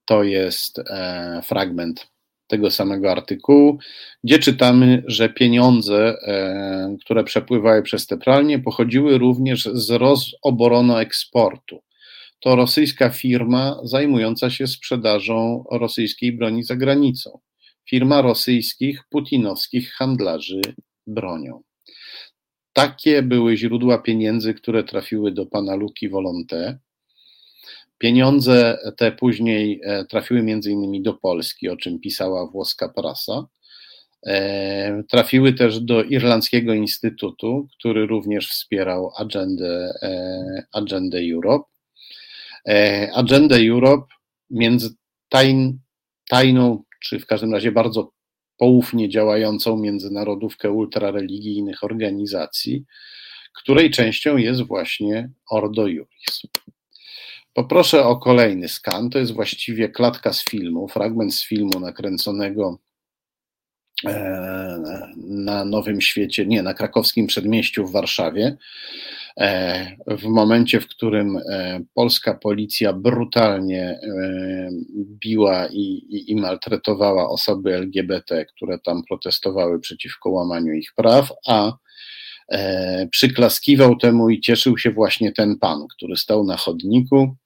To 0.05 0.23
jest 0.23 0.79
e, 0.79 1.41
fragment 1.45 2.07
tego 2.47 2.71
samego 2.71 3.13
artykułu, 3.13 3.79
gdzie 4.25 4.39
czytamy, 4.39 5.03
że 5.07 5.29
pieniądze, 5.29 6.17
e, 6.23 6.97
które 7.05 7.25
przepływały 7.25 7.83
przez 7.83 8.07
te 8.07 8.17
pralnie, 8.17 8.59
pochodziły 8.59 9.19
również 9.19 9.69
z 9.73 9.91
Rosoboronu 9.91 10.97
Eksportu. 10.97 11.81
To 12.41 12.57
rosyjska 12.57 13.11
firma 13.11 13.81
zajmująca 13.83 14.51
się 14.51 14.67
sprzedażą 14.67 15.65
rosyjskiej 15.71 16.33
broni 16.33 16.65
za 16.65 16.77
granicą. 16.77 17.39
Firma 17.91 18.23
rosyjskich, 18.23 19.01
putinowskich 19.11 19.93
handlarzy 19.93 20.61
bronią. 21.07 21.63
Takie 22.75 23.23
były 23.23 23.57
źródła 23.57 23.99
pieniędzy, 23.99 24.55
które 24.55 24.85
trafiły 24.85 25.33
do 25.33 25.47
pana 25.47 25.75
Luki 25.75 26.09
Volonté. 26.09 26.79
Pieniądze 27.99 28.79
te 28.97 29.13
później 29.13 29.81
e, 29.85 30.05
trafiły 30.05 30.43
między 30.43 30.71
innymi 30.71 31.03
do 31.03 31.15
Polski, 31.15 31.69
o 31.69 31.77
czym 31.77 32.01
pisała 32.01 32.47
włoska 32.47 32.89
prasa. 32.89 33.47
E, 34.27 35.03
trafiły 35.09 35.53
też 35.53 35.81
do 35.81 36.03
Irlandzkiego 36.03 36.75
Instytutu, 36.75 37.69
który 37.79 38.07
również 38.07 38.51
wspierał 38.51 39.11
agendę, 39.17 39.95
e, 40.03 40.67
agendę 40.73 41.19
Europe. 41.33 41.65
Agendę 43.15 43.57
Europe 43.71 44.07
między 44.51 44.95
tajn, 45.29 45.79
tajną, 46.29 46.83
czy 47.03 47.19
w 47.21 47.27
każdym 47.27 47.53
razie 47.53 47.73
bardzo 47.73 48.13
poufnie 48.59 49.09
działającą 49.09 49.77
międzynarodówkę 49.77 50.71
ultrareligijnych 50.71 51.85
organizacji, 51.85 52.85
której 53.55 53.91
częścią 53.91 54.37
jest 54.37 54.63
właśnie 54.63 55.31
Ordo 55.51 55.87
Juris. 55.87 56.43
Poproszę 57.55 58.05
o 58.05 58.17
kolejny 58.17 58.69
skan. 58.69 59.11
To 59.11 59.19
jest 59.19 59.33
właściwie 59.33 59.89
klatka 59.89 60.33
z 60.33 60.45
filmu, 60.45 60.89
fragment 60.89 61.35
z 61.35 61.47
filmu 61.47 61.81
nakręconego 61.81 62.79
na 65.27 65.65
Nowym 65.65 66.01
Świecie, 66.01 66.47
nie, 66.47 66.63
na 66.63 66.75
krakowskim 66.75 67.27
przedmieściu 67.27 67.87
w 67.87 67.93
Warszawie. 67.93 68.57
E, 69.41 69.97
w 70.07 70.25
momencie, 70.25 70.81
w 70.81 70.89
którym 70.89 71.37
e, 71.37 71.81
polska 71.95 72.35
policja 72.35 72.93
brutalnie 72.93 73.83
e, 73.83 73.99
biła 74.97 75.67
i, 75.67 75.81
i, 75.81 76.31
i 76.31 76.37
maltretowała 76.37 77.29
osoby 77.29 77.75
LGBT, 77.75 78.45
które 78.45 78.79
tam 78.79 79.03
protestowały 79.09 79.81
przeciwko 79.81 80.31
łamaniu 80.31 80.73
ich 80.73 80.93
praw, 80.97 81.33
a 81.47 81.73
przyklaskiwał 83.11 83.97
temu 83.97 84.31
i 84.31 84.41
cieszył 84.41 84.79
się 84.79 84.91
właśnie 84.91 85.33
ten 85.33 85.59
pan, 85.59 85.87
który 85.97 86.17
stał 86.17 86.45
na 86.45 86.57
chodniku 86.57 87.37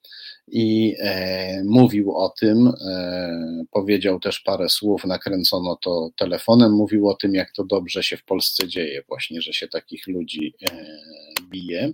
i 0.50 0.94
e, 0.98 1.62
mówił 1.64 2.16
o 2.16 2.28
tym, 2.40 2.72
e, 2.88 3.64
powiedział 3.70 4.20
też 4.20 4.40
parę 4.40 4.68
słów, 4.68 5.04
nakręcono 5.04 5.76
to 5.76 6.10
telefonem, 6.16 6.72
mówił 6.72 7.08
o 7.08 7.14
tym, 7.14 7.34
jak 7.34 7.52
to 7.52 7.64
dobrze 7.64 8.02
się 8.02 8.16
w 8.16 8.24
Polsce 8.24 8.68
dzieje, 8.68 9.02
właśnie, 9.08 9.42
że 9.42 9.52
się 9.52 9.68
takich 9.68 10.06
ludzi 10.06 10.54
e, 10.70 10.84
bije. 11.50 11.92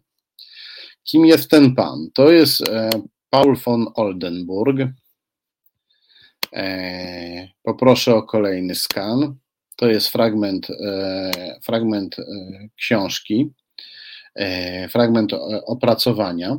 Kim 1.04 1.26
jest 1.26 1.50
ten 1.50 1.74
pan? 1.74 2.10
To 2.14 2.30
jest 2.30 2.68
e, 2.68 2.90
Paul 3.30 3.56
von 3.56 3.86
Oldenburg. 3.94 4.78
Poproszę 7.62 8.14
o 8.14 8.22
kolejny 8.22 8.74
skan. 8.74 9.34
To 9.76 9.86
jest 9.86 10.08
fragment, 10.08 10.68
fragment 11.62 12.16
książki, 12.76 13.50
fragment 14.88 15.32
opracowania 15.66 16.58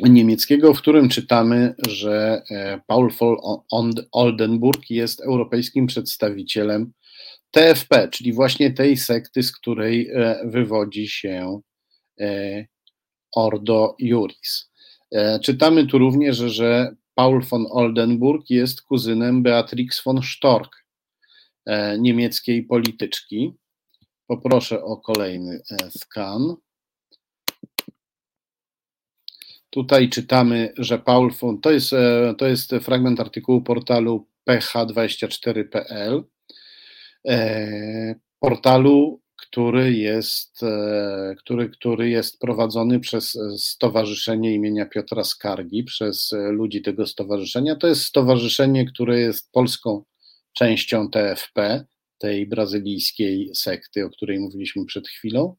niemieckiego, 0.00 0.74
w 0.74 0.78
którym 0.78 1.08
czytamy, 1.08 1.74
że 1.88 2.42
Paul 2.86 3.10
von 3.20 3.92
Oldenburg 4.12 4.90
jest 4.90 5.20
europejskim 5.20 5.86
przedstawicielem 5.86 6.92
TFP, 7.50 8.08
czyli 8.08 8.32
właśnie 8.32 8.70
tej 8.72 8.96
sekty, 8.96 9.42
z 9.42 9.52
której 9.52 10.10
wywodzi 10.44 11.08
się 11.08 11.60
Ordo 13.34 13.94
Juris. 13.98 14.70
E, 15.12 15.40
czytamy 15.40 15.86
tu 15.86 15.98
również, 15.98 16.36
że 16.36 16.96
Paul 17.14 17.42
von 17.42 17.66
Oldenburg 17.70 18.50
jest 18.50 18.82
kuzynem 18.82 19.42
Beatrix 19.42 20.02
von 20.04 20.22
Storch, 20.22 20.84
e, 21.66 21.98
niemieckiej 21.98 22.62
polityczki. 22.62 23.52
Poproszę 24.26 24.84
o 24.84 24.96
kolejny 24.96 25.60
e, 25.70 25.90
skan. 25.90 26.56
Tutaj 29.70 30.08
czytamy, 30.08 30.72
że 30.76 30.98
Paul 30.98 31.32
von, 31.32 31.60
to 31.60 31.70
jest, 31.70 31.90
to 32.38 32.46
jest 32.46 32.70
fragment 32.70 33.20
artykułu 33.20 33.62
portalu 33.62 34.26
ph24.pl, 34.46 36.24
portalu 38.40 39.20
który 39.48 39.92
jest, 39.92 40.62
e, 40.62 41.34
który, 41.38 41.70
który 41.70 42.08
jest 42.10 42.38
prowadzony 42.38 43.00
przez 43.00 43.38
Stowarzyszenie 43.58 44.54
imienia 44.54 44.86
Piotra 44.86 45.24
Skargi, 45.24 45.84
przez 45.84 46.32
e, 46.32 46.52
ludzi 46.52 46.82
tego 46.82 47.06
stowarzyszenia. 47.06 47.76
To 47.76 47.86
jest 47.86 48.04
stowarzyszenie, 48.04 48.86
które 48.86 49.20
jest 49.20 49.52
polską 49.52 50.04
częścią 50.52 51.10
TFP, 51.10 51.84
tej 52.18 52.46
brazylijskiej 52.46 53.50
sekty, 53.54 54.04
o 54.04 54.10
której 54.10 54.40
mówiliśmy 54.40 54.84
przed 54.84 55.08
chwilą. 55.08 55.56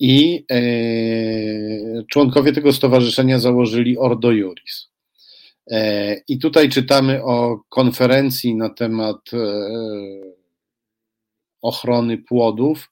I 0.00 0.44
e, 0.50 2.02
członkowie 2.10 2.52
tego 2.52 2.72
stowarzyszenia 2.72 3.38
założyli 3.38 3.98
Ordo 3.98 4.30
Juris. 4.30 4.88
E, 5.70 6.16
I 6.28 6.38
tutaj 6.38 6.68
czytamy 6.68 7.24
o 7.24 7.60
konferencji 7.68 8.54
na 8.54 8.68
temat 8.68 9.16
e, 9.32 9.38
ochrony 11.62 12.18
płodów, 12.18 12.90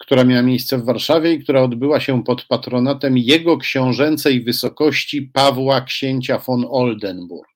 która 0.00 0.24
miała 0.24 0.42
miejsce 0.42 0.78
w 0.78 0.84
Warszawie 0.84 1.32
i 1.32 1.44
która 1.44 1.62
odbyła 1.62 2.00
się 2.00 2.24
pod 2.24 2.44
patronatem 2.44 3.18
jego 3.18 3.58
książęcej 3.58 4.44
wysokości 4.44 5.22
Pawła 5.22 5.80
Księcia 5.80 6.38
von 6.38 6.66
Oldenburg. 6.70 7.52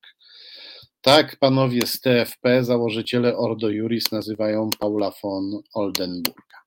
Tak 1.00 1.36
panowie 1.36 1.86
z 1.86 2.00
TFP, 2.00 2.64
założyciele 2.64 3.36
Ordo 3.36 3.68
Juris, 3.68 4.12
nazywają 4.12 4.70
Paula 4.78 5.12
von 5.22 5.62
Oldenburga. 5.74 6.65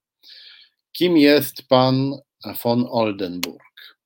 Kim 1.00 1.18
jest 1.18 1.68
pan 1.68 2.14
von 2.64 2.86
Oldenburg? 2.90 3.98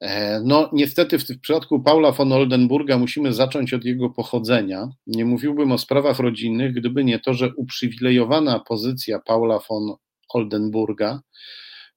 E, 0.00 0.40
no, 0.44 0.70
niestety 0.72 1.18
w, 1.18 1.22
w 1.24 1.40
przypadku 1.40 1.82
Paula 1.82 2.12
von 2.12 2.32
Oldenburga 2.32 2.98
musimy 2.98 3.32
zacząć 3.32 3.74
od 3.74 3.84
jego 3.84 4.10
pochodzenia. 4.10 4.88
Nie 5.06 5.24
mówiłbym 5.24 5.72
o 5.72 5.78
sprawach 5.78 6.18
rodzinnych, 6.18 6.74
gdyby 6.74 7.04
nie 7.04 7.18
to, 7.18 7.34
że 7.34 7.54
uprzywilejowana 7.54 8.60
pozycja 8.60 9.18
Paula 9.18 9.58
von 9.68 9.94
Oldenburga 10.28 11.20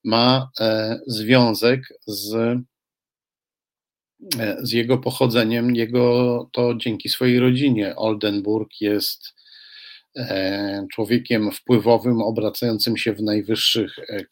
ma 0.04 0.50
e, 0.60 1.00
związek 1.08 1.82
z, 2.08 2.34
e, 4.40 4.58
z 4.62 4.72
jego 4.72 4.98
pochodzeniem. 4.98 5.76
Jego 5.76 6.50
to 6.54 6.76
dzięki 6.76 7.10
swojej 7.10 7.40
rodzinie. 7.40 7.96
Oldenburg 7.96 8.70
jest 8.82 9.41
człowiekiem 10.94 11.52
wpływowym, 11.52 12.22
obracającym 12.22 12.98
się 12.98 13.14
w 13.14 13.22
najwyższych 13.22 14.00
e, 14.00 14.26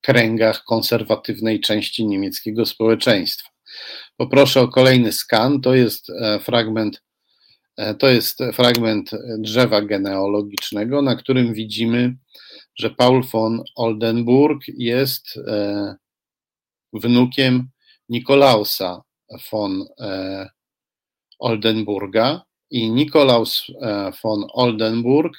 kręgach 0.00 0.64
konserwatywnej 0.64 1.60
części 1.60 2.06
niemieckiego 2.06 2.66
społeczeństwa. 2.66 3.50
Poproszę 4.16 4.60
o 4.60 4.68
kolejny 4.68 5.12
skan. 5.12 5.60
To 5.60 5.74
jest 5.74 6.10
e, 6.10 6.40
fragment, 6.40 7.02
e, 7.76 7.94
to 7.94 8.08
jest 8.08 8.38
fragment 8.52 9.10
drzewa 9.38 9.82
genealogicznego, 9.82 11.02
na 11.02 11.16
którym 11.16 11.54
widzimy, 11.54 12.16
że 12.78 12.90
Paul 12.90 13.24
von 13.32 13.62
Oldenburg 13.76 14.62
jest 14.68 15.36
e, 15.36 15.94
wnukiem 16.92 17.68
Nikolausa 18.08 19.02
von 19.50 19.84
Oldenburga 21.38 22.42
i 22.74 22.90
Nikolaus 22.90 23.66
von 24.22 24.44
Oldenburg 24.52 25.32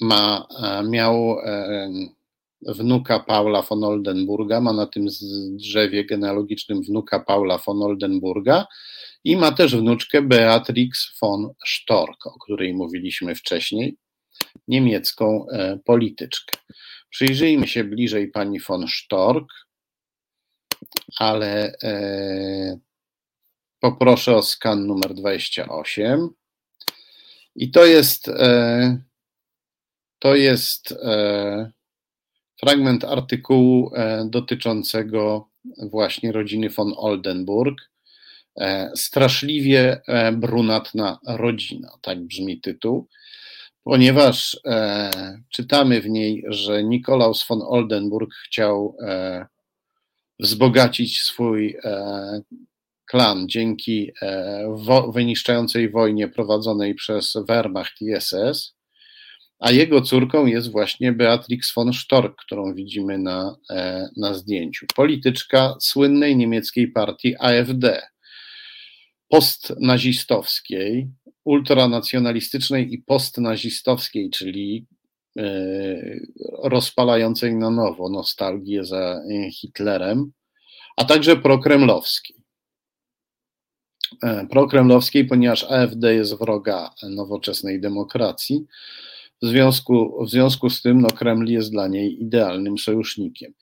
ma, 0.00 0.46
miał 0.90 1.36
wnuka 2.66 3.20
Paula 3.20 3.62
von 3.62 3.84
Oldenburga, 3.84 4.60
ma 4.60 4.72
na 4.72 4.86
tym 4.86 5.06
drzewie 5.56 6.04
genealogicznym 6.04 6.82
wnuka 6.82 7.20
Paula 7.20 7.58
von 7.58 7.82
Oldenburga 7.82 8.66
i 9.24 9.36
ma 9.36 9.52
też 9.52 9.76
wnuczkę 9.76 10.22
Beatrix 10.22 11.18
von 11.22 11.54
Storch, 11.66 12.26
o 12.26 12.38
której 12.38 12.74
mówiliśmy 12.74 13.34
wcześniej, 13.34 13.96
niemiecką 14.68 15.46
e, 15.48 15.78
polityczkę. 15.84 16.58
Przyjrzyjmy 17.10 17.68
się 17.68 17.84
bliżej 17.84 18.28
pani 18.28 18.60
von 18.60 18.88
Storch, 18.88 19.66
ale 21.18 21.72
e, 21.82 22.78
poproszę 23.82 24.36
o 24.36 24.42
skan 24.42 24.86
numer 24.86 25.14
28. 25.14 26.28
I 27.54 27.70
to 27.70 27.84
jest, 27.84 28.28
e, 28.28 28.98
to 30.18 30.34
jest 30.34 30.92
e, 30.92 31.72
fragment 32.60 33.04
artykułu 33.04 33.94
e, 33.94 34.26
dotyczącego 34.30 35.48
właśnie 35.90 36.32
rodziny 36.32 36.70
von 36.70 36.92
Oldenburg. 36.96 37.92
Straszliwie 38.94 40.00
brunatna 40.32 41.18
rodzina, 41.26 41.88
tak 42.00 42.20
brzmi 42.20 42.60
tytuł, 42.60 43.08
ponieważ 43.84 44.60
czytamy 45.48 46.00
w 46.00 46.08
niej, 46.08 46.44
że 46.48 46.84
Nikolaus 46.84 47.46
von 47.46 47.62
Oldenburg 47.62 48.30
chciał 48.46 48.96
wzbogacić 50.38 51.20
swój 51.20 51.76
klan 53.12 53.48
dzięki 53.48 54.10
wyniszczającej 55.14 55.90
wojnie 55.90 56.28
prowadzonej 56.28 56.94
przez 56.94 57.34
Wehrmacht 57.48 58.00
i 58.00 58.20
SS 58.20 58.74
a 59.62 59.70
jego 59.70 60.00
córką 60.00 60.46
jest 60.46 60.72
właśnie 60.72 61.12
Beatrix 61.12 61.74
von 61.74 61.92
Storch, 61.92 62.36
którą 62.36 62.74
widzimy 62.74 63.18
na, 63.18 63.56
e, 63.70 64.08
na 64.16 64.34
zdjęciu. 64.34 64.86
Polityczka 64.96 65.74
słynnej 65.80 66.36
niemieckiej 66.36 66.88
partii 66.88 67.34
AfD, 67.38 68.02
postnazistowskiej, 69.28 71.08
ultranacjonalistycznej 71.44 72.94
i 72.94 72.98
postnazistowskiej, 72.98 74.30
czyli 74.30 74.86
e, 75.38 75.44
rozpalającej 76.62 77.54
na 77.54 77.70
nowo 77.70 78.08
nostalgię 78.08 78.84
za 78.84 79.22
Hitlerem, 79.60 80.32
a 80.96 81.04
także 81.04 81.36
prokremlowskiej. 81.36 82.41
E, 84.22 84.46
prokremlowskiej, 84.46 85.24
ponieważ 85.24 85.64
AfD 85.64 86.14
jest 86.14 86.38
wroga 86.38 86.90
nowoczesnej 87.02 87.80
demokracji, 87.80 88.66
w 89.42 89.46
związku, 89.46 90.24
w 90.24 90.30
związku 90.30 90.70
z 90.70 90.82
tym 90.82 91.00
no, 91.00 91.08
Kreml 91.08 91.46
jest 91.46 91.70
dla 91.70 91.88
niej 91.88 92.22
idealnym 92.22 92.78
sojusznikiem. 92.78 93.52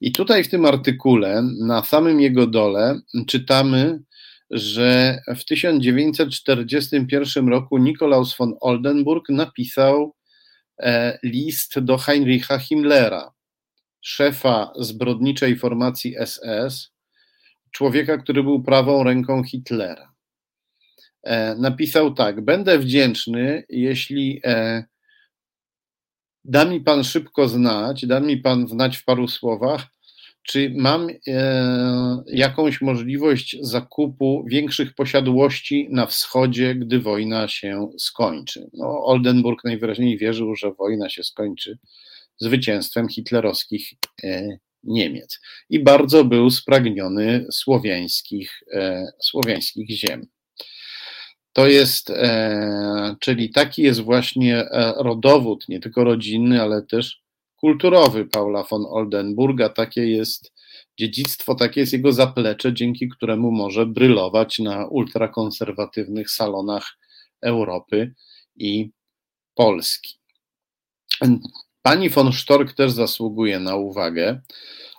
I 0.00 0.12
tutaj 0.12 0.44
w 0.44 0.48
tym 0.48 0.64
artykule, 0.64 1.42
na 1.60 1.84
samym 1.84 2.20
jego 2.20 2.46
dole, 2.46 3.00
czytamy, 3.26 4.00
że 4.50 5.18
w 5.36 5.44
1941 5.44 7.48
roku 7.48 7.78
Nikolaus 7.78 8.36
von 8.36 8.54
Oldenburg 8.60 9.28
napisał 9.28 10.14
e, 10.78 11.18
list 11.22 11.80
do 11.80 11.98
Heinricha 11.98 12.58
Himmlera, 12.58 13.32
szefa 14.00 14.72
zbrodniczej 14.76 15.56
formacji 15.56 16.14
SS, 16.26 16.95
człowieka, 17.76 18.18
który 18.18 18.42
był 18.42 18.62
prawą 18.62 19.04
ręką 19.04 19.44
Hitlera. 19.44 20.12
E, 21.22 21.54
napisał 21.54 22.14
tak: 22.14 22.40
Będę 22.40 22.78
wdzięczny, 22.78 23.64
jeśli 23.68 24.40
e, 24.44 24.84
Da 26.44 26.64
mi 26.64 26.80
Pan 26.80 27.04
szybko 27.04 27.48
znać, 27.48 28.06
da 28.06 28.20
mi 28.20 28.36
Pan 28.36 28.68
znać 28.68 28.96
w 28.96 29.04
paru 29.04 29.28
słowach, 29.28 29.86
czy 30.42 30.72
mam 30.76 31.08
e, 31.28 32.22
jakąś 32.26 32.80
możliwość 32.80 33.56
zakupu 33.60 34.44
większych 34.50 34.94
posiadłości 34.94 35.88
na 35.90 36.06
wschodzie, 36.06 36.74
gdy 36.74 37.00
wojna 37.00 37.48
się 37.48 37.90
skończy. 37.98 38.70
No, 38.72 39.04
Oldenburg 39.04 39.64
najwyraźniej 39.64 40.18
wierzył, 40.18 40.54
że 40.54 40.72
wojna 40.72 41.08
się 41.08 41.24
skończy 41.24 41.78
zwycięstwem 42.38 43.08
hitlerowskich 43.08 43.92
Niemiec 44.86 45.40
i 45.70 45.78
bardzo 45.80 46.24
był 46.24 46.50
spragniony 46.50 47.46
słowiańskich, 47.50 48.62
e, 48.72 49.06
słowiańskich 49.22 49.90
ziem. 49.90 50.26
To 51.52 51.66
jest, 51.66 52.10
e, 52.10 53.16
czyli 53.20 53.50
taki 53.50 53.82
jest 53.82 54.00
właśnie 54.00 54.58
e, 54.58 54.94
rodowód, 54.96 55.68
nie 55.68 55.80
tylko 55.80 56.04
rodzinny, 56.04 56.62
ale 56.62 56.82
też 56.82 57.22
kulturowy 57.56 58.26
Paula 58.26 58.62
von 58.62 58.86
Oldenburga. 58.88 59.68
Takie 59.68 60.10
jest 60.10 60.52
dziedzictwo, 60.98 61.54
takie 61.54 61.80
jest 61.80 61.92
jego 61.92 62.12
zaplecze, 62.12 62.74
dzięki 62.74 63.08
któremu 63.08 63.50
może 63.50 63.86
brylować 63.86 64.58
na 64.58 64.86
ultrakonserwatywnych 64.86 66.30
salonach 66.30 66.98
Europy 67.42 68.14
i 68.56 68.90
Polski. 69.54 70.14
Pani 71.86 72.10
von 72.10 72.32
Stork 72.32 72.72
też 72.72 72.92
zasługuje 72.92 73.60
na 73.60 73.76
uwagę. 73.76 74.40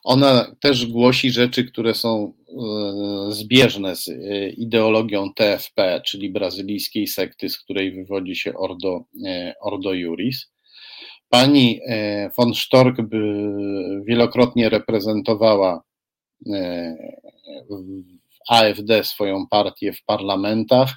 Ona 0.04 0.56
też 0.60 0.86
głosi 0.86 1.32
rzeczy, 1.32 1.66
które 1.66 1.94
są 1.94 2.34
e, 2.50 3.32
zbieżne 3.32 3.96
z 3.96 4.10
e, 4.10 4.50
ideologią 4.50 5.34
TFP, 5.34 6.02
czyli 6.06 6.30
brazylijskiej 6.30 7.08
sekty, 7.08 7.50
z 7.50 7.58
której 7.58 7.92
wywodzi 7.92 8.36
się 8.36 8.54
Ordo, 8.54 9.04
e, 9.26 9.54
Ordo 9.62 9.94
Juris. 9.94 10.52
Pani 11.30 11.80
von 12.38 12.54
Stork 12.54 12.98
wielokrotnie 14.06 14.70
reprezentowała 14.70 15.84
AfD 18.50 19.04
swoją 19.04 19.48
partię 19.48 19.94
w 19.94 20.04
parlamentach 20.04 20.94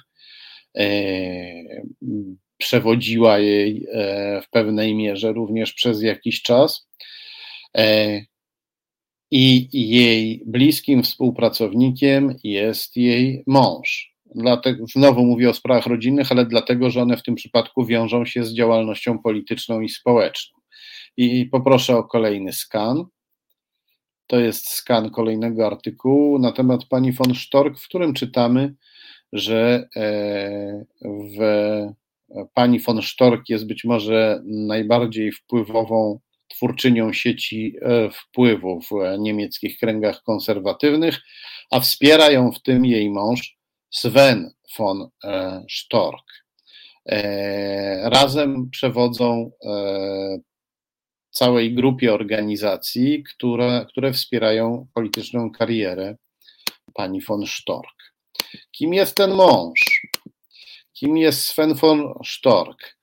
przewodziła 2.61 3.39
jej 3.39 3.87
e, 3.93 4.41
w 4.41 4.49
pewnej 4.49 4.95
mierze 4.95 5.33
również 5.33 5.73
przez 5.73 6.01
jakiś 6.01 6.41
czas. 6.41 6.87
E, 7.77 8.19
I 9.31 9.69
jej 9.89 10.43
bliskim 10.45 11.03
współpracownikiem 11.03 12.35
jest 12.43 12.97
jej 12.97 13.43
mąż. 13.47 14.11
Dlatego, 14.35 14.85
znowu 14.87 15.25
mówię 15.25 15.49
o 15.49 15.53
sprawach 15.53 15.85
rodzinnych, 15.85 16.31
ale 16.31 16.45
dlatego, 16.45 16.89
że 16.89 17.01
one 17.01 17.17
w 17.17 17.23
tym 17.23 17.35
przypadku 17.35 17.85
wiążą 17.85 18.25
się 18.25 18.43
z 18.43 18.53
działalnością 18.53 19.19
polityczną 19.19 19.81
i 19.81 19.89
społeczną. 19.89 20.59
I 21.17 21.45
poproszę 21.45 21.97
o 21.97 22.03
kolejny 22.03 22.53
skan. 22.53 23.05
To 24.27 24.39
jest 24.39 24.69
skan 24.69 25.09
kolejnego 25.09 25.67
artykułu 25.67 26.39
na 26.39 26.51
temat 26.51 26.85
pani 26.85 27.11
von 27.11 27.35
Stork, 27.35 27.79
w 27.79 27.87
którym 27.87 28.13
czytamy, 28.13 28.73
że 29.33 29.87
e, 29.95 30.85
w 31.37 31.41
Pani 32.53 32.79
von 32.79 33.01
Stork 33.01 33.49
jest 33.49 33.67
być 33.67 33.83
może 33.83 34.41
najbardziej 34.45 35.31
wpływową 35.31 36.19
twórczynią 36.47 37.13
sieci 37.13 37.75
e, 37.81 38.09
wpływu 38.09 38.81
w 38.81 39.19
niemieckich 39.19 39.77
kręgach 39.77 40.23
konserwatywnych, 40.23 41.19
a 41.71 41.79
wspiera 41.79 42.31
ją 42.31 42.51
w 42.51 42.61
tym 42.61 42.85
jej 42.85 43.09
mąż 43.09 43.57
Sven 43.89 44.51
von 44.77 45.09
e, 45.23 45.63
Stork. 45.69 46.25
E, 47.05 48.09
razem 48.09 48.69
przewodzą 48.69 49.51
całej 51.31 51.73
grupie 51.73 52.13
organizacji, 52.13 53.23
które, 53.23 53.85
które 53.89 54.13
wspierają 54.13 54.87
polityczną 54.93 55.51
karierę 55.51 56.15
pani 56.93 57.21
von 57.21 57.47
Stork. 57.47 58.13
Kim 58.71 58.93
jest 58.93 59.15
ten 59.15 59.31
mąż? 59.31 60.01
Kim 61.01 61.17
jest 61.17 61.41
Sven 61.43 61.73
von 61.73 62.13
Stork? 62.25 62.97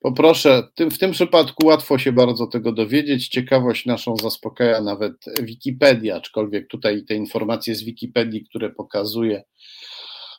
Poproszę, 0.00 0.68
w 0.90 0.98
tym 0.98 1.12
przypadku 1.12 1.66
łatwo 1.66 1.98
się 1.98 2.12
bardzo 2.12 2.46
tego 2.46 2.72
dowiedzieć. 2.72 3.28
Ciekawość 3.28 3.86
naszą 3.86 4.16
zaspokaja 4.16 4.80
nawet 4.80 5.12
Wikipedia, 5.42 6.16
aczkolwiek 6.16 6.68
tutaj 6.68 7.04
te 7.04 7.14
informacje 7.14 7.74
z 7.74 7.84
Wikipedii, 7.84 8.44
które 8.44 8.70
pokazuje, 8.70 9.42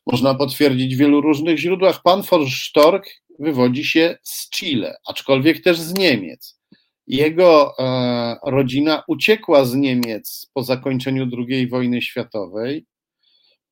można 0.06 0.36
potwierdzić 0.36 0.96
w 0.96 1.00
wielu 1.00 1.22
różnych 1.22 1.58
źródłach. 1.58 2.02
Pan 2.04 2.22
von 2.22 2.46
Stork 2.50 3.06
wywodzi 3.40 3.86
się 3.86 4.18
z 4.24 4.50
Chile, 4.50 4.96
aczkolwiek 5.08 5.64
też 5.64 5.80
z 5.80 5.94
Niemiec. 5.94 6.60
Jego 7.08 7.74
e, 7.80 8.38
rodzina 8.44 9.04
uciekła 9.08 9.66
z 9.66 9.76
Niemiec 9.76 10.50
po 10.54 10.64
zakończeniu 10.64 11.28
II 11.50 11.68
wojny 11.68 12.02
światowej 12.02 12.86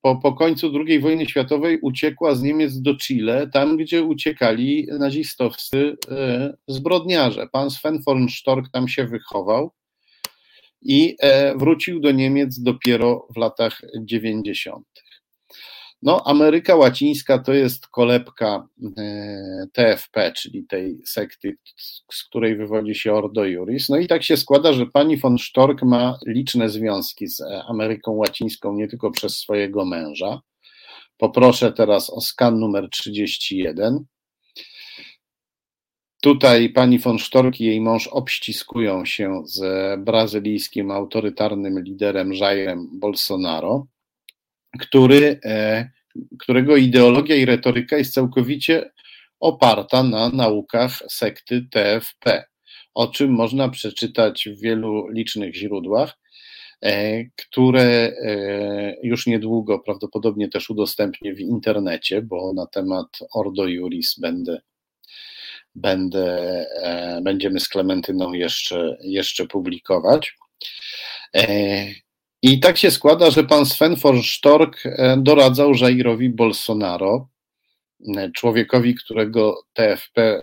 po, 0.08 0.16
po 0.16 0.34
końcu 0.34 0.72
II 0.88 1.00
wojny 1.00 1.26
światowej 1.26 1.80
uciekła 1.82 2.36
z 2.36 2.42
Niemiec 2.42 2.82
do 2.82 2.98
Chile, 2.98 3.50
tam 3.54 3.78
gdzie 3.78 4.04
uciekali 4.04 4.88
nazistowscy 5.00 5.98
e, 6.12 6.54
zbrodniarze. 6.68 7.48
Pan 7.52 7.72
Sven 7.72 8.02
von 8.06 8.30
Stork 8.30 8.72
tam 8.72 8.88
się 8.88 9.08
wychował 9.08 9.72
i 10.82 11.16
e, 11.22 11.58
wrócił 11.58 12.00
do 12.00 12.12
Niemiec 12.12 12.60
dopiero 12.60 13.28
w 13.36 13.38
latach 13.38 13.82
90. 14.02 14.86
No, 16.02 16.22
Ameryka 16.26 16.76
Łacińska 16.76 17.40
to 17.40 17.54
jest 17.54 17.88
kolebka 17.88 18.68
e, 18.98 19.68
TFP, 19.74 20.32
czyli 20.32 20.66
tej 20.68 21.02
sekty, 21.06 21.58
z 22.12 22.24
której 22.24 22.58
wywodzi 22.58 22.96
się 22.96 23.14
Ordo 23.14 23.46
Juris. 23.46 23.90
No 23.90 23.98
i 23.98 24.08
tak 24.08 24.24
się 24.24 24.38
składa, 24.38 24.74
że 24.74 24.86
pani 24.86 25.18
von 25.18 25.38
Stork 25.38 25.84
ma 25.84 26.20
liczne 26.28 26.70
związki 26.70 27.28
z 27.28 27.42
Ameryką 27.68 28.12
Łacińską, 28.12 28.74
nie 28.74 28.88
tylko 28.88 29.12
przez 29.12 29.38
swojego 29.38 29.86
męża. 29.86 30.42
Poproszę 31.18 31.72
teraz 31.72 32.10
o 32.10 32.22
skan 32.22 32.60
numer 32.60 32.90
31. 32.90 34.06
Tutaj 36.22 36.70
pani 36.70 37.00
von 37.00 37.20
Stork 37.20 37.60
i 37.60 37.66
jej 37.66 37.82
mąż 37.82 38.08
obściskują 38.08 39.06
się 39.06 39.44
z 39.46 39.60
brazylijskim 40.02 40.92
autorytarnym 40.92 41.84
liderem 41.84 42.34
Jairem 42.34 42.90
Bolsonaro 43.00 43.88
który, 44.78 45.40
e, 45.46 45.90
którego 46.40 46.78
ideologia 46.78 47.36
i 47.36 47.46
retoryka 47.46 47.98
jest 47.98 48.14
całkowicie 48.14 48.92
oparta 49.40 50.04
na 50.04 50.30
naukach 50.30 51.04
sekty 51.10 51.68
TFP, 51.72 52.44
o 52.94 53.08
czym 53.08 53.32
można 53.32 53.70
przeczytać 53.70 54.50
w 54.50 54.62
wielu 54.62 55.08
licznych 55.08 55.56
źródłach, 55.56 56.18
e, 56.84 57.24
które 57.26 57.84
e, 57.84 58.96
już 59.04 59.28
niedługo 59.28 59.80
prawdopodobnie 59.80 60.50
też 60.50 60.70
udostępnię 60.70 61.34
w 61.34 61.40
internecie, 61.40 62.22
bo 62.22 62.54
na 62.54 62.68
temat 62.68 63.08
Ordo 63.34 63.68
Juris 63.68 64.20
będę, 64.20 64.62
będę 65.76 66.66
będziemy 67.22 67.60
z 67.60 67.68
Klementyną 67.68 68.34
jeszcze, 68.34 68.98
jeszcze 69.02 69.48
publikować. 69.48 70.36
I 72.42 72.60
tak 72.60 72.78
się 72.78 72.92
składa, 72.92 73.32
że 73.32 73.44
pan 73.44 73.66
Sven 73.66 73.96
von 73.96 74.22
e, 74.86 75.18
doradzał 75.18 75.74
Jairowi 75.74 76.30
Bolsonaro, 76.30 77.30
e, 78.18 78.32
człowiekowi, 78.32 78.96
którego 78.96 79.64
TFP 79.74 80.22
e, 80.22 80.42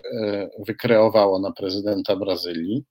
wykreowało 0.67 1.39
na 1.39 1.51
prezydenta 1.51 2.15
Brazylii, 2.15 2.83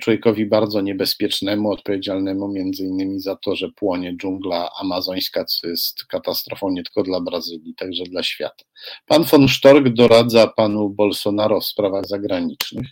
człowiekowi 0.00 0.46
bardzo 0.46 0.80
niebezpiecznemu, 0.80 1.70
odpowiedzialnemu 1.70 2.48
między 2.48 2.84
innymi 2.84 3.20
za 3.20 3.36
to, 3.36 3.56
że 3.56 3.68
płonie 3.76 4.16
dżungla 4.16 4.70
amazońska, 4.80 5.44
co 5.44 5.68
jest 5.68 6.04
katastrofą 6.04 6.70
nie 6.70 6.82
tylko 6.82 7.02
dla 7.02 7.20
Brazylii, 7.20 7.74
także 7.74 8.04
dla 8.04 8.22
świata. 8.22 8.64
Pan 9.06 9.24
von 9.24 9.48
Stork 9.48 9.88
doradza 9.88 10.46
panu 10.46 10.90
Bolsonaro 10.90 11.60
w 11.60 11.66
sprawach 11.66 12.06
zagranicznych. 12.06 12.86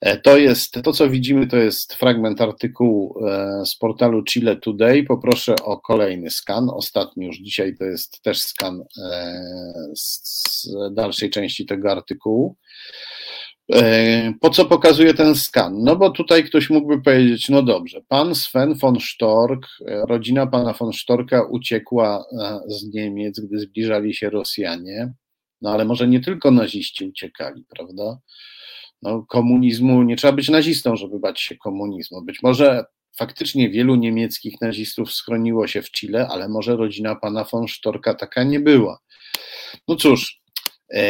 E, 0.00 0.16
to 0.16 0.38
jest, 0.38 0.72
to 0.82 0.92
co 0.92 1.10
widzimy, 1.10 1.46
to 1.46 1.56
jest 1.56 1.94
fragment 1.94 2.40
artykułu 2.40 3.26
e, 3.26 3.62
z 3.66 3.76
portalu 3.76 4.24
Chile 4.24 4.56
Today. 4.56 5.04
Poproszę 5.04 5.54
o 5.64 5.80
kolejny 5.80 6.30
skan. 6.30 6.70
Ostatni 6.70 7.26
już 7.26 7.36
dzisiaj 7.36 7.76
to 7.76 7.84
jest 7.84 8.22
też 8.22 8.40
skan 8.40 8.84
e, 9.02 9.42
z 9.94 10.68
dalszej 10.92 11.30
części 11.30 11.66
tego 11.66 11.90
artykułu. 11.90 12.56
Po 14.40 14.50
co 14.50 14.64
pokazuje 14.64 15.14
ten 15.14 15.36
skan? 15.36 15.82
No 15.84 15.96
bo 15.96 16.10
tutaj 16.10 16.44
ktoś 16.44 16.70
mógłby 16.70 17.02
powiedzieć, 17.02 17.48
no 17.48 17.62
dobrze, 17.62 18.00
pan 18.08 18.34
Sven 18.34 18.74
von 18.74 19.00
Stork, 19.00 19.66
rodzina 20.08 20.46
pana 20.46 20.72
von 20.72 20.92
Storka 20.92 21.42
uciekła 21.42 22.24
z 22.66 22.94
Niemiec, 22.94 23.40
gdy 23.40 23.58
zbliżali 23.58 24.14
się 24.14 24.30
Rosjanie, 24.30 25.12
no 25.62 25.70
ale 25.70 25.84
może 25.84 26.08
nie 26.08 26.20
tylko 26.20 26.50
naziści 26.50 27.04
uciekali, 27.04 27.64
prawda? 27.76 28.18
No, 29.02 29.22
komunizmu, 29.22 30.02
nie 30.02 30.16
trzeba 30.16 30.32
być 30.32 30.48
nazistą, 30.48 30.96
żeby 30.96 31.18
bać 31.18 31.40
się 31.40 31.56
komunizmu. 31.56 32.22
Być 32.22 32.42
może 32.42 32.84
faktycznie 33.18 33.70
wielu 33.70 33.94
niemieckich 33.94 34.60
nazistów 34.60 35.12
schroniło 35.12 35.66
się 35.66 35.82
w 35.82 35.90
Chile, 35.90 36.28
ale 36.30 36.48
może 36.48 36.76
rodzina 36.76 37.16
pana 37.16 37.44
von 37.44 37.68
Storka 37.68 38.14
taka 38.14 38.42
nie 38.42 38.60
była. 38.60 38.98
No 39.88 39.96
cóż, 39.96 40.40
e, 40.94 41.02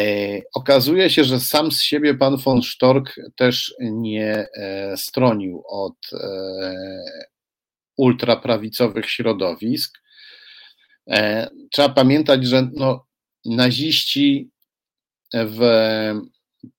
okazuje 0.54 1.10
się, 1.10 1.24
że 1.24 1.40
sam 1.40 1.72
z 1.72 1.82
siebie 1.82 2.14
pan 2.14 2.36
von 2.36 2.62
Stork 2.62 3.14
też 3.36 3.74
nie 3.80 4.46
e, 4.56 4.96
stronił 4.96 5.62
od 5.68 5.96
e, 6.12 6.74
ultraprawicowych 7.96 9.10
środowisk. 9.10 9.98
E, 11.10 11.48
trzeba 11.72 11.88
pamiętać, 11.88 12.46
że 12.46 12.68
no, 12.74 13.06
naziści 13.44 14.50
w 15.34 15.60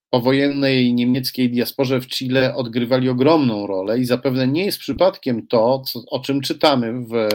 powojennej 0.10 0.94
niemieckiej 0.94 1.52
diasporze 1.52 2.02
w 2.02 2.07
Chile 2.07 2.56
odgrywali 2.56 3.10
ogromną 3.10 3.68
rolę 3.68 3.99
i 3.99 4.06
zapewne 4.06 4.48
nie 4.48 4.65
jest 4.65 4.80
przypadkiem 4.80 5.48
to, 5.48 5.81
co, 5.81 5.99
o 6.11 6.19
czym 6.19 6.41
czytamy 6.41 6.94
w 6.94 7.27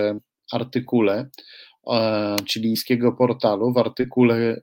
artykule 0.53 1.29
e, 1.87 2.37
chilijskiego 2.47 3.13
portalu, 3.13 3.73
w 3.73 3.79
artykule, 3.79 4.61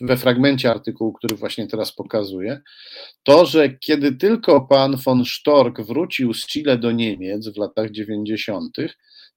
we 0.00 0.16
fragmencie 0.16 0.70
artykułu, 0.70 1.12
który 1.12 1.36
właśnie 1.36 1.66
teraz 1.66 1.92
pokazuję, 1.92 2.60
to, 3.22 3.46
że 3.46 3.68
kiedy 3.68 4.12
tylko 4.12 4.60
pan 4.60 4.96
von 4.96 5.24
Stork 5.24 5.80
wrócił 5.80 6.34
z 6.34 6.46
Chile 6.46 6.78
do 6.78 6.92
Niemiec 6.92 7.48
w 7.48 7.56
latach 7.56 7.90
90., 7.90 8.76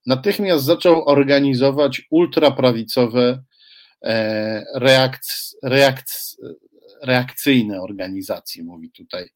natychmiast 0.06 0.64
zaczął 0.64 1.10
organizować 1.10 2.02
ultraprawicowe 2.12 3.44
e, 4.04 4.64
reakc, 4.76 5.56
reakc, 5.64 6.38
reakcyjne 7.04 7.82
organizacje, 7.82 8.64
mówi 8.64 8.92
tutaj 8.92 9.30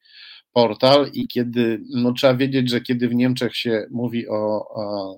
portal. 0.53 1.10
I 1.14 1.27
kiedy, 1.27 1.81
no 1.89 2.14
trzeba 2.14 2.34
wiedzieć, 2.34 2.69
że 2.69 2.81
kiedy 2.81 3.10
w 3.10 3.15
Niemczech 3.15 3.56
się 3.56 3.88
mówi 3.91 4.30
o, 4.30 4.69
o 4.69 5.15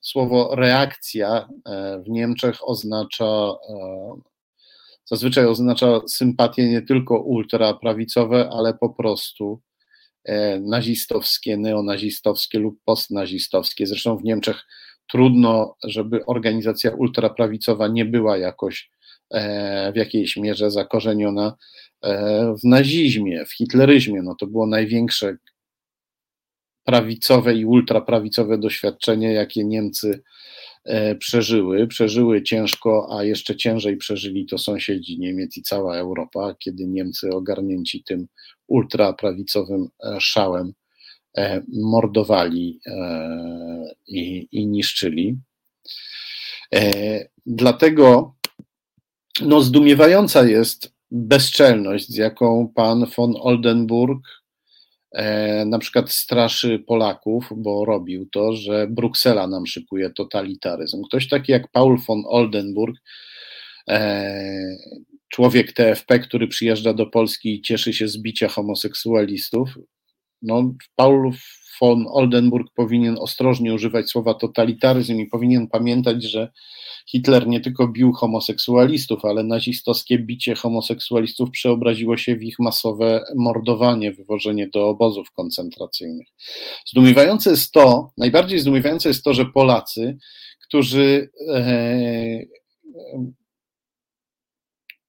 słowo 0.00 0.54
reakcja, 0.54 1.48
e, 1.66 2.02
w 2.06 2.08
Niemczech 2.08 2.68
oznacza 2.68 3.54
e, 3.70 4.30
zazwyczaj 5.04 5.46
oznacza 5.46 6.00
sympatie 6.08 6.68
nie 6.68 6.82
tylko 6.82 7.20
ultraprawicowe, 7.20 8.48
ale 8.52 8.74
po 8.74 8.90
prostu 8.90 9.60
e, 10.24 10.60
nazistowskie, 10.60 11.56
neonazistowskie 11.56 12.58
lub 12.58 12.80
postnazistowskie. 12.84 13.86
Zresztą 13.86 14.16
w 14.16 14.24
Niemczech 14.24 14.66
trudno, 15.10 15.76
żeby 15.84 16.26
organizacja 16.26 16.90
ultraprawicowa 16.90 17.88
nie 17.88 18.04
była 18.04 18.38
jakoś 18.38 18.90
w 19.92 19.96
jakiejś 19.96 20.36
mierze 20.36 20.70
zakorzeniona 20.70 21.56
e, 22.02 22.54
w 22.62 22.64
nazizmie, 22.64 23.44
w 23.46 23.52
hitleryzmie. 23.52 24.22
No 24.22 24.34
to 24.34 24.46
było 24.46 24.66
największe 24.66 25.36
prawicowe 26.84 27.54
i 27.54 27.64
ultraprawicowe 27.64 28.58
doświadczenie, 28.58 29.32
jakie 29.32 29.64
Niemcy 29.64 30.22
E, 30.84 31.14
przeżyły. 31.14 31.86
Przeżyły 31.86 32.42
ciężko, 32.42 33.18
a 33.18 33.24
jeszcze 33.24 33.56
ciężej 33.56 33.96
przeżyli 33.96 34.46
to 34.46 34.58
sąsiedzi 34.58 35.18
Niemiec 35.18 35.56
i 35.56 35.62
cała 35.62 35.96
Europa, 35.96 36.54
kiedy 36.58 36.86
Niemcy 36.86 37.30
ogarnięci 37.30 38.04
tym 38.04 38.26
ultraprawicowym 38.66 39.88
e, 40.04 40.16
szałem 40.20 40.72
e, 41.36 41.62
mordowali 41.72 42.80
i, 44.06 44.48
i 44.52 44.66
niszczyli. 44.66 45.38
Dlatego 47.46 48.34
no, 49.40 49.60
zdumiewająca 49.62 50.44
jest 50.44 50.92
bezczelność, 51.10 52.08
z 52.08 52.16
jaką 52.16 52.72
pan 52.74 53.06
von 53.16 53.34
Oldenburg 53.40 54.20
E, 55.12 55.64
na 55.64 55.78
przykład 55.78 56.10
straszy 56.10 56.78
Polaków, 56.78 57.48
bo 57.56 57.84
robił 57.84 58.26
to, 58.26 58.52
że 58.52 58.86
Bruksela 58.90 59.46
nam 59.46 59.66
szykuje 59.66 60.10
totalitaryzm. 60.10 61.02
Ktoś 61.02 61.28
taki 61.28 61.52
jak 61.52 61.68
Paul 61.68 61.98
von 62.08 62.22
Oldenburg, 62.26 62.96
e, 63.88 64.76
człowiek 65.28 65.72
TFP, 65.72 66.18
który 66.18 66.48
przyjeżdża 66.48 66.94
do 66.94 67.06
Polski 67.06 67.54
i 67.54 67.62
cieszy 67.62 67.92
się 67.92 68.08
z 68.08 68.22
bicia 68.22 68.48
homoseksualistów, 68.48 69.68
no, 70.42 70.74
Paul 70.96 71.32
von 71.80 72.06
Oldenburg 72.10 72.72
powinien 72.74 73.16
ostrożnie 73.18 73.74
używać 73.74 74.10
słowa 74.10 74.34
totalitaryzm 74.34 75.18
i 75.18 75.26
powinien 75.26 75.68
pamiętać, 75.68 76.22
że 76.22 76.52
Hitler 77.06 77.46
nie 77.46 77.60
tylko 77.60 77.88
bił 77.88 78.12
homoseksualistów, 78.12 79.24
ale 79.24 79.44
nazistowskie 79.44 80.18
bicie 80.18 80.54
homoseksualistów 80.54 81.50
przeobraziło 81.50 82.16
się 82.16 82.36
w 82.36 82.42
ich 82.42 82.58
masowe 82.58 83.24
mordowanie, 83.36 84.12
wywożenie 84.12 84.68
do 84.68 84.88
obozów 84.88 85.30
koncentracyjnych. 85.30 86.26
Zdumiewające 86.86 87.50
jest 87.50 87.72
to, 87.72 88.12
najbardziej 88.16 88.58
zdumiewające 88.58 89.08
jest 89.08 89.24
to, 89.24 89.34
że 89.34 89.46
Polacy, 89.46 90.18
którzy 90.60 91.30
e, 91.48 92.40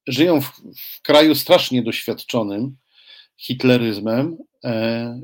żyją 0.08 0.42
w, 0.42 0.52
w, 0.78 1.02
kraju 1.02 1.36
strasznie 1.36 1.84
doświadczonym 1.84 2.78
hitleryzmem, 3.38 4.38
e, 4.64 5.22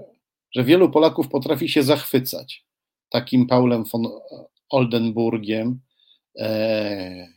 że 0.57 0.63
wielu 0.63 0.89
Polaków 0.89 1.27
potrafi 1.27 1.69
się 1.69 1.83
zachwycać 1.83 2.65
takim 3.09 3.47
Paulem 3.47 3.83
von 3.83 4.07
Oldenburgiem, 4.69 5.79
e, 6.37 7.27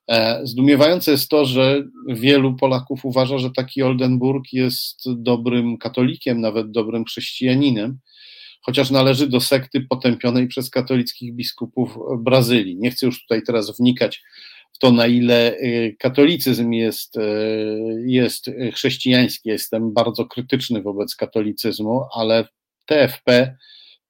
E, 0.09 0.41
zdumiewające 0.47 1.11
jest 1.11 1.29
to, 1.29 1.45
że 1.45 1.83
wielu 2.09 2.57
Polaków 2.57 3.05
uważa, 3.05 3.39
że 3.39 3.51
taki 3.51 3.83
Oldenburg 3.83 4.53
jest 4.53 5.13
dobrym 5.13 5.79
katolikiem, 5.79 6.41
nawet 6.41 6.71
dobrym 6.71 7.05
chrześcijaninem, 7.05 7.99
chociaż 8.63 8.91
należy 8.91 9.27
do 9.27 9.41
sekty 9.41 9.81
potępionej 9.81 10.49
przez 10.49 10.71
katolickich 10.71 11.35
biskupów 11.35 11.99
Brazylii. 12.19 12.77
Nie 12.77 12.91
chcę 12.91 13.07
już 13.07 13.23
tutaj 13.23 13.43
teraz 13.43 13.77
wnikać 13.77 14.23
w 14.73 14.79
to, 14.79 14.93
na 14.93 15.07
ile 15.07 15.57
e, 15.57 15.93
katolicyzm 15.93 16.73
jest, 16.73 17.17
e, 17.17 17.23
jest 18.07 18.51
chrześcijański. 18.75 19.49
Jestem 19.49 19.93
bardzo 19.93 20.27
krytyczny 20.27 20.83
wobec 20.83 21.17
katolicyzmu, 21.17 22.05
ale 22.15 22.49
TFP 22.87 23.57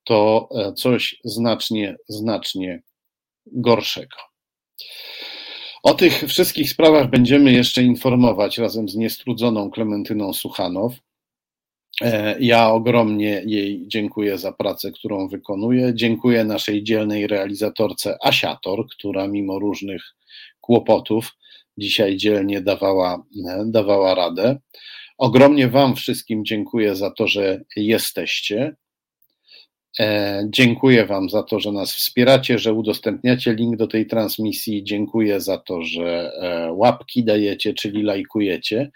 to 0.08 0.48
coś 0.76 1.20
znacznie, 1.24 1.96
znacznie 2.08 2.82
gorszego. 3.46 4.16
O 5.82 5.94
tych 5.94 6.24
wszystkich 6.28 6.70
sprawach 6.70 7.10
będziemy 7.10 7.52
jeszcze 7.52 7.82
informować 7.82 8.58
razem 8.58 8.88
z 8.88 8.96
niestrudzoną 8.96 9.70
Klementyną 9.70 10.32
Suchanow. 10.32 10.92
E, 12.00 12.36
ja 12.40 12.70
ogromnie 12.70 13.42
jej 13.46 13.84
dziękuję 13.88 14.38
za 14.38 14.52
pracę, 14.52 14.92
którą 14.92 15.28
wykonuje. 15.28 15.92
Dziękuję 15.94 16.44
naszej 16.44 16.84
dzielnej 16.84 17.26
realizatorce 17.26 18.16
Asiator, 18.22 18.86
która 18.88 19.28
mimo 19.28 19.58
różnych 19.58 20.02
kłopotów 20.60 21.36
dzisiaj 21.78 22.16
dzielnie 22.16 22.60
dawała, 22.60 23.22
e, 23.48 23.64
dawała 23.66 24.14
radę. 24.14 24.58
Ogromnie 25.18 25.68
Wam 25.68 25.96
wszystkim 25.96 26.44
dziękuję 26.44 26.96
za 26.96 27.10
to, 27.10 27.28
że 27.28 27.60
jesteście. 27.76 28.76
E, 30.00 30.42
dziękuję 30.50 31.06
Wam 31.06 31.30
za 31.30 31.42
to, 31.42 31.60
że 31.60 31.72
nas 31.72 31.94
wspieracie, 31.94 32.58
że 32.58 32.72
udostępniacie 32.72 33.54
link 33.54 33.76
do 33.76 33.86
tej 33.86 34.06
transmisji. 34.06 34.84
Dziękuję 34.84 35.40
za 35.40 35.58
to, 35.58 35.82
że 35.82 36.32
e, 36.42 36.72
łapki 36.72 37.24
dajecie, 37.24 37.74
czyli 37.74 38.02
lajkujecie. 38.02 38.90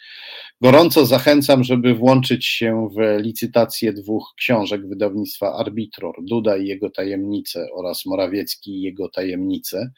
Gorąco 0.61 1.07
zachęcam, 1.07 1.65
żeby 1.65 1.95
włączyć 1.95 2.47
się 2.47 2.89
w 2.97 3.23
licytację 3.23 3.93
dwóch 3.93 4.35
książek 4.37 4.89
wydawnictwa 4.89 5.55
Arbitror, 5.55 6.15
Duda 6.23 6.57
i 6.57 6.67
jego 6.67 6.91
tajemnice 6.91 7.67
oraz 7.75 8.07
Morawiecki 8.07 8.71
i 8.71 8.83
jego 8.83 9.09
tajemnice. 9.09 9.91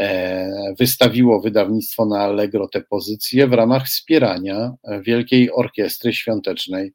E, 0.00 0.74
wystawiło 0.78 1.40
wydawnictwo 1.40 2.06
na 2.06 2.18
Allegro 2.18 2.68
te 2.68 2.80
pozycje 2.80 3.46
w 3.46 3.52
ramach 3.52 3.86
wspierania 3.86 4.72
Wielkiej 5.02 5.52
Orkiestry 5.52 6.12
Świątecznej 6.12 6.92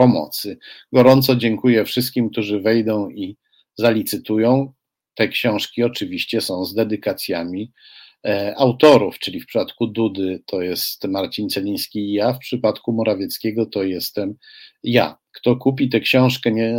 pomocy. 0.00 0.58
Gorąco 0.92 1.36
dziękuję 1.36 1.84
wszystkim, 1.84 2.30
którzy 2.30 2.60
wejdą 2.60 3.10
i 3.10 3.36
zalicytują. 3.78 4.72
Te 5.14 5.28
książki 5.28 5.82
oczywiście 5.82 6.40
są 6.40 6.64
z 6.64 6.74
dedykacjami 6.74 7.72
e, 8.26 8.54
autorów, 8.56 9.18
czyli 9.18 9.40
w 9.40 9.46
przypadku 9.46 9.86
Dudy 9.86 10.42
to 10.46 10.62
jest 10.62 11.04
Marcin 11.04 11.48
Celiński 11.48 11.98
i 11.98 12.12
ja, 12.12 12.32
w 12.32 12.38
przypadku 12.38 12.92
Morawieckiego 12.92 13.66
to 13.66 13.82
jestem 13.82 14.34
ja. 14.82 15.18
Kto 15.32 15.56
kupi 15.56 15.88
tę 15.88 16.00
książkę, 16.00 16.52
nie, 16.52 16.74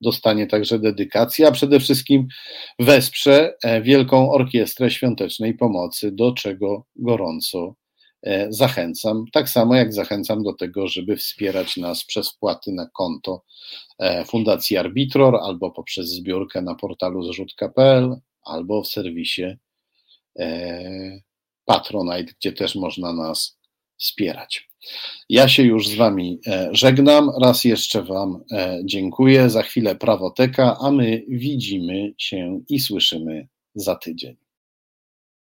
dostanie 0.00 0.46
także 0.46 0.78
dedykację, 0.78 1.46
a 1.46 1.52
przede 1.52 1.80
wszystkim 1.80 2.26
wesprze 2.78 3.54
e, 3.62 3.82
Wielką 3.82 4.30
Orkiestrę 4.32 4.90
Świątecznej 4.90 5.54
Pomocy, 5.54 6.12
do 6.12 6.32
czego 6.32 6.86
gorąco 6.96 7.74
zachęcam. 8.48 9.24
Tak 9.32 9.48
samo 9.48 9.74
jak 9.74 9.92
zachęcam 9.92 10.42
do 10.42 10.52
tego, 10.52 10.88
żeby 10.88 11.16
wspierać 11.16 11.76
nas 11.76 12.04
przez 12.04 12.30
wpłaty 12.30 12.72
na 12.72 12.86
konto 12.86 13.44
e, 13.98 14.24
Fundacji 14.24 14.76
Arbitror 14.76 15.36
albo 15.42 15.70
poprzez 15.70 16.08
zbiórkę 16.08 16.62
na 16.62 16.74
portalu 16.74 17.22
zrzutka.pl 17.22 18.16
albo 18.44 18.82
w 18.82 18.88
serwisie 18.88 19.56
Patronite, 21.64 22.32
gdzie 22.38 22.52
też 22.52 22.74
można 22.74 23.12
nas 23.12 23.58
wspierać. 23.98 24.68
Ja 25.28 25.48
się 25.48 25.62
już 25.62 25.88
z 25.88 25.94
Wami 25.94 26.40
e, 26.46 26.68
żegnam. 26.72 27.30
Raz 27.42 27.64
jeszcze 27.64 28.02
Wam 28.02 28.44
e, 28.52 28.80
dziękuję. 28.84 29.50
Za 29.50 29.62
chwilę 29.62 29.96
prawoteka, 29.96 30.76
a 30.80 30.90
my 30.90 31.22
widzimy 31.28 32.14
się 32.18 32.60
i 32.68 32.80
słyszymy 32.80 33.48
za 33.74 33.96
tydzień. 33.96 34.47